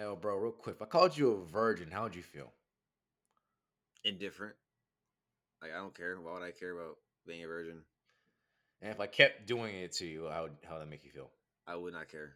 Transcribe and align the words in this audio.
Oh, 0.00 0.14
bro, 0.14 0.36
real 0.36 0.52
quick. 0.52 0.76
If 0.76 0.82
I 0.82 0.84
called 0.84 1.16
you 1.16 1.32
a 1.32 1.44
virgin, 1.50 1.90
how 1.90 2.04
would 2.04 2.14
you 2.14 2.22
feel? 2.22 2.52
Indifferent. 4.04 4.54
Like 5.60 5.72
I 5.72 5.78
don't 5.78 5.94
care. 5.94 6.16
Why 6.20 6.34
would 6.34 6.42
I 6.42 6.52
care 6.52 6.70
about 6.70 6.98
being 7.26 7.42
a 7.42 7.48
virgin? 7.48 7.82
And 8.80 8.92
if 8.92 9.00
I 9.00 9.08
kept 9.08 9.46
doing 9.46 9.74
it 9.74 9.92
to 9.94 10.06
you, 10.06 10.28
how 10.30 10.42
would 10.42 10.52
how 10.66 10.74
would 10.74 10.82
that 10.82 10.90
make 10.90 11.04
you 11.04 11.10
feel? 11.10 11.30
I 11.66 11.74
would 11.74 11.92
not 11.92 12.08
care. 12.08 12.34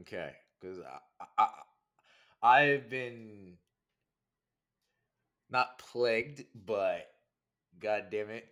Okay, 0.00 0.32
because 0.60 0.78
I, 0.80 1.24
I 1.38 1.48
I've 2.42 2.90
been 2.90 3.54
not 5.50 5.78
plagued, 5.78 6.44
but 6.66 7.06
god 7.80 8.06
damn 8.10 8.30
it, 8.30 8.48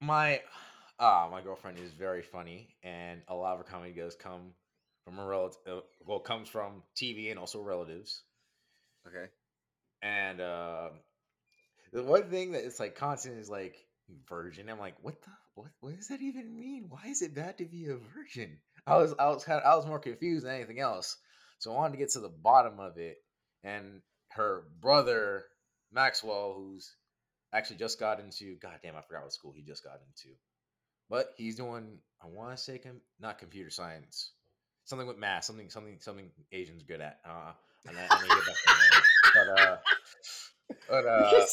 my 0.00 0.40
ah 0.98 1.28
my 1.30 1.42
girlfriend 1.42 1.78
is 1.78 1.92
very 1.92 2.22
funny, 2.22 2.74
and 2.82 3.20
a 3.28 3.34
lot 3.34 3.52
of 3.52 3.58
her 3.58 3.64
comedy 3.64 3.92
does 3.92 4.14
come 4.14 4.54
from 5.04 5.18
a 5.18 5.24
relative. 5.24 5.58
Uh, 5.68 5.80
well, 6.06 6.20
comes 6.20 6.48
from 6.48 6.82
TV 6.96 7.30
and 7.30 7.38
also 7.38 7.60
relatives. 7.60 8.22
Okay. 9.06 9.26
And 10.02 10.40
uh, 10.40 10.90
the 11.92 12.02
one 12.02 12.30
thing 12.30 12.52
that 12.52 12.64
it's 12.64 12.80
like 12.80 12.96
constant 12.96 13.38
is 13.38 13.50
like 13.50 13.76
virgin. 14.28 14.68
I'm 14.68 14.78
like, 14.78 14.96
what 15.02 15.20
the 15.22 15.30
what? 15.54 15.68
What 15.80 15.96
does 15.96 16.08
that 16.08 16.20
even 16.20 16.58
mean? 16.58 16.86
Why 16.88 17.08
is 17.08 17.22
it 17.22 17.34
bad 17.34 17.58
to 17.58 17.64
be 17.64 17.86
a 17.86 17.96
virgin? 18.14 18.58
I 18.86 18.96
was 18.96 19.14
I 19.18 19.28
was 19.28 19.44
kind 19.44 19.60
of 19.60 19.66
I 19.70 19.76
was 19.76 19.86
more 19.86 19.98
confused 19.98 20.44
than 20.44 20.54
anything 20.54 20.80
else. 20.80 21.16
So 21.58 21.72
I 21.72 21.76
wanted 21.76 21.92
to 21.92 21.98
get 21.98 22.10
to 22.10 22.20
the 22.20 22.28
bottom 22.28 22.80
of 22.80 22.98
it. 22.98 23.18
And 23.62 24.00
her 24.30 24.64
brother 24.80 25.44
Maxwell, 25.92 26.54
who's 26.56 26.96
actually 27.52 27.76
just 27.76 28.00
got 28.00 28.18
into 28.18 28.56
God 28.56 28.80
damn, 28.82 28.96
I 28.96 29.02
forgot 29.02 29.22
what 29.22 29.32
school 29.32 29.52
he 29.54 29.62
just 29.62 29.84
got 29.84 30.00
into, 30.08 30.34
but 31.08 31.32
he's 31.36 31.56
doing 31.56 31.98
I 32.22 32.26
want 32.26 32.56
to 32.56 32.62
say 32.62 32.78
com- 32.78 33.00
not 33.20 33.38
computer 33.38 33.70
science, 33.70 34.32
something 34.84 35.06
with 35.06 35.18
math, 35.18 35.44
something 35.44 35.68
something 35.70 35.98
something 36.00 36.30
Asians 36.52 36.82
good 36.82 37.00
at. 37.00 37.18
Uh, 37.24 37.52
and 37.88 37.96
I, 37.98 38.02
get 38.02 38.46
back. 38.46 39.02
But 39.34 39.60
uh, 39.60 39.76
but 40.88 41.06
uh, 41.06 41.46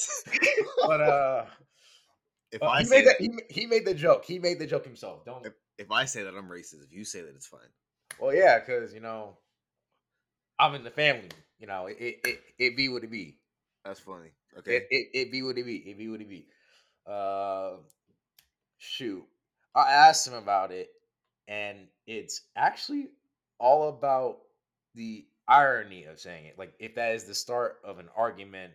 but 0.88 1.02
uh. 1.02 1.45
If 2.52 2.63
Uh, 2.63 2.66
I 2.66 2.80
he 2.80 2.86
say 2.86 2.97
made 2.97 3.08
that, 3.08 3.17
that, 3.19 3.45
he, 3.49 3.61
he 3.61 3.66
made 3.67 3.86
the 3.86 3.94
joke. 3.94 4.25
He 4.25 4.39
made 4.39 4.58
the 4.58 4.66
joke 4.66 4.83
himself. 4.83 5.23
Don't. 5.23 5.45
if, 5.45 5.53
if 5.77 5.91
I 5.91 6.05
say 6.05 6.23
that 6.23 6.33
I'm 6.36 6.49
racist, 6.49 6.83
if 6.83 6.91
you 6.91 7.05
say 7.05 7.21
that 7.21 7.36
it's 7.36 7.45
fine. 7.45 7.59
Well, 8.19 8.33
yeah, 8.33 8.59
because 8.59 8.94
you 8.94 9.02
know, 9.02 9.38
I'm 10.58 10.73
in 10.75 10.83
the 10.83 10.89
family. 10.89 11.30
You 11.59 11.67
know, 11.67 11.86
it 11.86 11.97
it, 11.99 12.16
it, 12.23 12.39
it 12.58 12.77
be 12.77 12.89
what 12.89 13.03
it 13.03 13.11
be. 13.11 13.38
That's 13.86 13.99
funny. 13.99 14.31
Okay. 14.58 14.77
It, 14.77 14.88
it 14.89 15.08
it 15.14 15.31
be 15.31 15.43
what 15.43 15.58
it 15.58 15.66
be. 15.66 15.75
It 15.75 15.97
be 15.97 16.09
what 16.09 16.21
it 16.21 16.30
be. 16.30 16.47
Uh, 17.05 17.77
shoot, 18.77 19.23
I 19.75 19.91
asked 19.91 20.27
him 20.27 20.33
about 20.33 20.71
it, 20.71 20.89
and 21.47 21.77
it's 22.08 22.41
actually 22.55 23.09
all 23.59 23.89
about 23.89 24.39
the 24.95 25.25
irony 25.47 26.05
of 26.05 26.19
saying 26.19 26.45
it. 26.45 26.57
Like, 26.57 26.73
if 26.79 26.95
that 26.95 27.15
is 27.15 27.25
the 27.25 27.35
start 27.35 27.77
of 27.83 27.99
an 27.99 28.09
argument, 28.15 28.73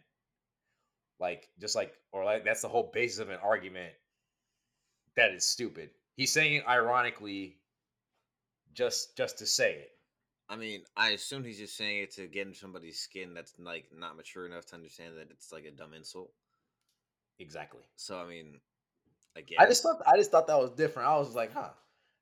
like 1.20 1.48
just 1.60 1.76
like 1.76 1.94
or 2.12 2.24
like 2.24 2.44
that's 2.44 2.62
the 2.62 2.68
whole 2.68 2.90
basis 2.92 3.18
of 3.20 3.30
an 3.30 3.38
argument, 3.42 3.92
that 5.16 5.32
is 5.32 5.44
stupid. 5.44 5.90
He's 6.16 6.32
saying 6.32 6.54
it 6.54 6.68
ironically, 6.68 7.58
just 8.74 9.16
just 9.16 9.38
to 9.38 9.46
say 9.46 9.74
it. 9.74 9.90
I 10.48 10.56
mean, 10.56 10.82
I 10.96 11.10
assume 11.10 11.44
he's 11.44 11.58
just 11.58 11.76
saying 11.76 12.02
it 12.02 12.10
to 12.16 12.26
get 12.26 12.46
in 12.46 12.54
somebody's 12.54 12.98
skin 12.98 13.32
that's 13.32 13.54
like 13.58 13.86
not 13.96 14.16
mature 14.16 14.46
enough 14.46 14.66
to 14.66 14.74
understand 14.74 15.16
that 15.16 15.30
it's 15.30 15.52
like 15.52 15.64
a 15.64 15.70
dumb 15.70 15.94
insult. 15.94 16.30
Exactly. 17.38 17.82
So 17.96 18.18
I 18.18 18.28
mean, 18.28 18.60
again. 19.36 19.58
I 19.60 19.66
just 19.66 19.82
thought 19.82 20.02
I 20.06 20.16
just 20.16 20.30
thought 20.30 20.46
that 20.48 20.58
was 20.58 20.70
different. 20.70 21.08
I 21.08 21.16
was 21.16 21.34
like, 21.34 21.52
huh, 21.52 21.70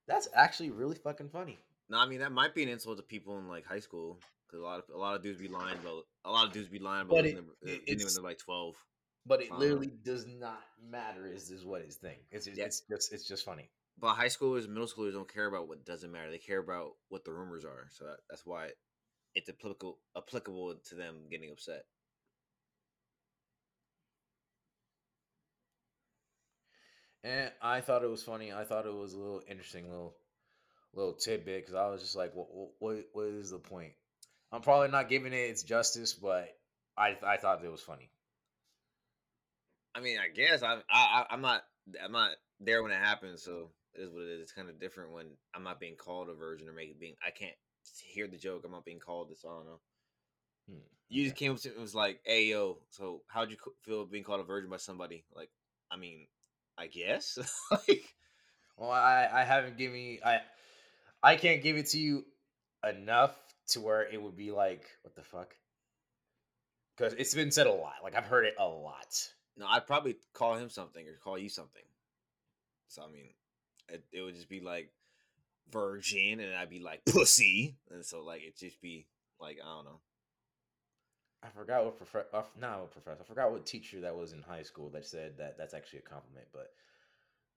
that's 0.06 0.28
actually 0.34 0.70
really 0.70 0.96
fucking 0.96 1.30
funny. 1.30 1.58
No, 1.92 1.98
I 1.98 2.06
mean 2.06 2.20
that 2.20 2.32
might 2.32 2.54
be 2.54 2.62
an 2.62 2.70
insult 2.70 2.96
to 2.96 3.02
people 3.02 3.36
in 3.38 3.48
like 3.48 3.66
high 3.66 3.80
school 3.80 4.18
because 4.46 4.60
a 4.60 4.64
lot 4.64 4.78
of 4.78 4.84
a 4.94 4.96
lot 4.96 5.14
of 5.14 5.22
dudes 5.22 5.38
be 5.38 5.46
lying 5.48 5.76
about 5.78 6.04
a 6.24 6.30
lot 6.30 6.46
of 6.46 6.52
dudes 6.54 6.70
be 6.70 6.78
lying 6.78 7.02
about 7.06 7.26
it- 7.26 7.34
when 7.34 7.98
they're 7.98 8.22
like 8.22 8.38
twelve. 8.38 8.76
But 9.26 9.42
it 9.42 9.52
Uh, 9.52 9.58
literally 9.58 9.88
does 10.02 10.26
not 10.26 10.58
matter. 10.80 11.26
Is 11.26 11.50
is 11.50 11.66
what 11.66 11.82
his 11.82 11.96
thing? 11.98 12.18
It's 12.30 12.46
it's, 12.46 12.56
Yeah. 12.56 12.64
it's 12.64 12.80
just 12.90 13.12
it's 13.12 13.28
just 13.28 13.44
funny. 13.44 13.70
But 13.98 14.14
high 14.14 14.28
schoolers, 14.28 14.66
middle 14.66 14.88
schoolers 14.88 15.12
don't 15.12 15.28
care 15.30 15.44
about 15.44 15.68
what 15.68 15.84
doesn't 15.84 16.10
matter. 16.10 16.30
They 16.30 16.38
care 16.38 16.60
about 16.60 16.96
what 17.10 17.24
the 17.26 17.32
rumors 17.34 17.66
are. 17.66 17.90
So 17.90 18.06
that, 18.06 18.20
that's 18.30 18.46
why 18.46 18.70
it's 19.34 19.50
applicable 19.50 20.00
applicable 20.16 20.76
to 20.76 20.94
them 20.94 21.28
getting 21.28 21.50
upset. 21.50 21.84
And 27.24 27.52
I 27.60 27.80
thought 27.80 28.02
it 28.02 28.10
was 28.10 28.22
funny. 28.22 28.52
I 28.52 28.64
thought 28.64 28.86
it 28.86 28.94
was 28.94 29.12
a 29.12 29.18
little 29.18 29.42
interesting 29.46 29.88
little 29.88 30.16
little 30.94 31.14
tidbit 31.14 31.62
because 31.62 31.74
I 31.74 31.88
was 31.88 32.02
just 32.02 32.16
like, 32.16 32.34
what, 32.34 32.48
what 32.78 33.04
what 33.12 33.26
is 33.26 33.50
the 33.50 33.58
point? 33.58 33.92
I'm 34.52 34.62
probably 34.62 34.88
not 34.88 35.08
giving 35.08 35.32
it 35.32 35.36
its 35.50 35.62
justice, 35.64 36.14
but 36.14 36.48
I 36.96 37.18
I 37.24 37.36
thought 37.38 37.64
it 37.64 37.70
was 37.72 37.82
funny. 37.82 38.10
I 39.94 40.00
mean, 40.00 40.18
I 40.18 40.28
guess 40.28 40.62
I, 40.62 40.74
I 40.74 40.80
I- 40.90 41.26
I'm 41.30 41.40
not 41.40 41.62
I'm 42.02 42.12
not 42.12 42.30
there 42.60 42.82
when 42.82 42.92
it 42.92 42.98
happens, 42.98 43.42
so 43.42 43.70
it 43.94 44.00
is 44.02 44.10
what 44.12 44.22
it 44.22 44.30
is. 44.30 44.42
It's 44.42 44.52
kind 44.52 44.68
of 44.68 44.80
different 44.80 45.12
when 45.12 45.26
I'm 45.54 45.62
not 45.64 45.80
being 45.80 45.96
called 45.96 46.28
a 46.28 46.34
virgin 46.34 46.68
or 46.68 46.72
make 46.72 46.98
being 46.98 47.14
I 47.26 47.30
can't 47.30 47.54
hear 48.04 48.26
the 48.28 48.38
joke. 48.38 48.62
I'm 48.64 48.70
not 48.72 48.84
being 48.84 49.00
called 49.00 49.30
this. 49.30 49.44
I 49.44 49.48
don't 49.54 49.66
know. 49.66 49.80
Hmm, 50.70 50.78
You 51.08 51.24
just 51.24 51.36
came 51.36 51.52
up 51.52 51.58
to 51.60 51.70
it 51.70 51.80
was 51.80 51.94
like, 51.94 52.20
"Hey 52.24 52.46
yo, 52.46 52.78
so 52.90 53.22
how'd 53.28 53.50
you 53.50 53.56
feel 53.82 54.06
being 54.06 54.24
called 54.24 54.40
a 54.40 54.44
virgin 54.44 54.70
by 54.70 54.78
somebody?" 54.78 55.24
Like, 55.34 55.50
I 55.90 55.96
mean, 55.96 56.26
I 56.78 56.88
guess 56.88 57.38
like 57.72 58.14
Well, 58.76 58.90
I 58.90 59.28
I 59.32 59.44
haven't 59.44 59.78
given 59.78 60.00
you 60.00 60.18
I 60.24 60.40
I 61.22 61.36
can't 61.36 61.62
give 61.62 61.76
it 61.76 61.88
to 61.88 61.98
you 61.98 62.24
enough 62.88 63.36
to 63.68 63.80
where 63.80 64.02
it 64.02 64.20
would 64.20 64.36
be 64.36 64.50
like 64.50 64.84
what 65.02 65.14
the 65.14 65.22
fuck 65.22 65.54
because 66.96 67.14
it's 67.14 67.34
been 67.34 67.50
said 67.50 67.66
a 67.66 67.72
lot. 67.72 67.94
Like 68.02 68.14
I've 68.16 68.26
heard 68.26 68.44
it 68.44 68.54
a 68.58 68.66
lot. 68.66 69.28
no, 69.56 69.66
I'd 69.66 69.86
probably 69.86 70.16
call 70.34 70.56
him 70.56 70.68
something 70.68 71.06
or 71.06 71.14
call 71.22 71.38
you 71.38 71.48
something. 71.48 71.82
So 72.88 73.02
I 73.02 73.10
mean, 73.10 73.28
it, 73.88 74.04
it 74.12 74.22
would 74.22 74.34
just 74.34 74.48
be 74.48 74.60
like 74.60 74.90
virgin, 75.70 76.40
and 76.40 76.54
I'd 76.54 76.70
be 76.70 76.80
like 76.80 77.04
pussy, 77.06 77.76
and 77.90 78.04
so 78.04 78.22
like 78.22 78.42
it 78.42 78.58
just 78.58 78.80
be 78.82 79.06
like 79.40 79.58
I 79.64 79.74
don't 79.74 79.84
know. 79.84 80.00
I 81.44 81.48
forgot 81.48 81.84
what 81.84 81.96
professor. 81.96 82.26
Uh, 82.32 82.42
professor. 82.92 83.18
I 83.20 83.24
forgot 83.24 83.50
what 83.50 83.66
teacher 83.66 84.00
that 84.02 84.14
was 84.14 84.32
in 84.32 84.42
high 84.42 84.62
school 84.62 84.90
that 84.90 85.06
said 85.06 85.38
that 85.38 85.56
that's 85.58 85.74
actually 85.74 86.00
a 86.00 86.02
compliment. 86.02 86.46
But 86.52 86.70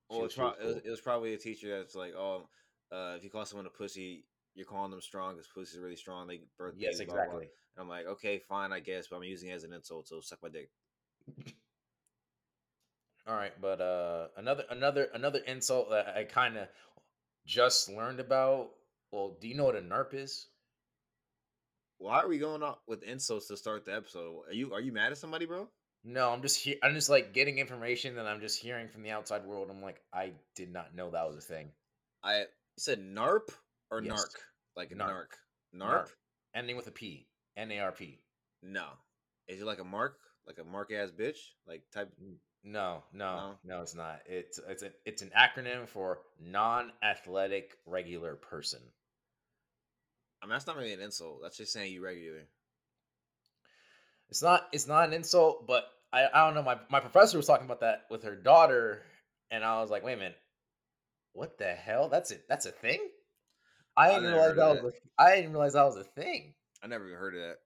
Well, 0.10 0.22
was- 0.22 0.34
she 0.34 0.42
was 0.42 0.56
it, 0.60 0.66
was, 0.66 0.76
it 0.86 0.90
was 0.90 1.02
probably 1.02 1.34
a 1.34 1.38
teacher 1.38 1.78
that's 1.78 1.94
like, 1.96 2.14
oh, 2.16 2.48
uh, 2.92 3.14
if 3.18 3.24
you 3.24 3.30
call 3.30 3.46
someone 3.46 3.66
a 3.66 3.70
pussy, 3.70 4.26
you're 4.54 4.66
calling 4.66 4.92
them 4.92 5.02
strong 5.02 5.34
because 5.34 5.48
pussy 5.54 5.78
is 5.78 5.84
really 5.84 5.96
strong. 5.96 6.28
They 6.28 6.42
birth 6.58 6.76
yes, 6.78 6.98
babies, 6.98 7.14
blah, 7.14 7.16
blah, 7.16 7.24
blah." 7.26 7.40
exactly. 7.40 7.50
And 7.76 7.82
I'm 7.84 7.90
like, 7.90 8.06
okay, 8.06 8.40
fine, 8.40 8.72
I 8.72 8.80
guess, 8.80 9.08
but 9.08 9.18
I'm 9.18 9.24
using 9.24 9.50
it 9.50 9.54
as 9.54 9.64
an 9.64 9.74
insult, 9.74 10.08
so 10.08 10.22
suck 10.22 10.40
my 10.42 10.50
dick. 10.50 10.70
All 13.28 13.36
right, 13.36 13.54
but 13.60 13.82
uh, 13.82 14.28
another 14.38 14.66
another 14.70 15.08
another 15.14 15.40
insult 15.40 15.90
that 15.90 16.10
I 16.16 16.26
kind 16.26 16.58
of 16.58 16.68
just 17.46 17.90
learned 17.90 18.20
about. 18.20 18.70
Well, 19.12 19.38
do 19.40 19.48
you 19.48 19.56
know 19.56 19.66
what 19.66 19.76
a 19.76 19.82
NERP 19.82 20.14
is? 20.14 20.48
Why 21.98 22.20
are 22.20 22.28
we 22.28 22.38
going 22.38 22.62
off 22.62 22.78
with 22.88 23.04
insults 23.04 23.48
to 23.48 23.58
start 23.58 23.86
the 23.86 23.96
episode? 23.96 24.42
Are 24.48 24.54
you 24.54 24.74
are 24.74 24.82
you 24.82 24.92
mad 24.92 25.12
at 25.12 25.18
somebody, 25.18 25.46
bro? 25.46 25.68
No, 26.04 26.30
I'm 26.30 26.44
just 26.44 26.60
he- 26.60 26.78
I'm 26.84 26.94
just 26.94 27.10
like 27.10 27.34
getting 27.34 27.58
information 27.58 28.16
that 28.16 28.28
I'm 28.28 28.42
just 28.42 28.62
hearing 28.62 28.90
from 28.90 29.02
the 29.02 29.10
outside 29.10 29.44
world. 29.46 29.70
I'm 29.72 29.82
like, 29.82 30.02
I 30.14 30.34
did 30.56 30.72
not 30.72 30.94
know 30.94 31.10
that 31.10 31.28
was 31.28 31.38
a 31.38 31.42
thing. 31.42 31.72
I 32.24 32.44
you 32.76 32.82
said 32.82 33.00
narp 33.00 33.50
or 33.92 34.02
Yes. 34.02 34.26
narc, 34.26 34.40
like 34.76 34.92
Narc. 34.92 35.10
narc, 35.10 35.28
narp. 35.76 36.08
Ending 36.54 36.76
with 36.78 36.88
a 36.88 36.92
P. 36.92 37.28
N 37.58 37.72
A 37.72 37.80
R 37.80 37.92
P. 37.92 38.20
No, 38.62 38.86
is 39.48 39.62
it 39.62 39.66
like 39.66 39.80
a 39.80 39.84
mark, 39.84 40.18
like 40.48 40.58
a 40.60 40.64
mark 40.64 40.92
ass 40.92 41.12
bitch, 41.12 41.38
like 41.68 41.84
type? 41.94 42.12
No, 42.64 43.04
no, 43.14 43.36
No? 43.36 43.60
no, 43.64 43.82
it's 43.82 43.96
not. 43.96 44.22
It's 44.26 44.60
it's 44.68 44.84
a, 44.84 44.92
it's 45.06 45.22
an 45.22 45.32
acronym 45.38 45.88
for 45.88 46.20
non-athletic 46.40 47.78
regular 47.86 48.36
person. 48.36 48.82
I 50.42 50.46
mean, 50.48 50.52
that's 50.52 50.68
not 50.68 50.76
really 50.78 50.94
an 50.94 51.00
insult. 51.02 51.40
That's 51.44 51.58
just 51.58 51.72
saying 51.74 51.94
you 51.94 52.04
regular. 52.04 52.48
It's 54.30 54.42
not 54.42 54.68
it's 54.72 54.88
not 54.88 55.08
an 55.08 55.14
insult, 55.14 55.68
but 55.68 55.86
I, 56.12 56.26
I 56.34 56.46
don't 56.46 56.56
know. 56.56 56.64
My 56.64 56.80
my 56.90 57.00
professor 57.00 57.38
was 57.38 57.46
talking 57.48 57.66
about 57.66 57.82
that 57.82 58.06
with 58.10 58.24
her 58.24 58.36
daughter, 58.36 59.04
and 59.52 59.64
I 59.64 59.80
was 59.82 59.90
like, 59.92 60.04
wait 60.04 60.14
a 60.14 60.18
minute, 60.18 60.38
what 61.36 61.58
the 61.58 61.74
hell? 61.74 62.10
That's 62.10 62.32
it. 62.32 62.46
That's 62.50 62.66
a 62.66 62.72
thing. 62.72 63.00
I 63.98 64.10
I 64.10 64.16
didn't 64.16 64.34
realize 64.34 64.56
that 64.56 64.84
was 64.84 64.94
a, 64.94 65.22
I 65.22 65.36
didn't 65.36 65.52
realize 65.52 65.74
that 65.74 65.86
was 65.86 65.98
a 65.98 66.04
thing. 66.04 66.54
I 66.84 66.88
never 66.88 67.06
even 67.08 67.18
heard 67.18 67.36
of 67.36 67.42
that. 67.42 67.58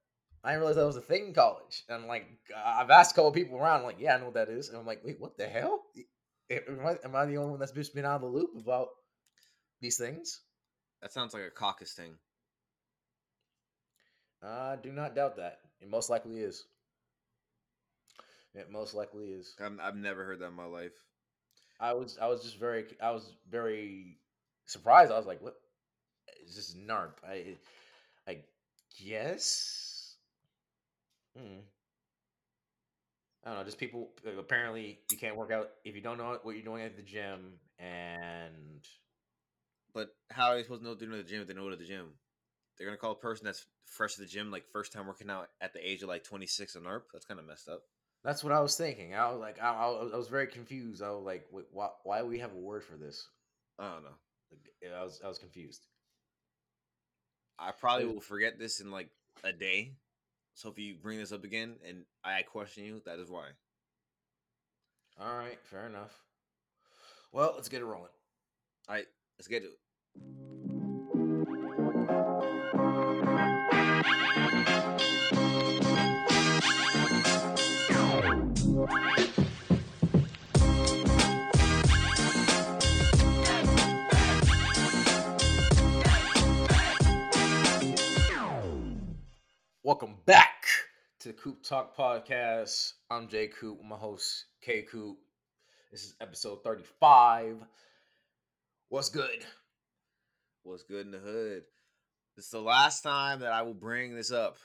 I 0.44 0.52
didn't 0.52 0.60
realize 0.60 0.76
that 0.78 0.86
was 0.86 0.98
a 0.98 1.02
thing 1.02 1.28
in 1.28 1.34
college. 1.34 1.84
And 1.90 2.02
I'm 2.02 2.08
like, 2.08 2.28
I've 2.56 2.90
asked 2.90 3.12
a 3.12 3.16
couple 3.16 3.32
people 3.32 3.58
around, 3.58 3.80
I'm 3.80 3.86
like, 3.86 4.00
yeah, 4.00 4.16
I 4.16 4.20
know 4.20 4.26
what 4.26 4.36
that 4.36 4.50
is. 4.50 4.70
And 4.70 4.78
I'm 4.78 4.86
like, 4.86 5.02
wait, 5.04 5.20
what 5.20 5.38
the 5.38 5.48
hell? 5.48 5.84
Am 6.50 6.80
I, 6.86 6.98
am 7.04 7.16
I 7.16 7.26
the 7.26 7.38
only 7.38 7.52
one 7.52 7.60
that's 7.60 7.72
just 7.72 7.94
been 7.94 8.06
out 8.06 8.16
of 8.16 8.22
the 8.22 8.28
loop 8.28 8.52
about 8.58 8.88
these 9.82 9.98
things? 9.98 10.42
That 11.02 11.12
sounds 11.12 11.34
like 11.34 11.44
a 11.44 11.52
caucus 11.52 11.94
thing. 11.94 12.14
I 14.42 14.78
do 14.82 14.92
not 14.92 15.16
doubt 15.16 15.38
that. 15.38 15.60
It 15.82 15.90
most 15.90 16.10
likely 16.10 16.40
is. 16.40 16.64
It 18.56 18.72
most 18.72 18.94
likely 18.94 19.26
is. 19.28 19.54
I'm, 19.60 19.80
I've 19.82 19.96
never 19.96 20.24
heard 20.26 20.40
that 20.40 20.48
in 20.48 20.54
my 20.54 20.66
life. 20.66 20.94
I 21.80 21.94
was 21.94 22.18
I 22.22 22.28
was 22.28 22.44
just 22.44 22.60
very 22.60 22.86
I 23.02 23.12
was 23.12 23.34
very 23.50 24.18
surprised. 24.66 25.12
I 25.12 25.18
was 25.18 25.26
like, 25.28 25.42
"What 25.42 25.56
is 26.46 26.56
this 26.56 26.76
NARP. 26.76 27.14
I 27.28 27.58
I 28.28 28.40
guess. 29.04 30.16
Hmm. 31.36 31.60
I 33.46 33.50
don't 33.50 33.60
know. 33.60 33.66
Just 33.66 33.78
people. 33.78 34.10
Apparently, 34.38 35.00
you 35.10 35.18
can't 35.18 35.36
work 35.36 35.52
out 35.52 35.70
if 35.86 35.96
you 35.96 36.02
don't 36.02 36.18
know 36.18 36.38
what 36.44 36.56
you're 36.56 36.64
doing 36.64 36.84
at 36.84 36.96
the 36.96 37.02
gym, 37.02 37.60
and 37.80 38.86
But 39.94 40.16
how 40.32 40.48
are 40.50 40.56
they 40.56 40.64
supposed 40.64 40.82
to 40.82 40.86
know 40.86 40.92
what 40.92 41.00
they're 41.00 41.08
doing 41.08 41.20
at 41.20 41.26
the 41.28 41.32
gym 41.32 41.42
if 41.42 41.48
they 41.48 41.54
know 41.54 41.64
what 41.64 41.74
at 41.74 41.80
the 41.80 41.86
gym? 41.86 42.20
They're 42.78 42.88
gonna 42.88 42.98
call 42.98 43.12
a 43.12 43.16
person 43.16 43.46
that's 43.46 43.66
fresh 43.86 44.16
to 44.16 44.22
the 44.22 44.28
gym, 44.28 44.52
like 44.52 44.68
first 44.72 44.94
time 44.94 45.08
working 45.08 45.30
out 45.30 45.50
at 45.62 45.74
the 45.74 45.88
age 45.88 46.04
of 46.04 46.10
like 46.10 46.24
26 46.24 46.76
and 46.76 46.86
NARP. 46.86 47.04
That's 47.14 47.26
kind 47.26 47.40
of 47.40 47.46
messed 47.48 47.70
up. 47.70 47.84
That's 48.24 48.44
what 48.44 48.54
I 48.54 48.60
was 48.60 48.76
thinking. 48.76 49.16
I 49.16 49.32
was 49.32 49.40
like, 49.40 49.62
I, 49.62 49.72
I, 49.72 50.16
was 50.16 50.28
very 50.28 50.48
confused. 50.48 51.02
I 51.02 51.12
was 51.12 51.24
like, 51.24 51.46
wait, 51.52 51.66
why, 51.72 51.90
why 52.04 52.20
do 52.20 52.26
we 52.26 52.40
have 52.40 52.54
a 52.54 52.60
word 52.60 52.84
for 52.84 52.98
this? 52.98 53.28
I 53.78 53.92
don't 53.94 54.04
know. 54.04 54.98
I 54.98 55.04
was, 55.04 55.22
I 55.24 55.28
was 55.28 55.40
confused. 55.40 55.86
I 57.58 57.72
probably 57.72 58.06
will 58.06 58.22
forget 58.22 58.58
this 58.58 58.80
in 58.80 58.92
like 58.92 59.10
a 59.44 59.52
day. 59.52 59.94
So 60.54 60.70
if 60.70 60.78
you 60.78 60.96
bring 61.02 61.20
this 61.20 61.32
up 61.32 61.44
again 61.44 61.76
and 61.88 62.04
I 62.24 62.42
question 62.42 62.84
you, 62.84 63.02
that 63.06 63.20
is 63.20 63.30
why. 63.30 63.48
All 65.20 65.36
right, 65.36 65.58
fair 65.64 65.88
enough. 65.88 66.18
Well, 67.32 67.54
let's 67.56 67.70
get 67.70 67.82
it 67.82 67.86
rolling. 67.86 68.10
All 68.88 68.96
right, 68.96 69.06
let's 69.38 69.48
get 69.48 69.64
to 69.64 69.68
it. 69.68 70.69
Welcome 89.90 90.18
back 90.28 90.66
to 91.22 91.30
the 91.30 91.34
Coop 91.34 91.64
Talk 91.64 91.98
Podcast. 91.98 92.94
I'm 93.10 93.28
Jay 93.28 93.48
Coop, 93.48 93.84
my 93.84 93.96
host 93.96 94.46
K 94.62 94.84
Coop. 94.84 95.18
This 95.92 96.04
is 96.04 96.14
episode 96.22 96.64
35. 96.64 97.56
What's 98.90 99.10
good? 99.10 99.44
What's 100.62 100.84
good 100.84 101.08
in 101.08 101.12
the 101.12 101.18
hood? 101.18 101.64
This 102.36 102.46
is 102.46 102.52
the 102.52 102.62
last 102.62 103.02
time 103.02 103.40
that 103.40 103.52
I 103.52 103.64
will 103.64 103.74
bring 103.74 104.14
this 104.14 104.32
up. 104.32 104.60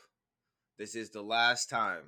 This 0.76 0.94
is 0.94 1.08
the 1.08 1.22
last 1.22 1.70
time. 1.70 2.02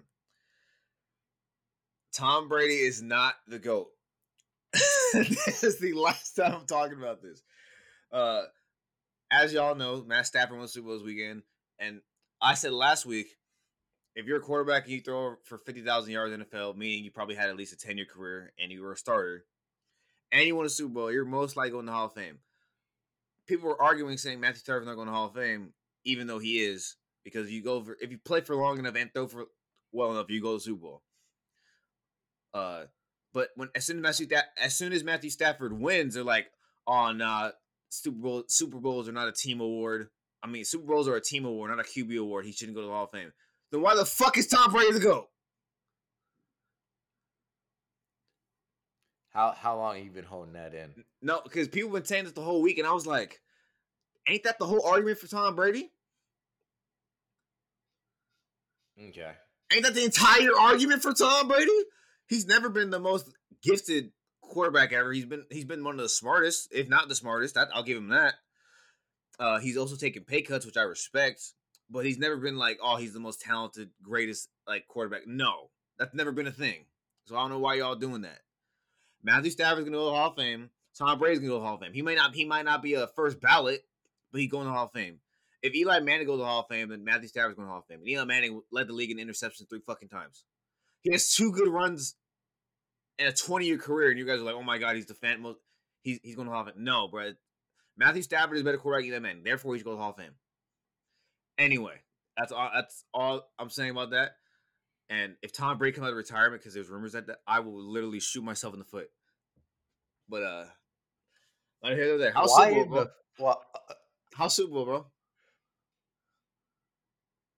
Tom 2.13 2.51
Brady 2.51 2.81
is 2.81 3.01
not 3.01 3.37
the 3.49 3.59
GOAT. 3.59 3.89
this 5.15 5.65
is 5.65 5.79
the 5.79 5.95
last 5.95 6.37
time 6.37 6.53
I'm 6.53 6.67
talking 6.67 6.99
about 6.99 7.23
this. 7.23 7.43
Uh, 8.13 8.43
as 9.31 9.55
y'all 9.55 9.75
know, 9.75 10.05
Matt 10.07 10.27
Stafford 10.27 10.59
won 10.59 10.69
Super 10.69 10.89
Bowl 10.89 10.99
this 10.99 11.07
weekend, 11.07 11.45
and 11.79 12.03
I 12.41 12.55
said 12.55 12.73
last 12.73 13.07
week, 13.07 13.37
if 14.15 14.27
you're 14.27 14.39
a 14.39 14.43
quarterback 14.43 14.85
and 14.85 14.93
you 14.93 15.01
throw 15.01 15.37
for 15.45 15.59
50,000 15.59 16.11
yards 16.11 16.33
in 16.33 16.41
the 16.41 16.47
NFL, 16.47 16.77
meaning 16.77 17.05
you 17.05 17.11
probably 17.11 17.35
had 17.35 17.49
at 17.49 17.57
least 17.57 17.73
a 17.73 17.77
10 17.77 17.97
year 17.97 18.07
career 18.07 18.53
and 18.59 18.73
you 18.73 18.83
were 18.83 18.93
a 18.93 18.97
starter, 18.97 19.45
and 20.33 20.47
you 20.47 20.57
won 20.57 20.67
a 20.67 20.71
Super 20.71 20.95
Bowl, 20.95 21.13
you're 21.13 21.25
most 21.25 21.57
likely 21.57 21.73
going 21.73 21.87
to 21.87 21.91
the 21.91 21.97
Hall 21.97 22.07
of 22.07 22.15
Fame. 22.15 22.39
People 23.47 23.69
were 23.69 23.81
arguing 23.81 24.17
saying 24.17 24.41
Matthew 24.41 24.61
Stafford's 24.61 24.87
not 24.87 24.97
going 24.97 25.07
to 25.07 25.13
Hall 25.13 25.27
of 25.27 25.35
Fame, 25.35 25.73
even 26.05 26.27
though 26.27 26.39
he 26.39 26.61
is, 26.61 26.97
because 27.25 27.51
you 27.51 27.63
go 27.63 27.83
for 27.83 27.97
if 28.01 28.11
you 28.11 28.19
play 28.25 28.41
for 28.41 28.57
long 28.57 28.79
enough 28.79 28.97
and 28.97 29.13
throw 29.13 29.29
for 29.29 29.47
well 29.93 30.11
enough, 30.11 30.31
you 30.31 30.43
go 30.43 30.53
to 30.53 30.57
the 30.57 30.61
Super 30.61 30.81
Bowl. 30.81 31.03
Uh, 32.53 32.85
but 33.33 33.51
when 33.55 33.69
as 33.75 33.85
soon 33.87 33.99
as 33.99 34.03
Matthew 34.03 34.27
Sta- 34.27 34.49
as 34.61 34.75
soon 34.75 34.93
as 34.93 35.05
Matthew 35.05 35.31
Stafford 35.31 35.79
wins, 35.79 36.15
they're 36.15 36.25
like, 36.25 36.47
"Oh, 36.87 37.13
nah, 37.13 37.51
Super 37.89 38.19
Bowl 38.19 38.45
Super 38.49 38.79
Bowls 38.79 39.09
are 39.09 39.13
not 39.13 39.29
a 39.29 39.33
team 39.33 39.61
award. 39.61 40.09
I 40.43 40.47
mean, 40.47 40.65
Super 40.65 40.87
Bowls 40.87 41.09
are 41.09 41.17
a 41.17 41.21
team 41.21 41.45
award, 41.45 41.71
not 41.71 41.81
a 41.81 41.89
QB 41.89 42.19
award. 42.19 42.45
He 42.45 42.53
shouldn't 42.53 42.77
go 42.77 42.83
to 42.83 42.87
the 42.87 42.93
Hall 42.93 43.05
of 43.05 43.11
Fame." 43.11 43.33
Then 43.71 43.81
why 43.81 43.95
the 43.95 44.05
fuck 44.05 44.37
is 44.39 44.47
Tom 44.47 44.73
Brady 44.73 44.93
to 44.93 45.01
go? 45.01 45.29
How 49.31 49.53
how 49.53 49.77
long 49.77 49.97
have 49.97 50.05
you 50.05 50.11
been 50.11 50.25
holding 50.25 50.55
that 50.55 50.75
in? 50.75 51.05
No, 51.21 51.41
because 51.43 51.69
people 51.69 51.91
been 51.91 52.05
saying 52.05 52.25
this 52.25 52.33
the 52.33 52.41
whole 52.41 52.63
week, 52.63 52.79
and 52.79 52.87
I 52.87 52.93
was 52.93 53.07
like, 53.07 53.41
"Ain't 54.29 54.45
that 54.45 54.59
the 54.59 54.67
whole 54.67 54.87
argument 54.87 55.19
for 55.19 55.29
Tom 55.29 55.55
Brady? 55.55 55.91
Okay. 58.99 59.33
Ain't 59.73 59.83
that 59.83 59.95
the 59.95 60.05
entire 60.05 60.57
argument 60.59 61.03
for 61.03 61.13
Tom 61.13 61.49
Brady? 61.49 61.71
He's 62.29 62.47
never 62.47 62.69
been 62.69 62.91
the 62.91 62.99
most 62.99 63.31
gifted 63.63 64.13
quarterback 64.41 64.93
ever. 64.93 65.13
He's 65.13 65.27
been 65.27 65.45
he's 65.51 65.65
been 65.65 65.85
one 65.85 65.97
of 65.97 66.01
the 66.01 66.09
smartest, 66.09 66.69
if 66.73 66.89
not 66.89 67.09
the 67.09 67.15
smartest. 67.15 67.59
I'll 67.59 67.83
give 67.83 67.99
him 67.99 68.09
that. 68.09 68.35
Uh, 69.39 69.59
he's 69.59 69.77
also 69.77 69.97
taken 69.97 70.25
pay 70.25 70.43
cuts, 70.43 70.65
which 70.65 70.77
I 70.77 70.83
respect, 70.83 71.43
but 71.91 72.05
he's 72.05 72.19
never 72.19 72.37
been 72.37 72.57
like, 72.57 72.79
oh, 72.83 72.97
he's 72.97 73.13
the 73.13 73.21
most 73.21 73.41
talented, 73.41 73.91
greatest 74.03 74.49
like 74.67 74.89
quarterback. 74.89 75.27
No, 75.27 75.71
that's 75.99 76.15
never 76.15 76.33
been 76.33 76.47
a 76.47 76.53
thing. 76.53 76.87
So 77.25 77.37
I 77.37 77.41
don't 77.41 77.51
know 77.51 77.59
why 77.59 77.75
y'all 77.75 77.97
doing 77.97 78.23
that. 78.23 78.41
Matthew 79.23 79.51
Stafford's 79.51 79.85
gonna 79.85 79.97
go 79.97 80.05
to 80.05 80.11
the 80.11 80.17
Hall 80.17 80.31
of 80.31 80.37
Fame. 80.37 80.71
Tom 80.97 81.19
Brady's 81.19 81.39
gonna 81.39 81.49
go 81.49 81.57
to 81.57 81.61
the 81.61 81.67
Hall 81.67 81.75
of 81.75 81.81
Fame. 81.81 81.93
He 81.93 82.03
might 82.03 82.17
not 82.17 82.35
he 82.35 82.45
might 82.45 82.65
not 82.65 82.83
be 82.83 82.95
a 82.95 83.09
first 83.09 83.41
ballot, 83.41 83.85
but 84.33 84.41
he's 84.41 84.51
going 84.51 84.65
to 84.65 84.71
the 84.71 84.75
Hall 84.75 84.87
of 84.87 84.93
Fame. 84.93 85.19
If 85.63 85.75
Eli 85.75 86.01
Manning 86.01 86.27
goes 86.27 86.35
to 86.35 86.43
the 86.43 86.45
Hall 86.45 86.61
of 86.61 86.69
Fame, 86.69 86.91
then 86.91 87.05
Matthew 87.05 87.29
Stafford's 87.29 87.57
going 87.57 87.67
to 87.67 87.69
the 87.69 87.73
Hall 87.73 87.81
of 87.81 87.87
Fame. 87.87 88.01
And 88.01 88.09
Eli 88.09 88.25
Manning 88.25 88.63
led 88.71 88.89
the 88.89 88.93
league 88.93 89.11
in 89.11 89.19
interceptions 89.19 89.69
three 89.69 89.81
fucking 89.87 90.09
times. 90.09 90.45
He 91.03 91.13
has 91.13 91.35
two 91.35 91.53
good 91.53 91.69
runs 91.69 92.15
in 93.19 93.27
a 93.27 93.33
20 93.33 93.67
year 93.67 93.79
career, 93.79 94.11
and 94.11 94.19
you 94.19 94.27
guys 94.27 94.41
are 94.41 94.45
like, 94.45 94.55
oh 94.55 94.63
my 94.63 94.79
god, 94.79 94.97
he's 94.97 95.07
the 95.07 95.15
fan 95.15 95.43
most 95.43 95.59
he's 96.03 96.21
he's 96.23 96.37
going 96.37 96.47
to 96.47 96.51
the 96.51 96.57
Hall 96.57 96.69
of 96.69 96.75
Fame. 96.75 96.85
No, 96.85 97.09
bro. 97.09 97.33
Matthew 97.97 98.23
Stafford 98.23 98.57
is 98.57 98.63
a 98.63 98.65
better 98.65 98.79
quarterback 98.79 99.11
than 99.11 99.23
Manning. 99.23 99.43
Therefore, 99.45 99.75
he's 99.75 99.83
going 99.83 99.95
to 99.95 99.99
the 99.99 100.03
Hall 100.03 100.11
of 100.11 100.17
Fame. 100.17 100.35
Anyway, 101.59 101.95
that's 102.37 102.53
all 102.53 102.71
that's 102.75 103.05
all 103.15 103.49
I'm 103.59 103.71
saying 103.71 103.91
about 103.91 104.11
that. 104.11 104.33
And 105.09 105.37
if 105.43 105.53
Tom 105.53 105.79
Brady 105.79 105.95
comes 105.95 106.07
out 106.07 106.11
of 106.11 106.17
retirement 106.17 106.61
because 106.61 106.75
there's 106.75 106.89
rumors 106.89 107.13
that, 107.13 107.29
that 107.29 107.39
I 107.47 107.61
will 107.61 107.81
literally 107.81 108.21
shoot 108.21 108.43
myself 108.43 108.75
in 108.75 108.81
the 108.81 108.85
foot. 108.85 109.09
But 110.29 110.43
uh, 110.43 110.65
I 111.85 111.95
hear 111.95 112.13
that 112.13 112.19
there. 112.19 112.33
How's 112.33 112.51
Why 112.51 112.71
Super 112.71 112.85
Bowl, 112.85 112.89
bro? 112.89 113.07
well? 113.39 113.63
uh, 113.75 113.95
How's 114.35 114.55
Super 114.55 114.73
Bowl, 114.73 114.85
bro? 114.85 115.07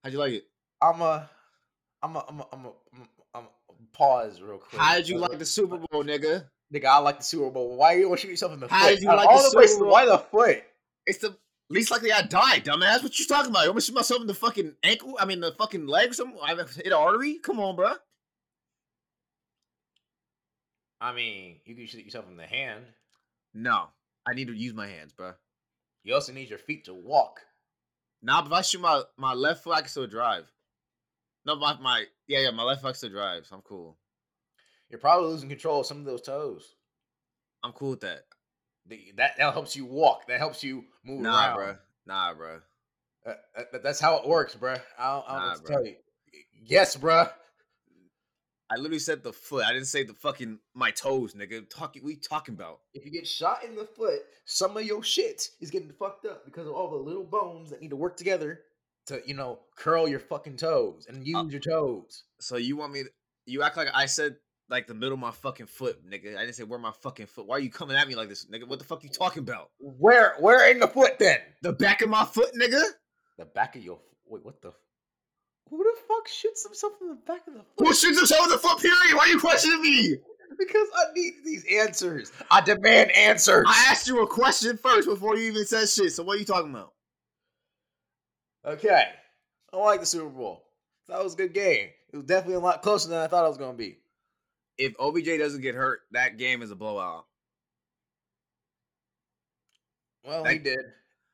How'd 0.03 0.13
you 0.13 0.19
like 0.19 0.33
it? 0.33 0.43
I'm 0.81 1.01
a, 1.01 1.29
I'm 2.01 2.15
a, 2.15 2.25
I'm 2.29 2.39
a, 2.39 2.47
I'm 2.53 2.65
a, 2.65 2.71
I'm 3.33 3.43
a 3.43 3.97
pause 3.97 4.41
real 4.41 4.59
quick. 4.59 4.79
How 4.79 4.95
did 4.95 5.09
you 5.09 5.17
like 5.17 5.37
the 5.37 5.45
Super 5.45 5.77
Bowl, 5.77 6.03
nigga? 6.03 6.45
Nigga, 6.73 6.85
I 6.85 6.97
like 6.99 7.17
the 7.17 7.23
Super 7.23 7.49
Bowl. 7.49 7.75
Why 7.75 7.93
you 7.93 8.07
want 8.09 8.21
to 8.21 8.27
shoot 8.27 8.31
yourself 8.31 8.53
in 8.53 8.59
the 8.59 8.67
How 8.67 8.83
foot? 8.85 8.89
did 8.95 9.01
you 9.01 9.07
like 9.07 9.27
all 9.27 9.37
the 9.37 9.43
the 9.43 9.49
Super 9.49 9.59
places, 9.61 9.77
Bowl? 9.79 9.87
why 9.89 10.05
the 10.05 10.17
foot? 10.19 10.63
It's 11.07 11.17
the 11.19 11.35
least 11.69 11.89
likely 11.91 12.11
I 12.11 12.21
die, 12.21 12.59
dumbass. 12.59 13.01
What 13.01 13.17
you 13.17 13.25
talking 13.25 13.49
about? 13.49 13.61
You 13.63 13.69
want 13.69 13.77
me 13.77 13.81
to 13.81 13.85
shoot 13.87 13.95
myself 13.95 14.21
in 14.21 14.27
the 14.27 14.33
fucking 14.35 14.75
ankle? 14.83 15.15
I 15.19 15.25
mean, 15.25 15.39
the 15.39 15.51
fucking 15.53 15.87
leg? 15.87 16.13
Some 16.13 16.35
I 16.43 16.55
hit 16.55 16.85
an 16.85 16.93
artery? 16.93 17.39
Come 17.39 17.59
on, 17.59 17.75
bro. 17.75 17.93
I 21.01 21.13
mean, 21.13 21.55
you 21.65 21.75
can 21.75 21.87
shoot 21.87 22.03
yourself 22.03 22.25
in 22.29 22.37
the 22.37 22.45
hand. 22.45 22.83
No, 23.53 23.85
I 24.27 24.33
need 24.33 24.47
to 24.47 24.53
use 24.53 24.73
my 24.73 24.87
hands, 24.87 25.13
bro. 25.13 25.33
You 26.03 26.13
also 26.13 26.33
need 26.33 26.49
your 26.49 26.59
feet 26.59 26.85
to 26.85 26.93
walk. 26.93 27.41
Nah, 28.21 28.41
but 28.41 28.47
if 28.47 28.53
I 28.53 28.61
shoot 28.61 28.81
my, 28.81 29.01
my 29.17 29.33
left 29.33 29.63
foot, 29.63 29.75
I 29.75 29.79
can 29.81 29.89
still 29.89 30.07
drive. 30.07 30.45
No, 31.45 31.55
my, 31.55 31.77
my 31.79 32.03
yeah, 32.27 32.39
yeah, 32.41 32.51
my 32.51 32.63
left 32.63 32.81
foot 32.81 32.95
still 32.95 33.09
drives. 33.09 33.49
I'm 33.51 33.61
cool. 33.61 33.97
You're 34.89 34.99
probably 34.99 35.29
losing 35.29 35.49
control 35.49 35.81
of 35.81 35.85
some 35.85 35.99
of 35.99 36.05
those 36.05 36.21
toes. 36.21 36.75
I'm 37.63 37.73
cool 37.73 37.91
with 37.91 38.01
that. 38.01 38.23
The- 38.85 39.13
That 39.17 39.37
that 39.37 39.53
helps 39.53 39.75
you 39.75 39.85
walk. 39.85 40.27
That 40.27 40.39
helps 40.39 40.63
you 40.63 40.85
move 41.03 41.21
Nah, 41.21 41.55
around. 41.55 41.55
bro. 41.55 41.77
Nah, 42.05 42.33
bro. 42.33 42.61
Uh, 43.25 43.29
uh, 43.55 43.63
that- 43.71 43.83
that's 43.83 43.99
how 43.99 44.17
it 44.17 44.27
works, 44.27 44.55
bro. 44.55 44.73
I 44.73 44.75
don't, 44.75 44.89
I 44.97 45.11
don't 45.13 45.27
Nah, 45.27 45.49
what 45.55 45.65
tell 45.65 45.85
you. 45.85 45.95
Yes, 46.61 46.95
bro. 46.95 47.27
I 48.71 48.75
literally 48.75 48.99
said 48.99 49.23
the 49.23 49.33
foot. 49.33 49.65
I 49.65 49.73
didn't 49.73 49.87
say 49.87 50.03
the 50.03 50.13
fucking 50.13 50.59
my 50.75 50.91
toes, 50.91 51.33
nigga. 51.33 51.67
Talking, 51.69 52.03
we 52.03 52.15
talking 52.15 52.53
about? 52.53 52.81
If 52.93 53.03
you 53.03 53.11
get 53.11 53.27
shot 53.27 53.63
in 53.63 53.75
the 53.75 53.85
foot, 53.85 54.21
some 54.45 54.77
of 54.77 54.83
your 54.83 55.01
shit 55.03 55.49
is 55.59 55.71
getting 55.71 55.91
fucked 55.91 56.25
up 56.25 56.45
because 56.45 56.67
of 56.67 56.73
all 56.73 56.89
the 56.91 56.97
little 56.97 57.23
bones 57.23 57.71
that 57.71 57.81
need 57.81 57.89
to 57.89 57.95
work 57.95 58.15
together 58.15 58.61
to, 59.07 59.21
you 59.25 59.33
know, 59.33 59.59
curl 59.75 60.07
your 60.07 60.19
fucking 60.19 60.57
toes 60.57 61.07
and 61.09 61.25
use 61.25 61.35
Uh, 61.37 61.45
your 61.45 61.59
toes. 61.59 62.25
So 62.39 62.57
you 62.57 62.77
want 62.77 62.93
me? 62.93 63.03
To, 63.03 63.09
you 63.47 63.63
act 63.63 63.75
like 63.75 63.87
I 63.91 64.05
said 64.05 64.37
like 64.69 64.87
the 64.87 64.93
middle 64.93 65.13
of 65.13 65.19
my 65.19 65.31
fucking 65.31 65.65
foot, 65.65 66.07
nigga. 66.07 66.37
I 66.37 66.41
didn't 66.41 66.55
say 66.55 66.63
where 66.63 66.79
my 66.79 66.91
fucking 67.01 67.25
foot. 67.25 67.47
Why 67.47 67.57
are 67.57 67.59
you 67.59 67.71
coming 67.71 67.97
at 67.97 68.07
me 68.07 68.15
like 68.15 68.29
this, 68.29 68.45
nigga? 68.45 68.67
What 68.67 68.79
the 68.79 68.85
fuck 68.85 69.03
you 69.03 69.09
talking 69.09 69.43
about? 69.43 69.71
Where 69.79 70.35
where 70.39 70.69
in 70.71 70.79
the 70.79 70.87
foot 70.87 71.19
then? 71.19 71.39
The 71.61 71.73
back 71.73 72.01
of 72.01 72.09
my 72.09 72.25
foot, 72.25 72.53
nigga. 72.59 72.83
The 73.37 73.45
back 73.45 73.75
of 73.75 73.83
your 73.83 73.99
wait, 74.27 74.45
what 74.45 74.61
the 74.61 74.73
who 75.69 75.77
the 75.77 75.95
fuck 76.07 76.27
shoots 76.27 76.63
himself 76.63 76.93
in 77.01 77.09
the 77.09 77.15
back 77.15 77.47
of 77.47 77.53
the 77.53 77.59
foot? 77.59 77.87
Who 77.87 77.93
shoots 77.93 78.17
himself 78.17 78.45
in 78.45 78.51
the 78.51 78.57
foot? 78.57 78.79
Period. 78.79 79.15
Why 79.15 79.25
are 79.25 79.27
you 79.27 79.39
questioning 79.39 79.81
me? 79.81 80.17
Because 80.57 80.87
I 80.95 81.13
need 81.13 81.33
these 81.45 81.63
answers. 81.71 82.31
I 82.49 82.61
demand 82.61 83.11
answers. 83.11 83.65
I 83.67 83.85
asked 83.89 84.07
you 84.07 84.21
a 84.23 84.27
question 84.27 84.77
first 84.77 85.07
before 85.07 85.37
you 85.37 85.51
even 85.51 85.65
said 85.65 85.87
shit. 85.87 86.11
So 86.11 86.23
what 86.23 86.37
are 86.37 86.39
you 86.39 86.45
talking 86.45 86.71
about? 86.71 86.93
Okay. 88.65 89.05
I 89.71 89.77
like 89.77 89.99
the 89.99 90.05
Super 90.07 90.29
Bowl. 90.29 90.65
That 91.07 91.23
was 91.23 91.35
a 91.35 91.37
good 91.37 91.53
game. 91.53 91.89
It 92.11 92.17
was 92.17 92.25
definitely 92.25 92.55
a 92.55 92.59
lot 92.59 92.81
closer 92.81 93.09
than 93.09 93.19
I 93.19 93.27
thought 93.27 93.45
it 93.45 93.49
was 93.49 93.57
gonna 93.57 93.77
be. 93.77 93.98
If 94.79 94.95
OBJ 94.97 95.37
doesn't 95.37 95.61
get 95.61 95.75
hurt, 95.75 95.99
that 96.11 96.37
game 96.37 96.61
is 96.63 96.71
a 96.71 96.75
blowout. 96.75 97.25
Well, 100.23 100.43
That- 100.43 100.53
he 100.53 100.59
did. 100.59 100.79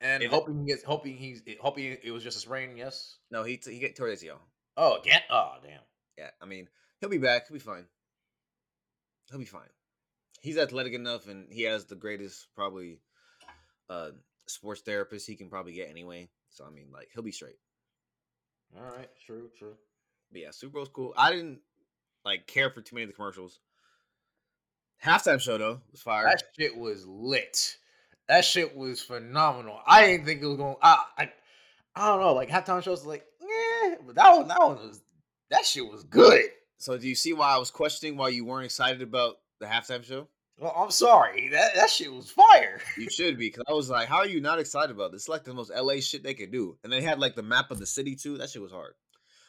And 0.01 0.21
If 0.23 0.31
hoping 0.31 0.59
he 0.59 0.65
gets, 0.65 0.83
hoping 0.83 1.15
he's, 1.15 1.41
hoping 1.61 1.97
it 2.03 2.11
was 2.11 2.21
just 2.23 2.37
a 2.37 2.41
sprain. 2.41 2.75
Yes. 2.75 3.17
No, 3.31 3.43
he 3.43 3.59
he 3.65 3.79
get 3.79 3.95
tore 3.95 4.07
his 4.07 4.21
ACL. 4.21 4.39
Oh, 4.75 4.99
yeah. 5.05 5.21
Oh, 5.29 5.53
damn. 5.63 5.79
Yeah, 6.17 6.31
I 6.41 6.45
mean 6.45 6.67
he'll 6.99 7.09
be 7.09 7.17
back. 7.17 7.47
He'll 7.47 7.55
be 7.55 7.59
fine. 7.59 7.85
He'll 9.29 9.39
be 9.39 9.45
fine. 9.45 9.69
He's 10.41 10.57
athletic 10.57 10.93
enough, 10.93 11.27
and 11.27 11.51
he 11.51 11.63
has 11.63 11.85
the 11.85 11.95
greatest 11.95 12.47
probably 12.55 12.99
uh 13.89 14.11
sports 14.47 14.81
therapist 14.81 15.27
he 15.27 15.35
can 15.35 15.49
probably 15.49 15.73
get 15.73 15.89
anyway. 15.89 16.29
So 16.49 16.65
I 16.65 16.69
mean, 16.71 16.91
like 16.91 17.09
he'll 17.13 17.23
be 17.23 17.31
straight. 17.31 17.59
All 18.77 18.83
right. 18.83 19.09
True. 19.25 19.49
True. 19.57 19.77
But 20.31 20.41
yeah, 20.41 20.51
Super 20.51 20.73
Bowl's 20.73 20.89
cool. 20.89 21.13
I 21.17 21.31
didn't 21.31 21.61
like 22.25 22.47
care 22.47 22.69
for 22.69 22.81
too 22.81 22.95
many 22.95 23.03
of 23.03 23.09
the 23.09 23.15
commercials. 23.15 23.59
Halftime 25.03 25.39
show 25.39 25.57
though 25.57 25.81
was 25.91 26.01
fire. 26.01 26.25
That 26.25 26.43
shit 26.57 26.75
was 26.75 27.05
lit. 27.05 27.77
That 28.27 28.43
shit 28.43 28.75
was 28.75 29.01
phenomenal. 29.01 29.79
I 29.85 30.05
didn't 30.05 30.25
think 30.25 30.41
it 30.41 30.47
was 30.47 30.57
going. 30.57 30.75
I, 30.81 31.03
I, 31.17 31.31
I 31.95 32.07
don't 32.07 32.21
know. 32.21 32.33
Like 32.33 32.49
halftime 32.49 32.83
shows, 32.83 33.05
like, 33.05 33.23
yeah, 33.39 33.95
but 34.05 34.15
that 34.15 34.35
one, 34.35 34.47
that 34.47 34.59
one 34.59 34.75
was. 34.77 35.01
That 35.51 35.63
shit 35.63 35.85
was 35.85 36.03
good. 36.03 36.45
So 36.77 36.97
do 36.97 37.07
you 37.07 37.15
see 37.15 37.33
why 37.33 37.49
I 37.49 37.57
was 37.57 37.69
questioning 37.69 38.17
why 38.17 38.29
you 38.29 38.45
weren't 38.45 38.65
excited 38.65 39.03
about 39.03 39.35
the 39.59 39.67
halftime 39.67 40.03
show? 40.03 40.27
Well, 40.57 40.73
I'm 40.75 40.91
sorry. 40.91 41.49
That 41.49 41.75
that 41.75 41.89
shit 41.89 42.11
was 42.11 42.31
fire. 42.31 42.79
You 42.97 43.09
should 43.09 43.37
be, 43.37 43.47
because 43.47 43.65
I 43.67 43.73
was 43.73 43.89
like, 43.89 44.07
how 44.07 44.17
are 44.17 44.27
you 44.27 44.41
not 44.41 44.59
excited 44.59 44.95
about 44.95 45.11
this? 45.11 45.23
It's 45.23 45.29
like 45.29 45.43
the 45.43 45.53
most 45.53 45.71
LA 45.75 45.99
shit 45.99 46.23
they 46.23 46.33
could 46.33 46.51
do. 46.51 46.77
And 46.83 46.91
they 46.91 47.01
had 47.01 47.19
like 47.19 47.35
the 47.35 47.43
map 47.43 47.71
of 47.71 47.79
the 47.79 47.85
city 47.85 48.15
too. 48.15 48.37
That 48.37 48.49
shit 48.49 48.61
was 48.61 48.71
hard. 48.71 48.93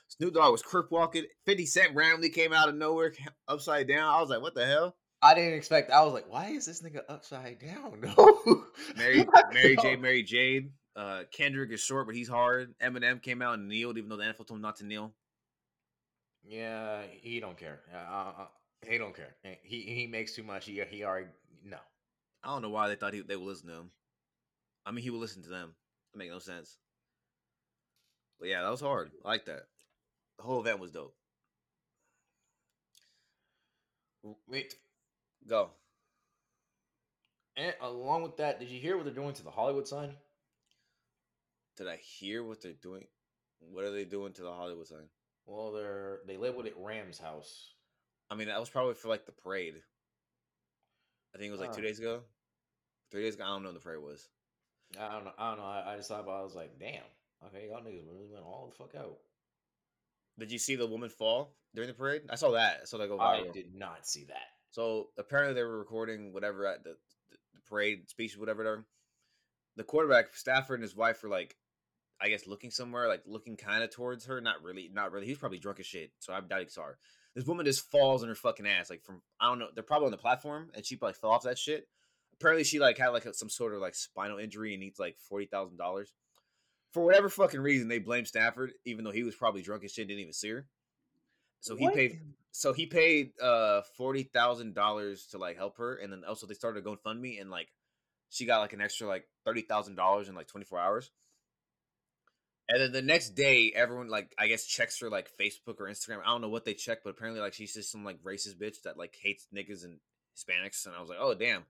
Snoop 0.08 0.34
Dogg 0.34 0.52
was 0.52 0.62
crook 0.62 0.90
walking. 0.90 1.24
50 1.46 1.66
Cent 1.66 1.94
randomly 1.94 2.30
came 2.30 2.52
out 2.52 2.68
of 2.68 2.74
nowhere, 2.74 3.12
upside 3.48 3.88
down. 3.88 4.14
I 4.14 4.20
was 4.20 4.30
like, 4.30 4.42
what 4.42 4.54
the 4.54 4.66
hell? 4.66 4.96
I 5.22 5.34
didn't 5.34 5.54
expect. 5.54 5.90
I 5.90 6.04
was 6.04 6.12
like, 6.12 6.30
why 6.30 6.46
is 6.50 6.66
this 6.66 6.82
nigga 6.82 7.00
upside 7.08 7.58
down? 7.58 8.00
No, 8.16 8.64
Mary 8.96 9.26
Mary 9.52 9.76
J. 9.76 9.96
Mary 9.96 10.22
Jade. 10.22 10.70
Uh, 10.94 11.22
Kendrick 11.32 11.70
is 11.72 11.80
short, 11.80 12.06
but 12.06 12.14
he's 12.14 12.28
hard. 12.28 12.74
Eminem 12.82 13.20
came 13.20 13.42
out 13.42 13.54
and 13.54 13.68
kneeled, 13.68 13.98
even 13.98 14.08
though 14.08 14.16
the 14.16 14.24
NFL 14.24 14.46
told 14.46 14.52
him 14.52 14.62
not 14.62 14.76
to 14.76 14.86
kneel. 14.86 15.12
Yeah, 16.44 17.02
he 17.20 17.40
don't 17.40 17.58
care. 17.58 17.80
Uh, 17.92 18.42
uh, 18.42 18.46
he 18.88 18.98
don't 18.98 19.14
care. 19.14 19.36
He 19.62 19.80
he 19.82 20.06
makes 20.06 20.34
too 20.34 20.42
much. 20.42 20.66
He 20.66 20.82
he 20.88 21.04
already 21.04 21.26
no. 21.64 21.78
I 22.44 22.48
don't 22.48 22.62
know 22.62 22.70
why 22.70 22.88
they 22.88 22.94
thought 22.94 23.12
he, 23.12 23.20
they 23.22 23.36
would 23.36 23.46
listen 23.46 23.68
to 23.68 23.74
him. 23.74 23.90
I 24.84 24.92
mean, 24.92 25.02
he 25.02 25.10
would 25.10 25.20
listen 25.20 25.42
to 25.42 25.48
them. 25.48 25.74
It 26.14 26.18
make 26.18 26.30
no 26.30 26.38
sense. 26.38 26.78
But 28.38 28.48
yeah, 28.48 28.62
that 28.62 28.70
was 28.70 28.80
hard. 28.80 29.10
I 29.24 29.28
like 29.28 29.46
that. 29.46 29.62
The 30.38 30.44
whole 30.44 30.60
event 30.60 30.80
was 30.80 30.90
dope. 30.90 31.14
Wait, 34.48 34.74
Go. 35.48 35.70
and 37.56 37.72
along 37.80 38.24
with 38.24 38.38
that, 38.38 38.58
did 38.58 38.68
you 38.68 38.80
hear 38.80 38.96
what 38.96 39.04
they're 39.04 39.14
doing 39.14 39.34
to 39.34 39.44
the 39.44 39.50
Hollywood 39.50 39.86
sign? 39.86 40.10
Did 41.76 41.86
I 41.86 41.96
hear 41.96 42.42
what 42.42 42.60
they're 42.60 42.72
doing? 42.72 43.06
What 43.60 43.84
are 43.84 43.92
they 43.92 44.04
doing 44.04 44.32
to 44.32 44.42
the 44.42 44.52
Hollywood 44.52 44.86
sign? 44.86 45.08
Well, 45.46 45.72
they're 45.72 46.20
they 46.26 46.36
labeled 46.36 46.66
it 46.66 46.74
Rams 46.76 47.18
House. 47.18 47.74
I 48.30 48.34
mean, 48.34 48.48
that 48.48 48.58
was 48.58 48.68
probably 48.68 48.94
for 48.94 49.08
like 49.08 49.26
the 49.26 49.32
parade. 49.32 49.74
I 51.34 51.38
think 51.38 51.48
it 51.48 51.52
was 51.52 51.60
like 51.60 51.74
two 51.74 51.82
days 51.82 51.98
ago, 51.98 52.22
three 53.10 53.22
days 53.22 53.34
ago. 53.34 53.44
I 53.44 53.48
don't 53.48 53.62
know 53.62 53.68
when 53.68 53.74
the 53.74 53.80
parade 53.80 54.02
was. 54.02 54.28
I 54.98 55.12
don't 55.12 55.24
know. 55.24 55.32
I 55.38 55.48
don't 55.50 55.58
know. 55.58 55.64
I, 55.64 55.92
I 55.92 55.96
just 55.96 56.08
thought 56.08 56.20
about. 56.20 56.38
It, 56.38 56.40
I 56.40 56.44
was 56.44 56.54
like, 56.54 56.78
damn. 56.80 57.02
Okay, 57.46 57.68
y'all 57.68 57.80
niggas 57.80 58.08
really 58.08 58.26
went 58.32 58.44
all 58.44 58.72
the 58.72 58.76
fuck 58.76 58.94
out. 58.96 59.18
Did 60.38 60.52
you 60.52 60.58
see 60.58 60.76
the 60.76 60.86
woman 60.86 61.08
fall 61.08 61.54
during 61.74 61.88
the 61.88 61.94
parade? 61.94 62.22
I 62.28 62.36
saw 62.36 62.52
that. 62.52 62.80
I 62.82 62.84
saw 62.84 62.98
that 62.98 63.08
go 63.08 63.18
I 63.18 63.48
did 63.52 63.74
not 63.74 64.06
see 64.06 64.24
that. 64.24 64.48
So 64.70 65.08
apparently 65.18 65.54
they 65.54 65.62
were 65.62 65.78
recording 65.78 66.32
whatever 66.32 66.66
at 66.66 66.84
the, 66.84 66.96
the, 67.30 67.36
parade 67.68 68.10
speech, 68.10 68.36
whatever. 68.36 68.58
whatever. 68.58 68.86
The 69.76 69.84
quarterback 69.84 70.34
Stafford 70.34 70.80
and 70.80 70.82
his 70.82 70.96
wife 70.96 71.22
were 71.22 71.28
like, 71.28 71.56
I 72.20 72.28
guess 72.28 72.46
looking 72.46 72.70
somewhere, 72.70 73.08
like 73.08 73.22
looking 73.26 73.56
kind 73.56 73.82
of 73.82 73.90
towards 73.90 74.26
her. 74.26 74.40
Not 74.40 74.62
really, 74.62 74.90
not 74.92 75.12
really. 75.12 75.26
He's 75.26 75.38
probably 75.38 75.58
drunk 75.58 75.80
as 75.80 75.86
shit, 75.86 76.12
so 76.18 76.32
I 76.32 76.40
doubt 76.40 76.60
he 76.62 76.68
saw 76.68 76.84
her. 76.84 76.98
This 77.34 77.46
woman 77.46 77.66
just 77.66 77.90
falls 77.90 78.22
on 78.22 78.30
her 78.30 78.34
fucking 78.34 78.66
ass, 78.66 78.88
like 78.88 79.04
from 79.04 79.20
I 79.40 79.48
don't 79.48 79.58
know. 79.58 79.68
They're 79.74 79.82
probably 79.82 80.06
on 80.06 80.12
the 80.12 80.18
platform, 80.18 80.70
and 80.74 80.84
she 80.84 80.98
like 81.00 81.16
fell 81.16 81.30
off 81.30 81.42
that 81.42 81.58
shit. 81.58 81.86
Apparently, 82.34 82.64
she 82.64 82.78
like 82.78 82.96
had 82.96 83.08
like 83.08 83.26
some 83.32 83.50
sort 83.50 83.74
of 83.74 83.80
like 83.80 83.94
spinal 83.94 84.38
injury 84.38 84.72
and 84.72 84.80
needs 84.80 84.98
like 84.98 85.18
forty 85.18 85.44
thousand 85.44 85.76
dollars. 85.76 86.14
For 86.96 87.04
whatever 87.04 87.28
fucking 87.28 87.60
reason, 87.60 87.88
they 87.88 87.98
blame 87.98 88.24
Stafford, 88.24 88.72
even 88.86 89.04
though 89.04 89.10
he 89.10 89.22
was 89.22 89.34
probably 89.36 89.60
drunk 89.60 89.84
as 89.84 89.92
shit, 89.92 90.08
didn't 90.08 90.20
even 90.20 90.32
see 90.32 90.48
her. 90.48 90.66
So 91.60 91.76
he 91.76 91.84
What? 91.84 91.92
paid 91.92 92.20
so 92.52 92.72
he 92.72 92.86
paid 92.86 93.38
uh 93.38 93.82
forty 93.98 94.22
thousand 94.22 94.74
dollars 94.74 95.26
to 95.32 95.38
like 95.38 95.58
help 95.58 95.76
her, 95.76 95.94
and 95.96 96.10
then 96.10 96.22
also 96.26 96.46
they 96.46 96.54
started 96.54 96.86
a 96.86 96.88
GoFundMe, 96.88 97.38
and 97.38 97.50
like 97.50 97.68
she 98.30 98.46
got 98.46 98.60
like 98.60 98.72
an 98.72 98.80
extra 98.80 99.06
like 99.06 99.28
thirty 99.44 99.60
thousand 99.60 99.96
dollars 99.96 100.30
in 100.30 100.34
like 100.34 100.46
twenty 100.46 100.64
four 100.64 100.78
hours. 100.78 101.10
And 102.70 102.80
then 102.80 102.92
the 102.92 103.02
next 103.02 103.34
day, 103.34 103.74
everyone 103.76 104.08
like 104.08 104.34
I 104.38 104.46
guess 104.46 104.64
checks 104.64 104.98
her 105.00 105.10
like 105.10 105.28
Facebook 105.38 105.78
or 105.78 105.90
Instagram. 105.90 106.22
I 106.24 106.28
don't 106.30 106.40
know 106.40 106.48
what 106.48 106.64
they 106.64 106.72
check, 106.72 107.00
but 107.04 107.10
apparently 107.10 107.42
like 107.42 107.52
she's 107.52 107.74
just 107.74 107.92
some 107.92 108.06
like 108.06 108.22
racist 108.22 108.56
bitch 108.58 108.80
that 108.84 108.96
like 108.96 109.14
hates 109.22 109.48
niggas 109.54 109.84
and 109.84 109.98
Hispanics. 110.34 110.86
And 110.86 110.94
I 110.96 111.00
was 111.02 111.10
like, 111.10 111.18
oh 111.20 111.34
damn, 111.34 111.66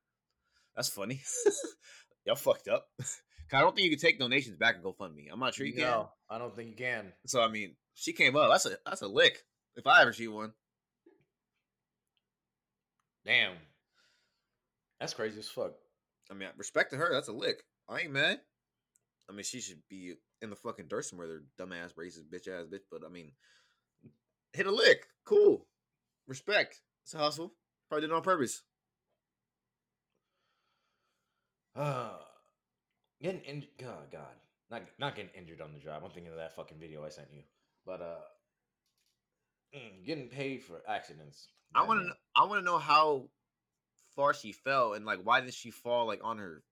that's 0.76 0.88
funny. 0.88 1.20
Y'all 2.26 2.36
fucked 2.36 2.68
up. 2.68 2.88
I 3.52 3.60
don't 3.60 3.74
think 3.76 3.84
you 3.84 3.90
can 3.90 4.00
take 4.00 4.18
donations 4.18 4.56
back 4.56 4.74
and 4.74 4.84
GoFundMe. 4.84 5.28
I'm 5.32 5.38
not 5.38 5.54
sure 5.54 5.66
you 5.66 5.72
can. 5.72 5.82
no, 5.82 6.10
I 6.28 6.38
don't 6.38 6.54
think 6.54 6.70
you 6.70 6.76
can. 6.76 7.12
So 7.26 7.40
I 7.40 7.48
mean, 7.48 7.76
she 7.94 8.12
came 8.12 8.36
up. 8.36 8.50
That's 8.50 8.66
a 8.66 8.76
that's 8.84 9.02
a 9.02 9.08
lick. 9.08 9.38
If 9.76 9.86
I 9.86 10.02
ever 10.02 10.12
see 10.12 10.26
one. 10.28 10.52
Damn, 13.24 13.54
that's 15.00 15.14
crazy 15.14 15.38
as 15.38 15.48
fuck. 15.48 15.72
I 16.30 16.34
mean, 16.34 16.48
respect 16.56 16.90
to 16.90 16.96
her. 16.96 17.10
That's 17.12 17.28
a 17.28 17.32
lick. 17.32 17.62
I 17.88 18.00
ain't 18.00 18.12
mad. 18.12 18.40
I 19.28 19.32
mean, 19.32 19.44
she 19.44 19.60
should 19.60 19.82
be 19.88 20.14
in 20.42 20.50
the 20.50 20.56
fucking 20.56 20.86
dirt 20.88 21.04
somewhere. 21.04 21.26
They're 21.28 21.66
dumbass, 21.66 21.94
racist, 21.94 22.28
bitch 22.32 22.48
ass 22.48 22.66
bitch. 22.66 22.84
But 22.90 23.02
I 23.04 23.08
mean, 23.08 23.32
hit 24.52 24.66
a 24.66 24.70
lick. 24.72 25.06
Cool. 25.24 25.66
Respect. 26.26 26.80
It's 27.04 27.14
a 27.14 27.18
hustle. 27.18 27.52
Probably 27.88 28.06
did 28.06 28.12
it 28.12 28.16
on 28.16 28.22
purpose. 28.22 28.62
Uh, 31.76 32.10
getting 33.20 33.42
in, 33.42 33.64
God, 33.78 34.10
God, 34.10 34.22
not 34.70 34.82
not 34.98 35.14
getting 35.14 35.30
injured 35.36 35.60
on 35.60 35.72
the 35.72 35.78
job. 35.78 36.02
I'm 36.04 36.10
thinking 36.10 36.32
of 36.32 36.38
that 36.38 36.56
fucking 36.56 36.78
video 36.78 37.04
I 37.04 37.10
sent 37.10 37.28
you. 37.32 37.42
But 37.84 38.00
uh, 38.00 39.76
mm, 39.76 40.06
getting 40.06 40.28
paid 40.28 40.62
for 40.62 40.80
accidents. 40.88 41.48
I 41.74 41.84
want 41.84 42.00
to. 42.00 42.12
I 42.34 42.46
want 42.46 42.60
to 42.60 42.64
know 42.64 42.78
how 42.78 43.28
far 44.16 44.32
she 44.32 44.52
fell 44.52 44.94
and 44.94 45.04
like 45.04 45.20
why 45.22 45.42
did 45.42 45.52
she 45.52 45.70
fall 45.70 46.06
like 46.06 46.20
on 46.24 46.38
her, 46.38 46.62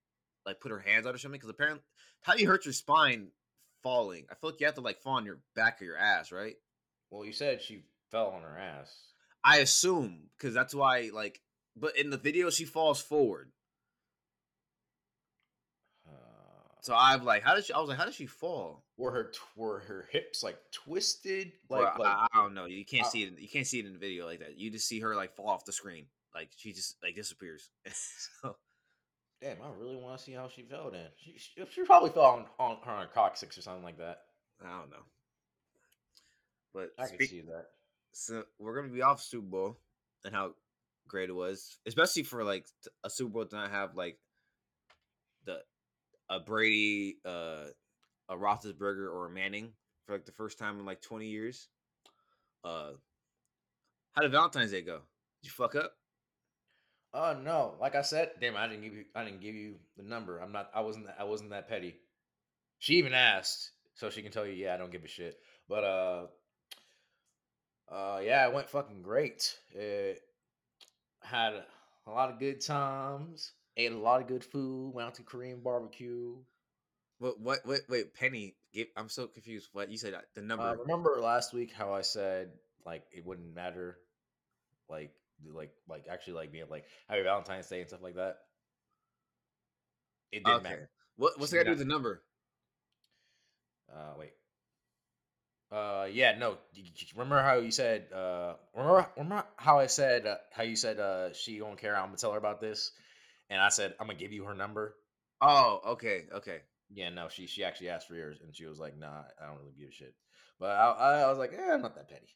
like 0.47 0.61
put 0.61 0.73
her 0.73 0.79
hands 0.79 1.07
out 1.07 1.15
or 1.15 1.19
something? 1.19 1.39
Because 1.39 1.51
apparently, 1.51 1.83
how 2.23 2.35
do 2.35 2.41
you 2.41 2.49
hurt 2.49 2.65
your 2.65 2.73
spine 2.73 3.29
falling? 3.83 4.25
I 4.31 4.35
feel 4.35 4.51
like 4.51 4.61
you 4.61 4.67
have 4.67 4.77
to 4.77 4.81
like 4.81 5.03
fall 5.03 5.15
on 5.15 5.27
your 5.27 5.41
back 5.55 5.81
or 5.81 5.85
your 5.85 5.99
ass, 5.99 6.33
right? 6.33 6.55
Well, 7.11 7.25
you 7.25 7.33
said 7.33 7.63
she 7.63 7.85
fell 8.11 8.29
on 8.29 8.43
her 8.43 8.59
ass. 8.59 8.91
I 9.45 9.59
assume 9.59 10.31
because 10.37 10.55
that's 10.55 10.75
why 10.75 11.11
like. 11.13 11.41
But 11.77 11.99
in 11.99 12.11
the 12.11 12.17
video, 12.17 12.51
she 12.51 12.65
falls 12.65 13.03
forward. 13.03 13.51
Uh, 16.07 16.74
So 16.85 16.95
I'm 16.95 17.25
like, 17.25 17.43
how 17.43 17.55
did 17.55 17.65
she? 17.65 17.73
I 17.73 17.81
was 17.81 17.89
like, 17.89 17.97
how 17.97 18.05
did 18.05 18.13
she 18.13 18.27
fall? 18.27 18.85
were 18.99 19.11
her 19.11 19.33
were 19.57 19.81
her 19.81 20.07
hips 20.13 20.43
like 20.43 20.59
twisted? 20.71 21.53
Like, 21.71 21.83
Like 21.83 21.99
like 21.99 22.09
I, 22.09 22.27
I 22.31 22.43
don't 22.43 22.53
know. 22.53 22.67
You 22.67 22.85
can't 22.85 23.07
uh, 23.07 23.09
see 23.09 23.23
it. 23.23 23.29
In, 23.31 23.39
you 23.39 23.49
can't 23.49 23.67
see 23.67 23.79
it 23.79 23.87
in 23.87 23.95
the 23.95 23.99
video 23.99 24.27
like 24.27 24.41
that. 24.41 24.59
You 24.59 24.71
just 24.71 24.87
see 24.87 25.01
her 25.01 25.17
like 25.17 25.35
fall 25.35 25.49
off 25.49 25.65
the 25.65 25.73
screen. 25.73 26.05
Like 26.35 26.51
she 26.55 26.75
just 26.75 26.97
like 27.03 27.15
disappears. 27.15 27.71
so, 28.43 28.57
damn. 29.41 29.63
I 29.63 29.71
really 29.81 29.97
want 29.97 30.19
to 30.19 30.23
see 30.23 30.33
how 30.33 30.47
she 30.49 30.61
fell. 30.61 30.91
Then 30.91 31.07
she 31.17 31.39
she, 31.39 31.65
she 31.71 31.85
probably 31.85 32.11
fell 32.11 32.25
on 32.25 32.45
on 32.59 32.77
her 32.85 32.93
on 32.93 33.07
coccyx 33.15 33.57
or 33.57 33.63
something 33.63 33.83
like 33.83 33.97
that. 33.97 34.19
I 34.63 34.79
don't 34.79 34.91
know. 34.91 35.05
But 36.75 36.91
I 36.99 37.07
can 37.07 37.27
see 37.27 37.41
that. 37.41 37.69
so 38.13 38.43
we're 38.59 38.77
gonna 38.77 38.93
be 38.93 39.01
off 39.01 39.23
Super 39.23 39.47
Bowl 39.47 39.79
and 40.23 40.35
how 40.35 40.53
great 41.09 41.31
it 41.31 41.35
was, 41.35 41.79
especially 41.87 42.25
for 42.25 42.45
like 42.45 42.67
a 43.05 43.09
Super 43.09 43.31
Bowl 43.31 43.47
to 43.47 43.57
not 43.57 43.71
have 43.71 43.97
like 43.97 44.19
the 45.47 45.61
a 46.29 46.41
Brady, 46.41 47.19
uh, 47.25 47.67
a 48.29 48.35
Roethlisberger 48.35 49.13
or 49.13 49.27
a 49.27 49.31
Manning 49.31 49.73
for 50.07 50.13
like 50.13 50.27
the 50.27 50.33
first 50.33 50.59
time 50.59 50.79
in 50.79 50.87
like 50.87 51.01
twenty 51.01 51.29
years. 51.29 51.69
Uh, 52.65 52.93
how 54.13 54.23
did 54.23 54.33
Valentine's 54.33 54.71
Day 54.71 54.83
go? 54.83 55.01
Did 55.43 55.49
you 55.49 55.51
fuck 55.51 55.75
up? 55.75 55.93
Oh 57.13 57.37
no! 57.41 57.75
Like 57.81 57.95
I 57.95 58.03
said, 58.03 58.31
damn, 58.41 58.57
I 58.57 58.67
didn't 58.67 58.83
give 58.83 58.95
you. 58.95 59.05
I 59.15 59.25
didn't 59.25 59.41
give 59.41 59.55
you 59.55 59.77
the 59.97 60.03
number. 60.03 60.39
I'm 60.39 60.53
not. 60.53 60.71
I 60.75 60.81
wasn't. 60.81 61.07
I 61.19 61.25
wasn't 61.25 61.51
that 61.51 61.69
petty. 61.69 61.97
She 62.79 62.95
even 62.95 63.15
asked, 63.15 63.71
so 63.95 64.11
she 64.11 64.23
can 64.23 64.33
tell 64.33 64.47
you. 64.47 64.53
Yeah, 64.53 64.75
I 64.75 64.79
don't 64.79 64.91
give 64.91 65.05
a 65.05 65.09
shit. 65.09 65.37
But 65.69 65.85
uh, 65.85 66.27
uh, 67.91 68.21
yeah, 68.23 68.47
it 68.49 68.55
went 68.55 68.69
fucking 68.69 69.03
great. 69.03 69.57
It 69.73 70.21
had 71.23 71.55
a 72.07 72.11
lot 72.11 72.31
of 72.31 72.39
good 72.39 72.61
times. 72.61 73.53
Ate 73.77 73.93
a 73.93 73.99
lot 73.99 74.21
of 74.21 74.29
good 74.29 74.45
food. 74.45 74.95
Went 74.95 75.09
out 75.09 75.15
to 75.17 75.23
Korean 75.23 75.61
barbecue. 75.61 76.35
What? 77.19 77.41
What? 77.41 77.67
Wait, 77.67 77.81
wait, 77.89 78.15
Penny. 78.15 78.55
Give, 78.73 78.87
I'm 78.97 79.09
so 79.09 79.27
confused. 79.27 79.69
What 79.73 79.91
you 79.91 79.99
said? 79.99 80.15
uh, 80.15 80.21
The 80.35 80.43
number. 80.43 80.65
Uh, 80.65 80.75
remember 80.75 81.19
last 81.21 81.53
week 81.53 81.73
how 81.73 81.93
I 81.93 82.03
said 82.03 82.51
like 82.87 83.05
it 83.13 83.25
wouldn't 83.25 83.55
matter, 83.55 83.99
like 84.89 85.13
like 85.53 85.73
like 85.89 86.07
actually 86.11 86.35
like 86.35 86.53
being 86.53 86.67
like 86.71 86.85
Happy 87.09 87.23
Valentine's 87.23 87.69
Day 87.69 87.81
and 87.81 87.89
stuff 87.89 88.03
like 88.03 88.17
that. 88.17 88.39
It 90.33 90.45
didn't 90.45 90.61
Okay. 90.61 90.63
matter. 90.71 90.91
What 91.17 91.39
what's 91.39 91.51
that 91.53 91.57
got 91.59 91.63
to 91.63 91.67
do 91.67 91.71
with 91.73 91.79
the 91.81 91.85
number? 91.85 92.23
Uh, 93.93 94.15
wait. 94.19 94.33
Uh, 95.71 96.07
yeah, 96.13 96.37
no. 96.39 96.57
Remember 97.17 97.41
how 97.43 97.57
you 97.57 97.71
said? 97.71 98.07
Uh, 98.13 98.55
remember, 98.77 99.09
remember 99.17 99.45
how 99.57 99.79
I 99.79 99.87
said? 99.87 100.27
Uh, 100.27 100.37
how 100.53 100.63
you 100.63 100.77
said? 100.77 100.99
Uh, 101.01 101.33
she 101.33 101.59
don't 101.59 101.79
care. 101.79 101.97
I'm 101.97 102.07
gonna 102.07 102.17
tell 102.17 102.33
her 102.33 102.39
about 102.39 102.61
this, 102.61 102.93
and 103.51 103.61
I 103.61 103.69
said 103.69 103.95
I'm 104.01 104.07
gonna 104.07 104.19
give 104.19 104.33
you 104.33 104.45
her 104.45 104.55
number. 104.55 104.97
Oh, 105.41 105.81
okay, 105.87 106.25
okay. 106.33 106.59
Yeah, 106.93 107.11
no. 107.11 107.29
She 107.29 107.47
she 107.47 107.65
actually 107.65 107.89
asked 107.89 108.09
for 108.09 108.15
yours, 108.15 108.39
and 108.43 108.55
she 108.55 108.67
was 108.67 108.79
like, 108.79 108.97
Nah, 108.99 109.23
I 109.41 109.47
don't 109.47 109.59
really 109.59 109.75
give 109.79 109.89
a 109.89 109.93
shit. 109.93 110.15
But 110.59 110.71
I 110.71 110.91
I, 110.91 111.21
I 111.23 111.29
was 111.29 111.39
like, 111.39 111.53
Eh, 111.53 111.73
I'm 111.73 111.83
not 111.83 111.95
that 111.97 112.09
petty. 112.09 112.29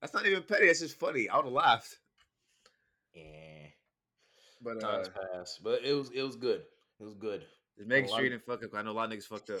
That's 0.00 0.12
not 0.12 0.26
even 0.26 0.42
petty. 0.42 0.66
That's 0.66 0.80
just 0.80 0.98
funny. 0.98 1.28
I 1.28 1.36
would 1.36 1.46
have 1.46 1.52
laughed. 1.54 1.98
Eh, 3.16 3.68
But 4.60 4.82
uh, 4.82 4.96
times 4.96 5.08
pass. 5.08 5.60
But 5.62 5.84
it 5.84 5.94
was 5.94 6.10
it 6.10 6.22
was 6.22 6.36
good. 6.36 6.62
It 7.00 7.04
was 7.04 7.14
good. 7.14 7.44
just 7.78 7.90
lot 7.90 8.16
sure 8.16 8.24
you 8.24 8.30
didn't 8.30 8.44
fuck 8.44 8.62
up. 8.64 8.70
I 8.74 8.82
know 8.82 8.90
a 8.90 8.92
lot 8.92 9.12
of 9.12 9.18
niggas 9.18 9.24
fucked 9.24 9.50
up. 9.50 9.60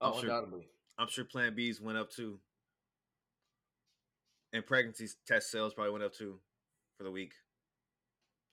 Oh, 0.00 0.08
I'm 0.08 0.20
sure. 0.20 0.22
undoubtedly. 0.30 0.68
I'm 0.98 1.08
sure 1.08 1.24
Plan 1.24 1.54
B's 1.54 1.80
went 1.80 1.98
up 1.98 2.10
too. 2.10 2.38
And 4.52 4.66
pregnancy 4.66 5.08
test 5.26 5.50
sales 5.50 5.72
probably 5.74 5.92
went 5.92 6.04
up 6.04 6.14
too 6.14 6.38
for 6.98 7.04
the 7.04 7.10
week. 7.10 7.32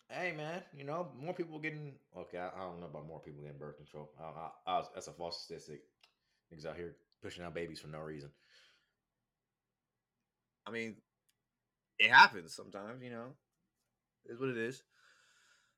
Hey 0.10 0.34
man, 0.36 0.64
you 0.76 0.84
know 0.84 1.10
more 1.22 1.34
people 1.36 1.60
getting. 1.60 1.94
Okay, 2.18 2.40
I, 2.40 2.48
I 2.48 2.64
don't 2.66 2.80
know 2.80 2.88
about 2.88 3.08
more 3.08 3.20
people 3.20 3.44
getting 3.44 3.60
birth 3.60 3.78
control. 3.78 4.10
I, 4.20 4.24
I, 4.24 4.50
I 4.66 4.78
was, 4.80 4.88
that's 4.94 5.08
a 5.08 5.12
false 5.12 5.44
statistic. 5.44 5.82
Niggas 6.52 6.66
out 6.66 6.76
here 6.76 6.96
pushing 7.22 7.44
out 7.44 7.54
babies 7.54 7.80
for 7.80 7.90
no 7.90 8.00
reason. 8.00 8.30
I 10.66 10.72
mean, 10.72 10.96
it 12.00 12.10
happens 12.10 12.56
sometimes, 12.56 13.04
you 13.04 13.12
know. 13.12 13.34
It's 14.26 14.40
what 14.40 14.50
it 14.50 14.58
is. 14.58 14.82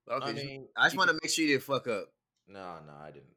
But 0.08 0.18
okay, 0.24 0.30
I 0.30 0.34
just- 0.34 0.46
mean, 0.46 0.68
I 0.78 0.86
just 0.86 0.98
want 0.98 1.10
to 1.10 1.20
make 1.22 1.30
sure 1.30 1.44
you 1.46 1.52
didn't 1.52 1.64
fuck 1.64 1.88
up. 1.88 2.08
No, 2.48 2.78
no, 2.88 2.94
I 3.02 3.12
didn't. 3.12 3.28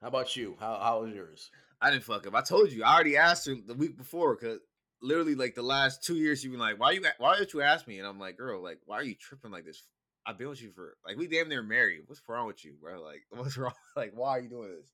How 0.00 0.08
about 0.08 0.36
you? 0.36 0.56
How 0.60 0.78
how 0.80 1.02
was 1.02 1.12
yours? 1.14 1.50
I 1.80 1.90
didn't 1.90 2.04
fuck 2.04 2.26
up. 2.26 2.34
I 2.34 2.42
told 2.42 2.70
you. 2.70 2.84
I 2.84 2.94
already 2.94 3.16
asked 3.16 3.46
her 3.46 3.54
the 3.66 3.74
week 3.74 3.96
before 3.96 4.36
because 4.36 4.60
literally 5.02 5.34
like 5.34 5.54
the 5.54 5.62
last 5.62 6.02
two 6.04 6.16
years 6.16 6.40
she 6.40 6.48
been 6.48 6.58
like, 6.58 6.78
"Why 6.78 6.92
you? 6.92 7.04
Why 7.18 7.38
did 7.38 7.52
you 7.52 7.62
ask 7.62 7.88
me?" 7.88 7.98
And 7.98 8.06
I'm 8.06 8.18
like, 8.20 8.36
"Girl, 8.36 8.62
like, 8.62 8.78
why 8.86 8.96
are 8.96 9.04
you 9.04 9.14
tripping 9.14 9.50
like 9.50 9.64
this? 9.64 9.82
I've 10.26 10.38
been 10.38 10.48
with 10.48 10.62
you 10.62 10.70
for 10.70 10.96
like 11.06 11.16
we 11.16 11.26
damn 11.26 11.48
near 11.48 11.62
married. 11.62 12.02
What's 12.06 12.22
wrong 12.28 12.46
with 12.46 12.64
you, 12.64 12.74
bro? 12.80 13.02
Like, 13.02 13.22
what's 13.30 13.56
wrong? 13.56 13.72
Like, 13.96 14.12
why 14.14 14.30
are 14.30 14.40
you 14.40 14.48
doing 14.48 14.70
this?" 14.76 14.90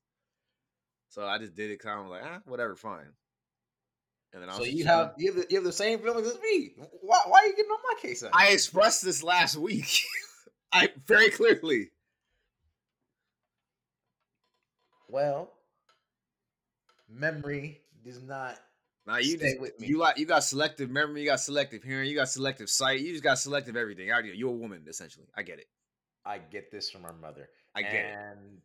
So 1.09 1.25
I 1.25 1.37
just 1.37 1.55
did 1.55 1.71
it 1.71 1.79
kind 1.79 1.99
of 1.99 2.07
like, 2.07 2.21
ah, 2.23 2.39
whatever, 2.45 2.75
fine. 2.75 3.11
And 4.33 4.41
then 4.41 4.49
I 4.49 4.57
So 4.57 4.63
you 4.63 4.85
have 4.85 5.13
you 5.17 5.33
have, 5.33 5.41
the, 5.41 5.47
you 5.49 5.57
have 5.57 5.65
the 5.65 5.73
same 5.73 5.99
feelings 5.99 6.27
as 6.27 6.39
me. 6.39 6.71
Why 7.01 7.21
why 7.27 7.39
are 7.39 7.45
you 7.47 7.55
getting 7.55 7.71
on 7.71 7.79
my 7.83 8.01
case? 8.01 8.23
I 8.31 8.49
expressed 8.49 9.03
this 9.03 9.23
last 9.23 9.57
week. 9.57 10.03
I 10.73 10.89
very 11.05 11.29
clearly. 11.29 11.89
well, 15.09 15.51
memory 17.09 17.81
does 18.03 18.21
not. 18.21 18.57
Now 19.07 19.17
you 19.17 19.37
Stay 19.37 19.49
just, 19.51 19.59
with 19.61 19.79
me. 19.79 19.87
you 19.87 19.97
like 19.97 20.17
you 20.17 20.25
got 20.25 20.43
selective 20.43 20.89
memory, 20.89 21.21
you 21.21 21.27
got 21.27 21.39
selective 21.39 21.83
hearing, 21.83 22.07
you 22.09 22.15
got 22.15 22.29
selective 22.29 22.69
sight, 22.69 22.99
you 23.01 23.11
just 23.11 23.23
got 23.23 23.39
selective 23.39 23.75
everything. 23.75 24.09
I 24.09 24.13
already- 24.13 24.37
You're 24.37 24.49
a 24.49 24.53
woman 24.53 24.83
essentially. 24.87 25.25
I 25.35 25.41
get 25.43 25.59
it. 25.59 25.67
I 26.23 26.37
get 26.37 26.69
this 26.71 26.89
from 26.91 27.05
our 27.05 27.13
mother. 27.13 27.49
I 27.73 27.81
get 27.81 27.93
it. 27.93 28.15
and 28.15 28.61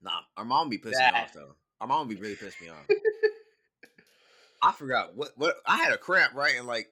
Nah, 0.00 0.20
our 0.36 0.44
mom 0.44 0.68
be 0.70 0.78
pissing 0.78 0.84
me 0.86 0.92
That- 0.98 1.14
off 1.14 1.32
though. 1.34 1.54
Our 1.80 1.86
mom 1.86 2.08
be 2.08 2.14
really 2.16 2.36
pissing 2.36 2.62
me 2.62 2.68
off. 2.70 2.86
I 4.62 4.72
forgot 4.72 5.14
what 5.14 5.32
what 5.36 5.56
I 5.66 5.76
had 5.76 5.92
a 5.92 5.98
cramp 5.98 6.34
right 6.34 6.54
in 6.56 6.66
like 6.66 6.88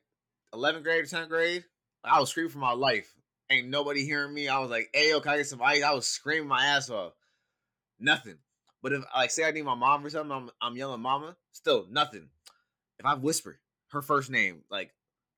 11th 0.52 0.82
grade 0.82 1.04
10th 1.06 1.28
grade. 1.28 1.64
I 2.04 2.20
was 2.20 2.28
screaming 2.30 2.50
for 2.52 2.58
my 2.58 2.72
life. 2.72 3.14
Ain't 3.48 3.68
nobody 3.68 4.04
hearing 4.04 4.34
me. 4.34 4.48
I 4.48 4.58
was 4.58 4.70
like, 4.70 4.90
"Hey, 4.92 5.10
yo, 5.10 5.20
can 5.20 5.32
I 5.32 5.36
get 5.38 5.46
some 5.46 5.62
ice?" 5.62 5.82
I 5.82 5.92
was 5.92 6.06
screaming 6.06 6.48
my 6.48 6.64
ass 6.66 6.90
off. 6.90 7.14
Nothing. 7.98 8.38
But 8.82 8.92
if 8.92 9.04
like 9.14 9.30
say 9.30 9.44
I 9.46 9.52
need 9.52 9.62
my 9.64 9.74
mom 9.74 10.04
or 10.04 10.10
something, 10.10 10.32
I'm 10.36 10.50
I'm 10.60 10.76
yelling 10.76 11.00
mama. 11.00 11.36
Still 11.52 11.86
nothing. 11.90 12.28
If 13.02 13.06
I 13.06 13.14
whisper 13.14 13.58
her 13.90 14.00
first 14.00 14.30
name, 14.30 14.62
like 14.70 14.90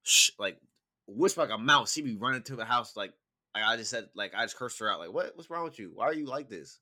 shh, 0.03 0.31
like 0.38 0.59
whisper 1.07 1.40
like 1.40 1.50
a 1.50 1.57
mouse, 1.57 1.94
she 1.94 2.03
be 2.03 2.14
running 2.16 2.42
to 2.42 2.57
the 2.57 2.64
house 2.66 2.94
like 2.94 3.14
I 3.55 3.62
I 3.72 3.77
just 3.79 3.90
said 3.90 4.09
like 4.14 4.35
I 4.37 4.44
just 4.44 4.57
cursed 4.59 4.79
her 4.81 4.92
out 4.92 4.98
like 4.98 5.12
what 5.14 5.33
what's 5.35 5.48
wrong 5.48 5.64
with 5.64 5.79
you? 5.79 5.90
Why 5.94 6.05
are 6.05 6.12
you 6.14 6.27
like 6.27 6.50
this? 6.50 6.79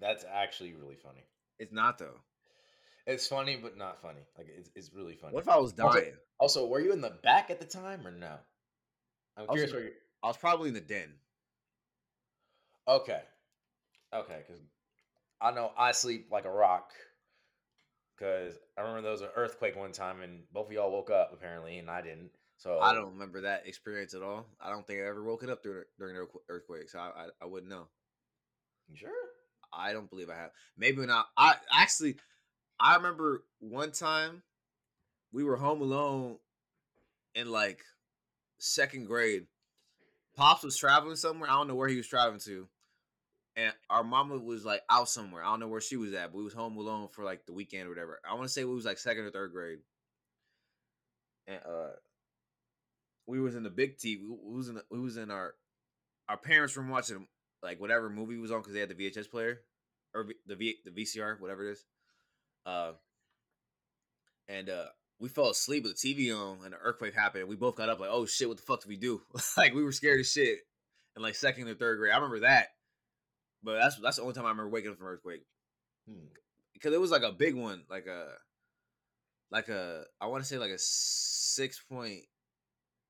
that's 0.00 0.24
actually 0.30 0.72
really 0.74 0.96
funny. 0.96 1.24
It's 1.58 1.72
not 1.72 1.98
though. 1.98 2.16
It's 3.06 3.28
funny, 3.28 3.56
but 3.56 3.76
not 3.76 4.00
funny. 4.02 4.20
Like 4.36 4.48
it's, 4.56 4.70
it's 4.74 4.90
really 4.94 5.14
funny. 5.14 5.34
What 5.34 5.42
if 5.42 5.48
I 5.48 5.58
was 5.58 5.78
Also- 5.78 6.00
dying? 6.00 6.14
Also, 6.38 6.66
were 6.66 6.80
you 6.80 6.92
in 6.92 7.00
the 7.00 7.16
back 7.22 7.50
at 7.50 7.60
the 7.60 7.66
time 7.66 8.06
or 8.06 8.10
no? 8.10 8.36
I'm 9.36 9.46
curious 9.46 9.70
in- 9.70 9.76
where 9.76 9.84
you. 9.84 9.92
I 10.22 10.28
was 10.28 10.36
probably 10.38 10.68
in 10.68 10.74
the 10.74 10.80
den. 10.80 11.12
Okay, 12.88 13.20
okay, 14.12 14.42
because 14.46 14.62
I 15.40 15.52
know 15.52 15.70
I 15.78 15.92
sleep 15.92 16.28
like 16.32 16.44
a 16.46 16.50
rock. 16.50 16.90
Because 18.16 18.54
I 18.78 18.82
remember 18.82 19.02
there 19.02 19.10
was 19.12 19.22
an 19.22 19.28
earthquake 19.36 19.76
one 19.76 19.92
time, 19.92 20.20
and 20.20 20.42
both 20.52 20.66
of 20.66 20.72
y'all 20.72 20.92
woke 20.92 21.10
up 21.10 21.30
apparently, 21.32 21.78
and 21.78 21.90
I 21.90 22.02
didn't. 22.02 22.30
So 22.56 22.78
I 22.78 22.94
don't 22.94 23.12
remember 23.12 23.40
that 23.42 23.66
experience 23.66 24.14
at 24.14 24.22
all. 24.22 24.46
I 24.60 24.70
don't 24.70 24.86
think 24.86 25.00
I 25.00 25.08
ever 25.08 25.22
woke 25.22 25.42
it 25.42 25.50
up 25.50 25.62
during 25.62 25.84
during 25.98 26.14
the 26.14 26.26
earthquake, 26.48 26.88
so 26.88 26.98
I, 26.98 27.10
I 27.16 27.26
I 27.42 27.46
wouldn't 27.46 27.70
know. 27.70 27.88
You 28.88 28.96
sure? 28.96 29.10
I 29.72 29.92
don't 29.92 30.08
believe 30.08 30.30
I 30.30 30.36
have. 30.36 30.50
Maybe 30.76 31.04
not. 31.04 31.26
I 31.36 31.56
actually, 31.72 32.16
I 32.78 32.96
remember 32.96 33.44
one 33.58 33.90
time 33.90 34.42
we 35.32 35.42
were 35.42 35.56
home 35.56 35.80
alone 35.82 36.36
in 37.34 37.50
like 37.50 37.84
second 38.58 39.06
grade. 39.06 39.46
Pops 40.36 40.62
was 40.62 40.76
traveling 40.76 41.16
somewhere. 41.16 41.50
I 41.50 41.54
don't 41.54 41.68
know 41.68 41.74
where 41.74 41.88
he 41.88 41.96
was 41.96 42.08
traveling 42.08 42.40
to, 42.40 42.68
and 43.56 43.72
our 43.88 44.04
mama 44.04 44.38
was 44.38 44.64
like 44.64 44.82
out 44.90 45.08
somewhere. 45.08 45.42
I 45.42 45.50
don't 45.50 45.60
know 45.60 45.68
where 45.68 45.80
she 45.80 45.96
was 45.96 46.12
at, 46.14 46.32
but 46.32 46.38
we 46.38 46.44
was 46.44 46.54
home 46.54 46.76
alone 46.76 47.08
for 47.08 47.24
like 47.24 47.46
the 47.46 47.52
weekend 47.52 47.86
or 47.86 47.90
whatever. 47.90 48.20
I 48.28 48.34
want 48.34 48.46
to 48.46 48.52
say 48.52 48.64
we 48.64 48.74
was 48.74 48.84
like 48.84 48.98
second 48.98 49.24
or 49.24 49.30
third 49.30 49.52
grade, 49.52 49.78
and 51.46 51.60
uh, 51.64 51.92
we 53.26 53.40
was 53.40 53.54
in 53.54 53.62
the 53.62 53.70
big 53.70 53.96
TV. 53.96 54.20
We 54.22 54.56
was 54.56 54.68
in 54.68 54.76
the, 54.76 54.84
we 54.90 54.98
was 54.98 55.16
in 55.16 55.30
our 55.30 55.54
our 56.28 56.36
parents' 56.36 56.76
room 56.76 56.88
watching 56.88 57.26
like 57.62 57.80
whatever 57.80 58.10
movie 58.10 58.38
was 58.38 58.50
on 58.50 58.60
because 58.60 58.74
they 58.74 58.80
had 58.80 58.88
the 58.88 58.94
VHS 58.94 59.30
player 59.30 59.60
or 60.14 60.26
the 60.46 60.56
v, 60.56 60.76
the 60.84 60.90
VCR, 60.90 61.40
whatever 61.40 61.68
it 61.68 61.72
is. 61.72 61.84
Uh, 62.66 62.92
and 64.48 64.68
uh, 64.68 64.86
we 65.18 65.28
fell 65.28 65.50
asleep 65.50 65.84
with 65.84 66.00
the 66.00 66.14
TV 66.14 66.36
on, 66.36 66.64
and 66.64 66.72
the 66.72 66.78
earthquake 66.78 67.14
happened. 67.14 67.42
And 67.42 67.48
we 67.48 67.56
both 67.56 67.76
got 67.76 67.88
up 67.88 68.00
like, 68.00 68.10
"Oh 68.12 68.26
shit, 68.26 68.48
what 68.48 68.56
the 68.56 68.62
fuck 68.62 68.82
did 68.82 68.88
we 68.88 68.96
do?" 68.96 69.22
like 69.56 69.74
we 69.74 69.84
were 69.84 69.92
scared 69.92 70.20
as 70.20 70.30
shit. 70.30 70.58
In 71.16 71.22
like 71.22 71.36
second 71.36 71.68
or 71.68 71.74
third 71.74 71.98
grade, 71.98 72.12
I 72.12 72.16
remember 72.16 72.40
that. 72.40 72.68
But 73.64 73.78
that's 73.78 73.96
that's 73.96 74.16
the 74.16 74.22
only 74.22 74.34
time 74.34 74.44
I 74.44 74.50
remember 74.50 74.70
waking 74.70 74.90
up 74.90 74.98
from 74.98 75.06
an 75.06 75.12
earthquake 75.14 75.42
Hmm. 76.08 76.26
because 76.74 76.92
it 76.92 77.00
was 77.00 77.10
like 77.10 77.22
a 77.22 77.32
big 77.32 77.54
one, 77.54 77.84
like 77.88 78.06
a 78.06 78.28
like 79.50 79.68
a 79.68 80.04
I 80.20 80.26
want 80.26 80.42
to 80.42 80.48
say 80.48 80.58
like 80.58 80.70
a 80.70 80.78
six 80.78 81.80
point 81.80 82.20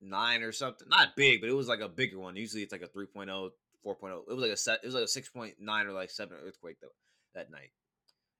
nine 0.00 0.42
or 0.42 0.52
something. 0.52 0.86
Not 0.88 1.16
big, 1.16 1.40
but 1.40 1.50
it 1.50 1.54
was 1.54 1.66
like 1.68 1.80
a 1.80 1.88
bigger 1.88 2.18
one. 2.20 2.36
Usually 2.36 2.62
it's 2.62 2.72
like 2.72 2.82
a 2.82 2.88
3.0, 2.88 3.26
4.0. 3.26 3.50
It 3.84 4.28
was 4.28 4.38
like 4.38 4.50
a 4.50 4.56
set. 4.56 4.80
It 4.82 4.86
was 4.86 4.94
like 4.94 5.04
a 5.04 5.08
six 5.08 5.28
point 5.28 5.54
nine 5.58 5.86
or 5.86 5.92
like 5.92 6.10
seven 6.10 6.36
earthquake 6.40 6.76
though 6.80 6.94
that 7.34 7.50
night. 7.50 7.70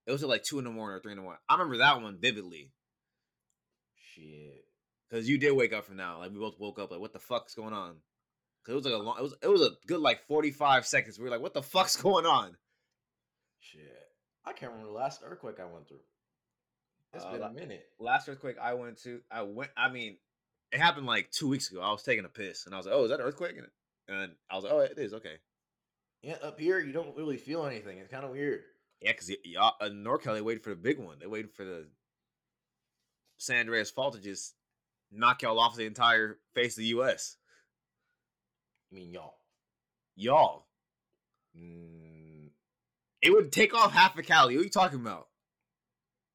It 0.06 0.12
was 0.12 0.22
at 0.22 0.28
like 0.28 0.44
two 0.44 0.58
in 0.58 0.64
the 0.64 0.70
morning 0.70 0.96
or 0.96 1.00
three 1.00 1.12
in 1.12 1.16
the 1.18 1.22
morning. 1.22 1.40
I 1.48 1.54
remember 1.54 1.78
that 1.78 2.00
one 2.00 2.18
vividly 2.20 2.70
Shit. 3.96 4.64
because 5.08 5.28
you 5.28 5.38
did 5.38 5.52
wake 5.52 5.72
up 5.72 5.84
from 5.86 5.96
now. 5.96 6.18
Like 6.18 6.30
we 6.30 6.38
both 6.38 6.60
woke 6.60 6.78
up 6.78 6.90
like, 6.90 7.00
what 7.00 7.12
the 7.12 7.18
fuck's 7.18 7.54
going 7.54 7.72
on? 7.72 7.96
Because 8.64 8.72
it 8.72 8.76
was 8.76 8.84
like 8.86 8.94
a 8.94 9.04
long. 9.04 9.16
It 9.18 9.22
was 9.22 9.34
it 9.42 9.48
was 9.48 9.60
a 9.62 9.70
good 9.86 10.00
like 10.00 10.26
forty 10.26 10.50
five 10.50 10.86
seconds. 10.86 11.18
We 11.18 11.24
were 11.24 11.30
like, 11.30 11.40
what 11.42 11.52
the 11.54 11.62
fuck's 11.62 11.96
going 11.96 12.24
on? 12.26 12.56
Shit. 13.60 13.80
I 14.44 14.52
can't 14.52 14.72
remember 14.72 14.90
the 14.92 14.98
last 14.98 15.22
earthquake 15.24 15.60
I 15.60 15.64
went 15.64 15.88
through. 15.88 16.00
It's 17.14 17.24
Uh, 17.24 17.32
been 17.32 17.42
a 17.42 17.50
minute. 17.50 17.86
last 17.98 18.28
earthquake 18.28 18.56
I 18.60 18.74
went 18.74 18.98
to, 19.04 19.20
I 19.30 19.42
went. 19.42 19.70
I 19.76 19.88
mean, 19.90 20.16
it 20.72 20.80
happened 20.80 21.06
like 21.06 21.30
two 21.30 21.48
weeks 21.48 21.70
ago. 21.70 21.80
I 21.80 21.90
was 21.92 22.02
taking 22.02 22.24
a 22.24 22.28
piss, 22.28 22.66
and 22.66 22.74
I 22.74 22.78
was 22.78 22.86
like, 22.86 22.94
"Oh, 22.94 23.04
is 23.04 23.10
that 23.10 23.20
an 23.20 23.26
earthquake?" 23.26 23.56
And, 23.56 23.68
and 24.08 24.32
I 24.50 24.54
was 24.56 24.64
like, 24.64 24.72
"Oh, 24.72 24.80
it 24.80 24.98
is 24.98 25.14
okay." 25.14 25.36
Yeah, 26.22 26.36
up 26.42 26.58
here 26.58 26.80
you 26.80 26.92
don't 26.92 27.16
really 27.16 27.36
feel 27.36 27.66
anything. 27.66 27.98
It's 27.98 28.10
kind 28.10 28.24
of 28.24 28.30
weird. 28.30 28.62
Yeah, 29.00 29.12
because 29.12 29.30
y'all 29.44 29.74
uh, 29.80 29.86
NorCal 29.90 30.34
they 30.34 30.40
waited 30.40 30.64
for 30.64 30.70
the 30.70 30.76
big 30.76 30.98
one. 30.98 31.18
They 31.20 31.26
waited 31.26 31.52
for 31.52 31.64
the 31.64 31.86
San 33.36 33.60
Andreas 33.60 33.90
fault 33.90 34.14
to 34.14 34.20
just 34.20 34.54
knock 35.12 35.42
y'all 35.42 35.58
off 35.60 35.76
the 35.76 35.84
entire 35.86 36.38
face 36.54 36.72
of 36.76 36.78
the 36.82 36.88
U.S. 36.88 37.36
Mean, 38.94 39.12
y'all. 39.12 39.34
Y'all, 40.16 40.64
Mm, 41.58 42.50
it 43.22 43.30
would 43.30 43.52
take 43.52 43.74
off 43.74 43.92
half 43.92 44.18
a 44.18 44.22
Cali. 44.22 44.56
What 44.56 44.60
are 44.62 44.64
you 44.64 44.70
talking 44.70 45.00
about? 45.00 45.28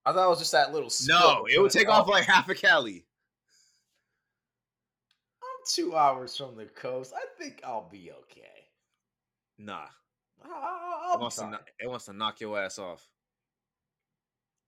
I 0.05 0.13
thought 0.13 0.25
it 0.25 0.29
was 0.29 0.39
just 0.39 0.53
that 0.53 0.71
little. 0.73 0.89
No, 1.07 1.45
it 1.45 1.61
would 1.61 1.71
take 1.71 1.89
off 1.89 2.07
like 2.07 2.23
half 2.23 2.47
a 2.49 2.55
Cali. 2.55 3.05
I'm 5.43 5.65
two 5.67 5.95
hours 5.95 6.37
from 6.37 6.55
the 6.55 6.65
coast. 6.65 7.13
I 7.13 7.25
think 7.41 7.61
I'll 7.65 7.89
be 7.89 8.11
okay. 8.21 8.43
Nah, 9.57 9.87
I'll, 10.43 11.15
it 11.15 11.19
wants 11.19 11.35
to 11.35 11.41
fine. 11.43 11.51
kno- 11.51 11.59
it 11.79 11.89
wants 11.89 12.05
to 12.05 12.13
knock 12.13 12.39
your 12.39 12.57
ass 12.57 12.79
off. 12.79 13.05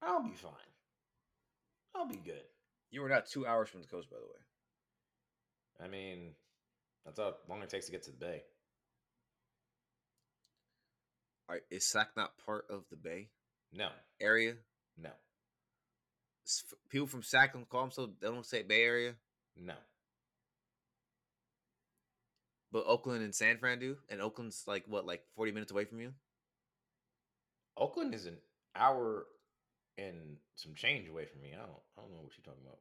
I'll 0.01 0.23
be 0.23 0.33
fine. 0.35 0.51
I'll 1.95 2.07
be 2.07 2.17
good. 2.17 2.43
You 2.91 3.01
were 3.01 3.09
not 3.09 3.25
two 3.25 3.47
hours 3.47 3.69
from 3.69 3.81
the 3.81 3.87
coast, 3.87 4.09
by 4.09 4.17
the 4.17 4.25
way. 4.25 5.85
I 5.85 5.89
mean, 5.89 6.35
that's 7.05 7.19
how 7.19 7.35
long 7.49 7.61
it 7.63 7.69
takes 7.69 7.85
to 7.87 7.91
get 7.91 8.03
to 8.03 8.11
the 8.11 8.17
bay. 8.17 8.43
All 11.49 11.55
right, 11.55 11.63
is 11.69 11.85
Sac 11.85 12.09
not 12.15 12.37
part 12.45 12.65
of 12.69 12.83
the 12.89 12.95
Bay 12.95 13.27
No, 13.73 13.89
area? 14.21 14.55
no, 14.97 15.09
People 16.89 17.07
from 17.07 17.23
Sac 17.23 17.53
don't 17.53 17.67
call 17.67 17.81
themselves. 17.81 18.13
They 18.21 18.27
don't 18.27 18.45
say 18.45 18.63
Bay 18.63 18.83
Area, 18.83 19.15
no. 19.57 19.73
but 22.71 22.85
Oakland 22.85 23.23
and 23.23 23.35
San 23.35 23.57
Fran 23.57 23.79
do. 23.79 23.97
And 24.09 24.21
Oakland's 24.21 24.63
like 24.67 24.83
what, 24.87 25.05
like 25.05 25.23
forty 25.35 25.51
minutes 25.51 25.71
away 25.71 25.85
from 25.85 25.99
you? 25.99 26.13
Oakland 27.77 28.13
is 28.13 28.25
an 28.25 28.37
hour 28.75 29.25
and 29.97 30.37
some 30.55 30.73
change 30.75 31.07
away 31.09 31.25
from 31.25 31.41
me. 31.41 31.53
I 31.53 31.59
don't, 31.65 31.71
I 31.97 32.01
don't 32.01 32.11
know 32.11 32.21
what 32.21 32.31
you're 32.37 32.45
talking 32.45 32.65
about. 32.65 32.79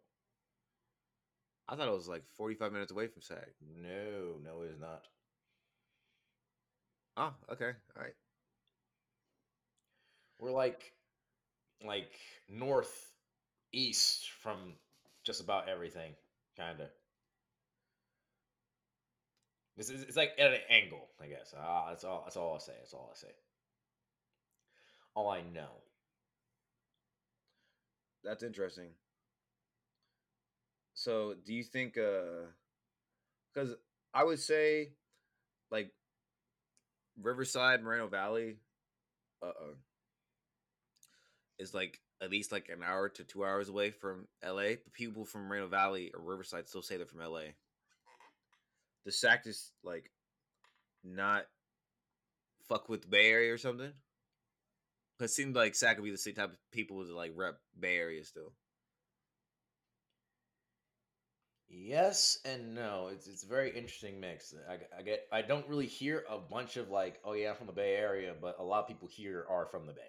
I 1.70 1.76
thought 1.76 1.86
it 1.86 1.92
was 1.92 2.08
like 2.08 2.24
forty-five 2.36 2.72
minutes 2.72 2.90
away 2.90 3.06
from 3.06 3.22
Sac. 3.22 3.46
No, 3.80 4.38
no, 4.44 4.62
it 4.62 4.72
is 4.72 4.80
not. 4.80 5.04
Oh, 7.16 7.32
okay, 7.52 7.70
all 7.96 8.02
right. 8.02 8.14
We're 10.40 10.50
like, 10.50 10.92
like 11.86 12.10
northeast 12.48 12.90
from 14.42 14.56
just 15.22 15.40
about 15.40 15.68
everything, 15.68 16.12
kind 16.56 16.80
of. 16.80 16.88
This 19.76 19.90
is 19.90 20.02
it's 20.02 20.16
like 20.16 20.32
at 20.38 20.52
an 20.52 20.60
angle, 20.68 21.06
I 21.22 21.26
guess. 21.26 21.54
Ah, 21.56 21.86
that's 21.90 22.02
all. 22.02 22.22
That's 22.24 22.36
all 22.36 22.56
I 22.56 22.58
say. 22.58 22.72
That's 22.80 22.94
all 22.94 23.12
I 23.14 23.16
say. 23.16 23.32
All 25.14 25.28
I 25.30 25.42
know. 25.54 25.70
That's 28.24 28.42
interesting. 28.42 28.90
So, 31.00 31.32
do 31.46 31.54
you 31.54 31.64
think 31.64 31.96
uh 31.96 32.52
cuz 33.54 33.74
I 34.12 34.22
would 34.22 34.38
say 34.38 34.92
like 35.70 35.94
Riverside, 37.16 37.82
Moreno 37.82 38.06
Valley 38.06 38.58
uh-uh 39.42 39.76
is 41.58 41.72
like 41.72 42.02
at 42.20 42.30
least 42.30 42.52
like 42.52 42.68
an 42.68 42.82
hour 42.82 43.08
to 43.08 43.24
2 43.24 43.42
hours 43.42 43.70
away 43.70 43.92
from 43.92 44.28
LA, 44.44 44.74
but 44.84 44.92
people 44.92 45.24
from 45.24 45.48
Moreno 45.48 45.68
Valley 45.68 46.12
or 46.12 46.20
Riverside 46.20 46.68
still 46.68 46.82
say 46.82 46.98
they're 46.98 47.06
from 47.06 47.20
LA. 47.20 47.54
The 49.06 49.12
sack 49.12 49.46
is 49.46 49.72
like 49.82 50.10
not 51.02 51.46
fuck 52.68 52.90
with 52.90 53.08
Bay 53.08 53.30
Area 53.30 53.54
or 53.54 53.58
something. 53.58 53.94
It 55.18 55.30
seemed 55.30 55.56
like 55.56 55.74
SAC 55.74 55.96
would 55.96 56.04
be 56.04 56.10
the 56.10 56.18
same 56.18 56.34
type 56.34 56.50
of 56.50 56.70
people 56.70 57.02
to 57.02 57.16
like 57.16 57.32
rep 57.34 57.58
Bay 57.78 57.96
Area 57.96 58.22
still. 58.22 58.52
Yes 61.72 62.38
and 62.44 62.74
no. 62.74 63.10
It's 63.12 63.28
it's 63.28 63.44
a 63.44 63.46
very 63.46 63.70
interesting 63.70 64.18
mix. 64.20 64.52
I 64.68 65.02
get 65.02 65.26
I 65.32 65.42
don't 65.42 65.66
really 65.68 65.86
hear 65.86 66.24
a 66.28 66.36
bunch 66.38 66.76
of 66.76 66.90
like, 66.90 67.20
oh 67.24 67.32
yeah, 67.32 67.50
I'm 67.50 67.56
from 67.56 67.68
the 67.68 67.72
Bay 67.72 67.94
Area, 67.94 68.34
but 68.40 68.56
a 68.58 68.64
lot 68.64 68.80
of 68.82 68.88
people 68.88 69.08
here 69.08 69.46
are 69.48 69.66
from 69.66 69.86
the 69.86 69.92
Bay. 69.92 70.00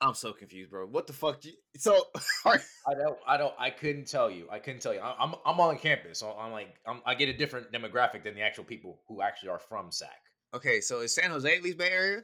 I'm 0.00 0.14
so 0.14 0.32
confused, 0.32 0.70
bro. 0.70 0.86
What 0.86 1.06
the 1.08 1.12
fuck? 1.12 1.40
Do 1.42 1.50
You, 1.50 1.56
so. 1.76 2.04
I 2.46 2.94
don't 2.94 3.18
I 3.26 3.36
don't 3.36 3.52
I 3.58 3.70
couldn't 3.70 4.06
tell 4.06 4.30
you. 4.30 4.46
I 4.50 4.60
couldn't 4.60 4.80
tell 4.80 4.94
you. 4.94 5.00
I- 5.00 5.16
I'm 5.18 5.34
I'm 5.44 5.58
on 5.58 5.76
campus, 5.76 6.20
so 6.20 6.30
I'm 6.38 6.52
like 6.52 6.74
I'm, 6.86 7.02
I 7.04 7.14
get 7.16 7.28
a 7.28 7.36
different 7.36 7.72
demographic 7.72 8.22
than 8.22 8.34
the 8.36 8.42
actual 8.42 8.64
people 8.64 9.00
who 9.08 9.22
actually 9.22 9.48
are 9.50 9.58
from 9.58 9.90
SAC. 9.90 10.08
okay, 10.54 10.80
so 10.80 11.00
is 11.00 11.14
San 11.14 11.30
Jose 11.30 11.54
at 11.56 11.62
least 11.64 11.78
Bay 11.78 11.90
Area? 11.90 12.22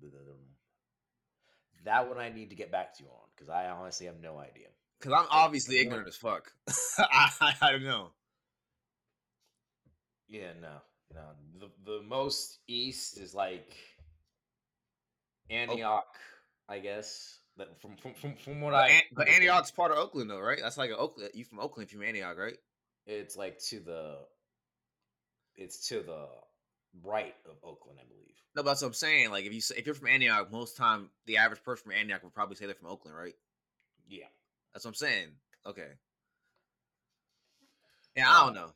Ye- 0.00 0.10
That 1.84 2.08
one 2.08 2.18
I 2.18 2.30
need 2.30 2.50
to 2.50 2.56
get 2.56 2.72
back 2.72 2.96
to 2.96 3.04
you 3.04 3.08
on 3.10 3.28
because 3.36 3.48
I 3.48 3.68
honestly 3.68 4.06
have 4.06 4.20
no 4.20 4.38
idea. 4.38 4.68
Because 5.04 5.20
I'm 5.20 5.28
obviously 5.30 5.80
ignorant 5.80 6.08
as 6.08 6.16
fuck. 6.16 6.50
I, 6.98 7.30
I, 7.42 7.54
I 7.60 7.72
don't 7.72 7.84
know. 7.84 8.08
Yeah, 10.30 10.52
no, 10.62 10.76
no. 11.14 11.20
The 11.60 11.68
the 11.84 12.02
most 12.02 12.60
east 12.66 13.18
is 13.18 13.34
like 13.34 13.76
oh. 15.50 15.54
Antioch, 15.54 16.16
I 16.70 16.78
guess. 16.78 17.38
That 17.58 17.78
from 17.82 17.96
from 17.96 18.14
from, 18.14 18.34
from 18.36 18.62
what 18.62 18.70
But, 18.70 18.84
I 18.84 18.88
An- 18.88 19.02
but 19.12 19.20
understand, 19.28 19.44
Antioch's 19.44 19.70
part 19.72 19.92
of 19.92 19.98
Oakland, 19.98 20.30
though, 20.30 20.40
right? 20.40 20.58
That's 20.60 20.78
like 20.78 20.90
a 20.90 20.96
Oakland. 20.96 21.30
You 21.34 21.44
from 21.44 21.60
Oakland? 21.60 21.92
You 21.92 21.98
from 21.98 22.08
Antioch, 22.08 22.38
right? 22.38 22.56
it's 23.06 23.36
like 23.36 23.58
to 23.58 23.80
the 23.80 24.16
it's 25.54 25.86
to 25.88 25.96
the 26.00 26.28
right 27.02 27.34
of 27.44 27.56
Oakland, 27.62 27.98
I 28.00 28.08
believe. 28.08 28.34
No, 28.56 28.62
but 28.62 28.70
that's 28.70 28.80
what 28.80 28.88
I'm 28.88 28.94
saying. 28.94 29.30
Like, 29.30 29.44
if 29.44 29.52
you 29.52 29.60
say, 29.60 29.74
if 29.76 29.84
you're 29.84 29.94
from 29.94 30.08
Antioch, 30.08 30.50
most 30.50 30.78
time 30.78 31.10
the 31.26 31.36
average 31.36 31.62
person 31.62 31.84
from 31.84 31.92
Antioch 31.92 32.22
would 32.22 32.32
probably 32.32 32.56
say 32.56 32.64
they're 32.64 32.74
from 32.74 32.88
Oakland, 32.88 33.14
right? 33.14 33.34
Yeah. 34.08 34.24
That's 34.74 34.84
what 34.84 34.90
I'm 34.90 34.94
saying. 34.94 35.28
Okay. 35.66 35.88
Yeah, 38.16 38.28
I 38.28 38.44
don't 38.44 38.54
know. 38.54 38.70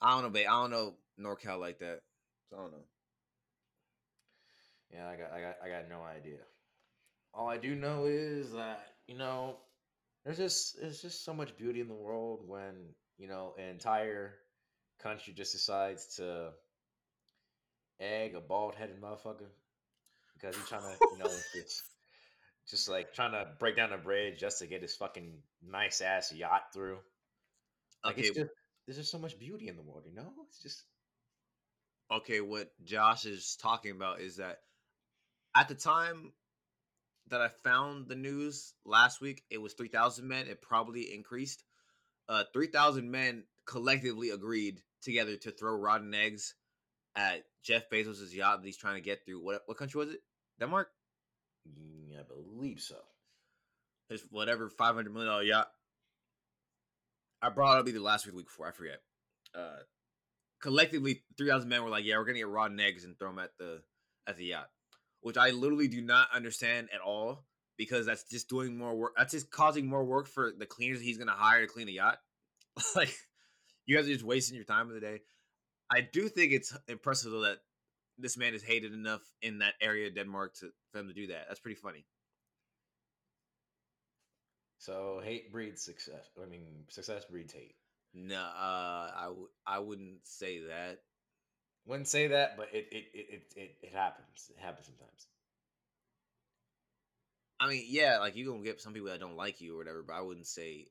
I 0.00 0.12
don't 0.12 0.22
know, 0.22 0.30
babe. 0.30 0.46
I 0.48 0.60
don't 0.60 0.70
know 0.70 0.94
NorCal 1.18 1.58
like 1.58 1.78
that. 1.78 2.00
So 2.50 2.56
I 2.56 2.60
don't 2.60 2.72
know. 2.72 2.84
Yeah, 4.92 5.08
I 5.08 5.16
got 5.16 5.32
I 5.32 5.40
got 5.40 5.56
I 5.64 5.68
got 5.68 5.88
no 5.88 6.02
idea. 6.02 6.38
All 7.32 7.48
I 7.48 7.56
do 7.56 7.74
know 7.74 8.04
is 8.06 8.52
that, 8.52 8.86
you 9.08 9.16
know, 9.16 9.56
there's 10.24 10.36
just 10.36 10.80
there's 10.80 11.02
just 11.02 11.24
so 11.24 11.34
much 11.34 11.56
beauty 11.56 11.80
in 11.80 11.88
the 11.88 11.94
world 11.94 12.44
when, 12.46 12.74
you 13.18 13.26
know, 13.26 13.54
an 13.58 13.64
entire 13.64 14.34
country 15.02 15.32
just 15.34 15.52
decides 15.52 16.16
to 16.16 16.50
egg 17.98 18.34
a 18.34 18.40
bald 18.40 18.74
headed 18.74 19.00
motherfucker 19.00 19.50
because 20.34 20.54
he's 20.54 20.68
trying 20.68 20.82
to, 20.82 20.96
you 21.12 21.18
know, 21.18 21.30
it's 21.54 21.82
just 22.68 22.88
like 22.88 23.12
trying 23.14 23.32
to 23.32 23.46
break 23.58 23.76
down 23.76 23.92
a 23.92 23.98
bridge 23.98 24.38
just 24.38 24.58
to 24.60 24.66
get 24.66 24.82
his 24.82 24.96
fucking 24.96 25.34
nice 25.66 26.00
ass 26.00 26.32
yacht 26.32 26.72
through. 26.72 26.98
Like 28.04 28.18
Okay, 28.18 28.28
just 28.28 28.50
there's 28.86 28.98
just 28.98 29.10
so 29.10 29.18
much 29.18 29.38
beauty 29.38 29.68
in 29.68 29.76
the 29.76 29.82
world, 29.82 30.04
you 30.06 30.14
know? 30.14 30.32
It's 30.48 30.62
just 30.62 30.84
okay, 32.10 32.40
what 32.40 32.70
Josh 32.84 33.24
is 33.24 33.56
talking 33.60 33.92
about 33.92 34.20
is 34.20 34.36
that 34.36 34.58
at 35.54 35.68
the 35.68 35.74
time 35.74 36.32
that 37.28 37.40
I 37.40 37.48
found 37.62 38.08
the 38.08 38.16
news 38.16 38.74
last 38.84 39.20
week, 39.20 39.42
it 39.50 39.60
was 39.60 39.72
3,000 39.74 40.28
men. 40.28 40.46
It 40.46 40.60
probably 40.60 41.14
increased. 41.14 41.64
Uh, 42.28 42.44
3,000 42.52 43.10
men 43.10 43.44
collectively 43.66 44.30
agreed 44.30 44.82
together 45.02 45.36
to 45.36 45.50
throw 45.50 45.74
rotten 45.74 46.12
eggs 46.14 46.54
at 47.16 47.44
Jeff 47.62 47.88
Bezos' 47.90 48.34
yacht 48.34 48.60
that 48.60 48.66
he's 48.66 48.76
trying 48.76 48.96
to 48.96 49.00
get 49.00 49.24
through. 49.24 49.42
What 49.42 49.62
what 49.66 49.78
country 49.78 49.98
was 49.98 50.10
it? 50.10 50.20
Denmark? 50.60 50.88
I 51.66 52.22
believe 52.22 52.80
so. 52.80 52.96
It's 54.10 54.22
whatever 54.30 54.70
$500 54.70 55.12
million 55.12 55.46
yacht. 55.46 55.68
I 57.42 57.50
brought 57.50 57.78
up 57.78 57.88
either 57.88 58.00
last 58.00 58.26
week 58.26 58.34
week 58.34 58.46
before. 58.46 58.68
I 58.68 58.72
forget. 58.72 59.00
Uh, 59.54 59.78
collectively, 60.60 61.22
3,000 61.36 61.68
men 61.68 61.82
were 61.82 61.90
like, 61.90 62.04
yeah, 62.04 62.16
we're 62.16 62.24
to 62.26 62.34
get 62.34 62.48
rotten 62.48 62.80
eggs 62.80 63.04
and 63.04 63.18
throw 63.18 63.28
them 63.28 63.38
at 63.38 63.50
the 63.58 63.82
at 64.26 64.36
the 64.36 64.46
yacht 64.46 64.68
which 65.24 65.38
I 65.38 65.50
literally 65.50 65.88
do 65.88 66.02
not 66.02 66.28
understand 66.34 66.90
at 66.94 67.00
all 67.00 67.46
because 67.78 68.04
that's 68.04 68.24
just 68.24 68.46
doing 68.46 68.76
more 68.76 68.94
work. 68.94 69.14
That's 69.16 69.32
just 69.32 69.50
causing 69.50 69.86
more 69.86 70.04
work 70.04 70.28
for 70.28 70.52
the 70.56 70.66
cleaners 70.66 71.00
he's 71.00 71.16
to 71.28 71.32
hire 71.32 71.62
to 71.62 71.66
clean 71.66 71.86
the 71.86 71.94
yacht. 71.94 72.18
like, 72.94 73.12
you 73.86 73.96
guys 73.96 74.04
are 74.04 74.12
just 74.12 74.24
wasting 74.24 74.54
your 74.54 74.66
time 74.66 74.88
of 74.88 74.94
the 74.94 75.00
day. 75.00 75.22
I 75.90 76.02
do 76.02 76.28
think 76.28 76.52
it's 76.52 76.76
impressive 76.88 77.32
though 77.32 77.40
that 77.40 77.60
this 78.18 78.36
man 78.36 78.54
is 78.54 78.62
hated 78.62 78.92
enough 78.92 79.22
in 79.42 79.58
that 79.58 79.74
area 79.80 80.08
of 80.08 80.14
Denmark 80.14 80.54
to 80.56 80.70
for 80.92 81.00
him 81.00 81.08
to 81.08 81.14
do 81.14 81.28
that. 81.28 81.46
That's 81.48 81.60
pretty 81.60 81.80
funny. 81.80 82.04
So 84.78 85.20
hate 85.24 85.50
breeds 85.50 85.82
success. 85.82 86.28
I 86.42 86.46
mean, 86.46 86.84
success 86.88 87.24
breeds 87.24 87.52
hate. 87.52 87.74
No, 88.12 88.36
uh, 88.40 89.10
I 89.16 89.24
w- 89.28 89.48
I 89.66 89.78
wouldn't 89.78 90.26
say 90.26 90.60
that. 90.60 91.00
Wouldn't 91.86 92.08
say 92.08 92.28
that, 92.28 92.56
but 92.56 92.68
it 92.74 92.88
it 92.92 93.04
it 93.14 93.26
it, 93.30 93.42
it, 93.56 93.76
it 93.82 93.92
happens. 93.94 94.50
It 94.50 94.58
happens 94.60 94.86
sometimes. 94.86 95.26
I 97.60 97.68
mean, 97.68 97.84
yeah, 97.88 98.18
like 98.18 98.36
you 98.36 98.46
gonna 98.46 98.62
get 98.62 98.80
some 98.80 98.92
people 98.92 99.08
that 99.08 99.20
don't 99.20 99.36
like 99.36 99.60
you 99.60 99.74
or 99.74 99.78
whatever, 99.78 100.02
but 100.02 100.14
I 100.14 100.20
wouldn't 100.20 100.46
say 100.46 100.88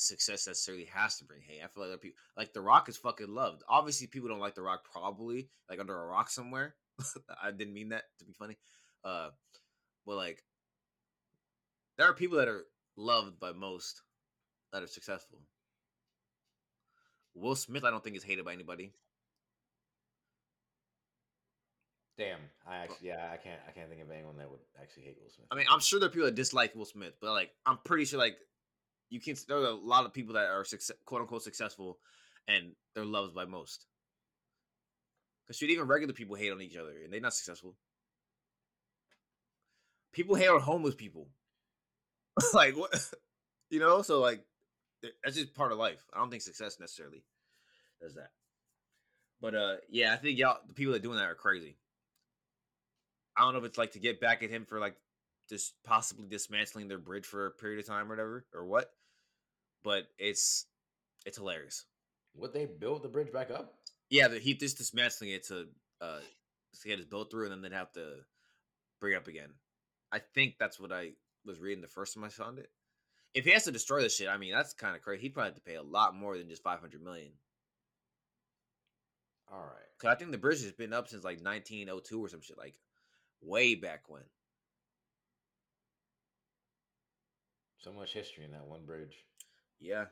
success 0.00 0.46
necessarily 0.46 0.86
has 0.86 1.18
to 1.18 1.24
bring 1.24 1.40
hate. 1.42 1.60
I 1.62 1.68
feel 1.68 1.82
like 1.82 1.88
other 1.88 1.98
people 1.98 2.18
like 2.36 2.52
The 2.52 2.60
Rock 2.60 2.88
is 2.88 2.96
fucking 2.96 3.34
loved. 3.34 3.62
Obviously, 3.68 4.06
people 4.06 4.28
don't 4.28 4.40
like 4.40 4.54
The 4.54 4.62
Rock 4.62 4.84
probably 4.90 5.48
like 5.68 5.80
under 5.80 6.00
a 6.00 6.06
rock 6.06 6.30
somewhere. 6.30 6.74
I 7.42 7.50
didn't 7.50 7.74
mean 7.74 7.90
that 7.90 8.04
to 8.18 8.24
be 8.24 8.32
funny. 8.32 8.56
Uh, 9.04 9.30
but 10.06 10.16
like, 10.16 10.42
there 11.96 12.08
are 12.08 12.14
people 12.14 12.38
that 12.38 12.48
are 12.48 12.64
loved 12.96 13.38
by 13.38 13.52
most 13.52 14.02
that 14.72 14.82
are 14.82 14.88
successful. 14.88 15.40
Will 17.34 17.54
Smith, 17.54 17.84
I 17.84 17.90
don't 17.90 18.02
think 18.02 18.16
is 18.16 18.24
hated 18.24 18.44
by 18.44 18.52
anybody. 18.52 18.92
Damn, 22.16 22.40
I 22.66 22.78
actually 22.78 23.08
yeah, 23.08 23.30
I 23.32 23.36
can't 23.36 23.60
I 23.68 23.70
can't 23.70 23.88
think 23.88 24.02
of 24.02 24.10
anyone 24.10 24.36
that 24.38 24.50
would 24.50 24.58
actually 24.80 25.04
hate 25.04 25.18
Will 25.22 25.30
Smith. 25.30 25.46
I 25.52 25.54
mean, 25.54 25.66
I'm 25.70 25.78
sure 25.78 26.00
there 26.00 26.08
are 26.08 26.12
people 26.12 26.26
that 26.26 26.34
dislike 26.34 26.74
Will 26.74 26.84
Smith, 26.84 27.14
but 27.20 27.30
like, 27.30 27.50
I'm 27.64 27.78
pretty 27.84 28.06
sure 28.06 28.18
like 28.18 28.36
you 29.10 29.20
can. 29.20 29.36
There 29.46 29.58
are 29.58 29.66
a 29.66 29.74
lot 29.74 30.04
of 30.04 30.12
people 30.12 30.34
that 30.34 30.46
are 30.46 30.64
success, 30.64 30.96
quote 31.04 31.22
unquote 31.22 31.42
successful, 31.42 31.98
and 32.46 32.72
they're 32.94 33.04
loved 33.04 33.34
by 33.34 33.44
most. 33.44 33.86
Because 35.46 35.62
even 35.62 35.86
regular 35.86 36.12
people 36.12 36.36
hate 36.36 36.52
on 36.52 36.60
each 36.60 36.76
other, 36.76 36.92
and 37.02 37.12
they're 37.12 37.20
not 37.20 37.34
successful. 37.34 37.74
People 40.12 40.34
hate 40.34 40.48
on 40.48 40.60
homeless 40.60 40.94
people. 40.94 41.28
like 42.52 42.76
what, 42.76 42.92
you 43.70 43.80
know? 43.80 44.02
So 44.02 44.20
like, 44.20 44.44
that's 45.22 45.36
just 45.36 45.54
part 45.54 45.72
of 45.72 45.78
life. 45.78 46.04
I 46.12 46.18
don't 46.18 46.30
think 46.30 46.42
success 46.42 46.78
necessarily 46.80 47.24
does 48.00 48.14
that. 48.14 48.30
But 49.40 49.54
uh, 49.54 49.76
yeah, 49.88 50.12
I 50.12 50.16
think 50.16 50.38
y'all 50.38 50.58
the 50.66 50.74
people 50.74 50.92
that 50.92 51.02
doing 51.02 51.16
that 51.16 51.30
are 51.30 51.34
crazy. 51.34 51.76
I 53.36 53.42
don't 53.42 53.52
know 53.52 53.60
if 53.60 53.64
it's 53.64 53.78
like 53.78 53.92
to 53.92 54.00
get 54.00 54.20
back 54.20 54.42
at 54.42 54.50
him 54.50 54.64
for 54.64 54.80
like 54.80 54.96
just 55.48 55.74
possibly 55.84 56.26
dismantling 56.28 56.88
their 56.88 56.98
bridge 56.98 57.24
for 57.24 57.46
a 57.46 57.50
period 57.50 57.80
of 57.80 57.86
time 57.86 58.06
or 58.06 58.10
whatever 58.10 58.44
or 58.52 58.66
what. 58.66 58.90
But 59.82 60.04
it's 60.18 60.66
it's 61.24 61.38
hilarious. 61.38 61.84
Would 62.34 62.52
they 62.52 62.66
build 62.66 63.02
the 63.02 63.08
bridge 63.08 63.32
back 63.32 63.50
up? 63.50 63.74
Yeah, 64.10 64.28
the, 64.28 64.38
he 64.38 64.54
just 64.54 64.78
dismantling 64.78 65.30
it 65.30 65.46
to 65.48 65.66
uh 66.00 66.20
to 66.80 66.88
get 66.88 66.98
his 66.98 67.06
boat 67.06 67.30
through, 67.30 67.44
and 67.44 67.52
then 67.52 67.62
they'd 67.62 67.76
have 67.76 67.92
to 67.92 68.16
bring 69.00 69.14
it 69.14 69.16
up 69.16 69.28
again. 69.28 69.50
I 70.12 70.20
think 70.34 70.54
that's 70.58 70.80
what 70.80 70.92
I 70.92 71.12
was 71.44 71.60
reading 71.60 71.82
the 71.82 71.88
first 71.88 72.14
time 72.14 72.24
I 72.24 72.28
found 72.28 72.58
it. 72.58 72.70
If 73.34 73.44
he 73.44 73.52
has 73.52 73.64
to 73.64 73.72
destroy 73.72 74.02
the 74.02 74.08
shit, 74.08 74.28
I 74.28 74.38
mean 74.38 74.52
that's 74.52 74.72
kind 74.72 74.96
of 74.96 75.02
crazy. 75.02 75.22
He'd 75.22 75.34
probably 75.34 75.50
have 75.50 75.56
to 75.56 75.60
pay 75.62 75.76
a 75.76 75.82
lot 75.82 76.14
more 76.14 76.36
than 76.36 76.48
just 76.48 76.62
five 76.62 76.80
hundred 76.80 77.02
million. 77.02 77.32
All 79.50 79.60
right. 79.60 79.88
Cause 79.98 80.10
I 80.10 80.14
think 80.14 80.30
the 80.30 80.38
bridge 80.38 80.62
has 80.62 80.72
been 80.72 80.92
up 80.92 81.08
since 81.08 81.24
like 81.24 81.42
1902 81.42 82.20
or 82.20 82.28
some 82.28 82.42
shit, 82.42 82.58
like 82.58 82.74
way 83.40 83.74
back 83.74 84.02
when. 84.08 84.22
So 87.78 87.92
much 87.92 88.12
history 88.12 88.44
in 88.44 88.52
that 88.52 88.66
one 88.66 88.84
bridge. 88.84 89.24
Yeah. 89.80 90.06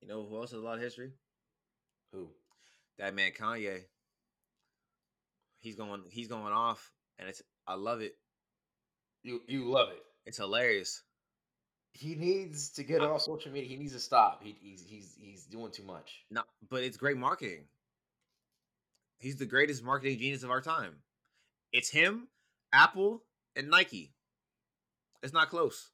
You 0.00 0.08
know 0.08 0.24
who 0.24 0.36
else 0.36 0.50
has 0.50 0.60
a 0.60 0.64
lot 0.64 0.76
of 0.76 0.82
history? 0.82 1.12
Who? 2.12 2.28
That 2.98 3.14
man 3.14 3.30
Kanye. 3.38 3.80
He's 5.60 5.76
going 5.76 6.02
he's 6.10 6.28
going 6.28 6.52
off 6.52 6.92
and 7.18 7.28
it's 7.28 7.42
I 7.66 7.74
love 7.74 8.00
it. 8.00 8.14
You 9.22 9.40
you 9.46 9.70
love 9.70 9.88
it. 9.90 10.02
It's 10.26 10.36
hilarious. 10.36 11.02
He 11.92 12.14
needs 12.16 12.70
to 12.70 12.82
get 12.82 13.02
off 13.02 13.22
social 13.22 13.52
media. 13.52 13.68
He 13.68 13.76
needs 13.76 13.92
to 13.92 14.00
stop. 14.00 14.42
He, 14.42 14.56
he's 14.60 14.84
he's 14.86 15.14
he's 15.18 15.44
doing 15.44 15.70
too 15.70 15.84
much. 15.84 16.24
No, 16.30 16.42
but 16.68 16.82
it's 16.82 16.96
great 16.96 17.16
marketing. 17.16 17.64
He's 19.18 19.36
the 19.36 19.46
greatest 19.46 19.82
marketing 19.82 20.18
genius 20.18 20.42
of 20.42 20.50
our 20.50 20.60
time. 20.60 20.96
It's 21.72 21.88
him, 21.88 22.28
Apple, 22.72 23.22
and 23.56 23.70
Nike. 23.70 24.12
It's 25.22 25.32
not 25.32 25.48
close. 25.48 25.90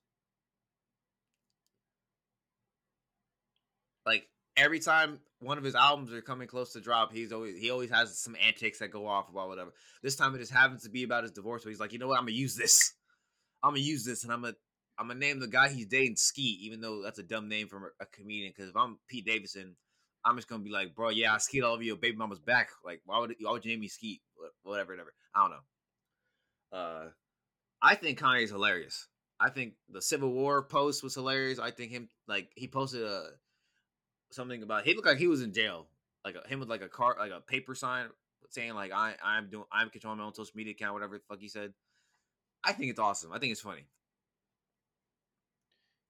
Like 4.05 4.27
every 4.57 4.81
time 4.81 5.21
one 5.41 5.59
of 5.59 5.65
his 5.65 5.75
albums 5.75 6.13
are 6.13 6.21
coming 6.21 6.49
close 6.49 6.73
to 6.73 6.81
drop, 6.81 7.13
he's 7.13 7.33
always 7.33 7.59
he 7.59 7.71
always 7.71 7.91
has 7.91 8.19
some 8.19 8.37
antics 8.45 8.79
that 8.79 8.91
go 8.91 9.07
off 9.07 9.29
about 9.29 9.49
whatever. 9.49 9.73
This 10.03 10.17
time 10.17 10.35
it 10.35 10.39
just 10.39 10.53
happens 10.53 10.83
to 10.83 10.91
be 10.91 11.03
about 11.03 11.25
his 11.25 11.33
divorce. 11.33 11.63
So 11.63 11.69
he's 11.69 11.81
like, 11.81 11.93
you 11.93 11.99
know 11.99 12.09
what? 12.09 12.19
I'm 12.19 12.25
gonna 12.25 12.33
use 12.33 12.57
this. 12.57 12.95
I'm 13.63 13.71
gonna 13.73 13.81
use 13.81 14.05
this, 14.05 14.25
and 14.25 14.33
I'm 14.33 14.43
gonna 14.43 14.55
I'm 14.99 15.09
gonna 15.09 15.19
name 15.19 15.41
the 15.41 15.49
guy 15.49 15.69
he's 15.69 15.87
dating 15.87 16.17
Ski, 16.17 16.59
even 16.63 16.81
though 16.81 17.03
that's 17.03 17.19
a 17.19 17.23
dumb 17.23 17.49
name 17.49 17.69
for 17.69 17.95
a 18.01 18.07
comedian. 18.07 18.53
Because 18.55 18.71
if 18.71 18.77
I'm 18.77 18.99
Pete 19.09 19.27
Davidson, 19.27 19.77
I'm 20.25 20.37
just 20.37 20.49
gonna 20.49 20.63
be 20.63 20.71
like, 20.71 20.95
bro, 20.95 21.09
yeah, 21.11 21.35
I 21.35 21.39
skeet 21.39 21.63
all 21.63 21.75
over 21.75 21.83
your 21.83 21.97
baby 21.97 22.17
mama's 22.17 22.39
back. 22.39 22.71
Like, 22.85 23.01
why 23.05 23.19
would 23.19 23.35
why 23.41 23.53
would 23.53 23.65
you 23.65 23.71
name 23.73 23.81
me 23.81 23.89
Ski? 23.89 24.21
Whatever, 24.63 24.93
whatever. 24.93 25.15
I 25.35 25.43
don't 25.43 25.51
know. 25.51 26.79
Uh, 26.79 27.09
I 27.83 27.95
think 27.95 28.19
Kanye's 28.19 28.51
hilarious. 28.51 29.09
I 29.41 29.49
think 29.49 29.75
the 29.89 30.03
Civil 30.03 30.33
War 30.33 30.63
post 30.63 31.03
was 31.03 31.15
hilarious. 31.15 31.59
I 31.59 31.71
think 31.71 31.93
him 31.93 32.09
like 32.29 32.51
he 32.55 32.69
posted 32.69 33.03
a 33.03 33.31
something 34.31 34.63
about 34.63 34.85
he 34.85 34.95
looked 34.95 35.07
like 35.07 35.19
he 35.19 35.27
was 35.27 35.43
in 35.43 35.53
jail, 35.53 35.87
like 36.25 36.37
a, 36.37 36.49
him 36.49 36.61
with 36.61 36.69
like 36.69 36.83
a 36.83 36.89
car 36.89 37.17
like 37.19 37.33
a 37.33 37.41
paper 37.41 37.75
sign 37.75 38.07
saying 38.51 38.75
like 38.75 38.93
I 38.93 39.15
I'm 39.23 39.51
doing 39.51 39.65
I'm 39.73 39.91
controlling 39.91 40.19
my 40.19 40.25
own 40.25 40.35
social 40.35 40.53
media 40.57 40.73
account, 40.73 40.95
whatever 40.95 41.19
the 41.19 41.25
fuck 41.29 41.41
he 41.41 41.49
said. 41.49 41.73
I 42.65 42.73
think 42.73 42.91
it's 42.91 43.01
awesome. 43.01 43.33
I 43.33 43.39
think 43.39 43.53
it's 43.53 43.61
funny. 43.61 43.85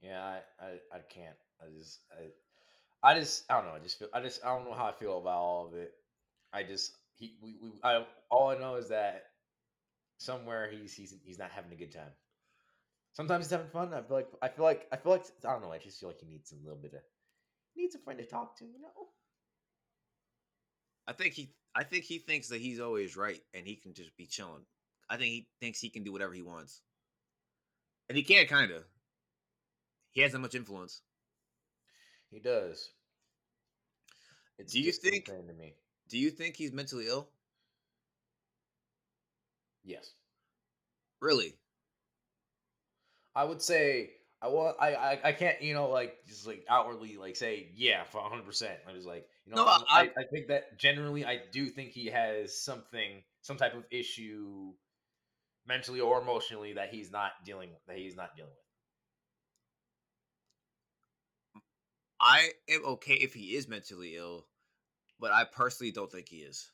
Yeah, 0.02 0.22
I 0.22 0.64
I, 0.64 0.70
I 0.92 0.98
can't. 1.08 1.36
I 1.60 1.66
just 1.78 2.00
I, 2.12 3.10
I 3.10 3.18
just 3.18 3.44
I 3.50 3.56
don't 3.56 3.66
know. 3.66 3.74
I 3.74 3.80
just 3.80 3.98
feel 3.98 4.08
I 4.12 4.20
just 4.20 4.44
I 4.44 4.54
don't 4.54 4.64
know 4.64 4.74
how 4.74 4.86
I 4.86 4.92
feel 4.92 5.18
about 5.18 5.38
all 5.38 5.66
of 5.66 5.74
it. 5.74 5.92
I 6.52 6.62
just 6.62 6.92
he 7.14 7.34
we, 7.42 7.56
we 7.62 7.70
I 7.84 8.04
all 8.30 8.48
I 8.48 8.58
know 8.58 8.76
is 8.76 8.88
that 8.88 9.24
somewhere 10.18 10.70
he's 10.70 10.94
he's 10.94 11.14
he's 11.24 11.38
not 11.38 11.50
having 11.50 11.72
a 11.72 11.76
good 11.76 11.92
time. 11.92 12.12
Sometimes 13.12 13.46
he's 13.46 13.52
having 13.52 13.68
fun. 13.68 13.92
I 13.92 14.02
feel 14.02 14.16
like 14.16 14.28
I 14.42 14.48
feel 14.48 14.64
like 14.64 14.86
I 14.92 14.96
feel 14.96 15.12
like 15.12 15.26
I 15.46 15.52
don't 15.52 15.62
know. 15.62 15.72
I 15.72 15.78
just 15.78 16.00
feel 16.00 16.08
like 16.08 16.20
he 16.20 16.26
needs 16.26 16.52
a 16.52 16.56
little 16.62 16.78
bit 16.80 16.94
of 16.94 17.00
needs 17.76 17.94
a 17.94 17.98
friend 17.98 18.18
to 18.18 18.26
talk 18.26 18.56
to. 18.58 18.64
You 18.64 18.80
know. 18.80 19.08
I 21.06 21.12
think 21.12 21.34
he 21.34 21.52
I 21.74 21.84
think 21.84 22.04
he 22.04 22.18
thinks 22.18 22.48
that 22.48 22.60
he's 22.60 22.80
always 22.80 23.16
right 23.16 23.40
and 23.54 23.66
he 23.66 23.76
can 23.76 23.94
just 23.94 24.16
be 24.16 24.26
chilling. 24.26 24.64
I 25.08 25.16
think 25.16 25.30
he 25.30 25.48
thinks 25.60 25.80
he 25.80 25.90
can 25.90 26.04
do 26.04 26.12
whatever 26.12 26.32
he 26.32 26.42
wants, 26.42 26.82
and 28.08 28.16
he 28.16 28.22
can 28.22 28.46
kind 28.46 28.70
of. 28.70 28.84
He 30.12 30.20
has 30.22 30.32
that 30.32 30.38
much 30.38 30.54
influence. 30.54 31.02
He 32.30 32.38
does. 32.38 32.90
It's 34.58 34.72
do 34.72 34.80
you 34.80 34.92
think? 34.92 35.24
To 35.26 35.32
me. 35.58 35.74
Do 36.08 36.18
you 36.18 36.30
think 36.30 36.56
he's 36.56 36.72
mentally 36.72 37.06
ill? 37.08 37.28
Yes. 39.84 40.12
Really? 41.20 41.54
I 43.34 43.44
would 43.44 43.62
say 43.62 44.10
I 44.42 44.48
want 44.48 44.76
I, 44.80 44.94
I 44.94 45.18
I 45.24 45.32
can't 45.32 45.60
you 45.60 45.74
know 45.74 45.90
like 45.90 46.16
just 46.26 46.46
like 46.46 46.64
outwardly 46.68 47.18
like 47.18 47.36
say 47.36 47.68
yeah 47.74 48.04
for 48.04 48.20
hundred 48.20 48.46
percent. 48.46 48.78
I 48.88 48.92
was 48.92 49.04
like 49.04 49.26
you 49.44 49.54
know 49.54 49.64
no, 49.64 49.68
I, 49.68 49.82
I, 49.88 50.00
I 50.02 50.24
think 50.32 50.48
that 50.48 50.78
generally 50.78 51.24
I 51.24 51.40
do 51.52 51.68
think 51.68 51.90
he 51.90 52.06
has 52.06 52.56
something 52.56 53.22
some 53.42 53.58
type 53.58 53.74
of 53.74 53.84
issue 53.90 54.72
mentally 55.66 56.00
or 56.00 56.20
emotionally 56.20 56.74
that 56.74 56.90
he's 56.90 57.12
not 57.12 57.32
dealing 57.44 57.70
that 57.86 57.98
he's 57.98 58.16
not 58.16 58.34
dealing 58.34 58.50
with. 58.50 58.58
I 62.20 62.50
am 62.68 62.84
okay 62.84 63.14
if 63.14 63.34
he 63.34 63.56
is 63.56 63.68
mentally 63.68 64.16
ill, 64.16 64.46
but 65.18 65.32
I 65.32 65.44
personally 65.44 65.90
don't 65.90 66.10
think 66.10 66.28
he 66.28 66.38
is. 66.38 66.70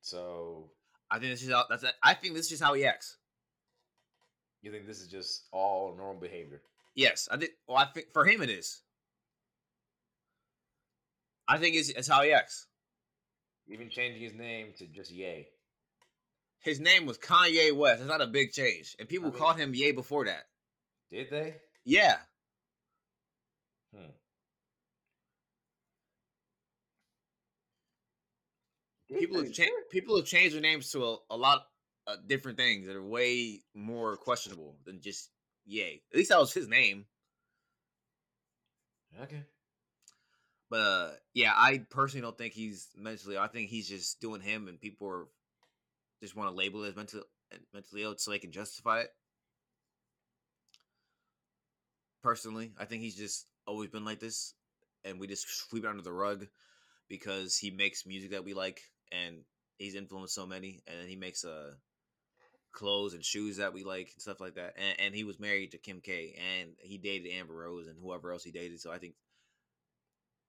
So 0.00 0.70
I 1.10 1.18
think 1.18 1.32
this 1.32 1.42
is 1.42 1.50
how 1.50 1.64
that's. 1.68 1.84
I 2.02 2.14
think 2.14 2.34
this 2.34 2.44
is 2.44 2.50
just 2.50 2.62
how 2.62 2.74
he 2.74 2.84
acts. 2.84 3.16
You 4.64 4.72
think 4.72 4.86
this 4.86 5.02
is 5.02 5.08
just 5.08 5.42
all 5.52 5.94
normal 5.94 6.22
behavior? 6.22 6.62
Yes, 6.94 7.28
I 7.30 7.36
think. 7.36 7.52
Well, 7.68 7.76
I 7.76 7.84
think 7.84 8.06
for 8.14 8.24
him 8.24 8.40
it 8.40 8.48
is. 8.48 8.80
I 11.46 11.58
think 11.58 11.76
it's, 11.76 11.90
it's 11.90 12.08
how 12.08 12.22
he 12.22 12.32
acts. 12.32 12.66
Even 13.68 13.90
changing 13.90 14.22
his 14.22 14.32
name 14.32 14.68
to 14.78 14.86
just 14.86 15.10
Ye. 15.10 15.48
His 16.60 16.80
name 16.80 17.04
was 17.04 17.18
Kanye 17.18 17.76
West. 17.76 18.00
It's 18.00 18.08
not 18.08 18.22
a 18.22 18.26
big 18.26 18.52
change, 18.52 18.96
and 18.98 19.06
people 19.06 19.28
I 19.28 19.32
mean, 19.32 19.38
called 19.38 19.58
him 19.58 19.74
Ye 19.74 19.92
before 19.92 20.24
that. 20.24 20.44
Did 21.12 21.28
they? 21.28 21.56
Yeah. 21.84 22.16
Hmm. 23.94 24.12
People 29.18 29.42
have 29.42 29.52
changed. 29.52 29.74
People 29.90 30.16
have 30.16 30.24
changed 30.24 30.54
their 30.54 30.62
names 30.62 30.90
to 30.92 31.04
a, 31.04 31.16
a 31.28 31.36
lot 31.36 31.66
uh, 32.06 32.16
different 32.26 32.58
things 32.58 32.86
that 32.86 32.96
are 32.96 33.02
way 33.02 33.60
more 33.74 34.16
questionable 34.16 34.76
than 34.84 35.00
just 35.00 35.30
Ye. 35.66 36.02
At 36.12 36.18
least 36.18 36.30
that 36.30 36.38
was 36.38 36.52
his 36.52 36.68
name. 36.68 37.06
Okay. 39.22 39.42
But 40.70 40.76
uh, 40.76 41.10
yeah, 41.32 41.52
I 41.54 41.82
personally 41.90 42.22
don't 42.22 42.36
think 42.36 42.52
he's 42.52 42.88
mentally. 42.96 43.38
I 43.38 43.46
think 43.46 43.70
he's 43.70 43.88
just 43.88 44.20
doing 44.20 44.40
him, 44.40 44.68
and 44.68 44.80
people 44.80 45.08
are 45.08 45.26
just 46.22 46.36
want 46.36 46.50
to 46.50 46.56
label 46.56 46.84
it 46.84 46.88
as 46.88 46.96
mentally 46.96 47.22
mentally 47.72 48.02
ill 48.02 48.16
so 48.16 48.30
they 48.30 48.38
can 48.38 48.52
justify 48.52 49.00
it. 49.00 49.10
Personally, 52.22 52.72
I 52.78 52.86
think 52.86 53.02
he's 53.02 53.16
just 53.16 53.46
always 53.66 53.90
been 53.90 54.04
like 54.04 54.20
this, 54.20 54.54
and 55.04 55.20
we 55.20 55.26
just 55.26 55.48
sweep 55.48 55.84
it 55.84 55.88
under 55.88 56.02
the 56.02 56.12
rug 56.12 56.46
because 57.08 57.56
he 57.56 57.70
makes 57.70 58.06
music 58.06 58.32
that 58.32 58.44
we 58.44 58.54
like, 58.54 58.80
and 59.12 59.36
he's 59.78 59.94
influenced 59.94 60.34
so 60.34 60.46
many, 60.46 60.82
and 60.86 60.98
then 60.98 61.08
he 61.08 61.16
makes 61.16 61.44
uh 61.44 61.72
clothes 62.74 63.14
and 63.14 63.24
shoes 63.24 63.56
that 63.56 63.72
we 63.72 63.84
like 63.84 64.10
and 64.14 64.20
stuff 64.20 64.40
like 64.40 64.56
that. 64.56 64.74
And, 64.76 65.00
and 65.00 65.14
he 65.14 65.24
was 65.24 65.40
married 65.40 65.70
to 65.70 65.78
Kim 65.78 66.00
K, 66.00 66.36
and 66.60 66.70
he 66.78 66.98
dated 66.98 67.32
Amber 67.32 67.54
Rose 67.54 67.86
and 67.86 67.96
whoever 68.00 68.32
else 68.32 68.44
he 68.44 68.50
dated. 68.50 68.80
So 68.80 68.92
I 68.92 68.98
think 68.98 69.14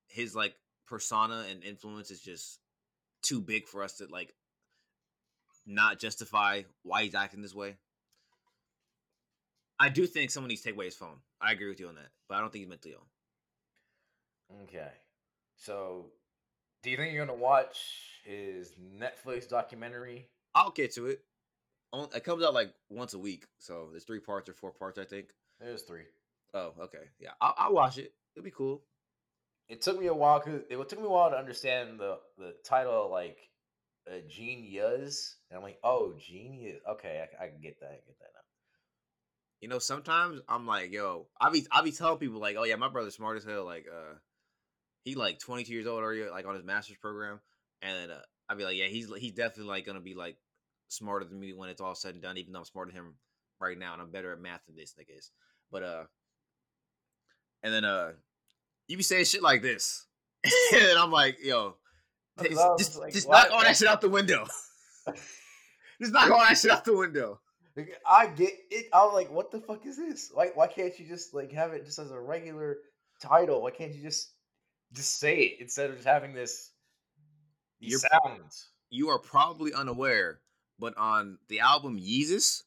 his 0.10 0.36
like 0.36 0.56
persona 0.88 1.46
and 1.50 1.64
influence 1.64 2.12
is 2.12 2.22
just 2.22 2.60
too 3.22 3.42
big 3.42 3.68
for 3.68 3.84
us 3.84 3.98
to 3.98 4.08
like 4.10 4.34
not 5.66 6.00
justify 6.00 6.64
why 6.84 7.04
he's 7.04 7.16
acting 7.16 7.42
this 7.42 7.56
way. 7.56 7.78
I 9.80 9.90
do 9.90 10.06
think 10.08 10.32
someone 10.32 10.50
needs 10.50 10.62
to 10.62 10.70
take 10.70 10.76
away 10.76 10.86
his 10.86 10.96
phone. 10.96 11.18
I 11.42 11.52
agree 11.52 11.70
with 11.70 11.80
you 11.80 11.88
on 11.88 11.96
that, 11.96 12.10
but 12.30 12.36
I 12.36 12.42
don't 12.42 12.52
think 12.52 12.64
he's 12.64 12.70
mentally 12.70 12.94
ill. 12.94 13.08
Okay. 14.64 14.92
So, 15.58 16.12
do 16.82 16.90
you 16.90 16.98
think 16.98 17.14
you're 17.14 17.26
going 17.26 17.38
to 17.38 17.44
watch 17.44 17.78
his 18.24 18.74
Netflix 18.80 19.50
documentary? 19.50 20.30
I'll 20.54 20.72
get 20.72 20.94
to 20.94 21.08
it. 21.08 21.22
It 21.94 22.24
comes 22.24 22.44
out 22.44 22.54
like 22.54 22.74
once 22.90 23.14
a 23.14 23.20
week, 23.20 23.46
so 23.58 23.88
there's 23.92 24.04
three 24.04 24.20
parts 24.20 24.50
or 24.50 24.54
four 24.54 24.72
parts, 24.72 25.00
I 25.00 25.06
think. 25.06 25.28
There's 25.60 25.84
three. 25.84 26.04
Oh, 26.54 26.74
okay. 26.84 27.10
Yeah, 27.20 27.32
I'll, 27.42 27.56
I'll 27.58 27.74
watch 27.74 27.98
it. 27.98 28.14
It'll 28.36 28.44
be 28.44 28.52
cool. 28.52 28.82
It 29.68 29.82
took 29.82 30.00
me 30.00 30.08
a 30.08 30.14
while 30.14 30.40
because 30.40 30.62
it 30.70 30.90
took 30.90 31.00
me 31.00 31.06
a 31.06 31.10
while 31.10 31.32
to 31.32 31.38
understand 31.38 32.00
the 32.00 32.20
the 32.38 32.54
title, 32.64 33.10
like 33.12 33.38
uh, 34.10 34.20
genius, 34.30 35.38
and 35.50 35.58
I'm 35.58 35.64
like, 35.64 35.80
oh, 35.84 36.14
genius. 36.20 36.82
Okay, 36.88 37.24
I, 37.24 37.46
I 37.46 37.48
can 37.48 37.62
get 37.62 37.80
that. 37.80 37.88
I 37.88 37.96
get 37.96 38.20
that 38.20 38.30
now. 38.34 38.42
You 39.62 39.70
know, 39.70 39.80
sometimes 39.80 40.42
I'm 40.48 40.68
like, 40.68 40.92
yo, 40.92 41.28
I 41.40 41.50
be 41.50 41.66
I 41.72 41.82
be 41.82 41.92
telling 41.92 42.20
people 42.20 42.40
like, 42.40 42.56
oh 42.58 42.64
yeah, 42.64 42.76
my 42.76 42.90
brother's 42.90 43.16
smart 43.16 43.38
as 43.38 43.46
hell. 43.46 43.66
Like, 43.66 43.88
uh, 43.92 44.16
he 45.04 45.16
like 45.16 45.40
22 45.40 45.74
years 45.74 45.88
old 45.88 46.04
already, 46.04 46.30
like 46.30 46.46
on 46.46 46.56
his 46.56 46.64
master's 46.64 46.98
program, 46.98 47.40
and 47.82 48.12
uh, 48.12 48.20
I'd 48.50 48.58
be 48.58 48.64
like, 48.66 48.78
yeah, 48.78 48.88
he's 48.88 49.12
he's 49.18 49.34
definitely 49.34 49.66
like 49.66 49.86
gonna 49.86 50.02
be 50.02 50.14
like 50.14 50.38
smarter 50.88 51.26
than 51.26 51.40
me 51.40 51.54
when 51.54 51.70
it's 51.70 51.82
all 51.82 51.96
said 51.96 52.14
and 52.14 52.24
done. 52.24 52.38
Even 52.38 52.54
though 52.54 52.60
I'm 52.60 52.66
smarter 52.66 52.92
than 52.92 53.02
him 53.02 53.14
right 53.60 53.78
now, 53.78 53.94
and 53.94 54.02
I'm 54.02 54.12
better 54.12 54.32
at 54.32 54.40
math 54.40 54.66
than 54.68 54.76
this 54.76 54.96
nigga 55.00 55.18
is. 55.18 55.32
But 55.72 55.84
uh, 55.84 56.04
and 57.64 57.74
then 57.74 57.86
uh, 57.86 58.12
you 58.88 58.98
be 58.98 59.04
saying 59.04 59.26
shit 59.26 59.44
like 59.44 59.62
this, 59.62 60.06
and 60.74 60.98
I'm 60.98 61.12
like, 61.12 61.38
yo, 61.44 61.76
just 62.42 62.56
what 62.56 62.66
I 62.66 62.72
was 62.72 62.82
just, 62.82 63.00
like, 63.00 63.14
just 63.14 63.30
knock 63.30 63.50
all 63.52 63.62
that 63.62 63.78
shit 63.78 63.88
out 63.88 64.02
the 64.02 64.10
window. 64.10 64.46
just 66.02 66.14
knock 66.14 66.30
all 66.32 66.40
that 66.40 66.58
shit 66.58 66.72
out 66.72 66.86
the 66.86 66.96
window. 66.96 67.40
I 68.08 68.28
get 68.28 68.54
it. 68.72 68.86
I 68.94 69.04
was 69.04 69.14
like, 69.14 69.30
what 69.30 69.52
the 69.52 69.60
fuck 69.60 69.86
is 69.86 69.98
this? 69.98 70.32
Why 70.34 70.52
why 70.56 70.68
can't 70.68 70.98
you 70.98 71.06
just 71.06 71.34
like 71.34 71.52
have 71.52 71.74
it 71.74 71.86
just 71.86 72.00
as 72.00 72.12
a 72.12 72.20
regular 72.20 72.78
title? 73.22 73.62
Why 73.62 73.72
can't 73.72 73.94
you 73.94 74.02
just 74.02 74.32
just 74.94 75.20
say 75.20 75.40
it 75.40 75.62
instead 75.62 75.90
of 75.90 75.98
just 75.98 76.08
having 76.08 76.34
this 76.34 76.72
these 77.80 77.92
You're- 77.92 78.10
sounds? 78.24 78.70
you 78.92 79.10
are 79.10 79.20
probably 79.20 79.74
unaware, 79.74 80.40
but 80.80 80.98
on 80.98 81.38
the 81.48 81.60
album 81.60 82.00
Yeezus, 82.00 82.64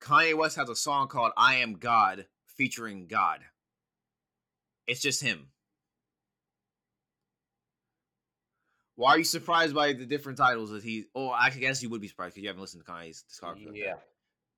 Kanye 0.00 0.36
West 0.36 0.56
has 0.56 0.68
a 0.68 0.76
song 0.76 1.08
called 1.08 1.32
I 1.36 1.56
Am 1.56 1.74
God 1.74 2.26
featuring 2.46 3.06
God. 3.06 3.40
It's 4.86 5.00
just 5.00 5.22
him. 5.22 5.48
Why 8.96 9.12
are 9.12 9.18
you 9.18 9.24
surprised 9.24 9.74
by 9.74 9.92
the 9.92 10.06
different 10.06 10.38
titles 10.38 10.70
that 10.70 10.82
he? 10.82 11.04
Oh, 11.14 11.28
I 11.30 11.50
guess 11.50 11.82
you 11.82 11.88
would 11.90 12.00
be 12.00 12.08
surprised 12.08 12.34
because 12.34 12.42
you 12.42 12.48
haven't 12.48 12.62
listened 12.62 12.84
to 12.84 12.90
Kanye's 12.90 13.24
discography. 13.30 13.70
Yeah. 13.74 13.94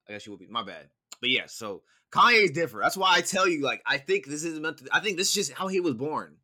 I 0.09 0.13
guess 0.13 0.25
you 0.25 0.33
would 0.33 0.41
be. 0.41 0.47
My 0.47 0.63
bad. 0.63 0.89
But 1.21 1.29
yeah, 1.29 1.45
so 1.47 1.83
Kanye 2.11 2.45
is 2.45 2.51
different. 2.53 2.85
That's 2.85 2.97
why 2.97 3.15
I 3.15 3.21
tell 3.21 3.47
you, 3.47 3.63
like, 3.63 3.83
I 3.87 3.99
think 3.99 4.27
this 4.27 4.43
is 4.45 4.59
meant 4.59 4.79
to. 4.79 4.89
I 4.93 5.01
think 5.01 5.19
this 5.19 5.29
is 5.29 5.35
just 5.35 5.53
how 5.53 5.69
he 5.69 5.81
was 5.81 5.93
born. 5.93 6.37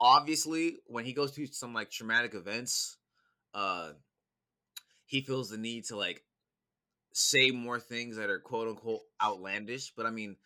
Obviously, 0.00 0.78
when 0.86 1.04
he 1.04 1.12
goes 1.12 1.30
through 1.32 1.46
some 1.46 1.72
like 1.72 1.90
traumatic 1.90 2.34
events, 2.34 2.96
uh, 3.54 3.90
he 5.08 5.22
feels 5.22 5.48
the 5.48 5.56
need 5.56 5.86
to 5.86 5.96
like 5.96 6.22
say 7.12 7.50
more 7.50 7.80
things 7.80 8.16
that 8.16 8.30
are 8.30 8.38
quote 8.38 8.68
unquote 8.68 9.00
outlandish. 9.20 9.92
But 9.96 10.06
I 10.06 10.10
mean, 10.10 10.36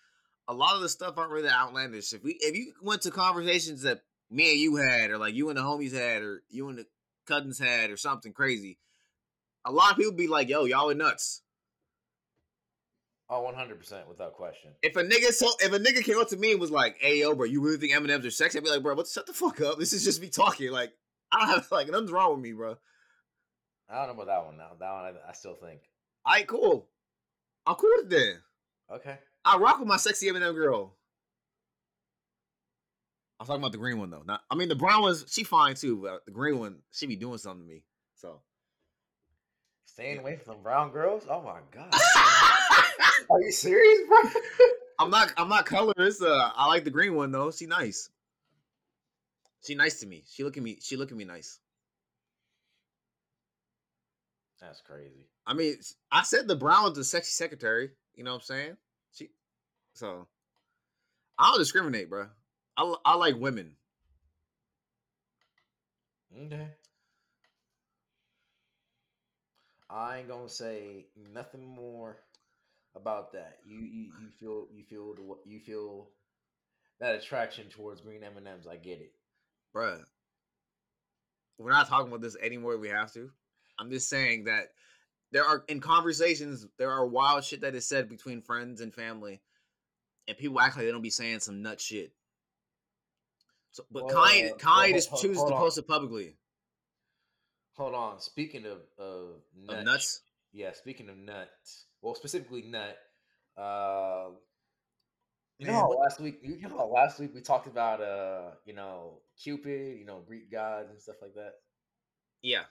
a 0.48 0.54
lot 0.54 0.76
of 0.76 0.82
the 0.82 0.88
stuff 0.88 1.18
aren't 1.18 1.32
really 1.32 1.48
outlandish. 1.48 2.12
If 2.12 2.22
we 2.22 2.38
if 2.40 2.56
you 2.56 2.72
went 2.80 3.02
to 3.02 3.10
conversations 3.10 3.82
that 3.82 4.02
me 4.30 4.52
and 4.52 4.60
you 4.60 4.76
had, 4.76 5.10
or 5.10 5.18
like 5.18 5.34
you 5.34 5.50
and 5.50 5.58
the 5.58 5.62
homies 5.62 5.92
had, 5.92 6.22
or 6.22 6.42
you 6.48 6.68
and 6.68 6.78
the 6.78 6.86
cousins 7.26 7.58
had, 7.58 7.90
or 7.90 7.96
something 7.96 8.32
crazy, 8.32 8.78
a 9.64 9.72
lot 9.72 9.90
of 9.90 9.96
people 9.98 10.12
be 10.12 10.28
like, 10.28 10.48
"Yo, 10.48 10.64
y'all 10.64 10.90
are 10.90 10.94
nuts." 10.94 11.42
Oh, 13.28 13.50
100% 13.52 14.08
without 14.08 14.34
question. 14.34 14.72
If 14.82 14.94
a 14.94 15.02
nigga 15.02 15.32
so 15.32 15.50
if 15.58 15.72
a 15.72 15.78
nigga 15.78 16.04
came 16.04 16.18
up 16.18 16.28
to 16.28 16.36
me 16.36 16.52
and 16.52 16.60
was 16.60 16.70
like, 16.70 16.98
"Hey, 17.00 17.20
yo, 17.20 17.34
bro, 17.34 17.46
you 17.46 17.60
really 17.60 17.78
think 17.78 17.94
M&M's 17.94 18.24
are 18.24 18.30
sexy?" 18.30 18.58
I'd 18.58 18.64
be 18.64 18.70
like, 18.70 18.82
"Bro, 18.82 18.94
what? 18.94 19.08
Shut 19.08 19.26
the 19.26 19.32
fuck 19.32 19.60
up. 19.60 19.78
This 19.78 19.92
is 19.92 20.04
just 20.04 20.20
me 20.20 20.28
talking. 20.28 20.70
Like, 20.70 20.92
I 21.32 21.40
don't 21.40 21.48
have 21.48 21.72
like 21.72 21.88
nothing's 21.88 22.12
wrong 22.12 22.30
with 22.34 22.42
me, 22.42 22.52
bro." 22.52 22.76
I 23.88 24.06
don't 24.06 24.16
know 24.16 24.22
about 24.22 24.26
that 24.26 24.46
one 24.46 24.56
now. 24.56 24.70
That 24.78 24.92
one 24.92 25.04
I, 25.04 25.30
I 25.30 25.32
still 25.32 25.54
think. 25.54 25.80
All 26.24 26.34
right, 26.34 26.46
cool. 26.46 26.88
I'm 27.66 27.74
cool 27.74 27.90
with 27.96 28.06
it 28.06 28.10
then. 28.10 28.96
Okay. 28.96 29.18
I 29.44 29.56
rock 29.58 29.78
with 29.78 29.88
my 29.88 29.96
sexy 29.96 30.28
M&M 30.28 30.54
girl. 30.54 30.94
I'm 33.40 33.46
talking 33.46 33.60
about 33.60 33.72
the 33.72 33.78
green 33.78 33.98
one 33.98 34.10
though. 34.10 34.22
Not, 34.24 34.42
I 34.50 34.54
mean, 34.54 34.68
the 34.68 34.76
brown 34.76 35.02
one's 35.02 35.24
she 35.28 35.42
fine 35.42 35.74
too, 35.74 36.02
but 36.02 36.24
the 36.24 36.30
green 36.30 36.58
one 36.58 36.76
she 36.92 37.06
be 37.06 37.16
doing 37.16 37.38
something 37.38 37.66
to 37.66 37.72
me. 37.72 37.82
So. 38.14 38.40
Staying 39.84 40.20
away 40.20 40.36
from 40.36 40.54
the 40.54 40.62
brown 40.62 40.92
girls? 40.92 41.24
Oh 41.28 41.42
my 41.42 41.58
god. 41.72 41.92
Are 43.30 43.42
you 43.42 43.50
serious, 43.50 44.00
bro? 44.08 44.30
I'm 45.00 45.10
not. 45.10 45.32
I'm 45.36 45.48
not 45.48 45.66
colorist. 45.66 46.22
Uh, 46.22 46.52
I 46.54 46.68
like 46.68 46.84
the 46.84 46.90
green 46.90 47.14
one 47.14 47.32
though. 47.32 47.50
She 47.50 47.66
nice. 47.66 48.08
She 49.66 49.74
nice 49.74 50.00
to 50.00 50.06
me. 50.06 50.24
She 50.28 50.44
look 50.44 50.56
at 50.56 50.62
me. 50.62 50.78
She 50.80 50.96
look 50.96 51.10
at 51.10 51.16
me 51.16 51.24
nice. 51.24 51.58
That's 54.62 54.80
crazy. 54.80 55.26
I 55.46 55.54
mean, 55.54 55.76
I 56.12 56.22
said 56.22 56.46
the 56.46 56.56
brown 56.56 56.84
was 56.84 56.94
the 56.94 57.04
sexy 57.04 57.32
secretary. 57.32 57.90
You 58.14 58.22
know 58.24 58.30
what 58.30 58.36
I'm 58.36 58.42
saying? 58.42 58.76
She. 59.12 59.30
So. 59.94 60.28
I 61.38 61.50
don't 61.50 61.58
discriminate, 61.58 62.08
bro. 62.08 62.28
I, 62.76 62.94
I 63.04 63.16
like 63.16 63.36
women. 63.36 63.72
Okay. 66.46 66.68
I 69.90 70.18
ain't 70.18 70.28
gonna 70.28 70.48
say 70.48 71.06
nothing 71.34 71.66
more 71.66 72.16
about 72.94 73.32
that. 73.32 73.58
You 73.66 73.80
you, 73.80 74.04
you 74.20 74.28
feel 74.40 74.66
you 74.72 74.84
feel 74.88 75.14
the, 75.14 75.50
you 75.50 75.60
feel 75.60 76.08
that 77.00 77.16
attraction 77.16 77.68
towards 77.68 78.00
green 78.00 78.22
M 78.22 78.36
and 78.36 78.48
M's. 78.48 78.66
I 78.66 78.76
get 78.76 79.00
it. 79.00 79.12
bruh, 79.76 80.00
we're 81.58 81.70
not 81.70 81.88
talking 81.88 82.08
about 82.08 82.22
this 82.22 82.36
anymore. 82.40 82.78
We 82.78 82.88
have 82.88 83.12
to. 83.12 83.30
I'm 83.82 83.90
just 83.90 84.08
saying 84.08 84.44
that 84.44 84.68
there 85.32 85.44
are 85.44 85.64
in 85.68 85.80
conversations 85.80 86.66
there 86.78 86.90
are 86.90 87.06
wild 87.06 87.42
shit 87.44 87.62
that 87.62 87.74
is 87.74 87.86
said 87.88 88.08
between 88.08 88.42
friends 88.42 88.80
and 88.80 88.94
family, 88.94 89.40
and 90.28 90.36
people 90.36 90.60
act 90.60 90.76
like 90.76 90.84
they 90.86 90.92
don't 90.92 91.02
be 91.02 91.10
saying 91.10 91.40
some 91.40 91.62
nut 91.62 91.80
shit. 91.80 92.12
So, 93.72 93.84
but 93.90 94.04
Well, 94.06 94.14
Kanye, 94.14 94.58
Kanye 94.58 94.82
well, 94.84 94.92
just 94.92 95.08
hold- 95.08 95.22
chooses 95.22 95.38
hold 95.38 95.50
to 95.50 95.56
post 95.56 95.78
it 95.78 95.88
publicly. 95.88 96.36
Hold 97.76 97.94
on. 97.94 98.20
Speaking 98.20 98.66
of 98.66 98.78
of 98.98 99.28
Of 99.68 99.76
nuts, 99.76 99.84
nuts. 99.84 100.20
yeah. 100.52 100.72
Speaking 100.74 101.08
of 101.08 101.16
nuts, 101.16 101.86
well, 102.02 102.14
specifically 102.14 102.62
nut. 102.62 102.96
Uh, 103.56 104.28
you 105.58 105.66
know, 105.66 105.88
Man, 105.88 105.98
last 105.98 106.20
week. 106.20 106.40
You 106.42 106.68
know, 106.68 106.86
last 106.88 107.18
week 107.18 107.34
we 107.34 107.40
talked 107.40 107.66
about 107.66 108.00
uh, 108.02 108.50
you 108.66 108.74
know, 108.74 109.20
Cupid, 109.42 109.98
you 109.98 110.04
know, 110.04 110.22
Greek 110.26 110.50
gods 110.52 110.90
and 110.90 111.00
stuff 111.00 111.16
like 111.22 111.34
that. 111.34 111.54
Yeah, 112.42 112.64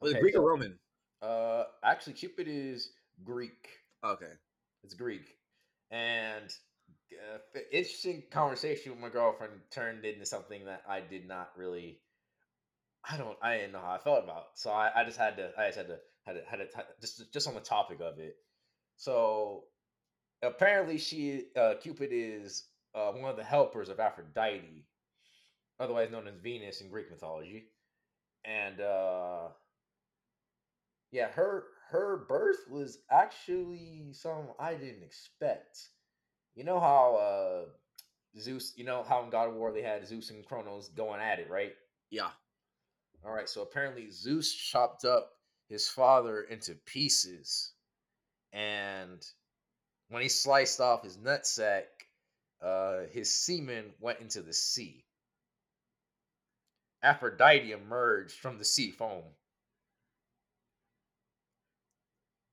was 0.00 0.12
it 0.12 0.14
Okay, 0.16 0.20
Greek 0.22 0.34
so- 0.34 0.40
or 0.42 0.48
Roman? 0.50 0.78
Uh, 1.22 1.64
actually, 1.84 2.14
Cupid 2.14 2.48
is 2.48 2.92
Greek. 3.24 3.68
Okay, 4.02 4.32
It's 4.82 4.94
Greek, 4.94 5.36
and 5.90 6.50
uh, 7.12 7.38
interesting 7.70 8.22
conversation 8.30 8.92
with 8.92 9.00
my 9.00 9.10
girlfriend 9.10 9.52
turned 9.70 10.04
into 10.06 10.24
something 10.24 10.64
that 10.64 10.82
I 10.88 11.00
did 11.00 11.28
not 11.28 11.50
really. 11.56 12.00
I 13.08 13.16
don't. 13.18 13.36
I 13.42 13.56
didn't 13.58 13.72
know 13.72 13.80
how 13.80 13.92
I 13.92 13.98
felt 13.98 14.24
about. 14.24 14.44
So 14.54 14.70
I, 14.70 14.90
I 14.94 15.04
just 15.04 15.18
had 15.18 15.36
to. 15.36 15.50
I 15.58 15.66
just 15.66 15.78
had 15.78 15.88
to. 15.88 15.98
Had 16.26 16.32
to. 16.34 16.42
Had 16.48 16.56
to. 16.58 16.66
Just. 17.00 17.32
Just 17.32 17.48
on 17.48 17.54
the 17.54 17.60
topic 17.60 18.00
of 18.00 18.18
it. 18.18 18.36
So 18.96 19.64
apparently, 20.42 20.96
she 20.98 21.44
uh, 21.56 21.74
Cupid 21.82 22.10
is 22.12 22.64
uh, 22.94 23.10
one 23.12 23.30
of 23.30 23.36
the 23.36 23.44
helpers 23.44 23.88
of 23.90 24.00
Aphrodite, 24.00 24.86
otherwise 25.78 26.10
known 26.10 26.26
as 26.28 26.34
Venus 26.42 26.80
in 26.80 26.90
Greek 26.90 27.10
mythology, 27.10 27.64
and 28.44 28.80
uh, 28.80 29.48
yeah, 31.12 31.28
her 31.30 31.64
her 31.90 32.24
birth 32.28 32.68
was 32.70 32.98
actually 33.10 34.08
something 34.12 34.48
I 34.58 34.74
didn't 34.74 35.02
expect. 35.02 35.78
You 36.54 36.64
know 36.64 36.80
how 36.80 37.16
uh 37.16 37.64
Zeus, 38.38 38.74
you 38.76 38.84
know 38.84 39.04
how 39.08 39.24
in 39.24 39.30
God 39.30 39.48
of 39.48 39.54
War 39.54 39.72
they 39.72 39.82
had 39.82 40.06
Zeus 40.06 40.30
and 40.30 40.44
Kronos 40.46 40.88
going 40.90 41.20
at 41.20 41.40
it, 41.40 41.50
right? 41.50 41.72
yeah. 42.10 42.30
All 43.24 43.32
right, 43.32 43.48
so 43.48 43.62
apparently 43.62 44.10
Zeus 44.10 44.52
chopped 44.52 45.04
up 45.04 45.32
his 45.68 45.88
father 45.88 46.40
into 46.42 46.74
pieces, 46.74 47.72
and 48.52 49.24
when 50.08 50.22
he 50.22 50.28
sliced 50.28 50.80
off 50.80 51.04
his 51.04 51.18
nutsack, 51.18 51.84
uh, 52.62 53.00
his 53.12 53.30
semen 53.36 53.92
went 54.00 54.20
into 54.20 54.42
the 54.42 54.54
sea. 54.54 55.04
Aphrodite 57.02 57.72
emerged 57.72 58.34
from 58.38 58.58
the 58.58 58.64
sea 58.64 58.90
foam. 58.90 59.24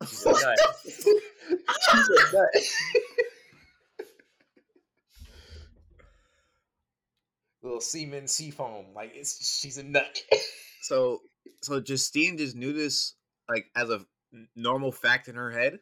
She's 0.10 0.26
a 0.26 0.32
nut. 0.32 0.60
She's 0.88 2.10
a 2.10 2.34
nut. 2.34 2.50
Little 7.64 7.82
semen 7.82 8.28
sea 8.28 8.52
foam, 8.52 8.86
like 8.96 9.12
it's 9.16 9.60
she's 9.60 9.78
a 9.78 9.84
nut. 9.84 10.22
So, 10.82 11.22
so 11.62 11.82
Justine 11.82 12.38
just 12.38 12.56
knew 12.56 12.72
this 12.72 13.16
like 13.50 13.66
as 13.76 13.90
a 13.90 14.06
normal 14.56 14.92
fact 14.92 15.28
in 15.28 15.36
her 15.36 15.52
head. 15.52 15.80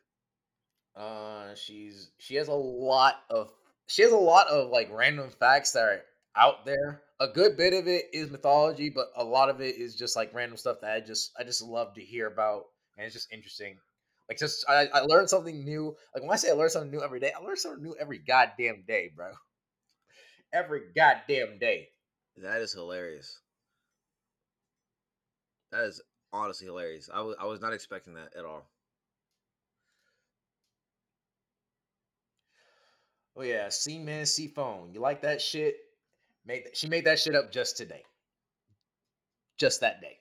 Uh, 0.96 1.54
she's 1.56 2.10
she 2.18 2.36
has 2.36 2.48
a 2.48 2.54
lot 2.54 3.16
of 3.30 3.52
she 3.88 4.02
has 4.02 4.12
a 4.12 4.18
lot 4.18 4.48
of 4.48 4.70
like 4.70 4.90
random 4.92 5.30
facts 5.30 5.74
that 5.74 5.84
are 5.84 6.02
out 6.36 6.66
there. 6.66 7.02
A 7.20 7.28
good 7.28 7.56
bit 7.56 7.74
of 7.74 7.88
it 7.88 8.06
is 8.14 8.32
mythology, 8.32 8.90
but 8.90 9.08
a 9.16 9.24
lot 9.24 9.50
of 9.50 9.62
it 9.62 9.76
is 9.76 9.96
just 9.96 10.16
like 10.16 10.34
random 10.34 10.58
stuff 10.58 10.78
that 10.82 10.92
I 10.92 11.00
just 11.02 11.32
I 11.40 11.44
just 11.44 11.62
love 11.62 11.94
to 11.96 12.02
hear 12.02 12.28
about, 12.28 12.64
and 12.98 13.06
it's 13.06 13.14
just 13.14 13.32
interesting. 13.32 13.78
Like 14.30 14.40
just 14.40 14.66
I, 14.68 14.88
I 14.94 15.02
learned 15.02 15.30
something 15.30 15.64
new. 15.64 15.96
Like 16.14 16.24
when 16.24 16.32
I 16.32 16.36
say 16.36 16.50
I 16.50 16.54
learn 16.54 16.70
something 16.70 16.92
new 16.92 17.04
every 17.04 17.20
day, 17.20 17.32
I 17.38 17.44
learn 17.44 17.58
something 17.58 17.84
new 17.84 17.96
every 18.00 18.20
goddamn 18.20 18.84
day, 18.88 19.12
bro. 19.16 19.32
Every 20.54 20.82
goddamn 20.96 21.60
day. 21.60 21.90
That 22.38 22.62
is 22.62 22.74
hilarious. 22.74 23.40
That 25.72 25.84
is 25.84 26.02
honestly 26.34 26.66
hilarious. 26.68 27.10
I 27.14 27.22
was 27.22 27.36
I 27.40 27.46
was 27.46 27.62
not 27.62 27.74
expecting 27.74 28.16
that 28.16 28.36
at 28.36 28.46
all. 28.46 28.70
Oh 33.36 33.44
yeah, 33.44 33.70
seaman, 33.70 34.26
sea 34.26 34.48
phone. 34.48 34.94
You 34.94 35.02
like 35.02 35.22
that 35.22 35.42
shit? 35.42 35.76
Made 36.46 36.64
she 36.74 36.88
made 36.88 37.06
that 37.06 37.20
shit 37.20 37.36
up 37.36 37.52
just 37.52 37.78
today. 37.78 38.04
Just 39.58 39.82
that 39.82 40.02
day. 40.02 40.18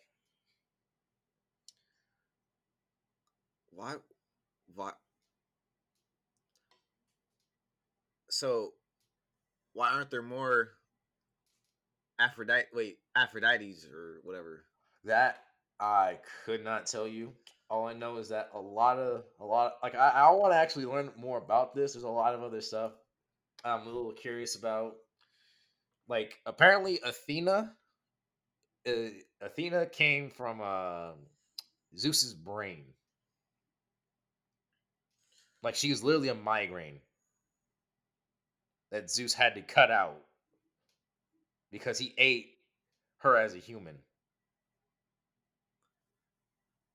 Why? 3.75 3.95
Why? 4.75 4.93
So, 8.31 8.72
why 9.72 9.91
aren't 9.91 10.11
there 10.11 10.22
more 10.22 10.70
Aphrodite? 12.18 12.66
Wait, 12.72 12.99
Aphrodites 13.16 13.87
or 13.93 14.20
whatever. 14.22 14.64
That 15.05 15.39
I 15.79 16.18
could 16.45 16.64
not 16.64 16.87
tell 16.87 17.07
you. 17.07 17.33
All 17.70 17.87
I 17.87 17.95
know 17.95 18.18
is 18.18 18.29
that 18.29 18.51
a 18.55 18.61
lot 18.61 18.99
of 18.99 19.25
a 19.41 19.45
lot 19.45 19.75
like 19.83 19.95
I, 19.95 20.11
I 20.11 20.31
want 20.33 20.53
to 20.53 20.59
actually 20.59 20.87
learn 20.87 21.11
more 21.16 21.39
about 21.39 21.75
this. 21.75 21.93
There's 21.93 22.05
a 22.05 22.09
lot 22.09 22.35
of 22.35 22.43
other 22.43 22.61
stuff 22.61 22.93
I'm 23.64 23.83
a 23.83 23.87
little 23.87 24.12
curious 24.12 24.57
about. 24.57 24.97
Like 26.07 26.39
apparently 26.45 27.01
Athena, 27.03 27.75
uh, 28.87 28.93
Athena 29.41 29.87
came 29.87 30.31
from 30.31 30.61
uh, 30.62 31.12
Zeus's 31.97 32.35
brain. 32.35 32.85
Like 35.65 35.75
she 35.75 35.89
was 35.89 36.05
literally 36.05 36.29
a 36.29 36.35
migraine 36.35 37.01
that 38.93 39.11
Zeus 39.11 39.33
had 39.33 39.55
to 39.55 39.62
cut 39.62 39.91
out 39.91 40.21
because 41.73 41.99
he 41.99 42.15
ate 42.19 42.59
her 43.21 43.39
as 43.39 43.55
a 43.55 43.59
human. 43.59 43.97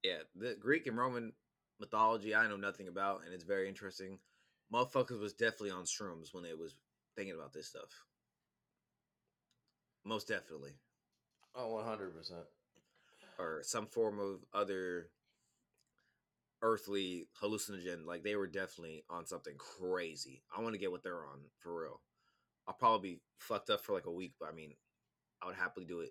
Yeah, 0.03 0.19
the 0.35 0.55
Greek 0.59 0.85
and 0.85 0.97
Roman 0.97 1.33
mythology 1.79 2.35
I 2.35 2.47
know 2.47 2.57
nothing 2.57 2.87
about, 2.87 3.21
and 3.25 3.33
it's 3.33 3.43
very 3.43 3.67
interesting. 3.67 4.19
Motherfuckers 4.71 5.19
was 5.19 5.33
definitely 5.33 5.71
on 5.71 5.85
shrooms 5.85 6.31
when 6.31 6.43
they 6.43 6.53
was 6.53 6.75
thinking 7.15 7.33
about 7.33 7.51
this 7.51 7.67
stuff. 7.67 7.89
Most 10.05 10.27
definitely. 10.27 10.73
Oh, 11.55 11.83
100%. 11.83 12.11
Or 13.39 13.61
some 13.63 13.87
form 13.87 14.19
of 14.19 14.45
other 14.53 15.07
earthly 16.61 17.27
hallucinogen. 17.41 18.05
Like 18.05 18.23
they 18.23 18.35
were 18.35 18.47
definitely 18.47 19.03
on 19.09 19.25
something 19.25 19.55
crazy. 19.57 20.43
I 20.55 20.61
want 20.61 20.73
to 20.73 20.79
get 20.79 20.91
what 20.91 21.03
they're 21.03 21.25
on 21.25 21.39
for 21.59 21.83
real. 21.83 22.01
I'll 22.67 22.73
probably 22.73 23.09
be 23.09 23.21
fucked 23.39 23.69
up 23.69 23.81
for 23.81 23.93
like 23.93 24.05
a 24.05 24.11
week, 24.11 24.33
but 24.39 24.49
I 24.49 24.55
mean, 24.55 24.73
I 25.41 25.47
would 25.47 25.55
happily 25.55 25.85
do 25.85 26.01
it. 26.01 26.09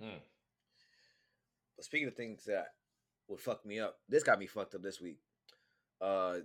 Hmm. 0.00 0.18
But 1.76 1.84
speaking 1.84 2.08
of 2.08 2.14
things 2.14 2.44
that 2.44 2.66
would 3.28 3.40
fuck 3.40 3.64
me 3.64 3.80
up, 3.80 3.96
this 4.08 4.22
got 4.22 4.38
me 4.38 4.46
fucked 4.46 4.74
up 4.74 4.82
this 4.82 5.00
week. 5.00 5.18
Uh, 6.00 6.38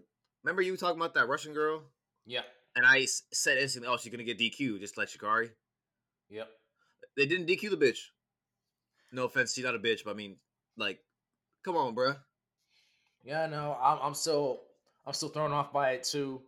remember 0.44 0.62
you 0.62 0.78
talking 0.78 1.00
about 1.00 1.16
that 1.16 1.28
Russian 1.28 1.54
girl? 1.54 1.82
Yeah. 2.26 2.42
And 2.76 2.86
I 2.86 3.06
said 3.34 3.58
instantly, 3.58 3.90
"Oh, 3.92 3.98
she's 3.98 4.12
gonna 4.12 4.24
get 4.24 4.38
DQ, 4.38 4.80
just 4.80 4.98
like 4.98 5.08
Sha'Carri." 5.08 5.52
Yep. 6.30 6.50
They 7.16 7.26
didn't 7.26 7.48
DQ 7.48 7.72
the 7.72 7.78
bitch. 7.78 8.00
No 9.12 9.26
offense, 9.26 9.54
she's 9.54 9.64
not 9.64 9.76
a 9.76 9.80
bitch, 9.80 10.04
but 10.04 10.12
I 10.12 10.14
mean, 10.14 10.38
like, 10.78 11.00
come 11.64 11.76
on, 11.76 11.96
bruh. 11.96 12.18
Yeah, 13.24 13.46
no, 13.48 13.78
I'm 13.82 14.00
I'm 14.02 14.14
still 14.14 14.62
I'm 15.06 15.14
still 15.14 15.30
thrown 15.30 15.52
off 15.52 15.74
by 15.74 15.92
it 15.92 16.04
too. 16.04 16.42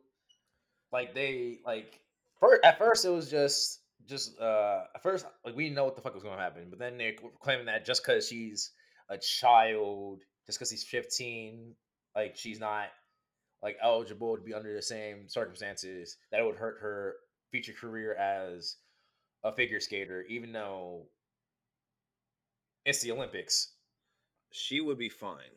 Like 0.92 1.14
they 1.14 1.60
like 1.66 2.00
first 2.40 2.64
at 2.64 2.78
first 2.78 3.06
it 3.06 3.10
was 3.10 3.30
just 3.30 3.82
just 4.08 4.40
uh 4.40 4.84
at 4.96 5.04
first 5.04 5.26
like 5.46 5.56
we 5.56 5.66
didn't 5.66 5.76
know 5.76 5.86
what 5.86 5.96
the 5.96 6.02
fuck 6.02 6.14
was 6.14 6.24
gonna 6.24 6.42
happen, 6.42 6.68
but 6.70 6.80
then 6.80 6.98
they're 6.98 7.16
claiming 7.42 7.66
that 7.66 7.86
just 7.86 8.04
because 8.04 8.28
she's 8.28 8.72
a 9.10 9.18
child, 9.18 10.22
just 10.46 10.58
because 10.58 10.70
she's 10.70 10.84
15, 10.84 11.76
like 12.16 12.36
she's 12.38 12.60
not 12.60 12.88
like 13.62 13.78
eligible 13.84 14.38
to 14.38 14.44
be 14.44 14.54
under 14.54 14.74
the 14.74 14.82
same 14.82 15.28
circumstances, 15.28 16.18
that 16.32 16.40
it 16.40 16.46
would 16.46 16.56
hurt 16.56 16.78
her 16.82 17.16
future 17.52 17.74
career 17.74 18.16
as 18.16 18.78
a 19.44 19.52
figure 19.52 19.80
skater, 19.80 20.24
even 20.30 20.52
though 20.52 21.08
it's 22.90 23.02
the 23.02 23.12
Olympics. 23.12 23.74
She 24.52 24.82
would 24.82 24.98
be 24.98 25.10
fine. 25.10 25.56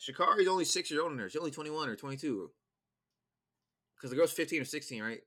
Sha'Carri's 0.00 0.48
only 0.48 0.64
six 0.64 0.90
years 0.90 1.00
older 1.00 1.14
than 1.14 1.22
her. 1.22 1.28
She's 1.28 1.38
only 1.38 1.50
21 1.50 1.88
or 1.88 1.96
22. 1.96 2.50
Because 3.94 4.10
the 4.10 4.16
girl's 4.16 4.32
15 4.32 4.62
or 4.62 4.64
16, 4.64 5.02
right? 5.02 5.20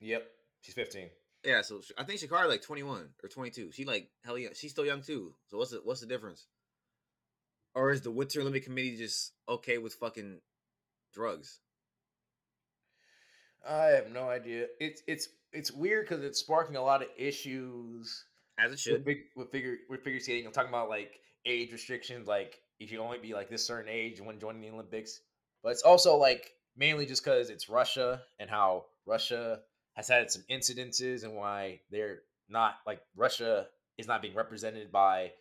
Yep, 0.00 0.24
she's 0.60 0.74
15. 0.74 1.10
Yeah, 1.44 1.62
so 1.62 1.80
I 1.98 2.04
think 2.04 2.20
Sha'Carri 2.20 2.48
like 2.48 2.62
21 2.62 3.08
or 3.22 3.28
22. 3.28 3.72
She 3.72 3.84
like 3.84 4.08
hell 4.24 4.38
yeah, 4.38 4.50
she's 4.54 4.70
still 4.70 4.86
young 4.86 5.02
too. 5.02 5.34
So 5.48 5.58
what's 5.58 5.72
the 5.72 5.80
what's 5.82 6.00
the 6.00 6.06
difference? 6.06 6.46
Or 7.74 7.90
is 7.90 8.02
the 8.02 8.10
Winter 8.10 8.42
Olympic 8.42 8.64
Committee 8.64 8.96
just 8.96 9.32
okay 9.48 9.78
with 9.78 9.94
fucking 9.94 10.40
drugs? 11.12 11.58
I 13.68 13.86
have 13.86 14.10
no 14.12 14.28
idea. 14.28 14.66
It's 14.78 15.02
it's 15.08 15.28
it's 15.52 15.72
weird 15.72 16.08
because 16.08 16.24
it's 16.24 16.38
sparking 16.38 16.76
a 16.76 16.82
lot 16.82 17.02
of 17.02 17.08
issues 17.18 18.24
As 18.58 18.66
it 18.66 18.72
with, 18.72 18.80
should. 18.80 19.04
big, 19.04 19.18
with 19.36 19.50
figure 19.50 19.76
with 19.88 20.02
figure 20.02 20.20
skating. 20.20 20.46
I'm 20.46 20.52
talking 20.52 20.68
about 20.68 20.88
like 20.88 21.20
age 21.46 21.72
restrictions, 21.72 22.28
like 22.28 22.58
you 22.78 22.86
should 22.86 22.98
only 22.98 23.18
be 23.18 23.34
like 23.34 23.48
this 23.48 23.66
certain 23.66 23.90
age 23.90 24.20
when 24.20 24.38
joining 24.38 24.60
the 24.60 24.70
Olympics. 24.70 25.20
But 25.62 25.72
it's 25.72 25.82
also 25.82 26.16
like 26.16 26.52
mainly 26.76 27.06
just 27.06 27.24
because 27.24 27.50
it's 27.50 27.68
Russia 27.68 28.22
and 28.38 28.50
how 28.50 28.86
Russia 29.06 29.60
has 29.94 30.08
had 30.08 30.30
some 30.30 30.42
incidences 30.50 31.24
and 31.24 31.36
why 31.36 31.80
they're 31.90 32.20
not 32.48 32.76
like 32.86 33.00
Russia 33.16 33.66
is 33.98 34.06
not 34.06 34.22
being 34.22 34.34
represented 34.34 34.90
by 34.90 35.32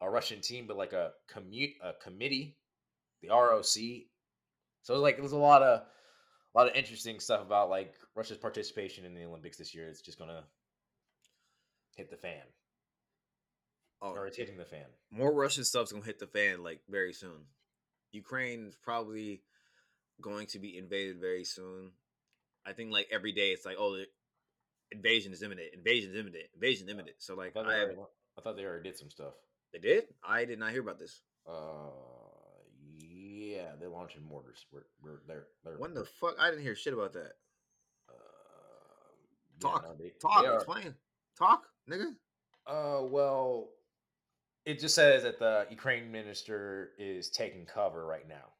a 0.00 0.10
Russian 0.10 0.40
team, 0.40 0.66
but 0.66 0.76
like 0.76 0.92
a 0.92 1.12
commute 1.28 1.70
a 1.82 1.92
committee, 2.02 2.56
the 3.22 3.28
ROC. 3.28 4.04
So 4.82 5.00
like 5.00 5.18
there's 5.18 5.32
a 5.32 5.36
lot 5.36 5.62
of 5.62 5.80
a 5.80 6.58
lot 6.58 6.68
of 6.68 6.74
interesting 6.74 7.20
stuff 7.20 7.42
about 7.42 7.70
like 7.70 7.94
Russia's 8.14 8.38
participation 8.38 9.04
in 9.04 9.14
the 9.14 9.24
Olympics 9.24 9.58
this 9.58 9.74
year. 9.74 9.88
It's 9.88 10.00
just 10.00 10.18
gonna 10.18 10.44
hit 11.96 12.10
the 12.10 12.16
fan, 12.16 12.42
Oh, 14.02 14.12
or 14.12 14.26
it's 14.26 14.36
hitting 14.36 14.56
the 14.58 14.64
fan. 14.64 14.84
more 15.10 15.32
Russian 15.32 15.64
stuff's 15.64 15.90
gonna 15.92 16.04
hit 16.04 16.18
the 16.18 16.26
fan 16.26 16.62
like 16.62 16.80
very 16.88 17.12
soon. 17.12 17.46
Ukraine's 18.12 18.76
probably 18.76 19.42
going 20.20 20.46
to 20.48 20.58
be 20.58 20.76
invaded 20.78 21.20
very 21.20 21.44
soon. 21.44 21.92
I 22.64 22.72
think 22.72 22.92
like 22.92 23.08
every 23.10 23.32
day 23.32 23.50
it's 23.50 23.64
like, 23.66 23.76
oh, 23.78 23.96
the 23.96 24.06
invasion 24.92 25.32
is 25.32 25.42
imminent, 25.42 25.68
invasion 25.74 26.10
is 26.10 26.16
imminent, 26.16 26.44
invasion 26.54 26.86
is 26.88 26.92
imminent. 26.92 27.16
So 27.18 27.34
I 27.34 27.36
like, 27.36 27.54
thought, 27.54 27.66
I 27.66 27.80
already, 27.80 27.96
I 28.38 28.40
thought 28.42 28.56
they 28.56 28.64
already 28.64 28.88
did 28.90 28.98
some 28.98 29.10
stuff. 29.10 29.32
they 29.72 29.78
did. 29.78 30.04
I 30.22 30.44
did 30.44 30.58
not 30.58 30.72
hear 30.72 30.80
about 30.82 30.98
this. 30.98 31.22
Uh, 31.46 31.90
yeah, 32.98 33.72
they're 33.78 33.88
launching 33.88 34.22
mortars. 34.22 34.64
We're, 34.72 34.84
we're 35.02 35.20
they're 35.26 35.46
they're 35.64 35.78
When 35.78 35.94
the 35.94 36.04
fuck? 36.04 36.34
I 36.38 36.50
didn't 36.50 36.62
hear 36.64 36.74
shit 36.74 36.92
about 36.94 37.12
that. 37.14 37.32
uh, 38.08 38.12
yeah, 39.60 39.68
Talk, 39.70 39.82
no, 39.84 39.94
they- 40.04 40.10
talk, 40.20 40.42
they 40.42 40.48
are- 40.48 40.54
explain, 40.56 40.94
talk, 41.38 41.66
nigga. 41.90 42.12
Uh, 42.66 43.02
well, 43.04 43.68
it 44.64 44.80
just 44.80 44.94
says 44.94 45.22
that 45.22 45.38
the 45.38 45.66
Ukraine 45.70 46.10
minister 46.10 46.90
is 46.98 47.30
taking 47.30 47.64
cover 47.66 48.04
right 48.04 48.28
now. 48.28 48.52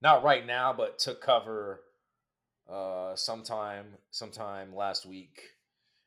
Not 0.00 0.24
right 0.24 0.44
now, 0.46 0.72
but 0.72 0.98
took 0.98 1.20
cover 1.20 1.82
uh 2.70 3.16
sometime 3.16 3.86
sometime 4.12 4.74
last 4.74 5.04
week 5.04 5.40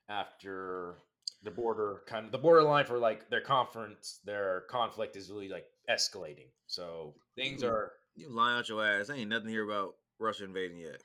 after 0.07 0.95
the 1.43 1.51
border 1.51 2.01
kind 2.07 2.25
of 2.25 2.31
the 2.31 2.37
borderline 2.37 2.85
for 2.85 2.97
like 2.97 3.29
their 3.29 3.41
conference 3.41 4.21
their 4.23 4.63
conflict 4.69 5.17
is 5.17 5.29
really 5.29 5.49
like 5.49 5.65
escalating. 5.89 6.47
So 6.67 7.13
things 7.35 7.61
are 7.61 7.91
You 8.15 8.29
lying 8.29 8.57
out 8.57 8.69
your 8.69 8.85
ass. 8.85 9.09
I 9.09 9.15
ain't 9.15 9.29
nothing 9.29 9.49
here 9.49 9.69
about 9.69 9.95
Russia 10.17 10.45
invading 10.45 10.77
yet. 10.79 11.01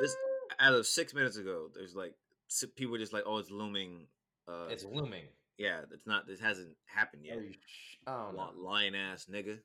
This- 0.00 0.14
uh, 0.14 0.54
As 0.58 0.74
of 0.74 0.86
six 0.86 1.12
minutes 1.12 1.36
ago, 1.36 1.68
there's 1.74 1.94
like 1.94 2.14
s- 2.50 2.64
people 2.76 2.92
were 2.92 2.98
just 2.98 3.12
like, 3.12 3.24
oh, 3.26 3.38
it's 3.38 3.50
looming. 3.50 4.06
Uh, 4.48 4.66
it's 4.70 4.84
looming. 4.84 5.24
yeah, 5.58 5.80
it's 5.92 6.06
not. 6.06 6.26
This 6.26 6.40
hasn't 6.40 6.76
happened 6.86 7.24
yet. 7.24 7.38
Are 7.38 7.42
you 7.42 7.52
sh- 7.52 7.96
I 8.06 8.12
don't 8.24 8.36
know. 8.36 8.50
Li- 8.56 8.62
Lying 8.62 8.94
ass 8.94 9.26
nigga. 9.30 9.58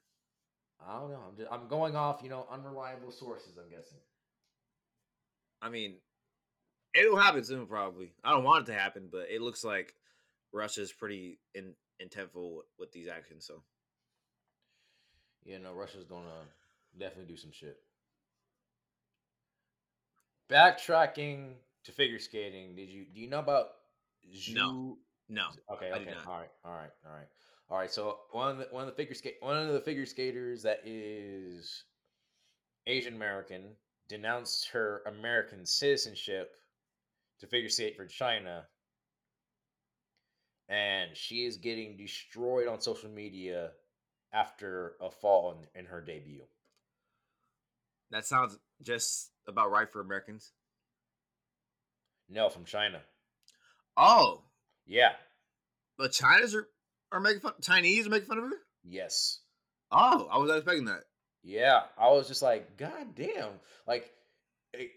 I 0.85 0.99
don't 0.99 1.11
know. 1.11 1.19
I'm 1.29 1.37
just, 1.37 1.51
I'm 1.51 1.67
going 1.67 1.95
off, 1.95 2.21
you 2.23 2.29
know, 2.29 2.47
unreliable 2.51 3.11
sources. 3.11 3.57
I'm 3.57 3.69
guessing. 3.69 3.99
I 5.61 5.69
mean, 5.69 5.97
it'll 6.95 7.17
happen 7.17 7.43
soon, 7.43 7.67
probably. 7.67 8.13
I 8.23 8.31
don't 8.31 8.43
want 8.43 8.67
it 8.67 8.71
to 8.71 8.77
happen, 8.79 9.09
but 9.11 9.27
it 9.29 9.41
looks 9.41 9.63
like 9.63 9.93
Russia's 10.51 10.91
pretty 10.91 11.37
in, 11.53 11.73
intentful 12.01 12.55
with, 12.57 12.65
with 12.79 12.91
these 12.91 13.07
actions. 13.07 13.45
So 13.45 13.61
Yeah, 15.45 15.59
no, 15.59 15.73
Russia's 15.73 16.03
gonna 16.05 16.47
definitely 16.97 17.31
do 17.31 17.37
some 17.37 17.51
shit. 17.51 17.77
Backtracking 20.49 21.53
to 21.85 21.91
figure 21.91 22.19
skating, 22.19 22.75
did 22.75 22.89
you 22.89 23.05
do 23.13 23.21
you 23.21 23.29
know 23.29 23.39
about 23.39 23.67
Zhu? 24.33 24.55
No. 24.55 24.97
no, 25.29 25.47
Okay, 25.71 25.91
I 25.91 25.97
did 25.97 26.09
okay, 26.09 26.11
not. 26.11 26.27
all 26.27 26.37
right, 26.39 26.49
all 26.63 26.73
right, 26.73 26.91
all 27.05 27.11
right, 27.13 27.27
all 27.69 27.77
right. 27.77 27.91
So 27.91 28.19
one 28.31 28.49
of 28.51 28.57
the 28.57 28.67
one 28.71 28.83
of 28.83 28.87
the 28.89 28.95
figure 28.95 29.15
skate 29.15 29.37
one 29.41 29.57
of 29.57 29.73
the 29.73 29.81
figure 29.81 30.05
skaters 30.05 30.63
that 30.63 30.81
is 30.85 31.83
Asian 32.85 33.15
American 33.15 33.75
denounced 34.07 34.69
her 34.69 35.01
American 35.07 35.65
citizenship 35.65 36.55
to 37.39 37.47
figure 37.47 37.69
skate 37.69 37.95
for 37.97 38.05
China, 38.07 38.67
and 40.69 41.15
she 41.15 41.45
is 41.45 41.57
getting 41.57 41.97
destroyed 41.97 42.67
on 42.67 42.81
social 42.81 43.09
media 43.09 43.71
after 44.33 44.95
a 45.01 45.09
fall 45.11 45.51
in, 45.75 45.79
in 45.81 45.85
her 45.85 46.01
debut. 46.01 46.45
that 48.11 48.25
sounds 48.25 48.57
just 48.81 49.31
about 49.47 49.71
right 49.71 49.91
for 49.91 50.01
Americans? 50.01 50.53
No, 52.31 52.49
from 52.49 52.65
China. 52.65 53.01
Oh, 53.97 54.43
Yeah. 54.85 55.11
but 55.97 56.11
China's 56.13 56.55
are, 56.55 56.67
are 57.11 57.19
making 57.19 57.41
fun. 57.41 57.53
Chinese 57.61 58.07
are 58.07 58.09
making 58.09 58.27
fun 58.27 58.37
of 58.37 58.45
her. 58.45 58.57
Yes. 58.83 59.39
Oh, 59.91 60.27
I 60.31 60.37
was 60.37 60.47
not 60.49 60.57
expecting 60.57 60.85
that. 60.85 61.03
Yeah. 61.43 61.81
I 61.97 62.09
was 62.09 62.27
just 62.27 62.41
like, 62.41 62.77
God 62.77 63.13
damn. 63.15 63.49
Like, 63.85 64.09
eh, 64.73 64.83
it, 64.83 64.91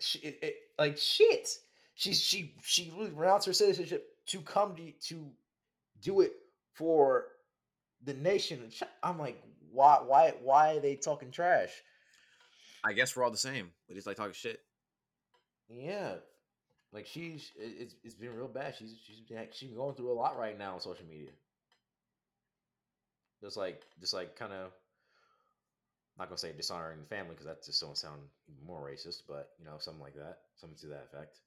she, 0.00 0.18
it, 0.20 0.38
it, 0.42 0.54
like 0.78 0.96
shit. 0.98 1.48
She's 1.94 2.20
she 2.20 2.54
she 2.62 2.92
really 2.96 3.10
renounced 3.10 3.46
her 3.46 3.52
citizenship 3.52 4.06
to 4.28 4.40
come 4.40 4.74
to 4.76 4.90
to 5.08 5.30
do 6.02 6.20
it 6.20 6.32
for 6.74 7.26
the 8.02 8.12
nation. 8.14 8.70
I'm 9.02 9.18
like, 9.18 9.42
why 9.72 9.98
why 10.04 10.34
why 10.42 10.76
are 10.76 10.80
they 10.80 10.96
talking 10.96 11.30
trash? 11.30 11.70
I 12.84 12.92
guess 12.92 13.16
we're 13.16 13.24
all 13.24 13.30
the 13.30 13.36
same. 13.38 13.70
We 13.88 13.94
just 13.94 14.06
like 14.06 14.16
talking 14.16 14.34
shit. 14.34 14.60
Yeah. 15.68 16.16
Like 16.96 17.06
she's 17.06 17.52
it- 17.56 17.76
it's 17.82 17.96
it's 18.04 18.16
been 18.16 18.34
real 18.36 18.48
bad. 18.48 18.74
She's 18.76 18.98
she's 19.06 19.20
been 19.20 19.48
she's 19.52 19.72
going 19.72 19.94
through 19.96 20.12
a 20.12 20.18
lot 20.20 20.36
right 20.38 20.58
now 20.58 20.74
on 20.74 20.80
social 20.80 21.06
media. 21.06 21.30
Just 23.42 23.56
like 23.56 23.82
just 24.00 24.12
like 24.14 24.36
kind 24.36 24.52
of 24.52 24.72
not 26.18 26.28
gonna 26.28 26.38
say 26.38 26.52
dishonoring 26.52 27.00
the 27.00 27.06
family 27.06 27.30
because 27.30 27.46
that 27.46 27.64
just 27.64 27.80
don't 27.80 27.96
sound 27.96 28.20
even 28.48 28.64
more 28.66 28.82
racist, 28.88 29.22
but 29.28 29.52
you 29.58 29.64
know 29.64 29.78
something 29.78 30.02
like 30.02 30.14
that, 30.14 30.38
something 30.56 30.78
to 30.78 30.88
that 30.88 31.04
effect. 31.12 31.38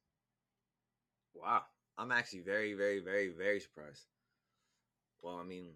Wow, 1.34 1.64
I'm 1.98 2.12
actually 2.12 2.42
very, 2.42 2.74
very, 2.74 3.00
very, 3.00 3.30
very 3.30 3.60
surprised. 3.60 4.06
Well, 5.22 5.38
I 5.40 5.44
mean, 5.44 5.76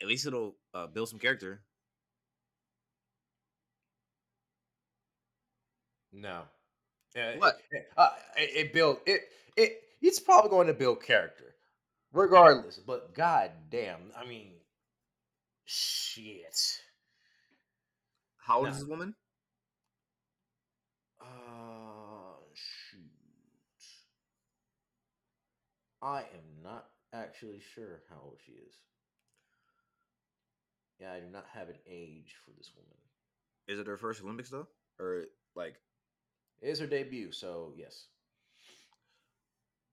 at 0.00 0.08
least 0.08 0.26
it'll 0.26 0.56
uh, 0.74 0.86
build 0.86 1.08
some 1.08 1.18
character. 1.18 1.62
No. 6.12 6.48
Yeah, 7.18 7.30
it- 7.30 7.40
What? 7.40 7.60
It, 7.72 7.90
uh, 7.96 8.10
it, 8.36 8.50
it 8.66 8.72
build 8.72 8.98
it 9.04 9.22
it 9.56 9.82
it's 10.00 10.20
probably 10.20 10.50
going 10.50 10.68
to 10.68 10.74
build 10.74 11.02
character, 11.02 11.56
regardless. 12.12 12.78
But 12.78 13.12
god 13.12 13.50
damn, 13.70 14.12
I 14.16 14.24
mean, 14.24 14.52
shit. 15.64 16.80
How 18.36 18.58
old 18.58 18.66
No. 18.66 18.70
is 18.70 18.78
this 18.78 18.88
woman? 18.88 19.14
Uh, 21.20 22.36
shoot. 22.54 23.00
I 26.00 26.20
am 26.20 26.62
not 26.62 26.86
actually 27.12 27.60
sure 27.74 28.02
how 28.08 28.20
old 28.22 28.38
she 28.46 28.52
is. 28.52 28.74
Yeah, 31.00 31.12
I 31.12 31.18
do 31.18 31.26
not 31.26 31.46
have 31.52 31.68
an 31.68 31.78
age 31.84 32.36
for 32.44 32.52
this 32.56 32.70
woman. 32.76 32.96
Is 33.66 33.80
it 33.80 33.88
her 33.88 33.96
first 33.96 34.22
Olympics 34.22 34.50
though, 34.50 34.68
or 35.00 35.24
like? 35.56 35.74
Is 36.60 36.80
her 36.80 36.86
debut, 36.86 37.30
so 37.32 37.72
yes. 37.76 38.06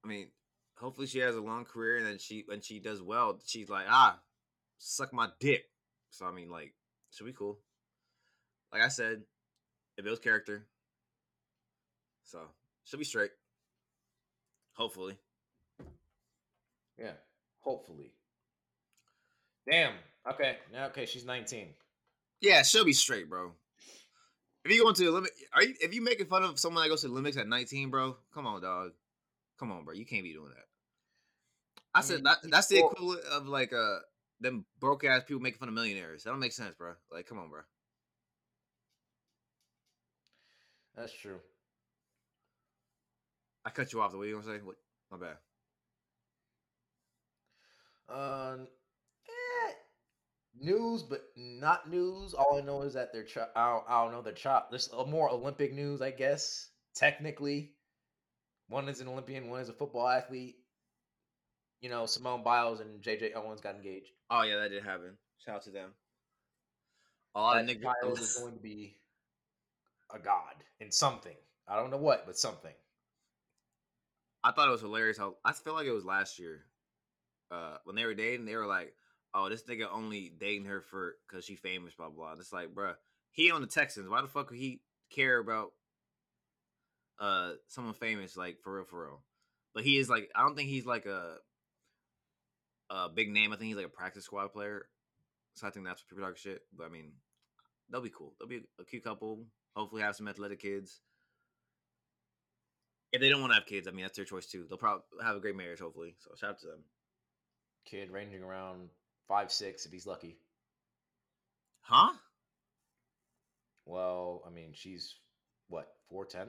I 0.03 0.07
mean, 0.07 0.28
hopefully 0.78 1.07
she 1.07 1.20
has 1.20 1.36
a 1.36 1.41
long 1.41 1.66
career, 1.66 1.97
and 1.97 2.05
then 2.05 2.18
she 2.18 2.43
when 2.47 2.61
she 2.61 2.80
does 2.80 3.01
well, 3.01 3.39
she's 3.45 3.70
like, 3.70 3.86
ah, 3.89 4.20
suck 4.78 5.13
my 5.13 5.30
dick. 5.39 5.66
So 6.09 6.26
I 6.26 6.32
mean, 6.32 6.49
like, 6.49 6.74
should 7.11 7.26
be 7.26 7.34
cool. 7.34 7.59
Like 8.74 8.82
I 8.82 8.88
said, 8.88 9.22
it 9.97 10.03
builds 10.03 10.20
character. 10.20 10.66
So 12.24 12.39
she'll 12.84 12.99
be 12.99 13.05
straight. 13.05 13.32
Hopefully. 14.74 15.18
Yeah, 16.97 17.13
hopefully. 17.59 18.11
Damn. 19.70 19.93
Okay. 20.30 20.57
Now, 20.74 20.88
okay, 20.88 21.05
she's 21.05 21.26
19. 21.26 21.68
Yeah, 22.41 22.63
she'll 22.63 22.86
be 22.86 22.93
straight, 22.93 23.30
bro. 23.30 23.51
If 24.66 24.72
you 24.72 24.82
go 24.82 24.89
into 24.89 25.03
the 25.03 25.11
limit, 25.11 25.30
are 25.53 25.63
you? 25.63 25.76
If 25.80 25.93
you 25.93 26.01
making 26.01 26.26
fun 26.26 26.43
of 26.43 26.59
someone 26.59 26.84
that 26.84 26.89
goes 26.89 27.01
to 27.01 27.07
the 27.07 27.13
Olympics 27.13 27.38
at 27.38 27.47
19, 27.47 27.91
bro, 27.91 28.18
come 28.34 28.47
on, 28.47 28.63
dog. 28.63 28.93
Come 29.59 29.72
on, 29.72 29.86
bro. 29.86 29.93
You 29.93 30.07
can't 30.07 30.24
be 30.24 30.34
doing 30.34 30.49
that. 30.49 30.66
I, 31.93 31.99
I 31.99 32.01
said 32.01 32.16
mean, 32.16 32.24
that, 32.24 32.38
that's 32.49 32.68
the 32.68 32.80
equivalent 32.80 33.24
of 33.26 33.47
like 33.47 33.72
uh 33.72 33.99
them 34.39 34.66
broke 34.80 35.03
ass 35.05 35.24
people 35.24 35.41
making 35.41 35.59
fun 35.59 35.70
of 35.70 35.76
millionaires. 35.76 36.24
That 36.24 36.32
don't 36.32 36.39
make 36.39 36.51
sense, 36.51 36.74
bro. 36.76 36.93
Like, 37.11 37.28
come 37.28 37.38
on, 37.38 37.49
bro. 37.49 37.61
That's 40.97 41.13
true. 41.13 41.39
I 43.63 43.70
cut 43.70 43.93
you 43.93 44.01
off. 44.01 44.11
The 44.11 44.18
way 44.18 44.30
you 44.30 44.34
gonna 44.41 44.47
say? 44.47 44.63
What? 44.63 44.78
My 45.11 45.18
bad. 45.18 45.38
Eh, 48.09 48.66
news, 50.60 51.03
but 51.03 51.26
not 51.36 51.89
news. 51.89 52.34
All 52.34 52.58
I 52.58 52.62
know 52.62 52.82
is 52.82 52.93
that 52.93 53.12
they're. 53.14 53.24
Cho- 53.24 53.47
I, 53.56 53.72
don't, 53.72 53.84
I 53.88 54.03
don't 54.03 54.12
know. 54.14 54.22
They're 54.22 54.34
chop. 54.34 54.70
There's 54.70 54.89
a 54.89 55.06
more 55.06 55.30
Olympic 55.30 55.74
news, 55.74 56.01
I 56.01 56.12
guess. 56.12 56.70
Technically, 56.95 57.74
one 58.70 58.88
is 58.89 59.01
an 59.01 59.08
Olympian, 59.08 59.49
one 59.49 59.62
is 59.62 59.70
a 59.70 59.74
football 59.74 60.08
athlete. 60.08 60.56
You 61.82 61.89
know, 61.89 62.06
Simone 62.06 62.43
Biles 62.43 62.80
and 62.80 63.01
JJ 63.01 63.36
Owens 63.36 63.62
got 63.62 63.76
engaged. 63.76 64.12
Oh 64.30 64.43
yeah, 64.43 64.58
that 64.58 64.70
did 64.70 64.84
happen. 64.84 65.18
Shout 65.45 65.56
out 65.56 65.64
to 65.64 65.72
them. 65.72 65.91
A 67.36 67.41
lot 67.41 67.56
that 67.56 67.70
of 67.70 67.82
niggas. 67.82 68.20
is 68.20 68.38
going 68.38 68.53
to 68.53 68.60
be 68.60 68.95
a 70.14 70.20
god 70.20 70.56
in 70.80 70.91
something. 70.91 71.36
I 71.68 71.76
don't 71.76 71.91
know 71.91 71.97
what, 71.97 72.26
but 72.26 72.38
something. 72.38 72.74
I 74.43 74.51
thought 74.51 74.68
it 74.68 74.72
was 74.72 74.82
hilarious 74.82 75.18
how 75.18 75.36
I 75.43 75.51
feel 75.53 75.74
like 75.74 75.88
it 75.88 75.91
was 75.91 76.06
last 76.06 76.39
year. 76.39 76.62
Uh, 77.51 77.78
when 77.84 77.95
they 77.95 78.06
were 78.06 78.14
dating, 78.14 78.45
they 78.45 78.56
were 78.56 78.66
like, 78.66 78.93
"Oh, 79.36 79.50
this 79.50 79.64
nigga 79.64 79.88
only 79.92 80.32
dating 80.40 80.66
her 80.66 80.82
for 80.82 81.16
because 81.28 81.46
she 81.46 81.56
famous." 81.56 81.94
Blah 81.94 82.10
blah. 82.10 82.34
It's 82.34 82.54
like, 82.54 82.70
bruh, 82.74 82.96
he 83.32 83.52
on 83.52 83.62
the 83.62 83.68
Texans. 83.68 84.10
Why 84.10 84.22
the 84.22 84.28
fuck 84.28 84.50
would 84.50 84.60
he 84.60 84.82
care 85.12 85.38
about 85.38 85.72
uh 87.20 87.52
someone 87.68 87.94
famous 87.94 88.36
like 88.36 88.62
for 88.64 88.76
real 88.76 88.86
for 88.86 89.04
real? 89.04 89.24
But 89.74 89.84
he 89.84 89.98
is 89.98 90.10
like, 90.10 90.32
I 90.34 90.42
don't 90.42 90.56
think 90.56 90.70
he's 90.70 90.86
like 90.86 91.06
a 91.06 91.36
a 92.90 93.10
big 93.10 93.30
name. 93.30 93.52
I 93.52 93.58
think 93.58 93.68
he's 93.68 93.76
like 93.76 93.86
a 93.86 93.90
practice 93.90 94.26
squad 94.26 94.54
player. 94.54 94.88
So 95.56 95.68
I 95.68 95.70
think 95.70 95.86
that's 95.86 96.02
what 96.02 96.10
people 96.10 96.26
talk 96.26 96.38
shit. 96.38 96.62
But 96.76 96.86
I 96.86 96.90
mean, 96.90 97.12
they'll 97.90 98.02
be 98.02 98.10
cool. 98.10 98.34
They'll 98.40 98.48
be 98.48 98.62
a 98.80 98.86
cute 98.86 99.04
couple. 99.04 99.46
Hopefully, 99.76 100.02
have 100.02 100.16
some 100.16 100.28
athletic 100.28 100.62
kids. 100.62 101.02
If 103.12 103.22
they 103.22 103.30
don't 103.30 103.42
want 103.42 103.52
to 103.52 103.56
have 103.56 103.66
kids, 103.66 103.88
I 103.88 103.92
mean 103.92 104.04
that's 104.04 104.16
their 104.16 104.26
choice 104.26 104.46
too. 104.46 104.66
They'll 104.68 104.78
probably 104.78 105.04
have 105.24 105.36
a 105.36 105.40
great 105.40 105.56
marriage, 105.56 105.80
hopefully. 105.80 106.16
So 106.20 106.32
shout 106.36 106.52
out 106.52 106.60
to 106.60 106.68
them. 106.68 106.84
Kid 107.86 108.10
ranging 108.10 108.44
around 108.44 108.90
five 109.28 109.52
six 109.52 109.86
if 109.86 109.92
he's 109.92 110.06
lucky. 110.08 110.38
Huh? 111.82 112.14
Well, 113.86 114.44
I 114.46 114.50
mean, 114.50 114.72
she's 114.74 115.16
what 115.68 115.88
four 116.10 116.26
ten, 116.26 116.48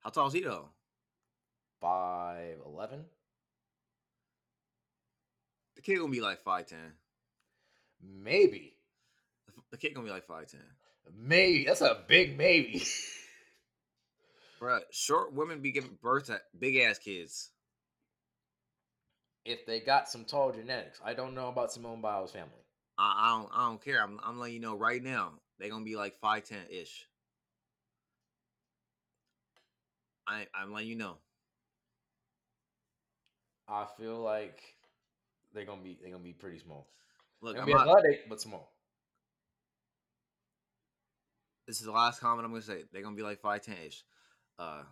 How 0.00 0.10
tall 0.10 0.26
is 0.28 0.32
he 0.32 0.40
though? 0.40 0.68
five 1.80 2.56
eleven, 2.64 3.04
The 5.76 5.82
kid 5.82 5.98
gonna 5.98 6.10
be 6.10 6.20
like 6.20 6.40
five 6.42 6.66
ten. 6.66 6.92
maybe. 8.02 8.74
The 9.70 9.76
kid 9.76 9.94
gonna 9.94 10.06
be 10.06 10.12
like 10.12 10.26
five 10.26 10.50
ten. 10.50 10.60
Maybe 11.14 11.64
that's 11.64 11.80
a 11.82 12.02
big 12.08 12.38
maybe. 12.38 12.82
Bruh, 14.60 14.80
short 14.90 15.34
women 15.34 15.60
be 15.60 15.72
giving 15.72 15.98
birth 16.00 16.26
to 16.26 16.40
big 16.58 16.76
ass 16.76 16.98
kids. 16.98 17.50
If 19.44 19.66
they 19.66 19.80
got 19.80 20.08
some 20.08 20.24
tall 20.24 20.52
genetics, 20.52 21.00
I 21.04 21.14
don't 21.14 21.34
know 21.34 21.48
about 21.48 21.72
Simone 21.72 22.00
Biles' 22.00 22.32
family. 22.32 22.50
I, 22.98 23.14
I 23.18 23.38
don't 23.38 23.50
I 23.52 23.68
don't 23.68 23.84
care. 23.84 24.02
I'm 24.02 24.20
I'm 24.24 24.38
letting 24.38 24.54
you 24.54 24.60
know 24.60 24.76
right 24.76 25.02
now. 25.02 25.32
They're 25.58 25.70
gonna 25.70 25.84
be 25.84 25.96
like 25.96 26.16
five 26.20 26.44
ten 26.44 26.60
ish. 26.70 27.06
I 30.26 30.46
I'm 30.54 30.72
letting 30.72 30.88
you 30.88 30.96
know. 30.96 31.16
I 33.68 33.86
feel 33.98 34.18
like 34.18 34.60
they're 35.52 35.64
gonna 35.64 35.82
be 35.82 35.98
they're 36.00 36.10
gonna 36.10 36.22
be 36.22 36.32
pretty 36.32 36.58
small. 36.58 36.88
Look, 37.42 37.58
I'm 37.58 37.66
be 37.66 37.72
not, 37.72 37.88
athletic 37.88 38.28
but 38.28 38.40
small. 38.40 38.74
this 41.66 41.78
is 41.78 41.86
the 41.86 41.92
last 41.92 42.20
comment 42.20 42.44
I'm 42.44 42.52
gonna 42.52 42.62
say. 42.62 42.84
They're 42.92 43.02
gonna 43.02 43.16
be 43.16 43.22
like 43.22 43.40
five 43.40 43.62
ten 43.62 43.76
ish. 43.86 44.04
Uh, 44.58 44.82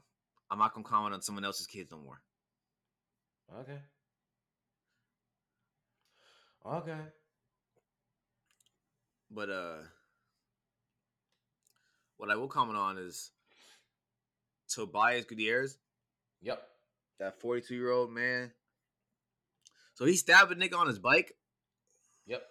I'm 0.51 0.59
not 0.59 0.75
gonna 0.75 0.85
comment 0.85 1.15
on 1.15 1.23
someone 1.23 1.45
else's 1.45 1.67
kids 1.67 1.91
no 1.91 1.99
more. 1.99 2.21
Okay. 3.61 3.79
Okay. 6.65 6.99
But 9.31 9.51
uh, 9.51 9.77
what 12.19 12.31
I 12.31 12.37
will 12.37 12.49
comment 12.49 12.79
on 12.79 12.99
is 12.99 13.31
Tobias 14.69 15.25
Gutierrez, 15.25 15.77
Yep. 16.43 16.63
that 17.19 17.41
42 17.41 17.75
year 17.75 17.91
old 17.91 18.11
man. 18.13 18.53
So 19.95 20.05
he 20.05 20.17
stabbed 20.17 20.53
a 20.53 20.55
nigga 20.55 20.77
on 20.77 20.87
his 20.87 20.99
bike. 20.99 21.35
Yep. 22.27 22.43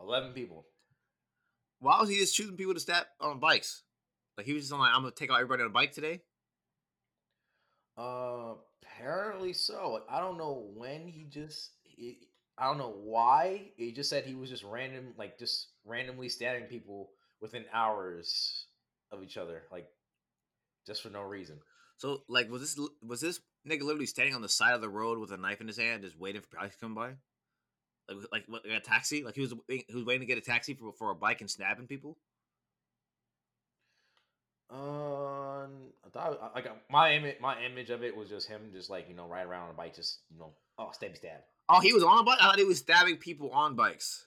Eleven 0.00 0.32
people. 0.32 0.66
Why 1.78 2.00
was 2.00 2.08
he 2.08 2.16
just 2.16 2.34
choosing 2.34 2.56
people 2.56 2.74
to 2.74 2.80
stab 2.80 3.06
on 3.20 3.40
bikes? 3.40 3.82
Like 4.36 4.46
he 4.46 4.52
was 4.52 4.64
just 4.64 4.72
on 4.72 4.80
like, 4.80 4.92
I'm 4.94 5.02
gonna 5.02 5.12
take 5.12 5.30
out 5.30 5.36
everybody 5.36 5.62
on 5.62 5.68
a 5.68 5.72
bike 5.72 5.92
today. 5.92 6.20
Uh, 7.96 8.54
apparently 8.82 9.52
so. 9.52 9.92
Like, 9.92 10.02
I 10.08 10.20
don't 10.20 10.38
know 10.38 10.68
when 10.74 11.06
he 11.06 11.24
just. 11.24 11.70
He, 11.84 12.18
I 12.62 12.66
don't 12.66 12.78
know 12.78 12.94
why. 13.02 13.72
He 13.76 13.90
just 13.90 14.08
said 14.08 14.24
he 14.24 14.36
was 14.36 14.48
just 14.48 14.62
random, 14.62 15.14
like 15.18 15.36
just 15.36 15.66
randomly 15.84 16.28
stabbing 16.28 16.66
people 16.66 17.10
within 17.40 17.64
hours 17.74 18.66
of 19.10 19.24
each 19.24 19.36
other, 19.36 19.64
like 19.72 19.88
just 20.86 21.02
for 21.02 21.10
no 21.10 21.22
reason. 21.22 21.58
So, 21.96 22.22
like, 22.28 22.48
was 22.48 22.60
this 22.60 22.88
was 23.04 23.20
this 23.20 23.40
nigga 23.68 23.82
literally 23.82 24.06
standing 24.06 24.36
on 24.36 24.42
the 24.42 24.48
side 24.48 24.74
of 24.74 24.80
the 24.80 24.88
road 24.88 25.18
with 25.18 25.32
a 25.32 25.36
knife 25.36 25.60
in 25.60 25.66
his 25.66 25.76
hand, 25.76 26.04
just 26.04 26.16
waiting 26.16 26.40
for 26.40 26.56
bikes 26.56 26.76
to 26.76 26.80
come 26.80 26.94
by? 26.94 27.14
Like, 28.08 28.18
like, 28.30 28.44
what, 28.46 28.64
like 28.64 28.78
a 28.78 28.80
taxi? 28.80 29.24
Like 29.24 29.34
he 29.34 29.40
was 29.40 29.54
he 29.66 29.84
was 29.92 30.04
waiting 30.04 30.20
to 30.20 30.26
get 30.26 30.38
a 30.38 30.40
taxi 30.40 30.74
for 30.74 30.92
for 30.92 31.10
a 31.10 31.16
bike 31.16 31.40
and 31.40 31.50
snapping 31.50 31.88
people. 31.88 32.16
Um, 34.70 35.90
I 36.06 36.10
thought 36.12 36.52
like 36.54 36.68
my 36.88 37.14
image, 37.14 37.38
my 37.40 37.60
image 37.64 37.90
of 37.90 38.04
it 38.04 38.16
was 38.16 38.28
just 38.28 38.46
him, 38.46 38.70
just 38.72 38.88
like 38.88 39.08
you 39.08 39.16
know, 39.16 39.26
riding 39.26 39.50
around 39.50 39.64
on 39.64 39.70
a 39.70 39.74
bike, 39.74 39.96
just 39.96 40.20
you 40.30 40.38
know, 40.38 40.52
oh, 40.78 40.90
stab, 40.92 41.16
stab. 41.16 41.40
Oh, 41.68 41.80
he 41.80 41.92
was 41.92 42.02
on 42.02 42.18
a 42.18 42.22
bike. 42.22 42.38
I 42.40 42.44
thought 42.44 42.58
he 42.58 42.64
was 42.64 42.78
stabbing 42.78 43.16
people 43.16 43.50
on 43.50 43.76
bikes. 43.76 44.26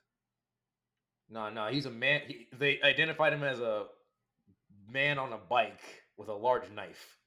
No, 1.29 1.49
no, 1.49 1.67
he's 1.67 1.85
a 1.85 1.91
man. 1.91 2.21
He, 2.27 2.47
they 2.57 2.81
identified 2.81 3.33
him 3.33 3.43
as 3.43 3.59
a 3.59 3.85
man 4.89 5.17
on 5.19 5.33
a 5.33 5.37
bike 5.37 5.81
with 6.17 6.29
a 6.29 6.33
large 6.33 6.69
knife. 6.71 7.17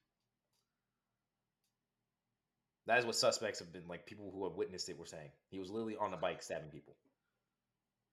That 2.87 2.97
is 2.99 3.05
what 3.05 3.15
suspects 3.15 3.59
have 3.59 3.71
been 3.71 3.87
like. 3.87 4.05
People 4.05 4.31
who 4.33 4.45
have 4.45 4.55
witnessed 4.55 4.89
it 4.89 4.97
were 4.97 5.05
saying 5.05 5.29
he 5.49 5.59
was 5.59 5.69
literally 5.69 5.95
on 5.97 6.13
a 6.13 6.17
bike 6.17 6.41
stabbing 6.41 6.69
people. 6.69 6.95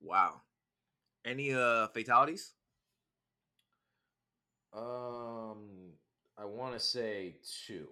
Wow. 0.03 0.43
Any 1.25 1.55
uh 1.55 1.89
fatalities? 1.89 2.53
Um, 4.75 5.93
I 6.37 6.45
want 6.45 6.75
to 6.75 6.81
say 6.81 7.37
two. 7.67 7.89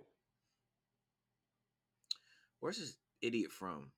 Where's 2.60 2.78
this 2.78 2.96
idiot 3.24 3.52
from? 3.52 3.90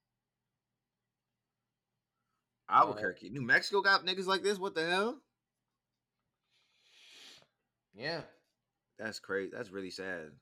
Albuquerque, 2.69 3.29
uh, 3.29 3.33
New 3.33 3.43
Mexico 3.43 3.81
got 3.81 4.05
niggas 4.05 4.27
like 4.27 4.43
this. 4.43 4.59
What 4.59 4.75
the 4.75 4.89
hell? 4.89 5.21
Yeah, 7.95 8.23
that's 8.99 9.21
crazy. 9.21 9.51
That's 9.55 9.71
really 9.71 9.91
sad. 9.91 10.33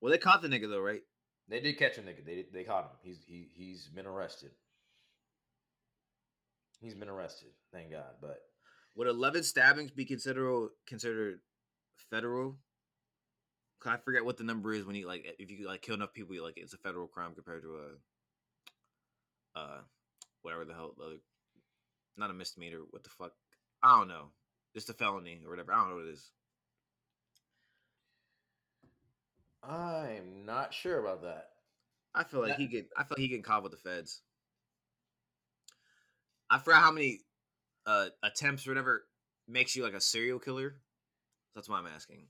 Well, 0.00 0.10
they 0.10 0.18
caught 0.18 0.42
the 0.42 0.48
nigga 0.48 0.68
though, 0.68 0.80
right? 0.80 1.02
They 1.48 1.60
did 1.60 1.78
catch 1.78 1.98
a 1.98 2.00
nigga. 2.00 2.24
They 2.24 2.46
they 2.52 2.64
caught 2.64 2.84
him. 2.84 2.90
He's 3.02 3.18
he 3.26 3.48
he's 3.54 3.88
been 3.88 4.06
arrested. 4.06 4.50
He's 6.80 6.94
been 6.94 7.08
arrested. 7.08 7.50
Thank 7.72 7.92
God. 7.92 8.14
But 8.20 8.38
would 8.96 9.06
eleven 9.06 9.42
stabbings 9.42 9.90
be 9.90 10.04
considered 10.04 10.70
considered 10.86 11.40
federal? 12.10 12.56
I 13.86 13.96
forget 13.96 14.24
what 14.24 14.36
the 14.36 14.44
number 14.44 14.72
is 14.72 14.84
when 14.84 14.96
you 14.96 15.06
like 15.06 15.36
if 15.38 15.50
you 15.50 15.66
like 15.66 15.82
kill 15.82 15.94
enough 15.94 16.12
people, 16.12 16.34
you 16.34 16.42
like 16.42 16.56
it's 16.56 16.74
a 16.74 16.78
federal 16.78 17.06
crime 17.06 17.34
compared 17.34 17.62
to 17.62 17.76
a 19.56 19.58
uh 19.58 19.80
whatever 20.42 20.64
the 20.64 20.74
hell 20.74 20.94
the 20.96 21.18
not 22.16 22.30
a 22.30 22.34
misdemeanor. 22.34 22.80
What 22.90 23.04
the 23.04 23.10
fuck? 23.10 23.32
I 23.82 23.98
don't 23.98 24.08
know. 24.08 24.28
Just 24.74 24.90
a 24.90 24.94
felony 24.94 25.40
or 25.44 25.50
whatever. 25.50 25.72
I 25.72 25.76
don't 25.76 25.90
know 25.90 25.96
what 25.96 26.06
it 26.06 26.12
is. 26.12 26.30
I'm 29.62 30.44
not 30.44 30.74
sure 30.74 30.98
about 30.98 31.22
that. 31.22 31.48
I 32.14 32.24
feel 32.24 32.40
like 32.40 32.50
that, 32.50 32.58
he 32.58 32.66
get. 32.66 32.88
I 32.96 33.02
feel 33.04 33.08
like 33.12 33.20
he 33.20 33.28
getting 33.28 33.42
caught 33.42 33.62
with 33.62 33.72
the 33.72 33.78
feds. 33.78 34.20
I 36.50 36.58
forgot 36.58 36.82
how 36.82 36.92
many 36.92 37.20
uh, 37.86 38.06
attempts 38.22 38.66
or 38.66 38.70
whatever 38.70 39.04
makes 39.48 39.74
you 39.74 39.82
like 39.84 39.94
a 39.94 40.00
serial 40.00 40.38
killer. 40.38 40.76
That's 41.54 41.68
why 41.68 41.78
I'm 41.78 41.86
asking. 41.86 42.26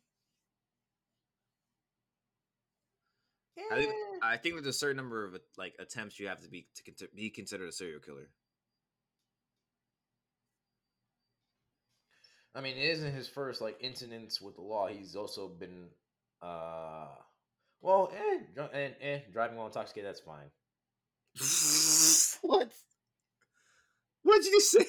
I 3.71 3.77
think, 3.77 3.95
I 4.23 4.37
think 4.37 4.55
there's 4.55 4.67
a 4.67 4.73
certain 4.73 4.97
number 4.97 5.25
of 5.25 5.39
like 5.57 5.75
attempts 5.79 6.19
you 6.19 6.29
have 6.29 6.41
to 6.43 6.49
be 6.49 6.67
to 6.97 7.09
be 7.15 7.31
considered 7.31 7.69
a 7.69 7.73
serial 7.73 8.01
killer. 8.01 8.29
I 12.55 12.61
mean, 12.61 12.77
it 12.77 12.91
isn't 12.91 13.15
his 13.15 13.29
first 13.29 13.61
like 13.61 13.79
incidents 13.81 14.41
with 14.41 14.57
the 14.57 14.63
law. 14.63 14.89
He's 14.89 15.17
also 15.17 15.49
been, 15.49 15.89
uh, 16.43 17.09
well, 17.81 18.13
eh, 18.15 18.63
and 18.75 18.95
eh, 19.01 19.21
driving 19.33 19.57
while 19.57 19.67
intoxicated. 19.67 20.09
That's 20.09 20.21
fine. 20.21 20.51
what? 22.43 22.71
What 24.23 24.43
did 24.43 24.53
you 24.53 24.61
say? 24.61 24.87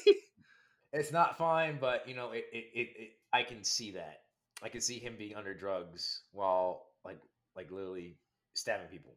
It's 0.91 1.11
not 1.11 1.37
fine, 1.37 1.77
but 1.79 2.07
you 2.07 2.15
know, 2.15 2.31
it, 2.31 2.45
it, 2.51 2.65
it, 2.73 2.89
it, 2.97 3.09
I 3.31 3.43
can 3.43 3.63
see 3.63 3.91
that. 3.91 4.21
I 4.61 4.69
can 4.69 4.81
see 4.81 4.99
him 4.99 5.15
being 5.17 5.35
under 5.35 5.53
drugs 5.53 6.21
while 6.31 6.87
like 7.03 7.19
like 7.55 7.71
literally 7.71 8.17
stabbing 8.53 8.87
people. 8.87 9.15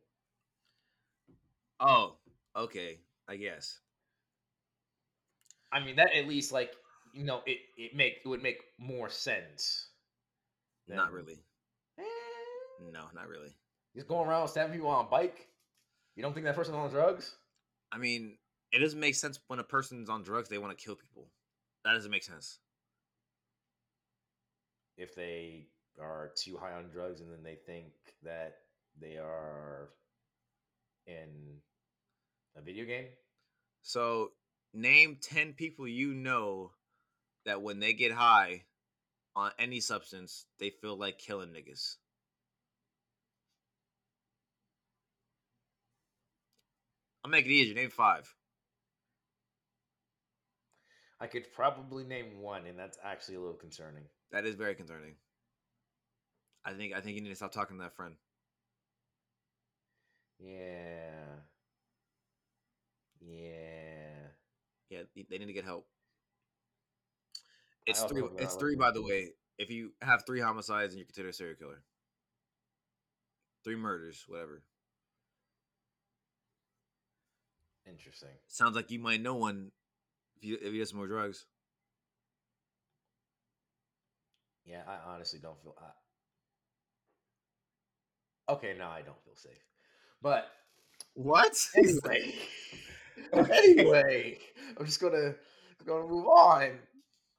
Oh, 1.81 2.17
okay. 2.57 2.99
I 3.29 3.37
guess. 3.37 3.81
I 5.73 5.85
mean 5.85 5.97
that 5.97 6.15
at 6.15 6.29
least 6.29 6.53
like 6.53 6.73
you 7.13 7.25
know 7.25 7.41
it 7.45 7.59
it 7.77 7.95
make 7.95 8.21
it 8.25 8.29
would 8.29 8.43
make 8.43 8.61
more 8.79 9.09
sense. 9.09 9.89
Than, 10.87 10.97
not 10.97 11.13
really. 11.13 11.39
Eh, 11.99 12.03
no, 12.93 13.05
not 13.15 13.29
really. 13.29 13.55
He's 13.95 14.05
going 14.05 14.29
around 14.29 14.49
stabbing 14.49 14.75
people 14.75 14.89
on 14.89 15.07
a 15.07 15.09
bike. 15.09 15.49
You 16.15 16.23
don't 16.23 16.33
think 16.33 16.45
that 16.45 16.55
person's 16.55 16.77
on 16.77 16.91
drugs? 16.91 17.35
I 17.93 17.99
mean, 17.99 18.37
it 18.73 18.79
doesn't 18.79 19.01
make 19.01 19.15
sense 19.15 19.39
when 19.49 19.59
a 19.59 19.65
person's 19.65 20.09
on 20.09 20.23
drugs 20.23 20.49
they 20.49 20.59
want 20.59 20.77
to 20.77 20.83
kill 20.83 20.95
people. 20.95 21.29
That 21.85 21.93
doesn't 21.95 22.11
make 22.11 22.25
sense. 22.25 22.59
If 24.97 25.15
they 25.15 25.67
are 26.01 26.31
too 26.37 26.57
high 26.57 26.73
on 26.73 26.89
drugs 26.89 27.21
and 27.21 27.31
then 27.31 27.43
they 27.43 27.55
think 27.55 27.93
that 28.23 28.59
they 29.01 29.17
are 29.17 29.91
in 31.07 31.59
a 32.57 32.63
video 32.63 32.85
game. 32.85 33.07
So, 33.83 34.33
name 34.73 35.19
10 35.21 35.53
people 35.53 35.87
you 35.87 36.13
know 36.15 36.73
that 37.45 37.63
when 37.63 37.79
they 37.79 37.93
get 37.93 38.13
high 38.13 38.65
on 39.35 39.53
any 39.59 39.81
substance, 39.81 40.47
they 40.59 40.71
feel 40.71 40.97
like 40.97 41.19
killing 41.19 41.51
niggas. 41.51 41.97
I'll 47.25 47.31
make 47.31 47.47
it 47.47 47.51
easier. 47.51 47.75
Name 47.75 47.91
five. 47.91 48.33
I 51.21 51.27
could 51.27 51.53
probably 51.53 52.05
name 52.05 52.41
one, 52.41 52.67
and 52.67 52.79
that's 52.79 52.99
actually 53.03 53.37
a 53.37 53.41
little 53.41 53.55
concerning. 53.57 54.05
That 54.33 54.45
is 54.45 54.55
very 54.55 54.75
concerning. 54.75 55.15
I 56.65 56.73
think 56.73 56.95
I 56.95 57.01
think 57.01 57.17
you 57.17 57.23
need 57.23 57.31
to 57.31 57.37
stop 57.37 57.53
talking 57.53 57.79
to 57.79 57.83
that 57.85 57.97
friend. 57.97 58.15
Yeah. 60.39 61.41
Yeah. 63.21 64.29
Yeah, 64.89 65.03
they 65.29 65.39
need 65.39 65.47
to 65.47 65.53
get 65.53 65.65
help. 65.65 65.87
It's 67.87 68.03
three. 68.05 68.23
It's 68.39 68.55
three, 68.55 68.77
by 68.77 68.91
the 68.91 69.03
way. 69.03 69.31
If 69.59 69.71
you 69.71 69.93
have 70.03 70.25
three 70.27 70.41
homicides 70.41 70.93
and 70.93 70.99
you're 70.99 71.07
considered 71.07 71.31
a 71.31 71.33
serial 71.33 71.57
killer, 71.57 71.83
three 73.65 73.77
murders, 73.77 74.25
whatever. 74.29 74.63
Interesting. 77.89 78.29
Sounds 78.49 78.77
like 78.77 78.91
you 78.91 78.99
might 78.99 79.23
know 79.23 79.35
one 79.35 79.71
if 80.37 80.45
you 80.45 80.59
if 80.61 80.73
he 80.73 80.79
does 80.79 80.93
more 80.93 81.07
drugs. 81.07 81.47
Yeah, 84.65 84.83
I 84.87 85.15
honestly 85.15 85.39
don't 85.41 85.61
feel. 85.63 85.75
I... 85.79 85.93
Okay, 88.53 88.75
now 88.77 88.91
I 88.91 89.03
don't 89.03 89.23
feel 89.25 89.37
safe. 89.37 89.65
But 90.27 90.49
what? 91.15 91.57
Anyway, 91.77 92.35
anyway, 93.33 94.39
I'm 94.77 94.85
just 94.85 95.01
gonna 95.01 95.37
gonna 95.87 96.09
move 96.09 96.27
on 96.27 96.73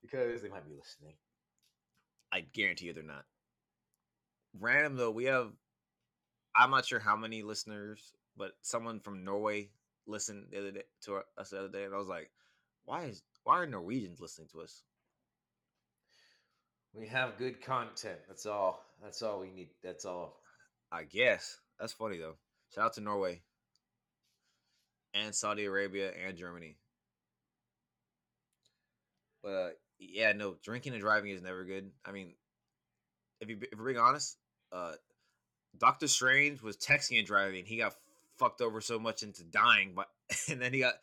because 0.01 0.41
they 0.41 0.47
might 0.47 0.65
be 0.65 0.73
listening. 0.73 1.15
I 2.31 2.45
guarantee 2.53 2.85
you 2.85 2.93
they're 2.93 3.03
not. 3.03 3.25
Random 4.57 4.95
though, 4.95 5.11
we 5.11 5.25
have. 5.25 5.51
I'm 6.55 6.71
not 6.71 6.85
sure 6.85 6.99
how 6.99 7.17
many 7.17 7.43
listeners, 7.43 8.13
but 8.37 8.53
someone 8.61 9.01
from 9.01 9.25
Norway 9.25 9.67
listened 10.05 10.45
the 10.51 10.59
other 10.59 10.71
day 10.71 10.83
to 11.01 11.23
us 11.37 11.49
the 11.49 11.59
other 11.59 11.67
day, 11.67 11.83
and 11.83 11.93
I 11.93 11.97
was 11.97 12.07
like, 12.07 12.31
"Why 12.85 13.03
is 13.07 13.21
why 13.43 13.57
are 13.57 13.67
Norwegians 13.67 14.21
listening 14.21 14.47
to 14.53 14.61
us?" 14.61 14.83
We 16.93 17.05
have 17.07 17.37
good 17.37 17.61
content. 17.61 18.19
That's 18.29 18.45
all. 18.45 18.85
That's 19.03 19.21
all 19.21 19.41
we 19.41 19.51
need. 19.51 19.71
That's 19.83 20.05
all. 20.05 20.39
I 20.89 21.03
guess 21.03 21.57
that's 21.81 21.91
funny 21.91 22.17
though. 22.17 22.37
Shout 22.73 22.85
out 22.85 22.93
to 22.93 23.01
Norway 23.01 23.41
and 25.13 25.33
Saudi 25.33 25.65
Arabia 25.65 26.11
and 26.27 26.37
Germany. 26.37 26.77
But 29.43 29.49
uh, 29.49 29.69
yeah, 29.99 30.33
no, 30.33 30.55
drinking 30.63 30.93
and 30.93 31.01
driving 31.01 31.31
is 31.31 31.41
never 31.41 31.63
good. 31.63 31.91
I 32.05 32.11
mean, 32.11 32.33
if 33.41 33.49
you 33.49 33.57
if 33.71 33.77
we're 33.77 33.85
being 33.85 33.97
honest, 33.97 34.37
uh, 34.71 34.93
Doctor 35.77 36.07
Strange 36.07 36.61
was 36.61 36.77
texting 36.77 37.17
and 37.17 37.27
driving. 37.27 37.65
He 37.65 37.77
got 37.77 37.95
fucked 38.37 38.61
over 38.61 38.81
so 38.81 38.99
much 38.99 39.23
into 39.23 39.43
dying, 39.43 39.93
but 39.95 40.07
and 40.49 40.61
then 40.61 40.73
he 40.73 40.79
got 40.79 40.95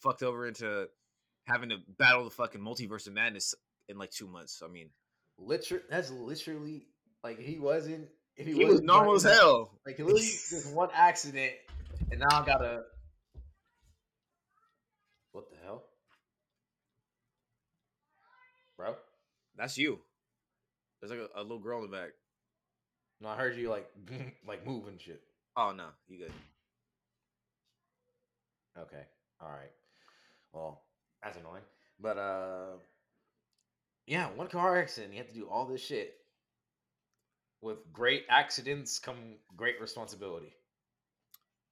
fucked 0.00 0.22
over 0.22 0.46
into 0.46 0.88
having 1.44 1.70
to 1.70 1.78
battle 1.98 2.24
the 2.24 2.30
fucking 2.30 2.60
multiverse 2.60 3.06
of 3.06 3.14
madness 3.14 3.54
in 3.88 3.98
like 3.98 4.10
two 4.10 4.28
months. 4.28 4.62
I 4.64 4.68
mean, 4.68 4.90
literally, 5.38 5.84
that's 5.88 6.10
literally 6.10 6.86
like 7.24 7.38
he 7.38 7.58
wasn't 7.58 8.08
if 8.38 8.46
he, 8.46 8.52
he 8.54 8.64
was 8.64 8.80
normal 8.80 9.16
as 9.16 9.24
hell. 9.24 9.72
Like 9.84 9.98
literally 9.98 10.22
just 10.22 10.72
one 10.72 10.90
accident, 10.94 11.52
and 12.10 12.20
now 12.20 12.40
I 12.40 12.46
gotta. 12.46 12.84
What 15.32 15.50
the 15.50 15.56
hell, 15.64 15.82
bro? 18.76 18.94
That's 19.56 19.76
you. 19.76 19.98
There's 21.00 21.10
like 21.10 21.28
a, 21.34 21.40
a 21.40 21.42
little 21.42 21.58
girl 21.58 21.84
in 21.84 21.90
the 21.90 21.96
back. 21.96 22.10
No, 23.20 23.28
I 23.28 23.36
heard 23.36 23.56
you 23.56 23.68
like 23.70 23.90
like 24.46 24.64
moving 24.64 24.98
shit. 24.98 25.20
Oh 25.56 25.72
no, 25.76 25.86
you 26.08 26.18
good? 26.18 26.32
Okay. 28.78 29.02
All 29.40 29.48
right. 29.48 29.72
Well, 30.52 30.82
that's 31.22 31.36
annoying. 31.36 31.62
But 32.00 32.18
uh 32.18 32.76
yeah, 34.06 34.28
one 34.36 34.46
car 34.46 34.78
accident, 34.78 35.12
you 35.12 35.18
have 35.18 35.28
to 35.28 35.34
do 35.34 35.48
all 35.48 35.66
this 35.66 35.84
shit. 35.84 36.17
With 37.60 37.78
great 37.92 38.24
accidents 38.28 38.98
come 38.98 39.16
great 39.56 39.80
responsibility. 39.80 40.54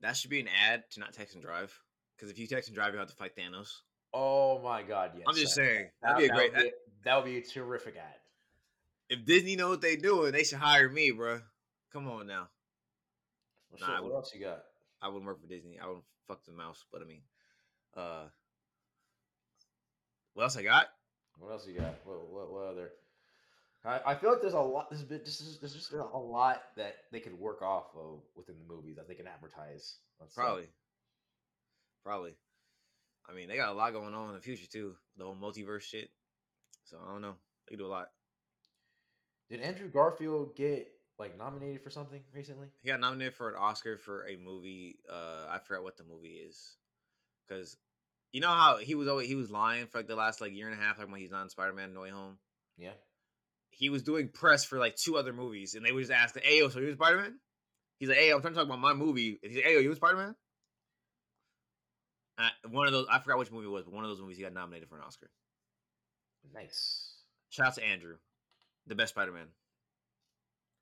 That 0.01 0.16
should 0.16 0.30
be 0.30 0.41
an 0.41 0.49
ad 0.49 0.84
to 0.93 1.01
not 1.01 1.12
text 1.12 1.34
and 1.34 1.43
drive. 1.43 1.72
Because 2.16 2.30
if 2.30 2.39
you 2.39 2.47
text 2.47 2.68
and 2.68 2.74
drive, 2.74 2.93
you 2.93 2.99
have 2.99 3.09
to 3.09 3.14
fight 3.14 3.37
Thanos. 3.37 3.68
Oh 4.12 4.61
my 4.62 4.82
god, 4.82 5.12
yes. 5.14 5.24
I'm 5.28 5.34
just 5.34 5.55
that- 5.57 5.62
saying 5.64 5.91
That, 6.03 6.16
that'd 6.16 6.18
be 6.18 6.24
a 6.24 6.28
that 6.28 6.34
great. 6.37 6.53
would 6.55 6.62
be, 6.62 6.70
that 7.05 7.16
would 7.16 7.24
be 7.24 7.39
a 7.39 7.43
terrific 7.43 7.97
ad. 7.97 8.14
if 9.09 9.24
Disney 9.24 9.55
know 9.57 9.68
what 9.68 9.80
they're 9.80 9.97
doing, 9.97 10.32
they 10.32 10.43
should 10.43 10.59
hire 10.59 10.89
me, 10.89 11.11
bro. 11.12 11.41
Come 11.93 12.09
on 12.09 12.26
now. 12.26 12.49
Well, 13.70 13.80
Nah, 13.89 13.97
shit, 13.97 14.05
what 14.05 14.14
else 14.14 14.34
you 14.34 14.41
got? 14.41 14.64
I 15.03 15.09
wouldn't 15.09 15.24
work 15.26 15.41
for 15.41 15.47
Disney. 15.47 15.78
I 15.78 15.87
wouldn't 15.87 16.05
fuck 16.26 16.45
the 16.45 16.53
mouse. 16.53 16.84
But 16.91 17.03
I 17.03 17.05
mean, 17.05 17.22
uh, 17.97 18.24
what 20.34 20.45
else 20.45 20.57
I 20.57 20.62
got? 20.62 20.87
What 21.39 21.53
else 21.53 21.66
you 21.66 21.78
got? 21.78 21.95
What 22.05 22.28
what, 22.30 22.53
what 22.53 22.64
other? 22.66 22.91
I, 23.87 24.01
I 24.05 24.14
feel 24.14 24.30
like 24.30 24.41
there's 24.41 24.55
a 24.55 24.61
lot. 24.61 24.91
This 24.91 25.03
bit. 25.03 25.24
This 25.24 25.41
is 25.41 25.59
there's 25.59 25.74
just 25.74 25.91
been 25.91 26.01
a 26.01 26.18
lot 26.18 26.62
that 26.76 26.97
they 27.12 27.20
could 27.20 27.39
work 27.39 27.62
off 27.62 27.87
of 27.97 28.20
within 28.34 28.57
the 28.59 28.74
movies 28.74 28.97
that 28.97 29.07
they 29.09 29.14
can 29.14 29.26
advertise. 29.26 29.97
Probably. 30.34 30.66
Probably. 32.05 32.34
I 33.28 33.34
mean, 33.34 33.49
they 33.49 33.57
got 33.57 33.70
a 33.70 33.72
lot 33.72 33.93
going 33.93 34.14
on 34.14 34.28
in 34.28 34.34
the 34.34 34.41
future 34.41 34.66
too. 34.66 34.95
The 35.16 35.24
whole 35.24 35.37
multiverse 35.37 35.82
shit. 35.82 36.11
So 36.84 36.99
I 37.05 37.12
don't 37.12 37.22
know. 37.22 37.34
They 37.66 37.76
can 37.76 37.78
do 37.78 37.87
a 37.87 37.89
lot. 37.89 38.09
Did 39.51 39.61
Andrew 39.61 39.89
Garfield 39.89 40.57
get 40.57 40.89
like 41.18 41.39
nominated 41.39 41.82
for 41.82 41.91
something 41.91 42.20
recently? 42.34 42.68
He 42.82 42.89
got 42.89 43.01
nominated 43.01 43.34
for 43.34 43.51
an 43.51 43.57
Oscar 43.57 43.99
for 43.99 44.26
a 44.26 44.37
movie. 44.37 44.99
Uh, 45.09 45.47
I 45.49 45.59
forgot 45.59 45.84
what 45.84 45.97
the 45.97 46.05
movie 46.05 46.41
is, 46.49 46.76
because 47.47 47.76
you 48.32 48.41
know 48.41 48.49
how 48.49 48.78
he 48.78 48.95
was 48.95 49.09
always 49.09 49.28
he 49.28 49.34
was 49.34 49.51
lying 49.51 49.87
for 49.87 49.99
like 49.99 50.09
the 50.09 50.16
last 50.16 50.41
like 50.41 50.53
year 50.53 50.68
and 50.68 50.78
a 50.78 50.82
half, 50.82 50.99
like 50.99 51.11
when 51.11 51.20
he's 51.20 51.30
not 51.30 51.43
in 51.43 51.49
Spider 51.49 51.72
Man 51.72 51.95
No 51.95 52.01
Way 52.03 52.11
Home. 52.11 52.39
Yeah. 52.76 52.91
He 53.76 53.90
was 53.90 54.02
doing 54.02 54.30
press 54.30 54.64
for 54.64 54.78
like 54.78 54.96
two 54.96 55.16
other 55.18 55.34
movies, 55.34 55.74
and 55.74 55.84
they 55.84 55.92
would 55.92 56.00
just 56.00 56.12
ask, 56.12 56.38
"Hey, 56.40 56.60
yo, 56.60 56.70
so 56.70 56.80
you 56.80 56.94
Spider 56.94 57.18
Man?" 57.18 57.38
He's 57.98 58.08
like, 58.08 58.16
"Hey, 58.18 58.32
I'm 58.32 58.40
trying 58.40 58.54
to 58.54 58.58
talk 58.58 58.66
about 58.66 58.80
my 58.80 58.94
movie." 58.94 59.38
And 59.42 59.52
he's 59.52 59.56
like, 59.56 59.66
"Hey, 59.66 59.74
yo, 59.74 59.80
you 59.80 59.94
Spider 59.94 60.16
Man?" 60.16 60.34
Uh, 62.38 62.48
one 62.70 62.86
of 62.86 62.92
those, 62.94 63.06
I 63.10 63.18
forgot 63.18 63.38
which 63.38 63.52
movie 63.52 63.66
it 63.66 63.70
was, 63.70 63.84
but 63.84 63.92
one 63.92 64.04
of 64.04 64.10
those 64.10 64.20
movies 64.20 64.38
he 64.38 64.42
got 64.42 64.54
nominated 64.54 64.88
for 64.88 64.96
an 64.96 65.02
Oscar. 65.02 65.30
Nice. 66.54 67.22
Shout 67.50 67.68
out 67.68 67.74
to 67.74 67.84
Andrew, 67.84 68.16
the 68.86 68.94
best 68.94 69.12
Spider 69.14 69.32
Man, 69.32 69.48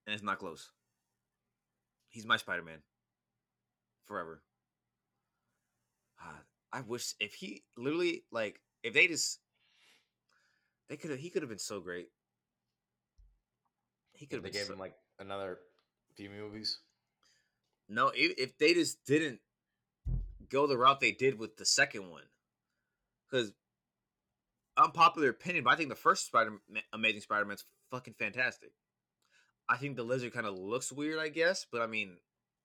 and 0.07 0.15
it's 0.15 0.23
not 0.23 0.39
close. 0.39 0.71
He's 2.11 2.25
my 2.27 2.37
Spider 2.37 2.63
Man, 2.63 2.79
forever. 4.07 4.43
Ah, 6.21 6.43
I 6.73 6.83
wish 6.83 7.15
if 7.19 7.35
he 7.35 7.65
literally 7.77 8.25
like 8.31 8.61
if 8.85 8.95
they 8.95 9.09
just 9.09 9.41
they 10.89 10.97
could 10.97 11.11
have 11.11 11.19
he 11.19 11.31
could 11.31 11.43
have 11.43 11.49
been 11.49 11.59
so 11.59 11.81
great. 11.81 12.09
He 14.15 14.27
could 14.27 14.37
have 14.37 14.45
they 14.45 14.51
gave 14.51 14.67
so, 14.67 14.73
him 14.73 14.79
like 14.79 14.95
another 15.19 15.59
few 16.17 16.31
movies. 16.31 16.79
no 17.89 18.09
if, 18.15 18.39
if 18.39 18.59
they 18.59 18.73
just 18.75 19.05
didn't 19.05 19.41
go 20.49 20.67
the 20.67 20.77
route 20.77 21.01
they 21.01 21.13
did 21.13 21.39
with 21.39 21.57
the 21.57 21.65
second 21.65 22.11
one 22.11 22.23
because 23.29 23.53
unpopular 24.77 25.29
opinion 25.31 25.65
but 25.65 25.73
i 25.73 25.77
think 25.77 25.89
the 25.89 25.95
first 25.95 26.27
spider 26.27 26.53
amazing 26.93 27.21
spider-man's 27.21 27.65
fucking 27.91 28.15
fantastic 28.19 28.71
i 29.69 29.77
think 29.77 29.97
the 29.97 30.03
lizard 30.03 30.33
kind 30.33 30.47
of 30.47 30.55
looks 30.59 30.91
weird 30.93 31.19
i 31.19 31.29
guess 31.29 31.67
but 31.71 31.81
i 31.81 31.87
mean 31.87 32.17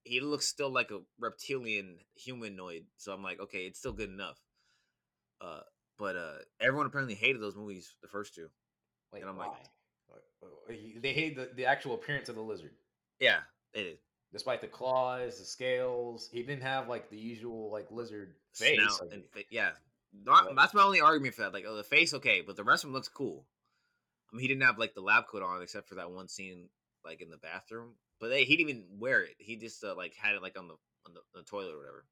he 0.03 0.19
looks 0.19 0.47
still 0.47 0.69
like 0.69 0.91
a 0.91 0.99
reptilian 1.19 1.97
humanoid 2.15 2.83
so 2.97 3.13
i'm 3.13 3.23
like 3.23 3.39
okay 3.39 3.59
it's 3.65 3.79
still 3.79 3.91
good 3.91 4.09
enough 4.09 4.39
uh 5.41 5.61
but 5.97 6.15
uh 6.15 6.33
everyone 6.59 6.85
apparently 6.87 7.15
hated 7.15 7.41
those 7.41 7.55
movies 7.55 7.93
the 8.01 8.07
first 8.07 8.33
two 8.35 8.47
Wait, 9.13 9.21
And 9.21 9.29
I'm 9.29 9.37
why? 9.37 9.45
like- 9.45 9.53
Why- 9.53 9.59
he- 9.63 9.69
they 11.01 11.13
hate 11.13 11.35
the, 11.35 11.49
the 11.55 11.65
actual 11.65 11.95
appearance 11.95 12.29
of 12.29 12.35
the 12.35 12.41
lizard, 12.41 12.71
yeah 13.19 13.39
they 13.73 13.83
did 13.83 13.97
despite 14.31 14.61
the 14.61 14.67
claws, 14.67 15.39
the 15.39 15.45
scales. 15.45 16.29
He 16.31 16.43
didn't 16.43 16.63
have 16.63 16.87
like 16.87 17.09
the 17.09 17.17
usual 17.17 17.71
like 17.71 17.87
lizard 17.91 18.35
face. 18.53 18.79
Like- 19.01 19.13
and 19.13 19.23
yeah. 19.49 19.71
Not- 20.25 20.55
that's 20.55 20.73
my 20.73 20.81
only 20.81 21.01
argument 21.01 21.35
for 21.35 21.43
that 21.43 21.53
like 21.53 21.65
oh 21.67 21.75
the 21.75 21.83
face 21.83 22.15
okay 22.15 22.41
but 22.41 22.55
the 22.55 22.63
rest 22.63 22.83
of 22.83 22.89
him 22.89 22.93
looks 22.93 23.07
cool. 23.07 23.45
I 24.31 24.35
mean 24.35 24.41
he 24.41 24.47
didn't 24.47 24.63
have 24.63 24.79
like 24.79 24.95
the 24.95 25.01
lab 25.01 25.27
coat 25.27 25.43
on 25.43 25.61
except 25.61 25.87
for 25.87 25.95
that 25.95 26.09
one 26.09 26.27
scene 26.27 26.69
like 27.05 27.21
in 27.21 27.29
the 27.29 27.37
bathroom 27.37 27.93
but 28.19 28.29
they, 28.29 28.43
he 28.43 28.57
didn't 28.57 28.69
even 28.69 28.85
wear 28.99 29.21
it. 29.23 29.35
He 29.37 29.55
just 29.55 29.83
uh, 29.83 29.95
like 29.95 30.13
had 30.15 30.33
it 30.35 30.41
like 30.41 30.57
on 30.57 30.67
the 30.67 30.73
on 31.05 31.13
the, 31.13 31.21
the 31.35 31.43
toilet 31.43 31.73
or 31.73 31.77
whatever. 31.77 32.05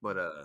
But 0.00 0.16
uh 0.16 0.44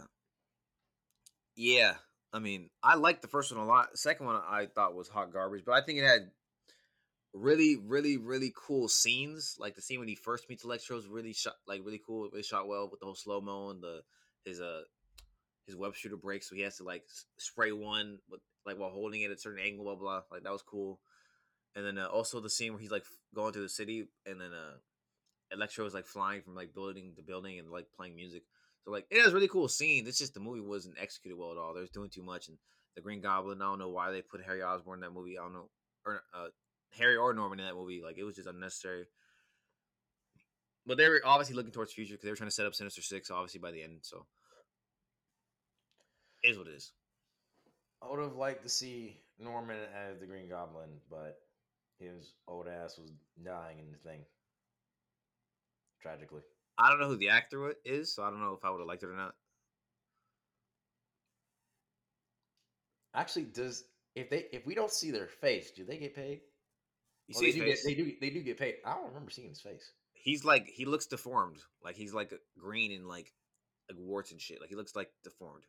yeah 1.55 1.93
i 2.35 2.39
mean 2.39 2.69
i 2.83 2.95
liked 2.95 3.21
the 3.21 3.27
first 3.27 3.51
one 3.51 3.65
a 3.65 3.65
lot. 3.65 3.97
Second 3.97 4.27
one 4.27 4.35
i 4.47 4.67
thought 4.67 4.95
was 4.95 5.07
hot 5.07 5.31
garbage 5.33 5.63
but 5.65 5.73
i 5.73 5.81
think 5.81 5.99
it 5.99 6.05
had 6.05 6.29
really 7.35 7.75
really 7.75 8.17
really 8.17 8.53
cool 8.55 8.87
scenes. 8.87 9.57
Like 9.59 9.75
the 9.75 9.81
scene 9.81 9.99
when 9.99 10.07
he 10.07 10.15
first 10.15 10.49
meets 10.49 10.63
electro 10.63 10.97
is 10.97 11.07
really 11.07 11.33
shot 11.33 11.55
like 11.67 11.81
really 11.83 12.01
cool. 12.05 12.25
It 12.25 12.31
really 12.31 12.43
shot 12.43 12.67
well 12.67 12.89
with 12.89 12.99
the 13.01 13.05
whole 13.05 13.15
slow 13.15 13.41
mo 13.41 13.69
and 13.69 13.83
the 13.83 14.01
his 14.45 14.61
uh 14.61 14.81
his 15.67 15.75
web 15.75 15.95
shooter 15.95 16.17
breaks 16.17 16.49
so 16.49 16.55
he 16.55 16.61
has 16.61 16.77
to 16.77 16.83
like 16.83 17.03
spray 17.37 17.71
one 17.71 18.19
with 18.29 18.39
like 18.65 18.77
while 18.77 18.91
holding 18.91 19.21
it 19.21 19.31
at 19.31 19.37
a 19.37 19.39
certain 19.39 19.63
angle 19.63 19.83
blah 19.85 19.95
blah 19.95 20.21
like 20.31 20.43
that 20.43 20.53
was 20.53 20.63
cool. 20.63 20.99
And 21.75 21.85
then 21.85 21.97
uh, 21.97 22.07
also 22.07 22.39
the 22.39 22.49
scene 22.49 22.71
where 22.71 22.81
he's 22.81 22.91
like 22.91 23.03
going 23.33 23.51
through 23.51 23.63
the 23.63 23.69
city 23.69 24.07
and 24.25 24.39
then 24.39 24.51
uh 24.53 24.77
electro 25.51 25.85
is 25.85 25.93
like 25.93 26.05
flying 26.05 26.41
from 26.41 26.55
like 26.55 26.73
building 26.73 27.13
to 27.17 27.21
building 27.21 27.59
and 27.59 27.69
like 27.69 27.87
playing 27.95 28.15
music 28.15 28.43
so 28.85 28.91
like 28.91 29.07
it 29.09 29.23
was 29.23 29.31
a 29.31 29.35
really 29.35 29.47
cool 29.47 29.67
scene. 29.67 30.05
It's 30.07 30.19
just 30.19 30.35
the 30.35 30.39
movie 30.39 30.61
wasn't 30.61 30.95
executed 31.01 31.37
well 31.37 31.51
at 31.51 31.57
all. 31.57 31.73
They 31.73 31.81
was 31.81 31.89
doing 31.89 32.09
too 32.09 32.21
much 32.21 32.47
and 32.47 32.57
the 32.95 33.01
green 33.01 33.19
goblin 33.19 33.61
i 33.61 33.65
don't 33.65 33.79
know 33.79 33.89
why 33.89 34.09
they 34.09 34.21
put 34.21 34.41
harry 34.41 34.63
osborn 34.63 34.99
in 34.99 35.01
that 35.01 35.11
movie. 35.11 35.37
I 35.37 35.41
don't 35.41 35.53
know 35.53 35.69
or 36.05 36.21
uh 36.33 36.47
harry 36.97 37.17
or 37.17 37.33
norman 37.33 37.59
in 37.59 37.65
that 37.65 37.75
movie. 37.75 38.01
Like 38.03 38.17
it 38.17 38.23
was 38.23 38.35
just 38.35 38.47
unnecessary. 38.47 39.05
But 40.85 40.97
they 40.97 41.09
were 41.09 41.21
obviously 41.25 41.55
looking 41.55 41.71
towards 41.71 41.91
the 41.91 41.95
future 41.95 42.13
because 42.13 42.25
they 42.25 42.29
were 42.29 42.35
trying 42.35 42.49
to 42.49 42.55
set 42.55 42.67
up 42.67 42.75
sinister 42.75 43.01
six 43.01 43.31
obviously 43.31 43.59
by 43.59 43.71
the 43.71 43.81
end 43.81 43.99
so. 44.01 44.25
It 46.43 46.49
is 46.49 46.57
what 46.59 46.67
it 46.67 46.75
is. 46.75 46.91
I 48.03 48.09
would 48.09 48.19
have 48.19 48.35
liked 48.35 48.61
to 48.63 48.69
see 48.69 49.17
Norman 49.39 49.77
as 49.95 50.19
the 50.19 50.27
Green 50.27 50.47
Goblin, 50.47 50.89
but 51.09 51.39
his 51.99 52.33
old 52.47 52.67
ass 52.67 52.99
was 52.99 53.11
dying 53.43 53.79
in 53.79 53.91
the 53.91 53.97
thing. 53.97 54.21
Tragically. 56.01 56.41
I 56.77 56.89
don't 56.89 56.99
know 56.99 57.07
who 57.07 57.17
the 57.17 57.29
actor 57.29 57.73
is, 57.85 58.13
so 58.13 58.23
I 58.23 58.29
don't 58.29 58.41
know 58.41 58.53
if 58.53 58.63
I 58.65 58.69
would 58.69 58.79
have 58.79 58.87
liked 58.87 59.03
it 59.03 59.09
or 59.09 59.15
not. 59.15 59.35
Actually, 63.13 63.45
does 63.45 63.85
if 64.15 64.29
they 64.29 64.45
if 64.51 64.65
we 64.65 64.75
don't 64.75 64.91
see 64.91 65.11
their 65.11 65.27
face, 65.27 65.71
do 65.71 65.85
they 65.85 65.97
get 65.97 66.15
paid? 66.15 66.41
You 67.27 67.33
Well, 67.35 67.41
see 67.43 67.51
they, 67.51 67.59
do 67.59 67.65
get, 67.65 67.79
they 67.83 67.95
do 67.95 68.13
they 68.21 68.29
do 68.29 68.41
get 68.43 68.57
paid. 68.57 68.75
I 68.85 68.93
don't 68.95 69.07
remember 69.07 69.31
seeing 69.31 69.49
his 69.49 69.61
face. 69.61 69.91
he's 70.13 70.43
like 70.43 70.67
he 70.67 70.85
looks 70.85 71.05
deformed. 71.05 71.57
Like 71.83 71.95
he's 71.95 72.13
like 72.13 72.33
green 72.57 72.91
and 72.91 73.07
like 73.07 73.31
like 73.89 73.97
warts 73.99 74.31
and 74.31 74.41
shit. 74.41 74.59
Like 74.59 74.69
he 74.69 74.75
looks 74.75 74.95
like 74.95 75.09
deformed. 75.23 75.63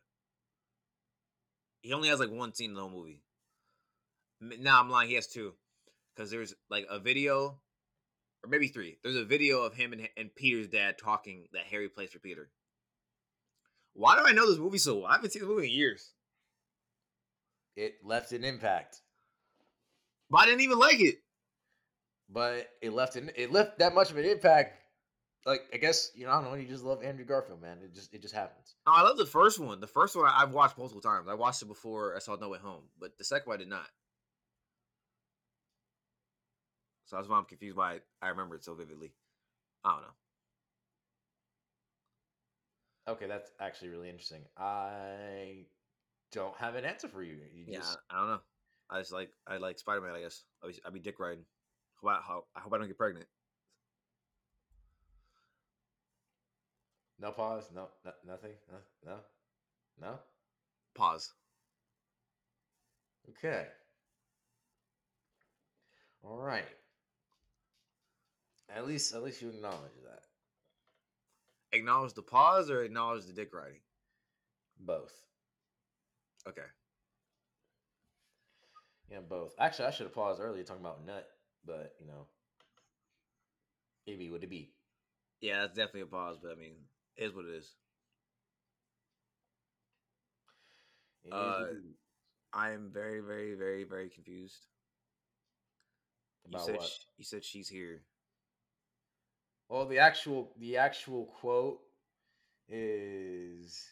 He 1.81 1.93
only 1.93 2.09
has 2.09 2.19
like 2.19 2.31
one 2.31 2.53
scene 2.53 2.71
in 2.71 2.75
the 2.75 2.81
whole 2.81 2.89
movie. 2.89 3.21
M- 4.41 4.61
Nah, 4.61 4.79
I'm 4.79 4.89
lying. 4.89 5.09
He 5.09 5.15
has 5.15 5.27
two, 5.27 5.53
because 6.15 6.29
there's 6.29 6.53
like 6.69 6.85
a 6.89 6.99
video, 6.99 7.59
or 8.43 8.49
maybe 8.49 8.67
three. 8.67 8.97
There's 9.03 9.15
a 9.15 9.25
video 9.25 9.61
of 9.63 9.73
him 9.73 9.93
and, 9.93 10.07
and 10.17 10.33
Peter's 10.35 10.67
dad 10.67 10.97
talking 10.97 11.47
that 11.53 11.65
Harry 11.69 11.89
plays 11.89 12.11
for 12.11 12.19
Peter. 12.19 12.49
Why 13.93 14.15
do 14.17 14.23
I 14.25 14.31
know 14.31 14.47
this 14.49 14.59
movie 14.59 14.77
so 14.77 14.97
well? 14.97 15.05
I 15.07 15.13
haven't 15.15 15.31
seen 15.31 15.41
the 15.41 15.47
movie 15.47 15.67
in 15.67 15.73
years, 15.73 16.11
It 17.75 17.95
left 18.03 18.31
an 18.31 18.43
impact, 18.43 19.01
but 20.29 20.39
I 20.39 20.45
didn't 20.45 20.61
even 20.61 20.79
like 20.79 20.99
it. 20.99 21.15
but 22.29 22.67
it 22.81 22.91
left 22.93 23.15
an 23.15 23.31
it 23.35 23.51
left 23.51 23.79
that 23.79 23.95
much 23.95 24.11
of 24.11 24.17
an 24.17 24.25
impact. 24.25 24.83
Like 25.45 25.61
I 25.73 25.77
guess 25.77 26.11
you 26.13 26.25
know 26.25 26.31
I 26.31 26.41
don't 26.41 26.51
know. 26.51 26.55
You 26.57 26.67
just 26.67 26.83
love 26.83 27.01
Andrew 27.03 27.25
Garfield, 27.25 27.61
man. 27.61 27.77
It 27.83 27.93
just 27.95 28.13
it 28.13 28.21
just 28.21 28.35
happens. 28.35 28.75
No, 28.85 28.93
I 28.93 29.01
love 29.01 29.17
the 29.17 29.25
first 29.25 29.59
one. 29.59 29.79
The 29.79 29.87
first 29.87 30.15
one 30.15 30.25
I- 30.27 30.41
I've 30.43 30.51
watched 30.53 30.77
multiple 30.77 31.01
times. 31.01 31.27
I 31.29 31.33
watched 31.35 31.61
it 31.61 31.67
before 31.67 32.15
I 32.15 32.19
saw 32.19 32.35
No 32.35 32.49
Way 32.49 32.59
Home, 32.59 32.83
but 32.99 33.17
the 33.17 33.23
second 33.23 33.47
one 33.49 33.55
I 33.55 33.59
did 33.59 33.69
not. 33.69 33.87
So 37.07 37.15
that's 37.15 37.27
why 37.29 37.37
I'm 37.37 37.45
confused 37.45 37.77
why 37.77 37.99
I 38.21 38.27
remember 38.29 38.55
it 38.55 38.63
so 38.63 38.75
vividly. 38.75 39.13
I 39.83 39.91
don't 39.91 40.01
know. 40.01 40.07
Okay, 43.13 43.27
that's 43.27 43.49
actually 43.61 43.89
really 43.89 44.09
interesting. 44.09 44.41
I 44.57 45.65
don't 46.33 46.55
have 46.57 46.75
an 46.75 46.83
answer 46.83 47.07
for 47.07 47.23
you. 47.23 47.37
You 47.53 47.65
Yeah, 47.65 47.79
just 47.79 47.97
I 48.09 48.19
don't 48.19 48.27
know. 48.27 48.39
I 48.89 48.99
just 48.99 49.13
like 49.13 49.31
I 49.47 49.57
like 49.57 49.79
Spider 49.79 50.01
Man. 50.01 50.13
I 50.13 50.21
guess 50.21 50.43
I 50.61 50.67
be, 50.67 50.79
I 50.85 50.89
be 50.89 50.99
dick 50.99 51.19
riding. 51.19 51.45
How, 52.01 52.09
about- 52.09 52.23
how 52.23 52.43
I 52.55 52.59
hope 52.59 52.73
I 52.73 52.77
don't 52.77 52.87
get 52.87 52.97
pregnant. 52.97 53.25
no 57.19 57.31
pause, 57.31 57.71
no, 57.73 57.87
no 58.05 58.11
nothing, 58.25 58.51
no, 58.69 58.77
no, 59.05 59.17
no. 60.01 60.19
Pause. 60.93 61.33
Okay. 63.29 63.67
All 66.23 66.37
right. 66.37 66.67
At 68.69 68.85
least, 68.85 69.13
at 69.13 69.23
least 69.23 69.41
you 69.41 69.49
acknowledge 69.49 69.91
that. 70.03 70.23
Acknowledge 71.77 72.13
the 72.13 72.21
pause 72.21 72.69
or 72.69 72.83
acknowledge 72.83 73.25
the 73.25 73.33
dick 73.33 73.53
riding. 73.53 73.79
Both. 74.79 75.13
Okay. 76.47 76.61
Yeah, 79.11 79.19
both. 79.27 79.53
Actually, 79.59 79.87
I 79.87 79.91
should 79.91 80.05
have 80.05 80.13
paused 80.13 80.41
earlier 80.41 80.63
talking 80.63 80.81
about 80.81 81.05
nut, 81.05 81.27
but 81.65 81.95
you 81.99 82.07
know, 82.07 82.27
it 84.05 84.19
be 84.19 84.29
what 84.29 84.43
it 84.43 84.49
be. 84.49 84.71
Yeah, 85.41 85.61
that's 85.61 85.73
definitely 85.73 86.01
a 86.01 86.05
pause, 86.07 86.37
but 86.41 86.51
I 86.51 86.55
mean, 86.55 86.73
it 87.15 87.25
is 87.25 87.33
what 87.33 87.45
it 87.45 87.55
is. 87.55 87.71
It 91.25 91.33
Uh. 91.33 91.65
I 92.53 92.71
am 92.71 92.89
very, 92.93 93.19
very, 93.19 93.55
very, 93.55 93.83
very 93.83 94.09
confused. 94.09 94.65
You 96.49 96.59
said 96.59 96.77
what? 96.77 96.85
sh- 96.85 97.05
you 97.17 97.25
said 97.25 97.43
she's 97.43 97.67
here. 97.67 98.01
Well, 99.69 99.85
the 99.85 99.99
actual 99.99 100.51
the 100.59 100.77
actual 100.77 101.25
quote 101.25 101.79
is 102.69 103.83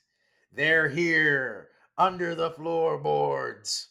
they're 0.53 0.89
here 0.89 1.69
under 1.97 2.35
the 2.35 2.51
floorboards. 2.51 3.89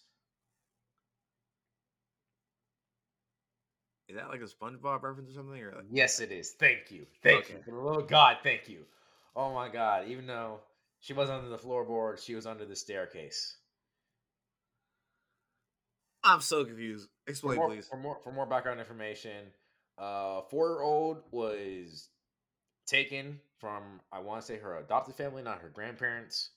Is 4.09 4.17
that 4.17 4.29
like 4.29 4.41
a 4.41 4.45
SpongeBob 4.45 5.03
reference 5.03 5.31
or 5.31 5.35
something? 5.35 5.61
Or 5.61 5.73
like, 5.77 5.87
Yes, 5.91 6.21
it 6.21 6.31
is. 6.31 6.53
Thank 6.53 6.91
you. 6.91 7.07
Thank 7.23 7.49
you. 7.49 7.57
Okay. 7.57 7.65
For 7.65 7.73
the 7.73 7.79
love 7.79 7.97
of 7.99 8.09
God, 8.09 8.37
thank 8.43 8.69
you. 8.69 8.85
Oh 9.35 9.53
my 9.53 9.69
God. 9.69 10.07
Even 10.09 10.27
though 10.27 10.61
she 11.01 11.13
was 11.13 11.31
under 11.31 11.49
the 11.49 11.59
floorboard, 11.59 12.25
she 12.25 12.35
was 12.35 12.47
under 12.47 12.65
the 12.65 12.77
staircase. 12.77 13.57
I'm 16.23 16.41
so 16.41 16.65
confused. 16.65 17.09
For 17.25 17.31
Explain, 17.31 17.57
more, 17.59 17.69
please. 17.69 17.89
for 17.89 17.97
more 17.97 18.19
for 18.23 18.33
more 18.33 18.47
background 18.47 18.81
information, 18.81 19.47
uh, 19.99 20.43
four 20.51 20.69
year 20.69 20.83
old 20.83 21.23
was 21.31 22.09
taken 22.87 23.41
from 23.59 24.01
I 24.13 24.21
want 24.21 24.41
to 24.41 24.47
say 24.47 24.59
her 24.59 24.79
adopted 24.79 25.15
family, 25.15 25.43
not 25.43 25.61
her 25.61 25.71
grandparents. 25.71 26.51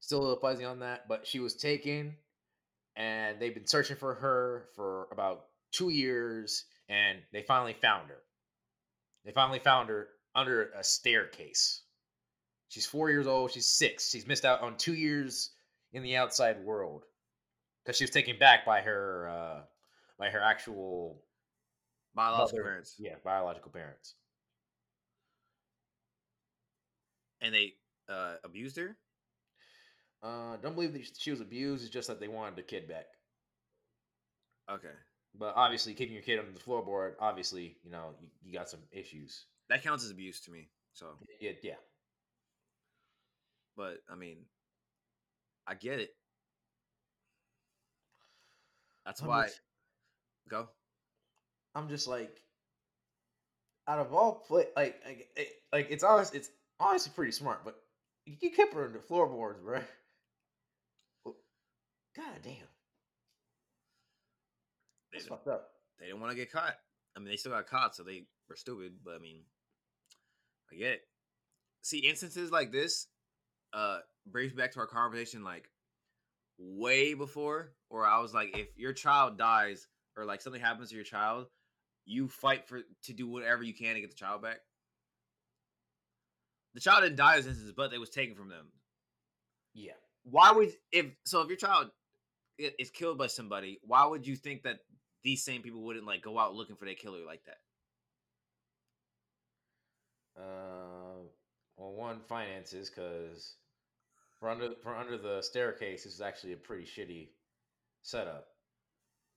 Still 0.00 0.20
a 0.20 0.22
little 0.22 0.40
fuzzy 0.40 0.64
on 0.64 0.80
that, 0.80 1.08
but 1.08 1.26
she 1.26 1.40
was 1.40 1.56
taken, 1.56 2.14
and 2.94 3.40
they've 3.40 3.54
been 3.54 3.66
searching 3.66 3.96
for 3.96 4.14
her 4.14 4.66
for 4.76 5.08
about 5.10 5.46
two 5.72 5.88
years, 5.88 6.64
and 6.88 7.18
they 7.32 7.42
finally 7.42 7.72
found 7.72 8.08
her. 8.08 8.22
They 9.24 9.32
finally 9.32 9.58
found 9.58 9.88
her 9.88 10.08
under 10.34 10.70
a 10.70 10.84
staircase. 10.84 11.82
She's 12.68 12.86
four 12.86 13.10
years 13.10 13.26
old. 13.26 13.50
She's 13.50 13.66
six. 13.66 14.10
She's 14.10 14.26
missed 14.26 14.44
out 14.44 14.60
on 14.60 14.76
two 14.76 14.94
years 14.94 15.50
in 15.92 16.02
the 16.02 16.16
outside 16.16 16.64
world 16.64 17.04
because 17.82 17.96
she 17.96 18.04
was 18.04 18.10
taken 18.10 18.38
back 18.38 18.64
by 18.64 18.80
her 18.82 19.28
uh, 19.28 19.60
by 20.18 20.30
her 20.30 20.40
actual 20.40 21.22
Biological 22.18 22.58
mother- 22.58 22.68
parents. 22.70 22.94
yeah 22.98 23.14
biological 23.24 23.70
parents. 23.70 24.14
And 27.40 27.54
they 27.54 27.74
uh, 28.08 28.34
abused 28.44 28.76
her? 28.76 28.96
Uh, 30.22 30.56
don't 30.56 30.74
believe 30.74 30.92
that 30.94 31.06
she 31.16 31.30
was 31.30 31.40
abused. 31.40 31.84
It's 31.84 31.92
just 31.92 32.08
that 32.08 32.18
they 32.18 32.26
wanted 32.26 32.56
the 32.56 32.62
kid 32.62 32.88
back. 32.88 33.06
Okay. 34.68 34.88
But 35.38 35.52
obviously, 35.54 35.94
keeping 35.94 36.14
your 36.14 36.24
kid 36.24 36.40
under 36.40 36.50
the 36.50 36.58
floorboard, 36.58 37.12
obviously, 37.20 37.76
you 37.84 37.90
know, 37.92 38.10
you, 38.20 38.26
you 38.42 38.52
got 38.52 38.68
some 38.68 38.80
issues. 38.90 39.44
That 39.68 39.84
counts 39.84 40.04
as 40.04 40.10
abuse 40.10 40.40
to 40.40 40.50
me. 40.50 40.68
So, 40.94 41.06
Yeah, 41.40 41.52
yeah. 41.62 41.74
but 43.76 43.98
I 44.10 44.16
mean, 44.16 44.38
I 45.68 45.74
get 45.76 46.00
it. 46.00 46.10
That's 49.06 49.20
I'm 49.20 49.28
why. 49.28 49.44
just- 49.46 49.60
Go. 50.48 50.68
I'm 51.78 51.88
just 51.88 52.08
like, 52.08 52.42
out 53.86 53.98
of 54.00 54.12
all 54.12 54.34
play, 54.46 54.66
like, 54.76 55.00
like, 55.06 55.28
like 55.72 55.86
it's 55.90 56.04
honest, 56.04 56.34
it's 56.34 56.50
honestly 56.80 57.12
pretty 57.14 57.32
smart, 57.32 57.64
but 57.64 57.76
you 58.26 58.50
kept 58.50 58.74
her 58.74 58.84
under 58.84 58.98
the 58.98 59.04
floorboards, 59.04 59.60
bro. 59.60 59.80
God 62.16 62.40
damn, 62.42 62.52
They, 62.52 62.58
that's 65.12 65.24
didn't- 65.24 65.28
fucked 65.36 65.48
up. 65.48 65.70
they 66.00 66.06
didn't 66.06 66.20
want 66.20 66.32
to 66.32 66.36
get 66.36 66.50
caught. 66.52 66.74
I 67.16 67.20
mean, 67.20 67.28
they 67.28 67.36
still 67.36 67.52
got 67.52 67.66
caught, 67.68 67.94
so 67.94 68.02
they 68.02 68.24
were 68.48 68.56
stupid. 68.56 68.94
But 69.04 69.14
I 69.14 69.18
mean, 69.18 69.42
I 70.72 70.76
get 70.76 70.92
it. 70.94 71.02
See, 71.82 71.98
instances 71.98 72.50
like 72.50 72.72
this 72.72 73.06
uh 73.72 73.98
brings 74.26 74.52
back 74.52 74.72
to 74.72 74.80
our 74.80 74.86
conversation 74.86 75.44
like 75.44 75.68
way 76.58 77.14
before, 77.14 77.72
where 77.88 78.04
I 78.04 78.18
was 78.20 78.34
like, 78.34 78.56
if 78.58 78.76
your 78.76 78.92
child 78.92 79.38
dies 79.38 79.86
or 80.16 80.24
like 80.24 80.40
something 80.40 80.60
happens 80.60 80.88
to 80.90 80.96
your 80.96 81.04
child, 81.04 81.46
you 82.08 82.26
fight 82.26 82.66
for 82.66 82.80
to 83.04 83.12
do 83.12 83.28
whatever 83.28 83.62
you 83.62 83.74
can 83.74 83.94
to 83.94 84.00
get 84.00 84.10
the 84.10 84.16
child 84.16 84.42
back. 84.42 84.60
The 86.74 86.80
child 86.80 87.02
didn't 87.02 87.16
die 87.16 87.32
in 87.34 87.40
this 87.40 87.46
instance, 87.46 87.72
but 87.76 87.92
it 87.92 88.00
was 88.00 88.10
taken 88.10 88.34
from 88.34 88.48
them. 88.48 88.68
Yeah, 89.74 89.92
Why 90.24 90.50
would 90.50 90.72
if 90.90 91.06
so? 91.24 91.42
If 91.42 91.48
your 91.48 91.56
child 91.56 91.90
is 92.58 92.90
killed 92.90 93.18
by 93.18 93.28
somebody, 93.28 93.78
why 93.82 94.06
would 94.06 94.26
you 94.26 94.34
think 94.34 94.62
that 94.62 94.78
these 95.22 95.44
same 95.44 95.62
people 95.62 95.82
wouldn't 95.82 96.06
like 96.06 96.22
go 96.22 96.38
out 96.38 96.54
looking 96.54 96.76
for 96.76 96.86
their 96.86 96.94
killer 96.94 97.24
like 97.24 97.42
that? 97.44 97.58
Uh, 100.40 101.22
well, 101.76 101.92
one 101.92 102.20
finances 102.28 102.90
because 102.90 103.56
for 104.40 104.48
under 104.48 104.70
for 104.82 104.96
under 104.96 105.18
the 105.18 105.42
staircase, 105.42 106.04
this 106.04 106.14
is 106.14 106.20
actually 106.20 106.54
a 106.54 106.56
pretty 106.56 106.84
shitty 106.84 107.28
setup. 108.02 108.46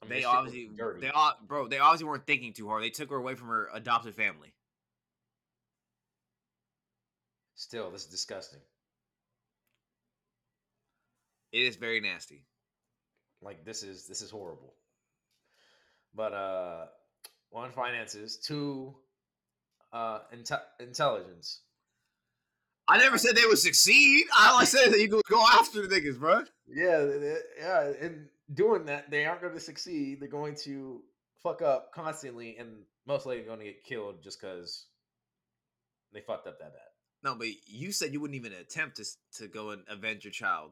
I 0.02 0.06
mean, 0.06 0.10
they 0.10 0.16
this 0.16 0.24
shit 0.24 0.30
was 0.30 0.48
obviously, 0.48 0.78
dirty. 0.78 1.02
they 1.02 1.10
all, 1.10 1.34
bro, 1.48 1.68
they 1.68 1.80
obviously 1.80 2.08
weren't 2.08 2.26
thinking 2.26 2.54
too 2.54 2.68
hard. 2.68 2.84
They 2.84 2.90
took 2.90 3.10
her 3.10 3.18
away 3.18 3.36
from 3.36 3.50
her 3.50 3.70
adopted 3.74 4.16
family. 4.16 4.54
Still, 7.56 7.92
this 7.92 8.06
is 8.06 8.08
disgusting. 8.08 8.60
It 11.52 11.60
is 11.60 11.76
very 11.76 12.02
nasty. 12.02 12.46
Like 13.42 13.66
this 13.66 13.84
is 13.84 14.08
this 14.08 14.22
is 14.22 14.32
horrible. 14.32 14.74
But 16.16 16.34
uh, 16.34 16.86
one 17.50 17.72
finances, 17.72 18.38
two 18.38 18.96
uh, 19.94 20.20
inte- 20.36 20.62
intelligence. 20.80 21.62
I 22.88 22.98
never 22.98 23.18
said 23.18 23.36
they 23.36 23.46
would 23.46 23.60
succeed. 23.60 24.26
All 24.38 24.60
I 24.60 24.66
said 24.66 24.92
that 24.92 25.00
you 25.00 25.08
could 25.08 25.22
go 25.30 25.44
after 25.46 25.86
the 25.86 25.96
niggas, 25.96 26.20
bro. 26.20 26.44
Yeah, 26.68 27.06
th- 27.06 27.22
th- 27.22 27.38
yeah. 27.60 27.92
In 28.02 28.28
doing 28.54 28.86
that, 28.86 29.10
they 29.10 29.26
aren't 29.26 29.42
going 29.42 29.54
to 29.54 29.60
succeed. 29.60 30.20
They're 30.20 30.30
going 30.30 30.56
to 30.64 31.02
fuck 31.44 31.62
up 31.62 31.92
constantly, 31.94 32.58
and 32.58 32.84
most 33.06 33.26
likely 33.26 33.44
going 33.44 33.60
to 33.60 33.66
get 33.66 33.84
killed 33.84 34.24
just 34.24 34.40
because 34.40 34.88
they 36.14 36.22
fucked 36.22 36.48
up 36.48 36.60
that 36.60 36.74
bad. 36.74 36.82
No, 37.24 37.36
but 37.36 37.48
you 37.68 37.92
said 37.92 38.14
you 38.14 38.20
wouldn't 38.20 38.40
even 38.40 38.54
attempt 38.54 38.98
to 38.98 39.06
to 39.38 39.48
go 39.48 39.72
and 39.72 39.84
avenge 39.88 40.24
your 40.24 40.32
child. 40.32 40.72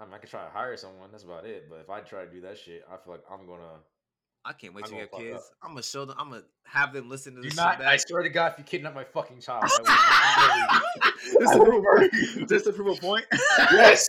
I 0.00 0.04
mean, 0.04 0.14
I 0.14 0.18
could 0.18 0.30
try 0.30 0.44
to 0.44 0.50
hire 0.50 0.76
someone. 0.76 1.10
That's 1.10 1.24
about 1.24 1.44
it. 1.44 1.68
But 1.68 1.80
if 1.80 1.90
I 1.90 2.00
try 2.00 2.24
to 2.24 2.30
do 2.30 2.40
that 2.42 2.58
shit, 2.58 2.84
I 2.90 2.96
feel 2.96 3.14
like 3.14 3.24
I'm 3.30 3.46
gonna. 3.46 3.80
I 4.44 4.52
can't 4.52 4.74
wait 4.74 4.84
I'm 4.84 4.90
to 4.90 4.94
gonna 4.96 5.02
get 5.04 5.10
fuck 5.12 5.20
up. 5.20 5.26
kids. 5.26 5.50
I'm 5.62 5.70
gonna 5.70 5.82
show 5.84 6.04
them. 6.04 6.16
I'm 6.18 6.30
gonna 6.30 6.42
have 6.64 6.92
them 6.92 7.08
listen 7.08 7.36
to 7.36 7.42
this. 7.42 7.54
not. 7.56 7.80
I 7.80 7.96
swear 7.96 8.22
to 8.22 8.28
God, 8.28 8.52
if 8.52 8.58
you 8.58 8.64
kidnap 8.64 8.94
my 8.94 9.04
fucking 9.04 9.40
child, 9.40 9.64
I 9.66 9.78
will 9.78 11.10
murder. 11.10 11.38
This 11.38 11.48
I 11.48 11.52
to 11.52 11.58
will 11.60 11.66
prove- 11.66 11.82
murder 11.84 12.08
you. 12.16 12.46
Just 12.46 12.64
to 12.64 12.72
prove 12.72 12.98
a 12.98 13.00
point. 13.00 13.24
yes, 13.72 14.08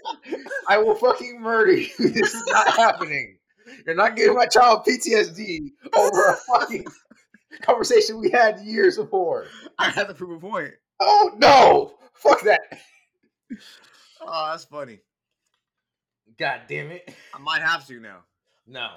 I 0.68 0.78
will 0.80 0.96
fucking 0.96 1.40
murder 1.42 1.74
you. 1.74 1.90
This 2.00 2.34
is 2.34 2.44
not 2.48 2.68
happening. 2.76 3.38
You're 3.86 3.96
not 3.96 4.16
giving 4.16 4.36
my 4.36 4.46
child 4.48 4.86
PTSD 4.88 5.60
over 5.96 6.30
a 6.30 6.36
fucking 6.36 6.86
conversation 7.62 8.20
we 8.20 8.30
had 8.32 8.60
years 8.62 8.98
before. 8.98 9.46
I 9.78 9.90
have 9.92 10.08
to 10.08 10.14
prove 10.16 10.32
a 10.32 10.40
point. 10.40 10.72
Oh 11.00 11.32
no! 11.38 11.94
Fuck 12.14 12.42
that. 12.42 12.62
Oh, 14.22 14.48
that's 14.52 14.66
funny. 14.66 15.00
God 16.40 16.62
damn 16.68 16.90
it. 16.92 17.14
I 17.34 17.40
might 17.40 17.62
have 17.62 17.86
to 17.88 18.00
now. 18.00 18.20
No. 18.66 18.90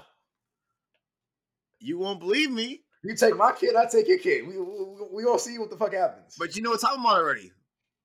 You 1.78 1.98
won't 1.98 2.20
believe 2.20 2.50
me, 2.50 2.82
You 3.04 3.14
take 3.14 3.36
my 3.36 3.52
kid, 3.52 3.76
I 3.76 3.86
take 3.86 4.08
your 4.08 4.18
kid. 4.18 4.46
We 4.46 4.58
we, 4.58 4.96
we 5.12 5.24
gonna 5.24 5.38
see 5.38 5.58
what 5.58 5.70
the 5.70 5.76
fuck 5.76 5.92
happens. 5.92 6.34
but 6.38 6.56
you 6.56 6.62
know 6.62 6.70
what 6.70 6.80
time 6.80 6.94
I'm 6.98 7.06
on 7.06 7.18
already, 7.20 7.52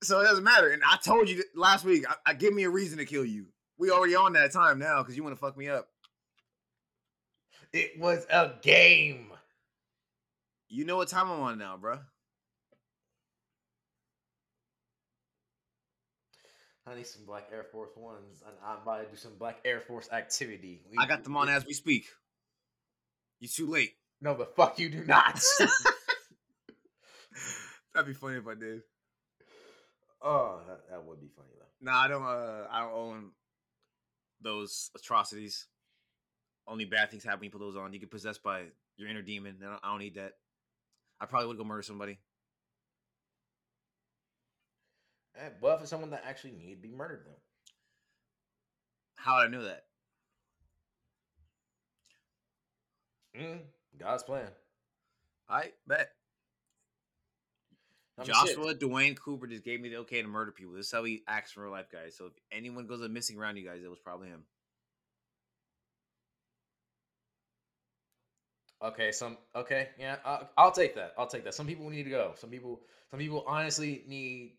so 0.03 0.19
it 0.19 0.25
doesn't 0.25 0.43
matter. 0.43 0.69
And 0.69 0.81
I 0.83 0.97
told 0.97 1.29
you 1.29 1.43
last 1.55 1.85
week. 1.85 2.05
I, 2.09 2.15
I 2.31 2.33
give 2.33 2.53
me 2.53 2.63
a 2.63 2.69
reason 2.69 2.97
to 2.97 3.05
kill 3.05 3.25
you. 3.25 3.47
We 3.77 3.89
already 3.91 4.15
on 4.15 4.33
that 4.33 4.51
time 4.51 4.77
now 4.79 5.01
because 5.01 5.15
you 5.17 5.23
want 5.23 5.35
to 5.35 5.39
fuck 5.39 5.57
me 5.57 5.67
up. 5.69 5.87
it 7.73 7.99
was 7.99 8.25
a 8.29 8.51
game. 8.61 9.27
You 10.67 10.85
know 10.85 10.97
what 10.97 11.07
time 11.07 11.29
I'm 11.29 11.39
on 11.41 11.57
now, 11.57 11.77
bro. 11.77 11.99
I 16.87 16.95
need 16.95 17.07
some 17.07 17.25
black 17.25 17.47
Air 17.53 17.63
Force 17.71 17.91
Ones, 17.95 18.41
and 18.45 18.55
I'm 18.65 18.81
about 18.81 19.03
to 19.05 19.09
do 19.09 19.15
some 19.15 19.33
black 19.37 19.59
Air 19.63 19.81
Force 19.81 20.09
activity. 20.11 20.81
We- 20.89 20.97
I 20.97 21.05
got 21.07 21.23
them 21.23 21.37
on 21.37 21.47
as 21.47 21.65
we 21.65 21.73
speak. 21.73 22.05
You 23.41 23.49
too 23.49 23.67
late. 23.69 23.95
No, 24.21 24.33
the 24.37 24.45
fuck 24.45 24.79
you 24.79 24.89
do 24.89 25.03
not. 25.07 25.41
That'd 27.93 28.07
be 28.07 28.13
funny 28.13 28.37
if 28.37 28.47
I 28.47 28.55
did. 28.55 28.83
oh, 30.21 30.61
that, 30.67 30.89
that 30.89 31.03
would 31.03 31.19
be 31.19 31.27
funny 31.35 31.49
though. 31.59 31.65
Nah, 31.81 31.99
I 32.03 32.07
don't. 32.07 32.23
Uh, 32.23 32.67
I 32.71 32.79
don't 32.81 32.93
own 32.93 33.31
those 34.41 34.89
atrocities 34.95 35.67
only 36.67 36.85
bad 36.85 37.09
things 37.11 37.23
happen 37.23 37.39
when 37.39 37.45
you 37.45 37.51
put 37.51 37.59
those 37.59 37.75
on. 37.75 37.91
You 37.93 37.99
get 37.99 38.11
possessed 38.11 38.43
by 38.43 38.63
your 38.97 39.09
inner 39.09 39.21
demon. 39.21 39.57
I 39.61 39.65
don't, 39.65 39.79
I 39.83 39.89
don't 39.89 39.99
need 39.99 40.15
that. 40.15 40.33
I 41.19 41.25
probably 41.25 41.47
would 41.47 41.57
go 41.57 41.63
murder 41.63 41.81
somebody. 41.81 42.19
Eh, 45.37 45.49
But 45.61 45.79
for 45.81 45.87
someone 45.87 46.11
that 46.11 46.23
actually 46.25 46.51
need 46.53 46.75
to 46.75 46.81
be 46.81 46.89
murdered, 46.91 47.23
though. 47.25 47.39
How 49.15 49.37
would 49.37 49.47
I 49.47 49.51
know 49.51 49.63
that? 49.63 49.83
Mm, 53.39 53.59
God's 53.99 54.23
plan. 54.23 54.47
I 55.49 55.71
bet. 55.87 56.11
I 58.17 58.21
mean, 58.21 58.33
shit. 58.45 58.55
Joshua 58.55 58.75
Dwayne 58.75 59.17
Cooper 59.17 59.47
just 59.47 59.63
gave 59.63 59.81
me 59.81 59.89
the 59.89 59.97
okay 59.97 60.21
to 60.21 60.27
murder 60.27 60.51
people. 60.51 60.73
This 60.73 60.87
is 60.87 60.91
how 60.91 61.03
he 61.03 61.23
acts 61.27 61.55
in 61.55 61.63
real 61.63 61.71
life, 61.71 61.87
guys. 61.91 62.15
So 62.15 62.27
if 62.27 62.33
anyone 62.51 62.87
goes 62.87 63.07
missing 63.09 63.37
around 63.37 63.57
you 63.57 63.65
guys, 63.65 63.81
it 63.83 63.89
was 63.89 63.99
probably 63.99 64.27
him. 64.27 64.43
Okay, 68.83 69.11
some 69.11 69.37
okay, 69.55 69.89
yeah, 69.99 70.15
I'll, 70.25 70.49
I'll 70.57 70.71
take 70.71 70.95
that. 70.95 71.13
I'll 71.17 71.27
take 71.27 71.43
that. 71.43 71.53
Some 71.53 71.67
people 71.67 71.89
need 71.89 72.03
to 72.03 72.09
go. 72.09 72.33
Some 72.37 72.49
people, 72.49 72.81
some 73.11 73.19
people 73.19 73.43
honestly 73.47 74.03
need 74.07 74.53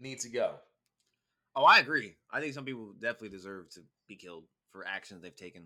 need 0.00 0.20
to 0.20 0.30
go. 0.30 0.52
Oh, 1.54 1.64
I 1.64 1.78
agree. 1.78 2.14
I 2.32 2.40
think 2.40 2.54
some 2.54 2.64
people 2.64 2.94
definitely 3.00 3.28
deserve 3.28 3.68
to 3.70 3.80
be 4.08 4.16
killed 4.16 4.44
for 4.72 4.86
actions 4.86 5.22
they've 5.22 5.36
taken 5.36 5.62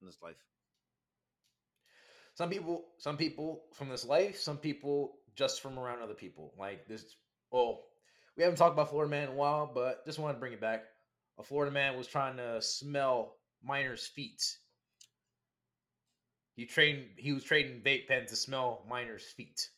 in 0.00 0.06
this 0.06 0.18
life. 0.22 0.36
Some 2.34 2.50
people, 2.50 2.84
some 2.98 3.16
people 3.16 3.62
from 3.74 3.88
this 3.88 4.04
life. 4.04 4.40
Some 4.40 4.58
people 4.58 5.18
just 5.36 5.60
from 5.60 5.78
around 5.78 6.02
other 6.02 6.14
people. 6.14 6.52
Like 6.58 6.86
this. 6.88 7.04
Well, 7.50 7.82
we 8.36 8.42
haven't 8.42 8.58
talked 8.58 8.72
about 8.72 8.90
Florida 8.90 9.10
Man 9.10 9.24
in 9.24 9.28
a 9.30 9.36
while, 9.36 9.70
but 9.72 10.04
just 10.04 10.18
want 10.18 10.36
to 10.36 10.40
bring 10.40 10.52
it 10.52 10.60
back. 10.60 10.84
A 11.38 11.42
Florida 11.42 11.72
man 11.72 11.96
was 11.96 12.06
trying 12.06 12.36
to 12.36 12.60
smell 12.62 13.36
minors' 13.62 14.06
feet. 14.06 14.42
He 16.56 16.66
trained. 16.66 17.06
He 17.16 17.32
was 17.32 17.44
trading 17.44 17.82
vape 17.82 18.06
pen 18.06 18.26
to 18.26 18.36
smell 18.36 18.84
minors' 18.88 19.24
feet. 19.36 19.68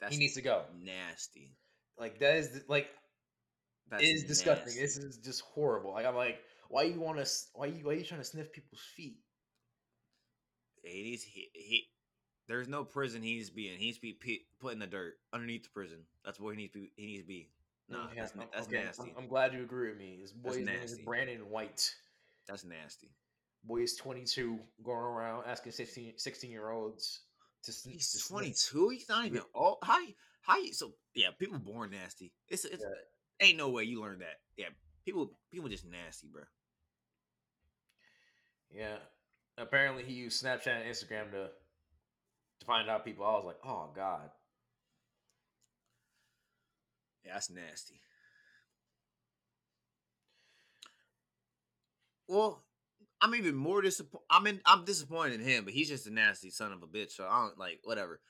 That's 0.00 0.14
he 0.14 0.20
needs 0.20 0.34
to 0.34 0.42
go. 0.42 0.64
nasty. 0.82 1.56
Like 1.98 2.18
that 2.18 2.36
is 2.36 2.60
like 2.68 2.88
That's 3.90 4.02
it 4.02 4.06
is 4.06 4.24
disgusting. 4.24 4.80
This 4.80 4.96
is 4.96 5.18
just 5.18 5.42
horrible. 5.42 5.92
Like 5.92 6.06
I'm 6.06 6.16
like, 6.16 6.38
why 6.68 6.82
you 6.82 7.00
want 7.00 7.24
to? 7.24 7.30
Why 7.54 7.66
you? 7.66 7.84
Why 7.84 7.92
you 7.92 8.04
trying 8.04 8.20
to 8.20 8.26
sniff 8.26 8.52
people's 8.52 8.82
feet? 8.96 9.18
He 10.84 11.02
needs 11.02 11.22
he, 11.22 11.48
he 11.52 11.88
there's 12.48 12.68
no 12.68 12.84
prison 12.84 13.22
he 13.22 13.34
needs 13.34 13.48
to 13.48 13.54
be 13.54 13.68
in. 13.68 13.78
He 13.78 13.86
needs 13.86 13.98
to 13.98 14.02
be 14.02 14.44
put 14.60 14.72
in 14.72 14.78
the 14.78 14.86
dirt 14.86 15.14
underneath 15.32 15.64
the 15.64 15.70
prison. 15.70 15.98
That's 16.24 16.38
where 16.38 16.52
he 16.52 16.60
needs 16.60 16.72
to 16.74 16.80
be. 16.80 16.92
He 16.96 17.06
needs 17.06 17.22
to 17.22 17.26
be. 17.26 17.48
Nah, 17.88 18.06
Yeah, 18.14 18.22
that's, 18.22 18.32
that's 18.32 18.68
okay, 18.68 18.84
nasty. 18.84 19.14
I'm, 19.16 19.28
glad 19.28 19.52
you 19.52 19.62
agree 19.62 19.88
with 19.90 19.98
me. 19.98 20.18
This 20.20 20.32
boy's 20.32 20.56
name 20.58 20.80
is. 20.82 20.98
Brandon 20.98 21.50
White. 21.50 21.94
That's 22.48 22.64
nasty. 22.64 23.10
Boy 23.64 23.82
is 23.82 23.96
22, 23.96 24.58
going 24.82 24.98
around 24.98 25.44
asking 25.46 25.72
16, 25.72 26.14
16 26.16 26.50
year 26.50 26.70
olds 26.70 27.20
to. 27.64 27.72
He's 27.88 28.26
22. 28.28 28.88
He's 28.90 29.08
not 29.08 29.24
even. 29.24 29.40
Oh, 29.54 29.78
how? 29.82 30.00
How? 30.42 30.56
So 30.72 30.92
yeah, 31.14 31.28
people 31.38 31.58
born 31.58 31.90
nasty. 31.90 32.32
It's 32.48 32.64
it's 32.64 32.84
ain't 33.40 33.58
no 33.58 33.70
way 33.70 33.84
you 33.84 34.02
learn 34.02 34.18
that. 34.18 34.40
Yeah, 34.56 34.68
people 35.04 35.30
people 35.50 35.68
just 35.68 35.86
nasty, 35.86 36.28
bro. 36.30 36.42
Yeah. 38.74 38.96
Apparently, 39.56 40.02
he 40.02 40.14
used 40.14 40.44
Snapchat 40.44 40.82
and 40.82 40.90
Instagram 40.90 41.30
to 41.32 41.48
to 42.60 42.66
find 42.66 42.88
out 42.88 43.04
people. 43.04 43.24
I 43.24 43.32
was 43.32 43.44
like, 43.44 43.58
oh 43.64 43.90
god. 43.94 44.30
Yeah, 47.24 47.34
that's 47.34 47.50
nasty. 47.50 48.00
Well, 52.28 52.62
I'm 53.20 53.34
even 53.34 53.54
more 53.54 53.80
disappointed. 53.80 54.24
I'm 54.30 54.46
in. 54.46 54.60
I'm 54.66 54.84
disappointed 54.84 55.40
in 55.40 55.46
him, 55.46 55.64
but 55.64 55.72
he's 55.72 55.88
just 55.88 56.06
a 56.06 56.12
nasty 56.12 56.50
son 56.50 56.72
of 56.72 56.82
a 56.82 56.86
bitch. 56.86 57.12
So 57.12 57.26
I 57.28 57.42
don't 57.42 57.58
like 57.58 57.80
whatever. 57.84 58.20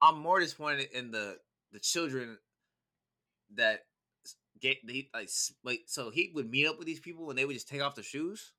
I'm 0.00 0.18
more 0.18 0.40
disappointed 0.40 0.88
in 0.92 1.10
the 1.10 1.38
the 1.72 1.80
children 1.80 2.38
that 3.54 3.84
get 4.60 4.78
they 4.86 5.08
like 5.14 5.30
like 5.64 5.80
so 5.86 6.10
he 6.10 6.30
would 6.34 6.50
meet 6.50 6.66
up 6.66 6.78
with 6.78 6.86
these 6.86 7.00
people 7.00 7.30
and 7.30 7.38
they 7.38 7.44
would 7.44 7.54
just 7.54 7.68
take 7.68 7.82
off 7.82 7.94
their 7.94 8.04
shoes. 8.04 8.52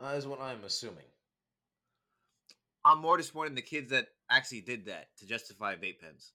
That 0.00 0.16
is 0.16 0.26
what 0.26 0.40
I'm 0.40 0.64
assuming. 0.64 1.04
I'm 2.84 3.00
more 3.00 3.16
disappointed 3.16 3.50
in 3.50 3.54
the 3.56 3.62
kids 3.62 3.90
that 3.90 4.06
actually 4.30 4.62
did 4.62 4.86
that 4.86 5.08
to 5.18 5.26
justify 5.26 5.74
vape 5.74 6.00
pens. 6.00 6.32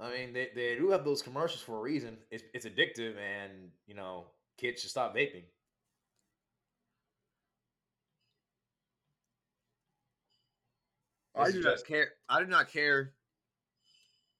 I 0.00 0.10
mean, 0.10 0.32
they, 0.32 0.48
they 0.54 0.76
do 0.76 0.90
have 0.90 1.04
those 1.04 1.22
commercials 1.22 1.62
for 1.62 1.78
a 1.78 1.80
reason. 1.80 2.16
It's, 2.30 2.42
it's 2.52 2.66
addictive, 2.66 3.14
and 3.18 3.70
you 3.86 3.94
know, 3.94 4.26
kids 4.58 4.80
should 4.80 4.90
stop 4.90 5.14
vaping. 5.14 5.44
I 11.36 11.44
This 11.44 11.54
do 11.54 11.58
is 11.60 11.64
not 11.64 11.84
care. 11.86 12.08
I 12.28 12.40
do 12.40 12.46
not 12.46 12.70
care 12.70 13.12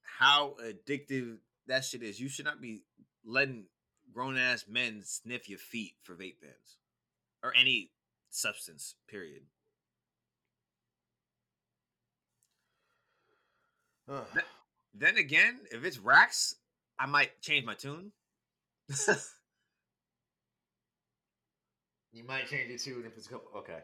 how 0.01 0.55
addictive 0.63 1.37
that 1.67 1.85
shit 1.85 2.03
is. 2.03 2.19
You 2.19 2.29
should 2.29 2.45
not 2.45 2.61
be 2.61 2.83
letting 3.25 3.65
grown 4.13 4.37
ass 4.37 4.65
men 4.67 5.01
sniff 5.03 5.49
your 5.49 5.59
feet 5.59 5.95
for 6.03 6.13
vape 6.13 6.41
pens 6.41 6.77
or 7.41 7.53
any 7.59 7.91
substance. 8.33 8.95
Period. 9.07 9.43
Then 14.93 15.17
again, 15.17 15.59
if 15.71 15.83
it's 15.83 15.97
racks, 15.97 16.55
I 16.99 17.05
might 17.05 17.41
change 17.41 17.65
my 17.65 17.73
tune. 17.73 18.11
you 22.11 22.23
might 22.25 22.47
change 22.47 22.69
it 22.69 22.81
too 22.81 23.03
if 23.05 23.17
it's 23.17 23.27
a 23.27 23.29
couple. 23.29 23.47
Okay. 23.57 23.79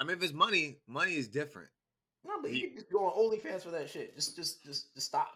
I 0.00 0.04
mean, 0.04 0.16
if 0.16 0.22
it's 0.22 0.32
money, 0.32 0.78
money 0.88 1.14
is 1.14 1.28
different. 1.28 1.68
No, 2.24 2.40
but 2.40 2.52
you 2.52 2.68
can 2.68 2.76
just 2.76 2.90
go 2.90 3.06
on 3.06 3.12
OnlyFans 3.12 3.62
for 3.62 3.70
that 3.70 3.88
shit. 3.88 4.14
Just, 4.14 4.36
just, 4.36 4.64
just, 4.64 4.94
just 4.94 5.06
stop. 5.06 5.32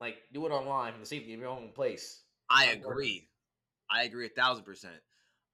Like, 0.00 0.16
do 0.32 0.46
it 0.46 0.50
online 0.50 0.92
from 0.92 1.00
the 1.02 1.06
safety 1.06 1.34
of 1.34 1.40
your 1.40 1.48
own 1.48 1.70
place. 1.74 2.22
I 2.50 2.66
agree. 2.66 3.28
I 3.90 4.04
agree 4.04 4.26
a 4.26 4.28
thousand 4.30 4.64
percent. 4.64 4.96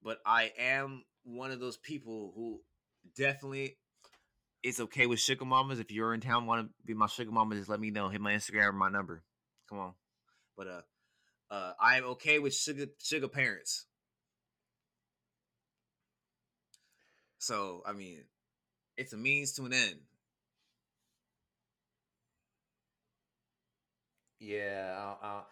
But 0.02 0.18
I 0.26 0.52
am 0.58 1.04
one 1.24 1.50
of 1.52 1.60
those 1.60 1.76
people 1.76 2.32
who 2.34 2.60
definitely 3.16 3.76
is 4.62 4.80
okay 4.80 5.06
with 5.06 5.20
sugar 5.20 5.44
mamas. 5.44 5.78
If 5.78 5.90
you're 5.90 6.14
in 6.14 6.20
town, 6.20 6.46
want 6.46 6.66
to 6.66 6.74
be 6.84 6.94
my 6.94 7.06
sugar 7.06 7.30
mama, 7.30 7.54
just 7.54 7.68
let 7.68 7.80
me 7.80 7.90
know. 7.90 8.08
Hit 8.08 8.20
my 8.20 8.32
Instagram 8.32 8.68
or 8.68 8.72
my 8.72 8.90
number. 8.90 9.22
Come 9.68 9.78
on. 9.78 9.92
But 10.56 10.66
uh, 10.66 10.80
uh, 11.50 11.72
I 11.80 11.98
am 11.98 12.04
okay 12.04 12.38
with 12.38 12.54
sugar 12.54 12.86
sugar 13.02 13.28
parents. 13.28 13.86
So 17.38 17.82
I 17.86 17.92
mean, 17.92 18.20
it's 18.96 19.12
a 19.12 19.16
means 19.16 19.52
to 19.52 19.64
an 19.64 19.72
end. 19.72 20.00
Yeah, 24.38 25.14
I, 25.22 25.26
I, 25.26 25.42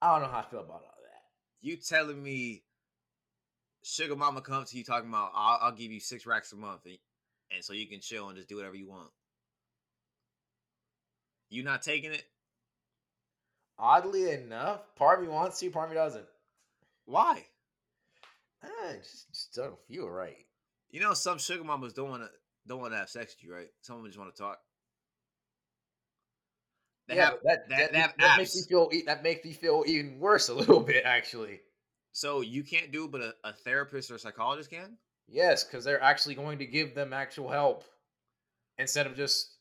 I 0.00 0.12
don't 0.12 0.22
know 0.22 0.32
how 0.32 0.44
I 0.46 0.50
feel 0.50 0.60
about 0.60 0.74
all 0.74 0.98
that. 1.02 1.22
You 1.60 1.76
telling 1.76 2.22
me 2.22 2.62
sugar 3.82 4.16
mama 4.16 4.40
comes 4.40 4.70
to 4.70 4.78
you 4.78 4.84
talking 4.84 5.08
about 5.08 5.32
I'll, 5.34 5.58
I'll 5.62 5.72
give 5.72 5.92
you 5.92 6.00
six 6.00 6.26
racks 6.26 6.52
a 6.52 6.56
month 6.56 6.86
and, 6.86 6.98
and 7.50 7.64
so 7.64 7.72
you 7.72 7.86
can 7.86 8.00
chill 8.00 8.28
and 8.28 8.36
just 8.36 8.48
do 8.48 8.56
whatever 8.56 8.76
you 8.76 8.88
want. 8.88 9.10
You 11.50 11.62
not 11.62 11.82
taking 11.82 12.12
it? 12.12 12.24
Oddly 13.78 14.30
enough, 14.30 14.94
part 14.96 15.18
of 15.18 15.26
me 15.26 15.30
wants 15.30 15.58
to, 15.60 15.70
part 15.70 15.84
of 15.84 15.90
me 15.90 15.96
doesn't. 15.96 16.26
Why? 17.04 17.46
Eh, 18.62 18.96
just, 18.98 19.28
just 19.32 19.54
don't 19.54 19.78
feel 19.86 20.08
right. 20.08 20.46
You 20.90 21.00
know 21.00 21.14
some 21.14 21.38
sugar 21.38 21.64
mamas 21.64 21.92
don't 21.92 22.10
want 22.10 22.22
to 22.22 22.30
don't 22.66 22.80
want 22.80 22.92
to 22.92 22.98
have 22.98 23.08
sex 23.10 23.34
with 23.34 23.42
you, 23.44 23.54
right? 23.54 23.68
Some 23.80 23.96
of 23.96 24.02
them 24.02 24.10
just 24.10 24.18
want 24.18 24.34
to 24.34 24.40
talk. 24.42 24.60
They 27.08 27.16
yeah, 27.16 27.30
have 27.30 27.38
that, 27.44 27.68
they- 27.68 27.88
that, 27.92 28.18
that 28.18 28.36
makes 28.38 28.54
me 28.54 28.62
feel 28.68 28.90
that 29.06 29.22
makes 29.22 29.44
me 29.44 29.52
feel 29.52 29.84
even 29.86 30.18
worse 30.20 30.48
a 30.48 30.54
little 30.54 30.80
bit 30.80 31.04
actually. 31.04 31.60
So 32.12 32.40
you 32.40 32.62
can't 32.62 32.92
do 32.92 33.04
it, 33.06 33.10
but 33.12 33.20
a, 33.22 33.34
a 33.44 33.52
therapist 33.52 34.10
or 34.10 34.14
a 34.16 34.18
psychologist 34.18 34.70
can. 34.70 34.96
Yes, 35.28 35.64
because 35.64 35.84
they're 35.84 36.02
actually 36.02 36.34
going 36.34 36.58
to 36.58 36.66
give 36.66 36.94
them 36.94 37.12
actual 37.12 37.48
help 37.48 37.84
instead 38.78 39.06
of 39.06 39.16
just 39.16 39.56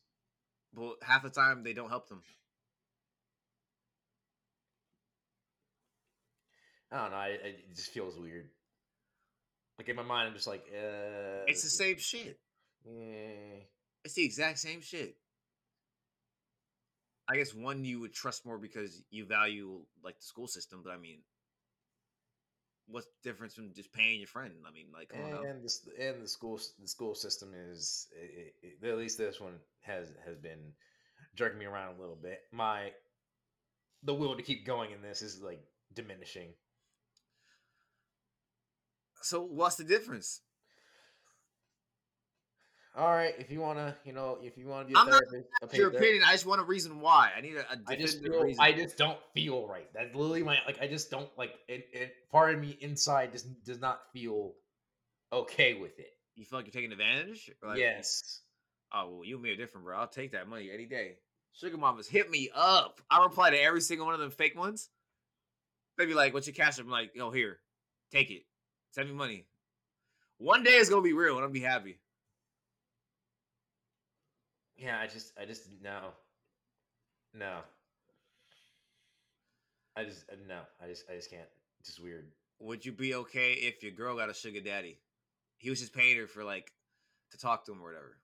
Well, 0.74 0.96
half 1.02 1.24
the 1.24 1.30
time 1.30 1.64
they 1.64 1.74
don't 1.74 1.90
help 1.90 2.10
them. 2.10 2.22
I 6.92 6.98
don't 6.98 7.12
know. 7.12 7.18
I, 7.18 7.26
I- 7.28 7.56
it 7.70 7.76
just 7.76 7.92
feels 7.92 8.18
weird. 8.18 8.50
Like 9.78 9.90
in 9.90 9.96
my 9.96 10.04
mind, 10.04 10.28
I'm 10.28 10.34
just 10.36 10.48
like, 10.48 10.66
uh, 10.72 11.46
It's 11.48 11.64
the 11.64 11.70
same 11.70 11.98
shit. 11.98 12.40
Yeah. 12.86 13.64
It's 14.04 14.14
the 14.16 14.26
exact 14.26 14.60
same 14.60 14.82
shit. 14.82 15.16
I 17.30 17.38
guess 17.38 17.54
one 17.54 17.86
you 17.86 18.00
would 18.02 18.14
trust 18.14 18.46
more 18.46 18.58
because 18.58 19.04
you 19.10 19.26
value 19.26 19.80
like 20.04 20.18
the 20.18 20.26
school 20.26 20.48
system, 20.48 20.82
but 20.84 20.92
I 20.92 20.98
mean, 20.98 21.20
what's 22.92 23.08
the 23.08 23.30
difference 23.30 23.54
from 23.54 23.74
just 23.74 23.94
paying 23.94 24.20
your 24.20 24.28
friend? 24.28 24.54
I 24.68 24.72
mean, 24.72 24.88
like, 24.94 25.10
come 25.10 25.24
on 25.24 25.32
now. 25.32 25.50
and 25.50 25.64
this 25.64 25.88
and 26.00 26.22
the 26.22 26.28
school 26.28 26.60
the 26.80 26.88
school 26.88 27.16
system 27.16 27.54
is 27.72 28.08
it, 28.16 28.54
it, 28.62 28.88
at 28.88 28.98
least 28.98 29.18
this 29.18 29.40
one 29.40 29.60
has 29.82 30.08
has 30.26 30.38
been 30.38 30.74
jerking 31.36 31.60
me 31.60 31.66
around 31.66 31.98
a 31.98 32.02
little 32.02 32.18
bit. 32.22 32.40
My 32.52 32.92
the 34.04 34.14
will 34.14 34.36
to 34.36 34.44
keep 34.44 34.66
going 34.66 34.92
in 34.92 35.02
this 35.02 35.22
is 35.22 35.42
like 35.42 35.62
diminishing. 35.94 36.54
So 39.22 39.42
what's 39.42 39.76
the 39.76 39.84
difference? 39.84 40.42
All 42.94 43.10
right, 43.10 43.34
if 43.40 43.50
you 43.50 43.62
wanna, 43.62 43.96
you 44.04 44.12
know, 44.12 44.38
if 44.42 44.58
you 44.58 44.68
wanna 44.68 44.86
be 44.86 44.94
a 44.94 44.98
I'm 44.98 45.08
therapist, 45.08 45.48
a 45.62 45.68
paid 45.68 45.78
Your 45.78 45.92
therapist, 45.92 46.10
opinion. 46.10 46.24
I 46.28 46.32
just 46.34 46.46
want 46.46 46.60
a 46.60 46.66
reason 46.66 47.00
why. 47.00 47.32
I 47.36 47.40
need 47.40 47.56
a, 47.56 47.62
a 47.62 47.78
I 47.88 47.96
just 47.96 48.22
feel, 48.22 48.44
reason. 48.44 48.62
I 48.62 48.74
just 48.74 48.98
don't 48.98 49.18
feel 49.34 49.66
right. 49.66 49.88
That's 49.94 50.14
literally 50.14 50.44
my 50.44 50.58
like. 50.66 50.82
I 50.82 50.88
just 50.88 51.10
don't 51.10 51.30
like 51.38 51.54
it. 51.70 51.88
it 51.94 52.14
part 52.30 52.54
of 52.54 52.60
me 52.60 52.78
inside 52.82 53.32
just 53.32 53.64
does 53.64 53.80
not 53.80 54.02
feel 54.12 54.54
okay 55.32 55.76
with 55.76 55.98
it. 56.00 56.12
you 56.36 56.44
feel 56.44 56.60
like 56.60 56.66
you're 56.66 56.74
taking 56.74 56.92
advantage? 56.92 57.50
Like, 57.64 57.78
yes. 57.78 58.42
Oh 58.94 59.10
well, 59.10 59.26
you 59.26 59.36
and 59.36 59.44
me 59.44 59.52
are 59.52 59.56
different, 59.56 59.86
bro. 59.86 59.98
I'll 59.98 60.08
take 60.08 60.34
that 60.34 60.50
money 60.50 60.70
any 60.74 60.86
day. 60.86 61.14
Sugar 61.54 61.78
mamas 61.78 62.08
hit 62.08 62.30
me 62.30 62.50
up. 62.54 63.00
I 63.10 63.24
reply 63.24 63.52
to 63.52 63.62
every 63.62 63.82
single 63.82 64.06
one 64.06 64.16
of 64.16 64.22
them 64.22 64.32
fake 64.32 64.58
ones. 64.58 64.90
They 65.98 66.06
be 66.06 66.14
like, 66.14 66.34
"What's 66.34 66.48
your 66.48 66.56
cash?" 66.56 66.78
I'm 66.78 66.90
like, 66.90 67.12
"Yo, 67.16 67.32
here, 67.32 67.60
take 68.12 68.32
it. 68.32 68.44
Send 68.92 69.08
me 69.08 69.16
money." 69.16 69.46
One 70.40 70.64
day 70.64 70.72
it's 70.72 70.90
gonna 70.90 71.02
be 71.02 71.14
real, 71.14 71.36
and 71.36 71.46
I'll 71.46 71.52
be 71.52 71.62
happy. 71.62 72.00
Yeah, 74.82 75.00
I 75.00 75.06
just, 75.06 75.32
I 75.40 75.46
just 75.46 75.68
no, 75.84 76.00
no. 77.36 77.60
I 79.96 80.04
just 80.04 80.24
uh, 80.32 80.36
no. 80.48 80.62
I 80.84 80.88
just, 80.88 81.04
I 81.08 81.16
just 81.16 81.30
can't. 81.30 81.48
It's 81.80 81.90
just 81.90 82.02
weird. 82.02 82.26
Would 82.60 82.84
you 82.84 82.92
be 82.92 83.14
okay 83.14 83.54
if 83.54 83.84
your 83.84 83.92
girl 83.92 84.18
got 84.18 84.32
a 84.32 84.34
sugar 84.34 84.60
daddy? 84.60 84.98
He 85.60 85.70
was 85.70 85.80
just 85.80 85.94
paying 85.94 86.18
her 86.18 86.26
for 86.26 86.44
like 86.44 86.72
to 87.32 87.38
talk 87.38 87.66
to 87.66 87.74
him 87.74 87.80
or 87.80 87.90
whatever. 87.90 88.18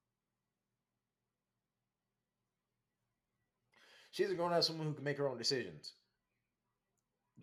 She's 4.10 4.32
a 4.32 4.34
grown 4.34 4.52
ass 4.52 4.72
woman 4.72 4.88
who 4.88 4.94
can 4.94 5.04
make 5.04 5.20
her 5.20 5.28
own 5.28 5.38
decisions. 5.38 5.94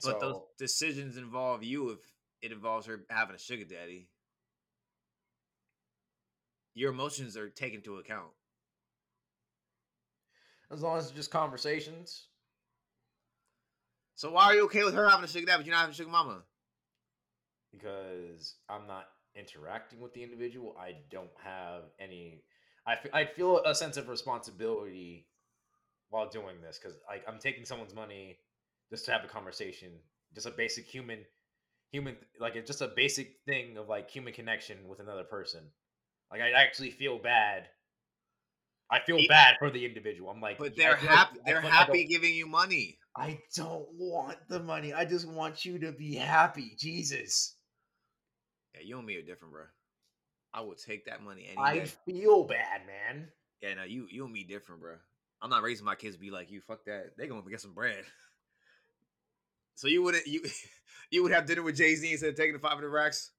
But 0.03 0.19
those 0.19 0.41
decisions 0.59 1.17
involve 1.17 1.63
you 1.63 1.91
if 1.91 1.99
it 2.43 2.51
involves 2.51 2.87
her 2.87 3.05
having 3.09 3.37
a 3.37 3.39
sugar 3.39 3.65
daddy. 3.65 4.09
Your 6.75 6.91
emotions 6.91 7.37
are 7.37 7.49
taken 7.49 7.77
into 7.77 7.99
account. 7.99 8.33
As 10.75 10.83
long 10.83 10.99
as 10.99 11.07
it's 11.07 11.15
just 11.15 11.31
conversations, 11.31 12.29
So 14.17 14.31
why 14.33 14.45
are 14.47 14.55
you 14.55 14.65
okay 14.65 14.85
with 14.85 14.95
her 14.95 15.09
having 15.09 15.25
a 15.25 15.29
sugar 15.29 15.47
daddy, 15.47 15.59
but 15.59 15.67
you're 15.67 15.75
not 15.75 15.83
having 15.83 15.93
a 15.93 15.97
sugar 15.97 16.11
mama? 16.11 16.45
because 17.73 18.57
I'm 18.69 18.87
not 18.87 19.07
interacting 19.35 20.01
with 20.01 20.15
the 20.15 20.23
individual, 20.23 20.77
I 20.79 20.97
don't 21.11 21.31
have 21.43 21.83
any. 21.99 22.45
I 22.87 22.97
I 23.13 23.25
feel 23.25 23.63
a 23.65 23.75
sense 23.75 23.97
of 23.97 24.09
responsibility 24.09 25.27
while 26.11 26.29
doing 26.29 26.61
this 26.63 26.79
because 26.79 26.97
like 27.09 27.25
I'm 27.29 27.39
taking 27.39 27.65
someone's 27.65 27.95
money 27.95 28.39
just 28.91 29.05
to 29.07 29.13
have 29.13 29.25
a 29.25 29.29
conversation, 29.29 29.93
just 30.35 30.47
a 30.47 30.51
basic 30.51 30.87
human, 30.87 31.21
human 31.93 32.17
like 32.41 32.57
it's 32.57 32.69
just 32.69 32.83
a 32.83 32.89
basic 32.89 33.37
thing 33.47 33.77
of 33.79 33.89
like 33.89 34.11
human 34.11 34.33
connection 34.33 34.89
with 34.89 35.01
another 35.01 35.25
person. 35.25 35.63
Like 36.31 36.41
I 36.43 36.51
actually 36.53 36.91
feel 36.91 37.19
bad. 37.19 37.69
I 38.91 39.01
feel 39.01 39.19
bad 39.29 39.57
for 39.59 39.71
the 39.71 39.85
individual. 39.85 40.31
I'm 40.31 40.41
like, 40.41 40.59
But 40.59 40.77
they're 40.77 40.97
feel 40.97 41.09
like- 41.09 41.17
happy. 41.19 41.39
They're 41.47 41.63
like 41.63 41.73
happy 41.73 42.05
giving 42.07 42.35
you 42.35 42.47
money. 42.47 42.99
I 43.17 43.41
don't 43.57 43.87
want 43.93 44.39
the 44.49 44.61
money. 44.61 44.93
I 44.93 45.05
just 45.05 45.27
want 45.29 45.65
you 45.65 45.79
to 45.81 45.93
be 45.93 46.15
happy. 46.17 46.75
Jesus. 46.79 47.57
Yeah, 48.75 48.81
you 48.85 48.99
and 48.99 49.07
me 49.07 49.17
are 49.17 49.23
different, 49.23 49.53
bro. 49.55 49.65
I 50.53 50.61
will 50.63 50.75
take 50.75 51.07
that 51.07 51.23
money 51.23 51.47
any 51.49 51.59
I 51.59 51.85
feel 51.85 52.45
bad, 52.45 52.83
man. 52.87 53.29
Yeah, 53.63 53.75
no, 53.75 53.85
you 53.85 54.07
you 54.11 54.25
and 54.25 54.33
me 54.33 54.45
different, 54.45 54.81
bro. 54.81 54.95
I'm 55.41 55.51
not 55.51 55.63
raising 55.63 55.85
my 55.85 55.95
kids 55.95 56.17
to 56.17 56.21
be 56.21 56.31
like 56.31 56.51
you. 56.51 56.61
Fuck 56.61 56.85
that. 56.87 57.17
They 57.17 57.27
gonna 57.27 57.43
get 57.49 57.61
some 57.61 57.75
bread. 57.75 58.05
So 59.77 59.89
you 59.89 60.03
wouldn't 60.05 60.27
you 60.27 60.41
you 61.11 61.23
would 61.25 61.33
have 61.33 61.47
dinner 61.47 61.63
with 61.63 61.77
Jay 61.77 61.95
Z 61.97 62.11
instead 62.13 62.31
of 62.31 62.37
taking 62.37 62.53
the 62.53 62.59
500 62.61 62.89
racks. 62.89 63.33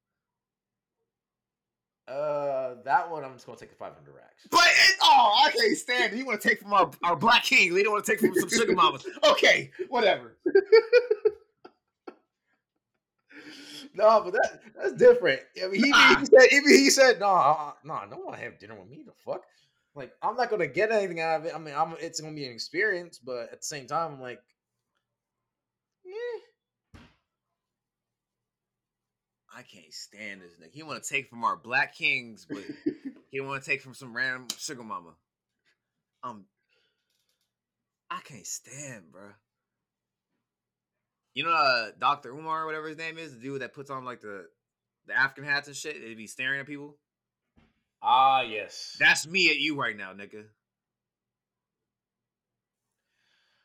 Uh, 2.08 2.76
that 2.84 3.10
one 3.10 3.24
I'm 3.24 3.34
just 3.34 3.48
gonna 3.48 3.58
take 3.58 3.72
the 3.72 3.76
500 3.76 4.14
racks. 4.14 4.48
But 4.52 4.60
it, 4.66 4.96
oh, 5.02 5.44
I 5.44 5.50
can't 5.52 5.76
stand 5.76 6.14
it. 6.14 6.18
You 6.18 6.26
want 6.26 6.40
to 6.40 6.48
take 6.48 6.62
from 6.62 6.72
our, 6.72 6.92
our 7.04 7.16
black 7.16 7.44
king. 7.44 7.74
They 7.74 7.82
don't 7.82 7.94
want 7.94 8.06
to 8.06 8.12
take 8.12 8.20
from 8.20 8.36
some 8.36 8.48
sugar 8.50 8.74
mamas. 8.76 9.06
Okay, 9.32 9.72
whatever. 9.90 10.38
no, 13.96 14.22
but 14.24 14.34
that 14.34 14.60
that's 14.76 14.94
different. 14.94 15.42
I 15.64 15.68
mean, 15.68 15.84
he, 15.84 15.90
Nah. 15.90 16.20
he 16.20 16.26
said 16.26 16.48
even 16.52 16.70
he 16.70 16.90
said 16.92 17.20
no, 17.20 17.28
uh, 17.28 17.72
no, 17.84 17.94
I 17.94 18.06
don't 18.08 18.24
want 18.24 18.38
to 18.38 18.44
have 18.44 18.60
dinner 18.60 18.76
with 18.80 18.88
me. 18.90 19.04
The 19.06 19.14
fuck, 19.26 19.44
like 19.96 20.12
I'm 20.22 20.36
not 20.36 20.50
gonna 20.52 20.68
get 20.68 20.92
anything 20.92 21.22
out 21.22 21.40
of 21.40 21.46
it. 21.48 21.56
I 21.56 21.58
mean, 21.58 21.74
I'm 21.76 21.96
it's 22.00 22.20
gonna 22.20 22.36
be 22.36 22.46
an 22.46 22.52
experience, 22.54 23.18
but 23.18 23.52
at 23.52 23.62
the 23.62 23.66
same 23.66 23.88
time, 23.88 24.14
I'm 24.14 24.22
like, 24.22 24.42
eh. 26.06 26.40
I 29.56 29.62
can't 29.62 29.94
stand 29.94 30.42
this 30.42 30.54
nigga. 30.62 30.74
He 30.74 30.84
want 30.84 31.02
to 31.02 31.10
take 31.10 31.30
from 31.30 31.46
our 31.46 31.56
black 31.56 31.96
kings, 31.96 32.46
but 32.50 32.62
he 33.32 33.40
want 33.40 33.64
to 33.64 33.70
take 33.70 33.82
from 33.82 33.94
some 33.94 34.14
random 34.14 34.48
sugar 34.58 34.84
mama. 34.84 35.12
Um, 36.24 36.46
I 38.12 38.20
can't 38.22 38.46
stand, 38.46 39.12
bro. 39.14 39.30
You 41.34 41.46
know, 41.46 41.54
uh, 41.54 41.92
Doctor 41.98 42.32
Umar, 42.32 42.64
or 42.64 42.66
whatever 42.66 42.90
his 42.90 42.98
name 42.98 43.18
is, 43.18 43.34
the 43.34 43.40
dude 43.40 43.62
that 43.62 43.74
puts 43.74 43.90
on 43.90 44.04
like 44.04 44.20
the 44.20 44.48
the 45.08 45.18
African 45.18 45.46
hats 45.46 45.68
and 45.68 45.76
shit. 45.76 46.02
They 46.02 46.16
be 46.16 46.28
staring 46.28 46.60
at 46.60 46.68
people. 46.68 46.98
ah, 48.02 48.42
yes. 48.42 48.98
That's 49.00 49.26
me 49.26 49.50
at 49.50 49.58
you 49.58 49.80
right 49.80 49.96
now, 49.96 50.12
nigga. 50.14 50.46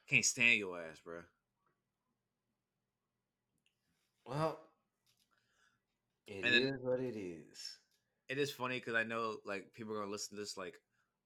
Can't 0.09 0.24
stand 0.24 0.59
your 0.59 0.80
ass, 0.80 1.01
bro. 1.05 1.20
well, 4.24 4.59
it 6.30 6.44
And 6.44 6.54
is 6.54 6.80
what 6.82 7.00
it 7.00 7.16
is. 7.16 7.78
It 8.28 8.38
is 8.38 8.50
funny 8.50 8.78
because 8.78 8.94
I 8.94 9.02
know 9.02 9.38
like 9.44 9.74
people 9.74 9.94
are 9.94 10.00
gonna 10.00 10.10
listen 10.10 10.36
to 10.36 10.40
this 10.40 10.56
like 10.56 10.74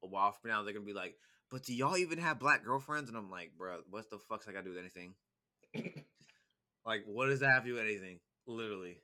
a 0.02 0.06
while 0.06 0.32
from 0.32 0.50
now. 0.50 0.62
They're 0.62 0.72
gonna 0.72 0.86
be 0.86 0.94
like, 0.94 1.16
"But 1.50 1.64
do 1.64 1.74
y'all 1.74 1.98
even 1.98 2.18
have 2.18 2.38
black 2.38 2.64
girlfriends?" 2.64 3.08
And 3.10 3.18
I'm 3.18 3.30
like, 3.30 3.52
"Bro, 3.58 3.82
what 3.90 4.08
the 4.10 4.18
fuck's 4.18 4.48
I 4.48 4.52
got 4.52 4.60
to 4.60 4.64
do 4.64 4.70
with 4.70 4.78
anything? 4.78 5.14
like, 6.86 7.04
what 7.06 7.26
does 7.26 7.40
that 7.40 7.50
have 7.50 7.64
to 7.64 7.68
do 7.68 7.74
with 7.74 7.82
anything? 7.82 8.20
Literally." 8.46 8.96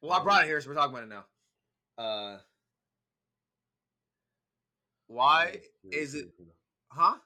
Well, 0.00 0.12
I 0.12 0.22
brought 0.22 0.44
it 0.44 0.46
here, 0.46 0.60
so 0.60 0.68
we're 0.68 0.76
talking 0.76 0.96
about 0.96 1.02
it 1.02 1.08
now. 1.08 1.24
Uh, 2.02 2.38
why 5.08 5.62
is 5.90 6.14
it? 6.14 6.26
Huh? 6.92 7.16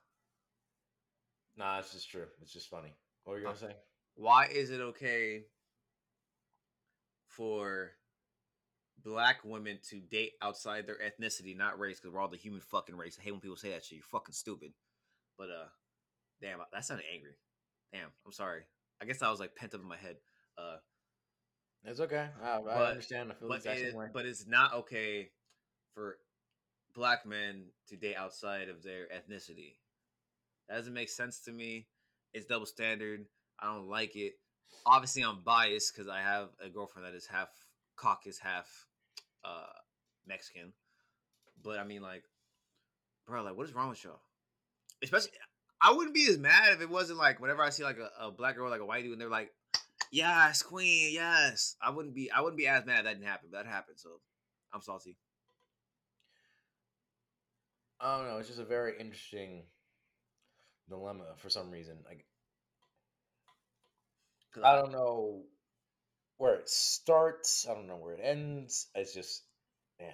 Nah, 1.59 1.81
it's 1.81 1.93
just 1.93 2.11
true. 2.11 2.25
It's 2.41 2.53
just 2.53 2.71
funny. 2.71 2.95
What 3.25 3.35
were 3.35 3.39
you 3.41 3.45
gonna 3.45 3.59
say? 3.59 3.77
Why 4.15 4.47
is 4.47 4.71
it 4.71 4.81
okay 4.81 5.45
for 7.37 7.93
black 9.03 9.39
women 9.45 9.79
to 9.91 10.01
date 10.01 10.33
outside 10.41 10.87
their 10.87 10.99
ethnicity, 10.99 11.57
not 11.57 11.79
race? 11.79 11.99
Because 12.01 12.15
we're 12.15 12.21
all 12.21 12.29
the 12.29 12.37
human 12.37 12.61
fucking 12.61 12.97
race. 12.97 13.17
I 13.19 13.23
hate 13.23 13.33
when 13.33 13.41
people 13.41 13.57
say 13.57 13.71
that 13.71 13.85
shit. 13.85 13.99
You're 13.99 14.05
fucking 14.05 14.35
stupid. 14.35 14.73
But 15.39 15.49
uh, 15.49 15.69
damn, 16.41 16.59
that 16.73 16.85
sounded 16.85 17.07
angry. 17.13 17.33
Damn, 17.93 18.09
I'm 18.25 18.33
sorry. 18.33 18.63
I 19.01 19.05
guess 19.05 19.23
I 19.23 19.31
was 19.31 19.41
like 19.41 19.57
pent 19.57 19.75
up 19.75 19.81
in 19.83 19.89
my 19.89 19.97
head. 19.97 20.17
Uh, 20.57 20.77
It's 21.85 22.01
okay. 22.01 22.29
I, 22.43 22.59
I 22.59 22.91
understand. 22.91 23.33
I 23.33 23.35
feel 23.35 23.49
the 23.49 23.55
but 23.55 23.67
it, 23.67 23.95
but 24.13 24.27
it's 24.27 24.47
not 24.47 24.75
okay 24.75 25.31
for 25.95 26.19
black 26.95 27.27
men 27.27 27.65
to 27.89 27.97
date 27.97 28.17
outside 28.17 28.69
of 28.69 28.83
their 28.83 29.07
ethnicity. 29.07 29.75
That 30.69 30.77
doesn't 30.77 30.95
make 30.95 31.09
sense 31.09 31.41
to 31.41 31.53
me. 31.53 31.89
It's 32.33 32.47
double 32.47 32.67
standard. 32.67 33.27
I 33.59 33.67
don't 33.67 33.89
like 33.89 34.17
it. 34.17 34.35
Obviously, 34.85 35.23
I'm 35.23 35.43
biased 35.45 35.95
because 35.95 36.09
I 36.09 36.21
have 36.21 36.49
a 36.65 36.69
girlfriend 36.69 37.07
that 37.07 37.15
is 37.17 37.27
half 37.27 37.49
Caucasian, 37.97 38.41
half 38.43 38.87
uh, 39.45 39.73
Mexican. 40.27 40.73
But 41.63 41.79
I 41.79 41.85
mean, 41.85 42.03
like, 42.03 42.25
bro, 43.27 43.43
like, 43.43 43.57
what 43.57 43.69
is 43.69 43.75
wrong 43.75 43.91
with 43.91 44.03
y'all? 44.03 44.21
Especially, 45.03 45.31
I 45.81 45.93
wouldn't 45.93 46.15
be 46.15 46.27
as 46.29 46.39
mad 46.39 46.73
if 46.73 46.81
it 46.81 46.91
wasn't 46.91 47.19
like 47.19 47.41
whenever 47.41 47.63
I 47.63 47.71
see 47.71 47.85
like 47.85 47.99
a, 47.99 48.27
a 48.27 48.31
black 48.31 48.57
girl, 48.57 48.71
like 48.71 48.81
a 48.81 48.87
white 48.87 49.03
dude, 49.03 49.13
and 49.13 49.21
they're 49.21 49.29
like, 49.29 49.51
"Yes, 50.11 50.63
queen, 50.63 51.13
yes." 51.13 51.77
I 51.83 51.91
wouldn't 51.91 52.15
be, 52.15 52.31
I 52.31 52.41
wouldn't 52.41 52.59
be 52.59 52.67
as 52.67 52.85
mad 52.85 53.05
that 53.05 53.15
didn't 53.15 53.27
happen. 53.27 53.49
But 53.51 53.65
that 53.65 53.71
happened, 53.71 53.99
so 53.99 54.11
I'm 54.73 54.83
salty. 54.83 55.17
I 58.01 58.19
don't 58.19 58.29
know. 58.29 58.39
It's 58.39 58.49
just 58.49 58.61
a 58.61 58.65
very 58.65 58.95
interesting 58.99 59.63
dilemma 60.89 61.25
for 61.37 61.49
some 61.49 61.71
reason. 61.71 61.99
Like 62.05 62.27
I 64.63 64.77
don't 64.77 64.93
know 64.93 65.43
where 66.39 66.57
it 66.57 66.69
starts. 66.69 67.67
I 67.69 67.75
don't 67.75 67.87
know 67.87 67.97
where 67.97 68.15
it 68.15 68.21
ends. 68.23 68.89
It's 68.95 69.15
just 69.15 69.43
yeah. 70.01 70.13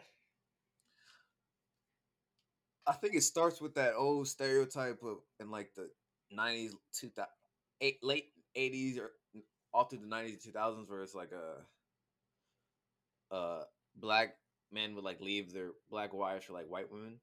I 2.86 2.92
think 2.92 3.14
it 3.14 3.22
starts 3.22 3.60
with 3.60 3.74
that 3.74 3.94
old 3.94 4.28
stereotype 4.28 5.02
of 5.02 5.18
in 5.40 5.50
like 5.50 5.74
the 5.74 5.90
nineties, 6.30 6.74
two 6.92 7.08
thousand 7.08 7.32
eight, 7.80 7.98
late 8.02 8.26
eighties, 8.54 8.98
or 8.98 9.10
all 9.72 9.84
through 9.84 10.00
the 10.00 10.06
nineties, 10.06 10.42
two 10.42 10.52
thousands, 10.52 10.88
where 10.88 11.02
it's 11.02 11.14
like 11.14 11.32
a, 11.32 11.84
uh, 13.34 13.64
black 13.96 14.36
men 14.72 14.94
would 14.94 15.04
like 15.04 15.20
leave 15.20 15.52
their 15.52 15.70
black 15.90 16.12
wives 16.12 16.44
for 16.44 16.52
like 16.52 16.70
white 16.70 16.90
women. 16.90 17.18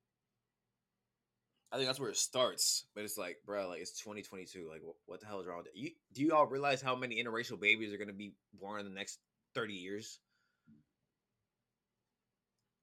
I 1.75 1.77
think 1.77 1.89
that's 1.89 1.99
where 1.99 2.09
it 2.09 2.15
starts. 2.15 2.85
But 2.95 3.03
it's 3.03 3.17
like, 3.17 3.39
bro, 3.45 3.67
like 3.67 3.81
it's 3.81 3.99
2022. 3.99 4.69
Like, 4.71 4.79
what, 4.81 4.95
what 5.07 5.19
the 5.19 5.27
hell 5.27 5.41
is 5.41 5.45
wrong 5.45 5.57
with 5.57 5.67
it? 5.67 5.73
You, 5.75 5.89
do 6.13 6.21
you 6.21 6.33
all 6.33 6.47
realize 6.47 6.81
how 6.81 6.95
many 6.95 7.21
interracial 7.21 7.59
babies 7.59 7.93
are 7.93 7.97
going 7.97 8.07
to 8.07 8.13
be 8.13 8.31
born 8.53 8.79
in 8.79 8.85
the 8.85 8.95
next 8.95 9.19
30 9.55 9.73
years? 9.73 10.19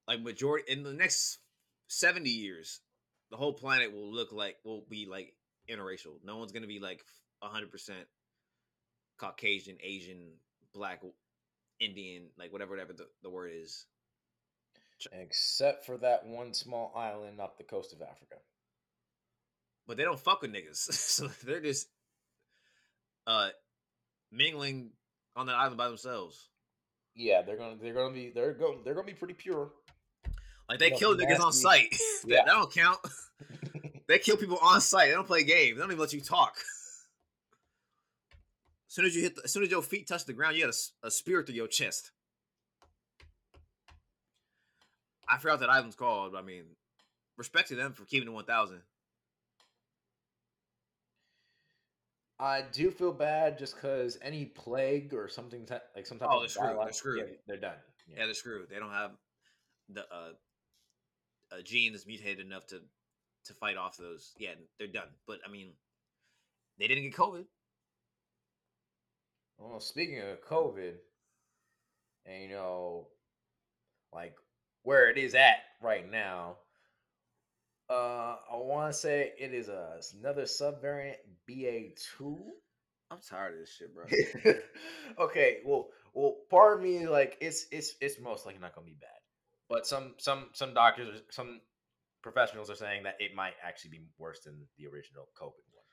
Like, 0.07 0.21
majority 0.21 0.71
in 0.71 0.83
the 0.83 0.93
next 0.93 1.39
70 1.87 2.29
years, 2.29 2.81
the 3.31 3.37
whole 3.37 3.53
planet 3.53 3.91
will 3.91 4.13
look 4.13 4.31
like, 4.31 4.57
will 4.63 4.85
be 4.87 5.07
like 5.07 5.33
interracial. 5.67 6.19
No 6.23 6.37
one's 6.37 6.51
going 6.51 6.61
to 6.61 6.67
be 6.67 6.79
like 6.79 7.03
100% 7.43 7.71
Caucasian, 9.17 9.77
Asian, 9.81 10.33
black, 10.71 11.01
Indian, 11.79 12.27
like 12.37 12.51
whatever, 12.51 12.69
whatever 12.71 12.93
the, 12.93 13.07
the 13.23 13.31
word 13.31 13.53
is. 13.55 13.87
Except 15.11 15.87
for 15.87 15.97
that 15.97 16.27
one 16.27 16.53
small 16.53 16.93
island 16.95 17.41
off 17.41 17.57
the 17.57 17.63
coast 17.63 17.91
of 17.91 18.03
Africa. 18.03 18.35
But 19.87 19.97
they 19.97 20.03
don't 20.03 20.19
fuck 20.19 20.41
with 20.41 20.53
niggas. 20.53 20.77
so 20.93 21.27
they're 21.43 21.61
just 21.61 21.87
uh 23.27 23.49
mingling 24.31 24.91
on 25.35 25.47
that 25.47 25.55
island 25.55 25.77
by 25.77 25.87
themselves. 25.87 26.49
Yeah, 27.15 27.41
they're 27.41 27.57
gonna 27.57 27.75
they're 27.81 27.93
gonna 27.93 28.13
be 28.13 28.31
they're 28.33 28.53
going 28.53 28.79
they're 28.83 28.93
gonna 28.95 29.07
be 29.07 29.13
pretty 29.13 29.33
pure. 29.33 29.71
Like 30.69 30.79
they 30.79 30.91
Yeah, 30.91 30.97
kill 30.97 31.15
niggas 31.15 31.39
on 31.39 31.51
sight. 31.53 31.91
that, 31.91 32.23
Yeah. 32.25 32.37
that 32.45 32.47
don't 32.47 32.71
count. 32.71 32.99
they 34.07 34.19
kill 34.19 34.37
people 34.37 34.57
on 34.61 34.81
sight. 34.81 35.07
They 35.07 35.13
don't 35.13 35.27
play 35.27 35.43
games. 35.43 35.75
They 35.77 35.81
don't 35.81 35.91
even 35.91 35.99
let 35.99 36.13
you 36.13 36.21
talk. 36.21 36.55
As 38.87 38.95
soon 38.95 39.05
as 39.05 39.15
you 39.15 39.23
hit, 39.23 39.35
the, 39.35 39.41
as 39.43 39.51
soon 39.51 39.63
as 39.63 39.71
your 39.71 39.81
feet 39.81 40.07
touch 40.07 40.25
the 40.25 40.33
ground, 40.33 40.55
you 40.55 40.65
got 40.65 40.75
a 41.03 41.11
spear 41.11 41.43
through 41.43 41.55
your 41.55 41.67
chest. 41.67 42.11
I 45.27 45.37
forgot 45.39 45.53
what 45.53 45.59
that 45.61 45.69
island's 45.69 45.95
called. 45.95 46.33
But 46.33 46.39
I 46.39 46.41
mean, 46.43 46.63
respect 47.37 47.69
to 47.69 47.75
them 47.75 47.93
for 47.93 48.05
keeping 48.05 48.27
it 48.27 48.31
one 48.31 48.45
thousand. 48.45 48.81
I 52.39 52.63
do 52.73 52.91
feel 52.91 53.13
bad 53.13 53.57
just 53.57 53.75
because 53.75 54.17
any 54.21 54.45
plague 54.45 55.13
or 55.13 55.27
something 55.27 55.67
like 55.95 56.05
some 56.05 56.19
type 56.19 56.29
Oh, 56.31 56.37
of 56.37 56.41
they're 56.41 56.49
screwed, 56.49 56.77
they're 56.79 56.91
screwed. 56.91 57.17
yeah, 57.29 57.35
they're 57.47 57.57
done. 57.57 57.77
Yeah, 58.07 58.25
they're 58.25 58.33
screwed. 58.33 58.69
They 58.69 58.79
don't 58.79 58.91
have 58.91 59.11
the 59.89 60.01
uh, 60.01 60.33
a 61.51 61.61
gene 61.63 61.93
that's 61.93 62.05
mutated 62.07 62.45
enough 62.45 62.65
to 62.67 62.81
to 63.45 63.53
fight 63.53 63.77
off 63.77 63.97
those. 63.97 64.33
Yeah, 64.37 64.55
they're 64.77 64.87
done. 64.87 65.09
But 65.27 65.39
I 65.47 65.51
mean, 65.51 65.73
they 66.79 66.87
didn't 66.87 67.03
get 67.03 67.13
COVID. 67.13 67.45
Well, 69.57 69.79
speaking 69.79 70.19
of 70.19 70.41
COVID, 70.41 70.93
and 72.25 72.43
you 72.43 72.49
know, 72.49 73.07
like 74.11 74.35
where 74.81 75.09
it 75.09 75.17
is 75.17 75.35
at 75.35 75.57
right 75.81 76.09
now, 76.09 76.57
uh, 77.89 78.35
I 78.51 78.55
want 78.55 78.93
to 78.93 78.97
say 78.97 79.33
it 79.37 79.53
is 79.53 79.69
a 79.69 79.99
another 80.19 80.43
subvariant 80.43 81.15
BA 81.47 81.95
two. 82.17 82.39
I'm 83.11 83.19
tired 83.29 83.53
of 83.53 83.59
this 83.59 83.75
shit, 83.75 83.93
bro. 83.93 84.05
okay, 85.25 85.57
well, 85.65 85.89
well, 86.13 86.37
part 86.49 86.77
of 86.77 86.83
me 86.83 87.07
like 87.07 87.37
it's 87.41 87.67
it's 87.71 87.95
it's 88.01 88.19
most 88.19 88.45
likely 88.45 88.61
not 88.61 88.73
gonna 88.75 88.85
be 88.85 88.97
bad, 88.99 89.09
but 89.69 89.85
some 89.85 90.15
some 90.17 90.49
some 90.53 90.73
doctors, 90.73 91.09
are- 91.09 91.23
some 91.31 91.61
professionals 92.21 92.69
are 92.69 92.75
saying 92.75 93.03
that 93.03 93.17
it 93.19 93.35
might 93.35 93.53
actually 93.63 93.91
be 93.91 94.01
worse 94.17 94.39
than 94.45 94.55
the 94.77 94.87
original 94.87 95.27
COVID 95.39 95.65
one. 95.73 95.85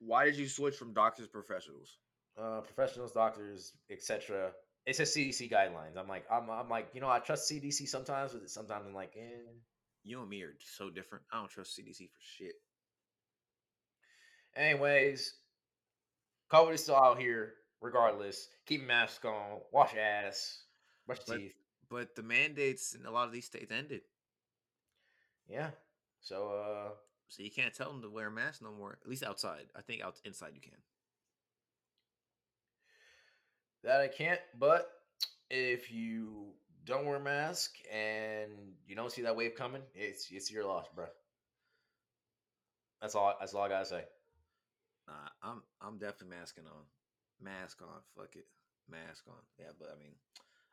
Why 0.00 0.24
did 0.24 0.36
you 0.36 0.48
switch 0.48 0.76
from 0.76 0.94
doctors 0.94 1.28
professionals? 1.28 1.98
uh, 2.40 2.60
professionals, 2.60 3.12
doctors, 3.12 3.72
etc. 3.90 4.52
It 4.86 4.96
says 4.96 5.14
CDC 5.14 5.50
guidelines. 5.50 5.96
I'm 5.96 6.08
like, 6.08 6.24
I'm, 6.30 6.50
I'm 6.50 6.68
like, 6.68 6.88
you 6.92 7.00
know, 7.00 7.08
I 7.08 7.18
trust 7.20 7.50
CDC 7.50 7.88
sometimes, 7.88 8.32
but 8.32 8.50
sometimes 8.50 8.84
I'm 8.86 8.94
like, 8.94 9.12
eh. 9.16 9.52
You 10.04 10.20
and 10.20 10.28
me 10.28 10.42
are 10.42 10.54
so 10.60 10.90
different. 10.90 11.24
I 11.32 11.38
don't 11.38 11.48
trust 11.50 11.78
CDC 11.78 12.08
for 12.10 12.20
shit. 12.20 12.54
Anyways, 14.54 15.34
COVID 16.52 16.74
is 16.74 16.82
still 16.82 16.96
out 16.96 17.18
here, 17.18 17.54
regardless. 17.80 18.48
Keep 18.66 18.80
your 18.80 18.88
mask 18.88 19.24
on, 19.24 19.60
wash 19.72 19.94
your 19.94 20.02
ass, 20.02 20.62
brush 21.06 21.18
your 21.26 21.36
But- 21.36 21.42
teeth. 21.42 21.54
But 21.90 22.14
the 22.16 22.22
mandates 22.22 22.94
in 22.94 23.04
a 23.06 23.10
lot 23.10 23.26
of 23.26 23.32
these 23.32 23.44
states 23.46 23.70
ended, 23.70 24.02
Yeah. 25.46 25.70
So, 26.20 26.48
uh, 26.58 26.96
so 27.28 27.42
you 27.42 27.50
can't 27.50 27.74
tell 27.74 27.92
them 27.92 28.00
to 28.00 28.08
wear 28.08 28.28
a 28.28 28.30
mask 28.30 28.62
no 28.62 28.72
more. 28.72 28.98
At 29.02 29.06
least 29.08 29.22
outside. 29.22 29.68
I 29.76 29.82
think 29.82 30.00
out 30.02 30.18
inside 30.24 30.54
you 30.54 30.60
can. 30.60 30.82
that 33.82 34.00
I 34.00 34.08
can't. 34.08 34.40
But 34.58 34.90
if 35.50 35.92
you 35.92 36.54
don't 36.84 37.06
wear 37.06 37.16
a 37.16 37.20
mask 37.20 37.72
and 37.92 38.50
you 38.86 38.94
don't 38.96 39.10
see 39.12 39.22
that 39.22 39.36
wave 39.36 39.54
coming, 39.54 39.82
it's 39.94 40.28
it's 40.30 40.50
your 40.50 40.64
loss, 40.64 40.86
bro. 40.94 41.06
That's 43.00 43.14
all. 43.14 43.34
That's 43.38 43.54
all 43.54 43.62
I 43.62 43.68
gotta 43.68 43.86
say. 43.86 44.04
Nah, 45.06 45.14
I'm 45.50 45.62
I'm 45.80 45.98
definitely 45.98 46.36
masking 46.36 46.64
on. 46.66 46.82
Mask 47.40 47.80
on. 47.82 48.00
Fuck 48.16 48.36
it. 48.36 48.46
Mask 48.88 49.24
on. 49.28 49.34
Yeah, 49.58 49.72
but 49.78 49.88
I 49.94 49.98
mean, 49.98 50.12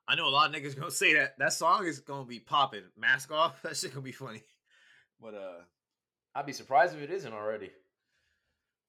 I 0.07 0.15
know 0.15 0.27
a 0.27 0.29
lot 0.29 0.49
of 0.49 0.55
niggas 0.55 0.77
gonna 0.77 0.91
say 1.03 1.13
that 1.15 1.37
that 1.39 1.53
song 1.53 1.85
is 1.85 1.99
gonna 1.99 2.25
be 2.25 2.39
popping. 2.39 2.83
Mask 2.97 3.31
off. 3.31 3.59
That 3.63 3.75
shit 3.77 3.91
gonna 3.93 4.03
be 4.03 4.11
funny. 4.11 4.43
But 5.21 5.35
uh, 5.35 5.59
I'd 6.35 6.45
be 6.45 6.53
surprised 6.53 6.95
if 6.95 7.01
it 7.01 7.11
isn't 7.11 7.33
already. 7.33 7.71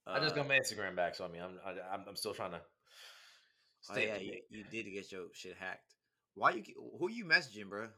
I 0.06 0.18
just 0.18 0.32
uh, 0.32 0.36
got 0.36 0.48
my 0.48 0.58
Instagram 0.58 0.96
back, 0.96 1.14
so 1.14 1.24
I 1.24 1.28
mean, 1.28 1.42
I'm 1.42 1.58
I, 1.64 1.94
I'm, 1.94 2.04
I'm 2.08 2.16
still 2.16 2.34
trying 2.34 2.52
to 2.52 2.60
Oh, 3.90 3.94
stay. 3.94 4.06
yeah, 4.06 4.16
you, 4.18 4.40
you 4.48 4.64
did 4.70 4.84
get 4.92 5.10
your 5.10 5.24
shit 5.32 5.56
hacked. 5.58 5.91
Why 6.34 6.50
you? 6.52 6.62
Who 6.98 7.10
you 7.10 7.24
messaging, 7.24 7.68
bro? 7.68 7.88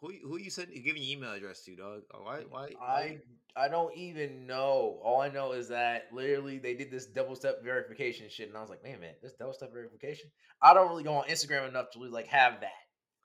Who 0.00 0.12
you- 0.12 0.28
who 0.28 0.36
you 0.38 0.48
send 0.50 0.72
giving 0.72 1.02
your 1.02 1.18
email 1.18 1.32
address 1.32 1.64
to, 1.64 1.74
dog? 1.74 2.02
Uh, 2.14 2.18
why 2.18 2.40
why? 2.42 2.70
why 2.78 3.20
I 3.56 3.64
I 3.64 3.68
don't 3.68 3.92
even 3.96 4.46
know. 4.46 5.00
All 5.02 5.20
I 5.20 5.28
know 5.28 5.52
is 5.52 5.68
that 5.68 6.12
literally 6.12 6.58
they 6.58 6.74
did 6.74 6.90
this 6.90 7.06
double 7.06 7.34
step 7.34 7.62
verification 7.64 8.28
shit, 8.28 8.48
and 8.48 8.56
I 8.56 8.60
was 8.60 8.70
like, 8.70 8.84
man, 8.84 9.00
man, 9.00 9.14
this 9.22 9.32
double 9.32 9.52
step 9.54 9.72
verification. 9.72 10.30
I 10.62 10.72
don't 10.74 10.88
really 10.88 11.02
go 11.02 11.14
on 11.14 11.28
Instagram 11.28 11.68
enough 11.68 11.90
to 11.92 11.98
really, 11.98 12.10
like 12.12 12.28
have 12.28 12.60
that. 12.60 12.70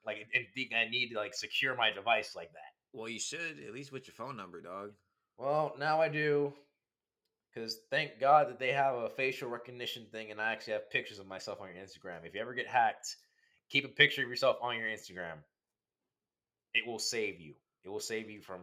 Like, 0.05 0.18
and 0.34 0.45
think 0.55 0.73
I 0.73 0.89
need 0.89 1.10
to 1.11 1.18
like 1.18 1.35
secure 1.35 1.76
my 1.76 1.91
device 1.91 2.35
like 2.35 2.51
that. 2.53 2.72
well, 2.91 3.07
you 3.10 3.19
should 3.19 3.60
at 3.65 3.73
least 3.73 3.91
with 3.91 4.07
your 4.07 4.15
phone 4.15 4.35
number, 4.35 4.60
dog. 4.61 4.93
Well, 5.38 5.76
now 5.77 6.01
I 6.01 6.10
do. 6.10 6.53
Because 7.53 7.77
thank 7.91 8.19
God 8.19 8.49
that 8.49 8.57
they 8.60 8.72
have 8.72 8.95
a 8.95 9.10
facial 9.11 9.47
recognition 9.49 10.07
thing, 10.11 10.31
and 10.31 10.41
I 10.41 10.51
actually 10.51 10.73
have 10.73 10.89
pictures 10.89 11.19
of 11.19 11.27
myself 11.27 11.61
on 11.61 11.68
your 11.68 11.84
Instagram. 11.84 12.26
If 12.26 12.34
you 12.34 12.41
ever 12.41 12.55
get 12.55 12.68
hacked, 12.68 13.15
keep 13.73 13.85
a 13.85 13.89
picture 13.89 14.21
of 14.21 14.29
yourself 14.29 14.57
on 14.61 14.77
your 14.77 14.87
Instagram. 14.87 15.41
It 16.75 16.85
will 16.85 16.99
save 16.99 17.41
you. 17.41 17.55
It 17.83 17.89
will 17.89 17.99
save 17.99 18.29
you 18.29 18.39
from 18.39 18.61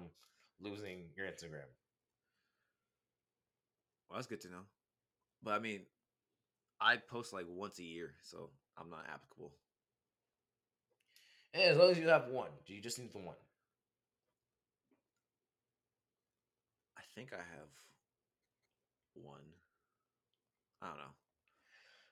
losing 0.60 1.00
your 1.16 1.26
Instagram. 1.26 1.66
Well, 4.08 4.16
that's 4.16 4.28
good 4.28 4.40
to 4.42 4.48
know. 4.48 4.62
But 5.42 5.54
I 5.54 5.58
mean, 5.58 5.80
I 6.80 6.96
post 6.96 7.32
like 7.32 7.46
once 7.48 7.80
a 7.80 7.84
year, 7.84 8.14
so 8.22 8.50
I'm 8.78 8.88
not 8.88 9.04
applicable. 9.12 9.50
And 11.54 11.64
as 11.64 11.76
long 11.76 11.90
as 11.90 11.98
you 11.98 12.08
have 12.08 12.28
one, 12.28 12.50
do 12.64 12.72
you 12.72 12.80
just 12.80 13.00
need 13.00 13.12
the 13.12 13.18
one. 13.18 13.34
I 16.96 17.02
think 17.16 17.32
I 17.32 17.38
have 17.38 17.68
one. 19.14 19.40
I 20.80 20.86
don't 20.86 20.98
know. 20.98 21.02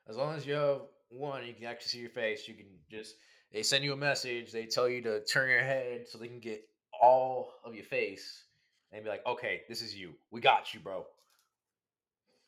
As 0.09 0.17
long 0.17 0.35
as 0.35 0.45
you 0.45 0.55
have 0.55 0.81
one, 1.11 1.47
you 1.47 1.55
can 1.55 1.65
actually 1.65 1.89
see 1.89 1.99
your 1.99 2.11
face. 2.11 2.49
You 2.49 2.55
can 2.55 2.67
just 2.91 3.17
they 3.53 3.63
send 3.63 3.85
you 3.85 3.93
a 3.93 3.97
message. 3.97 4.53
They 4.53 4.67
tell 4.67 4.89
you 4.89 5.03
to 5.03 5.25
turn 5.25 5.49
your 5.49 5.63
head 5.63 6.07
so 6.09 6.19
they 6.19 6.29
can 6.29 6.41
get 6.41 6.63
all 7.01 7.53
of 7.65 7.75
your 7.75 7.85
face 7.85 8.45
and 8.93 9.05
be 9.05 9.11
like, 9.11 9.27
"Okay, 9.27 9.63
this 9.69 9.83
is 9.83 9.95
you. 9.95 10.15
We 10.31 10.41
got 10.41 10.75
you, 10.75 10.81
bro." 10.81 11.07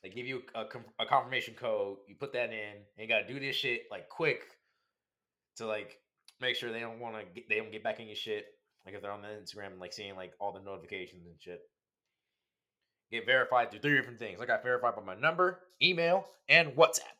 They 0.03 0.09
give 0.09 0.27
you 0.27 0.43
a, 0.55 0.65
a 0.99 1.07
confirmation 1.07 1.55
code. 1.55 1.99
You 2.09 2.15
put 2.15 2.33
that 2.33 2.53
in, 2.53 2.77
and 2.77 2.99
you 2.99 3.09
gotta 3.09 3.27
do 3.27 3.39
this 3.39 3.57
shit 3.57 3.83
like 3.91 4.09
quick 4.09 4.43
to 5.57 5.67
like 5.67 5.99
make 6.41 6.57
sure 6.57 6.73
they 6.73 6.81
don't 6.81 7.01
want 7.01 7.17
to 7.17 7.43
they 7.49 7.57
don't 7.57 7.73
get 7.73 7.83
back 7.83 8.01
in 8.01 8.07
your 8.07 8.17
shit. 8.17 8.47
Like 8.85 8.95
if 8.95 9.03
they're 9.03 9.13
on 9.13 9.23
the 9.23 9.29
Instagram 9.29 9.79
like 9.79 9.93
seeing 9.93 10.17
like 10.17 10.33
all 10.41 10.53
the 10.53 10.61
notifications 10.61 11.27
and 11.27 11.35
shit. 11.39 11.61
Get 13.11 13.27
verified 13.27 13.71
through 13.71 13.81
three 13.81 13.97
different 13.97 14.21
things. 14.21 14.39
Like 14.39 14.51
I 14.51 14.55
got 14.55 14.63
verified 14.63 14.95
by 14.95 15.03
my 15.03 15.21
number, 15.21 15.59
email, 15.83 16.27
and 16.49 16.77
WhatsApp. 16.77 17.20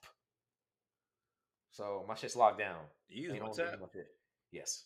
So 1.81 2.05
my 2.07 2.15
shit's 2.15 2.37
locked 2.37 2.59
down. 2.59 2.77
You 3.09 3.23
use 3.23 3.33
Ain't 3.33 3.43
no 3.43 3.49
one 3.49 3.57
getting 3.57 3.81
WhatsApp? 3.81 4.05
Yes. 4.53 4.85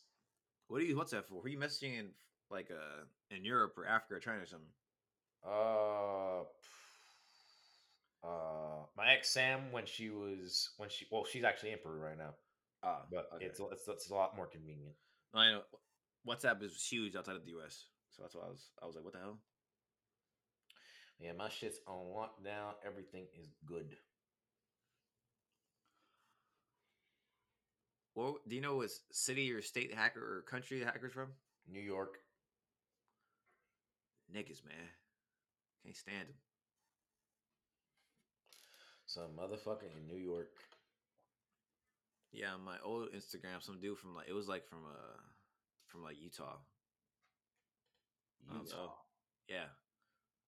What 0.68 0.78
do 0.78 0.84
you 0.84 0.94
use 0.94 0.98
WhatsApp 0.98 1.24
for? 1.24 1.40
Who 1.40 1.46
are 1.46 1.48
you 1.48 1.58
messaging 1.58 1.98
in 1.98 2.10
like 2.52 2.70
uh 2.70 3.02
in 3.34 3.44
Europe 3.44 3.74
or 3.76 3.84
Africa 3.84 4.14
or 4.14 4.20
China 4.20 4.42
or 4.42 4.46
something? 4.46 4.68
Uh, 5.44 6.42
uh, 8.26 8.86
my 8.96 9.12
ex 9.12 9.30
Sam 9.30 9.72
when 9.72 9.86
she 9.86 10.10
was 10.10 10.70
when 10.76 10.88
she 10.88 11.06
well 11.10 11.24
she's 11.24 11.42
actually 11.42 11.72
in 11.72 11.78
Peru 11.82 11.98
right 11.98 12.16
now, 12.16 12.34
Ah, 12.84 13.02
but 13.10 13.28
okay. 13.34 13.46
it's 13.46 13.58
it's 13.58 13.88
it's 13.88 14.10
a 14.10 14.14
lot 14.14 14.36
more 14.36 14.46
convenient. 14.46 14.94
I 15.34 15.50
know 15.50 15.62
WhatsApp 16.28 16.62
is 16.62 16.86
huge 16.86 17.16
outside 17.16 17.34
of 17.34 17.44
the 17.44 17.50
US. 17.58 17.86
So 18.10 18.22
that's 18.22 18.36
why 18.36 18.42
I 18.46 18.50
was 18.50 18.68
I 18.80 18.86
was 18.86 18.94
like, 18.94 19.02
what 19.04 19.14
the 19.14 19.18
hell? 19.18 19.40
Yeah, 21.18 21.32
my 21.36 21.48
shit's 21.48 21.80
on 21.88 22.06
lockdown. 22.14 22.74
Everything 22.86 23.26
is 23.36 23.48
good. 23.66 23.96
Well, 28.14 28.38
do 28.46 28.54
you 28.54 28.62
know 28.62 28.76
what 28.76 28.90
city 29.10 29.52
or 29.52 29.60
state 29.60 29.92
hacker 29.92 30.20
or 30.20 30.42
country 30.42 30.78
the 30.78 30.86
hacker's 30.86 31.12
from? 31.12 31.28
New 31.70 31.80
York. 31.80 32.18
Niggas, 34.32 34.64
man. 34.64 34.88
Can't 35.82 35.96
stand 35.96 36.28
him. 36.28 36.34
Some 39.06 39.36
motherfucker 39.38 39.90
in 39.96 40.08
New 40.08 40.22
York. 40.22 40.48
Yeah, 42.32 42.54
on 42.54 42.64
my 42.64 42.76
old 42.82 43.12
Instagram, 43.12 43.62
some 43.62 43.78
dude 43.80 43.98
from 43.98 44.14
like 44.14 44.28
it 44.28 44.32
was 44.32 44.48
like 44.48 44.66
from 44.66 44.80
uh 44.86 45.20
from 45.86 46.02
like 46.02 46.16
Utah. 46.20 46.58
Utah. 48.52 48.92
Yeah, 49.48 49.70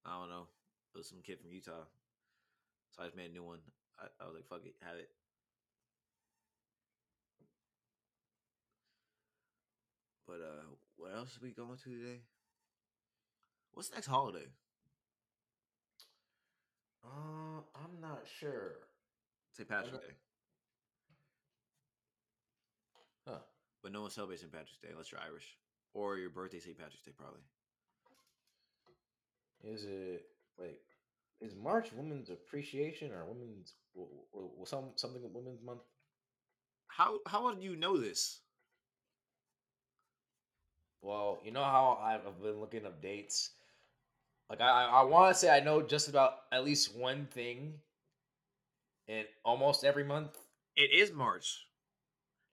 I 0.05 0.19
don't 0.19 0.29
know. 0.29 0.47
It 0.95 0.99
was 0.99 1.09
some 1.09 1.23
kid 1.23 1.39
from 1.41 1.53
Utah. 1.53 1.87
So 2.91 3.03
I 3.03 3.07
just 3.07 3.17
made 3.17 3.31
a 3.31 3.33
new 3.33 3.45
one. 3.45 3.61
I, 4.01 4.07
I 4.21 4.27
was 4.27 4.35
like, 4.35 4.49
fuck 4.49 4.67
it, 4.67 4.75
have 4.83 4.97
it. 4.97 5.11
But 10.27 10.41
uh, 10.43 10.65
what 10.97 11.15
else 11.15 11.37
are 11.37 11.45
we 11.45 11.53
going 11.53 11.77
to 11.77 11.85
today? 11.85 12.21
What's 13.73 13.89
the 13.89 13.97
next 13.97 14.07
holiday? 14.07 14.47
Uh, 17.05 17.61
I'm 17.75 18.01
not 18.01 18.23
sure. 18.41 18.73
St. 19.53 19.69
Patrick's 19.69 19.99
Day. 19.99 20.15
Huh. 23.27 23.39
But 23.83 23.93
no 23.93 24.03
one 24.03 24.11
celebrates 24.11 24.43
St. 24.43 24.53
Patrick's 24.53 24.79
Day 24.79 24.89
unless 24.91 25.13
you're 25.13 25.21
Irish. 25.21 25.57
Or 25.95 26.17
your 26.17 26.31
birthday, 26.31 26.59
St. 26.59 26.77
Patrick's 26.77 27.05
Day, 27.05 27.13
probably. 27.17 27.41
Is 29.63 29.85
it 29.85 30.27
wait? 30.59 30.79
Is 31.41 31.55
March 31.55 31.93
Women's 31.93 32.31
Appreciation 32.31 33.13
or 33.13 33.25
Women's 33.27 33.75
w- 33.95 34.11
w- 34.33 34.65
some 34.65 34.93
something 34.97 35.23
Women's 35.33 35.63
Month? 35.63 35.81
How 36.89 37.19
how 37.27 37.53
do 37.55 37.63
you 37.63 37.77
know 37.77 37.97
this? 37.97 38.41
Well, 41.07 41.39
you 41.45 41.53
know 41.53 41.63
how 41.63 42.01
I've 42.03 42.43
been 42.43 42.59
looking 42.59 42.85
up 42.85 43.01
dates. 43.01 43.51
Like 44.51 44.61
I, 44.61 44.87
I 44.87 45.05
want 45.05 45.33
to 45.33 45.39
say 45.39 45.49
I 45.49 45.61
know 45.61 45.81
just 45.81 46.09
about 46.09 46.33
at 46.53 46.65
least 46.65 46.97
one 46.97 47.29
thing 47.31 47.75
in 49.07 49.23
almost 49.45 49.85
every 49.85 50.03
month. 50.03 50.37
It 50.75 50.91
is 50.93 51.13
March. 51.13 51.65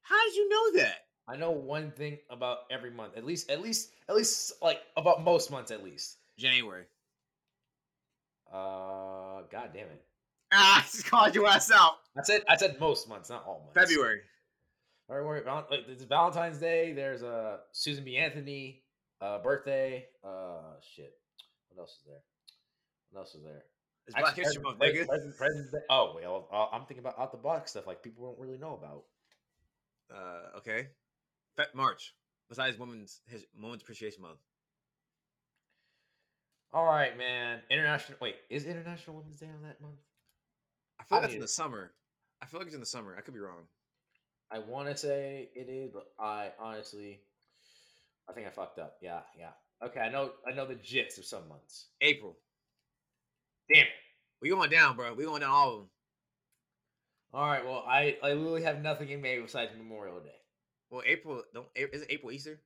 How 0.04 0.24
did 0.28 0.36
you 0.36 0.50
know 0.50 0.82
that? 0.82 0.98
I 1.28 1.36
know 1.36 1.50
one 1.50 1.92
thing 1.92 2.20
about 2.30 2.60
every 2.70 2.92
month, 2.92 3.18
at 3.18 3.26
least, 3.26 3.50
at 3.50 3.60
least, 3.60 3.90
at 4.08 4.16
least, 4.16 4.54
like 4.62 4.82
about 4.98 5.24
most 5.24 5.50
months, 5.50 5.72
at 5.72 5.84
least. 5.84 6.18
January. 6.38 6.84
Uh, 8.52 9.42
god 9.52 9.72
damn 9.74 9.86
it! 9.86 10.04
Ah, 10.52 10.78
I 10.80 10.82
just 10.84 11.10
called 11.10 11.34
your 11.34 11.48
ass 11.48 11.72
out. 11.72 11.94
I 12.16 12.22
said, 12.22 12.44
I 12.48 12.56
said 12.58 12.80
most 12.80 13.10
months, 13.10 13.32
not 13.32 13.46
all 13.48 13.62
months. 13.66 13.90
February. 13.90 14.20
February. 15.08 15.44
Val- 15.44 15.68
Like, 15.70 15.86
there's 15.88 16.04
Valentine's 16.04 16.60
Day. 16.60 16.94
There's 16.94 17.24
uh 17.24 17.58
Susan 17.72 18.04
B. 18.04 18.18
Anthony 18.18 18.84
uh 19.22 19.40
birthday. 19.40 20.08
Uh, 20.24 20.76
shit. 20.96 21.14
What 21.70 21.82
else 21.82 21.92
is 21.92 22.04
there? 22.06 22.22
What 23.12 23.20
else 23.22 23.36
is 23.36 23.44
there? 23.44 23.64
It's 24.08 24.16
Black 24.20 24.36
History 24.36 24.62
Month, 24.62 24.80
President- 24.80 25.06
nigga. 25.06 25.08
President- 25.10 25.38
President's 25.38 25.72
Day- 25.72 25.86
Oh, 25.90 26.14
well, 26.16 26.48
uh, 26.52 26.76
I'm 26.76 26.86
thinking 26.86 27.00
about 27.06 27.18
out 27.20 27.32
the 27.32 27.38
box 27.38 27.72
stuff 27.72 27.88
like 27.88 28.04
people 28.04 28.26
don't 28.26 28.40
really 28.40 28.58
know 28.58 28.74
about. 28.74 29.04
Uh, 30.14 30.58
okay. 30.58 30.90
Fe- 31.56 31.66
March. 31.74 32.14
Besides 32.50 32.78
Women's 32.78 33.22
His- 33.28 33.46
Women's 33.60 33.82
Appreciation 33.82 34.22
Month. 34.22 34.40
All 36.74 36.86
right, 36.86 37.16
man. 37.18 37.62
International. 37.70 38.18
Wait, 38.20 38.36
is 38.50 38.66
International 38.66 39.16
Women's 39.18 39.38
Day 39.40 39.48
on 39.48 39.62
that 39.64 39.80
month? 39.80 40.00
I 41.00 41.04
feel 41.04 41.18
I 41.18 41.22
like 41.22 41.30
it's 41.30 41.36
in 41.36 41.42
the 41.42 41.48
summer. 41.48 41.92
I 42.42 42.46
feel 42.46 42.60
like 42.60 42.68
it's 42.68 42.74
in 42.76 42.80
the 42.82 42.86
summer. 42.86 43.16
I 43.18 43.22
could 43.22 43.34
be 43.34 43.40
wrong. 43.40 43.68
I 44.54 44.60
want 44.60 44.88
to 44.88 44.96
say 44.96 45.50
it 45.56 45.68
is, 45.68 45.90
but 45.92 46.12
I 46.20 46.52
honestly, 46.60 47.22
I 48.30 48.34
think 48.34 48.46
I 48.46 48.52
fucked 48.52 48.78
up. 48.78 48.98
Yeah, 49.02 49.22
yeah. 49.38 49.50
Okay, 49.84 50.00
I 50.00 50.10
know. 50.10 50.32
I 50.48 50.54
know 50.54 50.68
the 50.68 50.76
gist 50.76 51.18
of 51.18 51.26
some 51.26 51.48
months. 51.50 51.88
April. 52.02 52.38
Damn 53.74 53.86
it. 53.86 53.90
We 54.42 54.50
going 54.50 54.70
down, 54.70 54.96
bro. 54.96 55.16
We 55.16 55.26
going 55.26 55.42
down 55.42 55.50
all 55.50 55.70
of 55.70 55.80
them. 55.80 55.90
All 57.34 57.48
right. 57.48 57.66
Well, 57.66 57.84
I 57.88 58.18
I 58.22 58.34
literally 58.34 58.62
have 58.62 58.84
nothing 58.84 59.10
in 59.10 59.22
May 59.22 59.40
besides 59.40 59.72
Memorial 59.76 60.20
Day. 60.20 60.30
Well, 60.92 61.02
April. 61.04 61.42
Don't 61.54 61.66
is 61.76 62.04
it 62.04 62.12
April 62.12 62.32
Easter? 62.32 62.62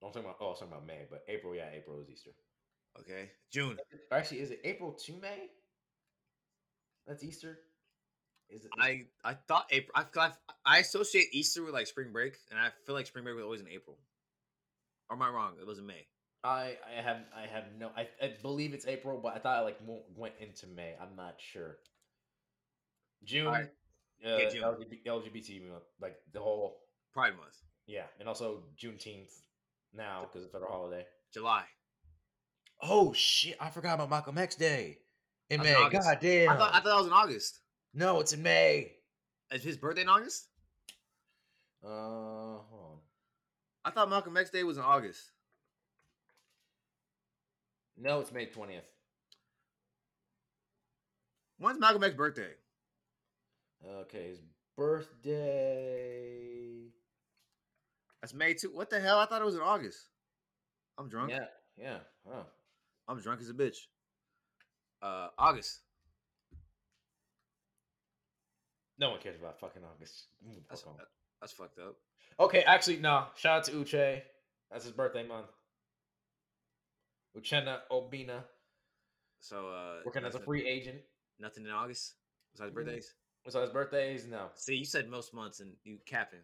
Don't 0.00 0.12
talk 0.12 0.24
about. 0.24 0.38
Oh, 0.40 0.46
I 0.46 0.48
was 0.48 0.58
talking 0.58 0.72
about 0.72 0.86
May, 0.86 1.06
but 1.08 1.22
April. 1.28 1.54
Yeah, 1.54 1.68
April 1.72 2.00
is 2.00 2.10
Easter. 2.10 2.30
Okay. 2.98 3.30
June. 3.52 3.76
Actually, 4.10 4.40
is 4.40 4.50
it 4.50 4.60
April 4.64 4.92
to 4.92 5.12
May? 5.20 5.50
That's 7.06 7.22
Easter. 7.22 7.60
Is 8.50 8.64
it? 8.64 8.70
I 8.78 9.04
I 9.24 9.34
thought 9.34 9.66
April. 9.70 9.92
I 9.94 10.30
I, 10.64 10.78
associate 10.78 11.28
Easter 11.32 11.62
with 11.62 11.74
like 11.74 11.86
spring 11.86 12.12
break, 12.12 12.36
and 12.50 12.58
I 12.58 12.68
feel 12.86 12.94
like 12.94 13.06
spring 13.06 13.24
break 13.24 13.36
was 13.36 13.44
always 13.44 13.60
in 13.60 13.68
April. 13.68 13.98
Or 15.08 15.16
am 15.16 15.22
I 15.22 15.28
wrong? 15.28 15.54
It 15.60 15.66
was 15.66 15.78
in 15.78 15.86
May. 15.86 16.06
I 16.42 16.76
I 16.88 17.02
have 17.02 17.18
I 17.36 17.46
have 17.46 17.64
no. 17.78 17.90
I, 17.96 18.08
I 18.22 18.34
believe 18.42 18.74
it's 18.74 18.86
April, 18.86 19.20
but 19.22 19.34
I 19.34 19.38
thought 19.38 19.58
I 19.58 19.60
like 19.60 19.78
went 20.16 20.34
into 20.40 20.66
May. 20.66 20.94
I'm 21.00 21.16
not 21.16 21.34
sure. 21.38 21.76
June. 23.24 23.46
Alright. 23.46 23.70
Uh, 24.24 24.36
Yeah, 24.36 24.48
June. 24.48 24.62
LGBT, 25.06 25.62
like 26.00 26.16
the 26.32 26.40
whole 26.40 26.78
Pride 27.12 27.36
Month. 27.36 27.56
yeah, 27.86 28.04
and 28.18 28.28
also 28.28 28.62
Juneteenth 28.82 29.32
now 29.94 30.22
because 30.22 30.44
it's 30.44 30.50
a 30.50 30.52
federal 30.52 30.72
holiday. 30.72 31.04
July. 31.32 31.64
Oh 32.82 33.12
shit! 33.12 33.56
I 33.60 33.70
forgot 33.70 33.94
about 33.94 34.10
Malcolm 34.10 34.38
X 34.38 34.56
Day 34.56 34.98
in 35.50 35.60
May. 35.62 35.74
God 35.90 36.18
damn! 36.20 36.50
I 36.50 36.56
thought 36.56 36.70
I 36.70 36.74
thought 36.76 36.84
that 36.84 36.96
was 36.96 37.06
in 37.06 37.12
August. 37.12 37.60
No, 37.94 38.20
it's 38.20 38.32
in 38.32 38.42
May. 38.42 38.92
Is 39.52 39.62
his 39.62 39.76
birthday 39.76 40.02
in 40.02 40.08
August? 40.08 40.46
Uh, 41.84 41.88
hold 41.88 42.64
on. 42.72 42.98
I 43.84 43.90
thought 43.90 44.10
Malcolm 44.10 44.36
X 44.36 44.50
Day 44.50 44.62
was 44.62 44.76
in 44.76 44.82
August. 44.82 45.22
No, 47.96 48.20
it's 48.20 48.32
May 48.32 48.46
twentieth. 48.46 48.84
When's 51.58 51.78
Malcolm 51.78 52.04
X's 52.04 52.16
birthday? 52.16 52.52
Okay, 53.86 54.28
his 54.28 54.40
birthday. 54.76 56.10
That's 58.20 58.34
May 58.34 58.54
2. 58.54 58.70
What 58.72 58.90
the 58.90 59.00
hell? 59.00 59.18
I 59.18 59.26
thought 59.26 59.42
it 59.42 59.46
was 59.46 59.54
in 59.54 59.60
August. 59.60 59.98
I'm 60.98 61.08
drunk. 61.08 61.30
Yeah, 61.30 61.46
yeah. 61.76 61.98
Oh. 62.30 62.46
I'm 63.08 63.20
drunk 63.20 63.40
as 63.40 63.50
a 63.50 63.54
bitch. 63.54 63.76
Uh, 65.02 65.28
August. 65.38 65.80
No 69.00 69.10
one 69.10 69.20
cares 69.20 69.36
about 69.40 69.58
fucking 69.58 69.82
August. 69.82 70.26
That's 70.68 70.82
that- 70.82 71.08
that's 71.40 71.52
fucked 71.54 71.78
up. 71.78 71.96
Okay, 72.38 72.62
actually, 72.62 72.98
no. 72.98 73.26
Shout 73.34 73.58
out 73.60 73.64
to 73.64 73.72
Uche. 73.72 74.22
That's 74.70 74.84
his 74.84 74.92
birthday 74.92 75.26
month. 75.26 75.46
Uchenna 77.36 77.80
Obina, 77.90 78.44
So 79.40 79.70
uh, 79.70 80.00
working 80.04 80.24
as 80.24 80.34
a 80.34 80.38
free 80.40 80.66
agent. 80.68 80.98
Nothing 81.38 81.64
in 81.64 81.70
August 81.70 82.14
besides 82.52 82.72
Mm. 82.72 82.74
birthdays. 82.74 83.14
His 83.44 83.54
birthdays, 83.70 84.26
no. 84.26 84.50
See, 84.54 84.74
you 84.76 84.84
said 84.84 85.08
most 85.08 85.32
months 85.32 85.60
and 85.60 85.72
you 85.82 85.98
capping. 86.04 86.40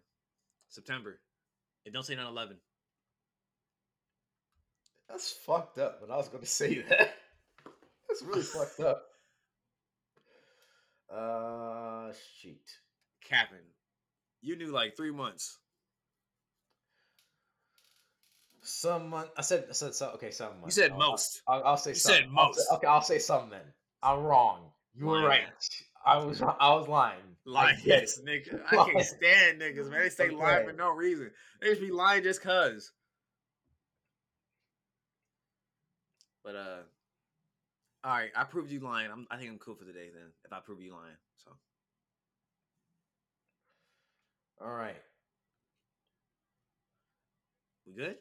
September. 0.69 1.21
And 1.85 1.93
don't 1.93 2.05
say 2.05 2.15
9 2.15 2.27
11. 2.27 2.57
That's 5.09 5.31
fucked 5.31 5.79
up, 5.79 6.01
but 6.01 6.11
I 6.11 6.17
was 6.17 6.29
going 6.29 6.41
to 6.43 6.49
say 6.49 6.81
that. 6.89 7.15
That's 8.09 8.23
really 8.23 8.43
fucked 8.43 8.81
up. 8.81 9.05
Uh, 11.13 12.13
shit. 12.39 12.61
Capping. 13.29 13.59
You 14.43 14.57
knew 14.57 14.73
like 14.73 14.97
three 14.97 15.11
months. 15.11 15.59
Some 18.63 19.11
month. 19.11 19.31
I 19.37 19.43
said. 19.43 19.67
I 19.69 19.73
said. 19.73 19.95
So, 19.95 20.11
okay, 20.15 20.31
some 20.31 20.49
month. 20.61 20.67
You 20.67 20.71
said 20.73 20.93
I'll- 20.93 20.99
most. 20.99 21.43
I'll, 21.47 21.65
I'll 21.65 21.77
say. 21.77 21.91
You 21.91 21.97
some. 21.97 22.13
said 22.13 22.25
I'll 22.37 22.53
say- 22.53 22.61
most. 22.63 22.73
okay, 22.73 22.87
I'll 22.87 23.03
say 23.03 23.19
some 23.19 23.51
then. 23.51 23.61
I'm 24.03 24.21
wrong. 24.23 24.71
You 24.95 25.07
were 25.07 25.23
right. 25.27 25.43
I 26.05 26.19
was. 26.19 26.43
I 26.43 26.75
was 26.75 26.89
lying. 26.89 27.21
Lying, 27.45 27.79
it. 27.85 28.11
nigga. 28.27 28.61
I 28.73 28.91
can't 28.91 29.05
stand 29.05 29.61
niggas, 29.61 29.89
man. 29.89 30.01
They 30.01 30.09
say 30.09 30.31
lying 30.31 30.67
for 30.67 30.73
no 30.73 30.91
reason. 30.91 31.31
They 31.61 31.69
just 31.69 31.81
be 31.81 31.93
lying 31.93 32.25
just 32.25 32.43
cause. 32.43 32.91
But 36.43 36.57
uh, 36.57 36.77
all 38.07 38.13
right, 38.13 38.31
I 38.37 38.45
proved 38.45 38.71
you 38.71 38.79
lying. 38.79 39.11
I'm, 39.11 39.27
I 39.33 39.37
think 39.37 39.51
I'm 39.51 39.59
cool 39.59 39.75
for 39.75 39.85
the 39.85 39.93
day 39.93 40.11
then. 40.15 40.31
If 40.45 40.53
I 40.53 40.61
prove 40.61 40.81
you 40.81 40.93
lying, 40.93 41.17
so 41.45 41.51
All 44.65 44.73
right. 44.73 44.95
we 47.85 47.95
good. 47.95 48.17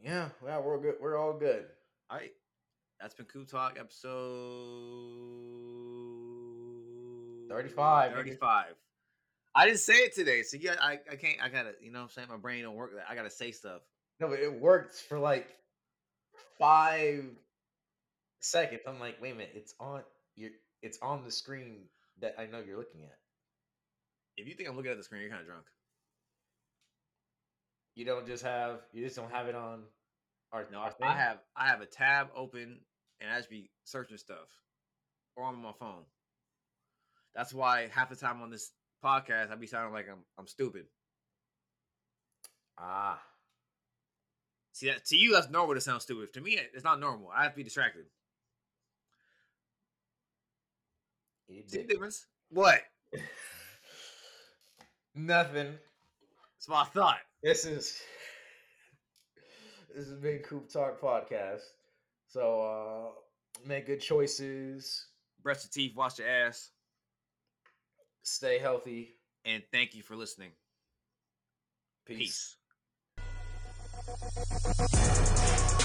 Yeah. 0.00 0.28
Yeah. 0.46 0.60
We're 0.60 0.78
good. 0.78 0.94
We're 1.00 1.18
all 1.18 1.32
good. 1.32 1.64
All 2.08 2.18
right, 2.18 2.30
that's 3.00 3.14
been 3.14 3.26
Coop 3.26 3.50
Talk 3.50 3.78
episode 3.80 4.12
35, 7.48 8.12
nigga. 8.12 8.14
Thirty-five. 8.14 8.74
I 9.56 9.66
didn't 9.66 9.80
say 9.80 9.94
it 9.94 10.14
today, 10.14 10.42
so 10.42 10.56
yeah, 10.60 10.76
I, 10.80 11.00
I 11.10 11.16
can't. 11.16 11.38
I 11.42 11.48
gotta, 11.48 11.72
you 11.80 11.90
know, 11.90 11.98
what 11.98 12.04
I'm 12.04 12.10
saying 12.10 12.28
my 12.30 12.36
brain 12.36 12.62
don't 12.62 12.76
work. 12.76 12.92
I 13.08 13.16
gotta 13.16 13.30
say 13.30 13.50
stuff. 13.50 13.82
No, 14.20 14.28
but 14.28 14.38
it 14.38 14.52
worked 14.52 14.94
for 14.94 15.18
like 15.18 15.48
five 16.58 17.24
seconds. 18.44 18.82
I'm 18.86 19.00
like, 19.00 19.16
wait 19.20 19.32
a 19.32 19.34
minute. 19.34 19.52
It's 19.54 19.74
on. 19.80 20.02
You're. 20.36 20.50
It's 20.82 20.98
on 21.02 21.24
the 21.24 21.30
screen 21.30 21.84
that 22.20 22.34
I 22.38 22.46
know 22.46 22.60
you're 22.66 22.76
looking 22.78 23.02
at. 23.04 23.16
If 24.36 24.46
you 24.48 24.54
think 24.54 24.68
I'm 24.68 24.76
looking 24.76 24.90
at 24.90 24.96
the 24.98 25.04
screen, 25.04 25.22
you're 25.22 25.30
kind 25.30 25.40
of 25.42 25.46
drunk. 25.46 25.64
You 27.94 28.04
don't 28.04 28.26
just 28.26 28.42
have. 28.44 28.80
You 28.92 29.04
just 29.04 29.16
don't 29.16 29.30
have 29.32 29.46
it 29.48 29.54
on 29.54 29.82
Our, 30.52 30.66
No, 30.70 30.78
our 30.78 30.94
I 31.02 31.14
have 31.14 31.38
I 31.56 31.66
have 31.68 31.80
a 31.80 31.86
tab 31.86 32.28
open 32.36 32.80
and 33.20 33.30
I 33.30 33.36
just 33.38 33.50
be 33.50 33.70
searching 33.84 34.18
stuff 34.18 34.48
or 35.36 35.44
on 35.44 35.56
my 35.60 35.72
phone. 35.78 36.02
That's 37.34 37.52
why 37.54 37.88
half 37.92 38.10
the 38.10 38.16
time 38.16 38.42
on 38.42 38.50
this 38.50 38.70
podcast 39.04 39.50
I 39.50 39.54
be 39.56 39.66
sounding 39.66 39.92
like 39.92 40.06
I'm 40.10 40.24
I'm 40.38 40.46
stupid. 40.48 40.86
ah. 42.78 43.20
See 44.72 44.88
that 44.88 45.04
to 45.06 45.16
you 45.16 45.32
that's 45.32 45.50
normal 45.50 45.74
to 45.76 45.80
sound 45.80 46.02
stupid. 46.02 46.32
To 46.34 46.40
me 46.40 46.58
it's 46.74 46.84
not 46.84 47.00
normal. 47.00 47.30
I 47.34 47.44
have 47.44 47.52
to 47.52 47.56
be 47.56 47.62
distracted. 47.64 48.04
You 48.04 48.10
See 51.48 51.62
the 51.70 51.84
difference? 51.84 52.26
What? 52.50 52.80
Nothing. 55.14 55.74
That's 56.56 56.68
what 56.68 56.78
I 56.78 56.84
thought. 56.84 57.18
This 57.42 57.64
is 57.66 58.00
this 59.94 60.08
is 60.08 60.14
Big 60.20 60.44
Coop 60.44 60.70
Talk 60.72 61.00
podcast. 61.00 61.60
So 62.26 62.62
uh 62.62 63.66
make 63.66 63.86
good 63.86 64.00
choices, 64.00 65.06
Brush 65.42 65.64
your 65.64 65.70
teeth, 65.72 65.94
wash 65.94 66.18
your 66.18 66.28
ass, 66.28 66.70
stay 68.22 68.58
healthy. 68.58 69.14
and 69.44 69.62
thank 69.72 69.94
you 69.94 70.02
for 70.02 70.16
listening. 70.16 70.50
Peace. 72.06 72.56
Peace. 74.86 75.80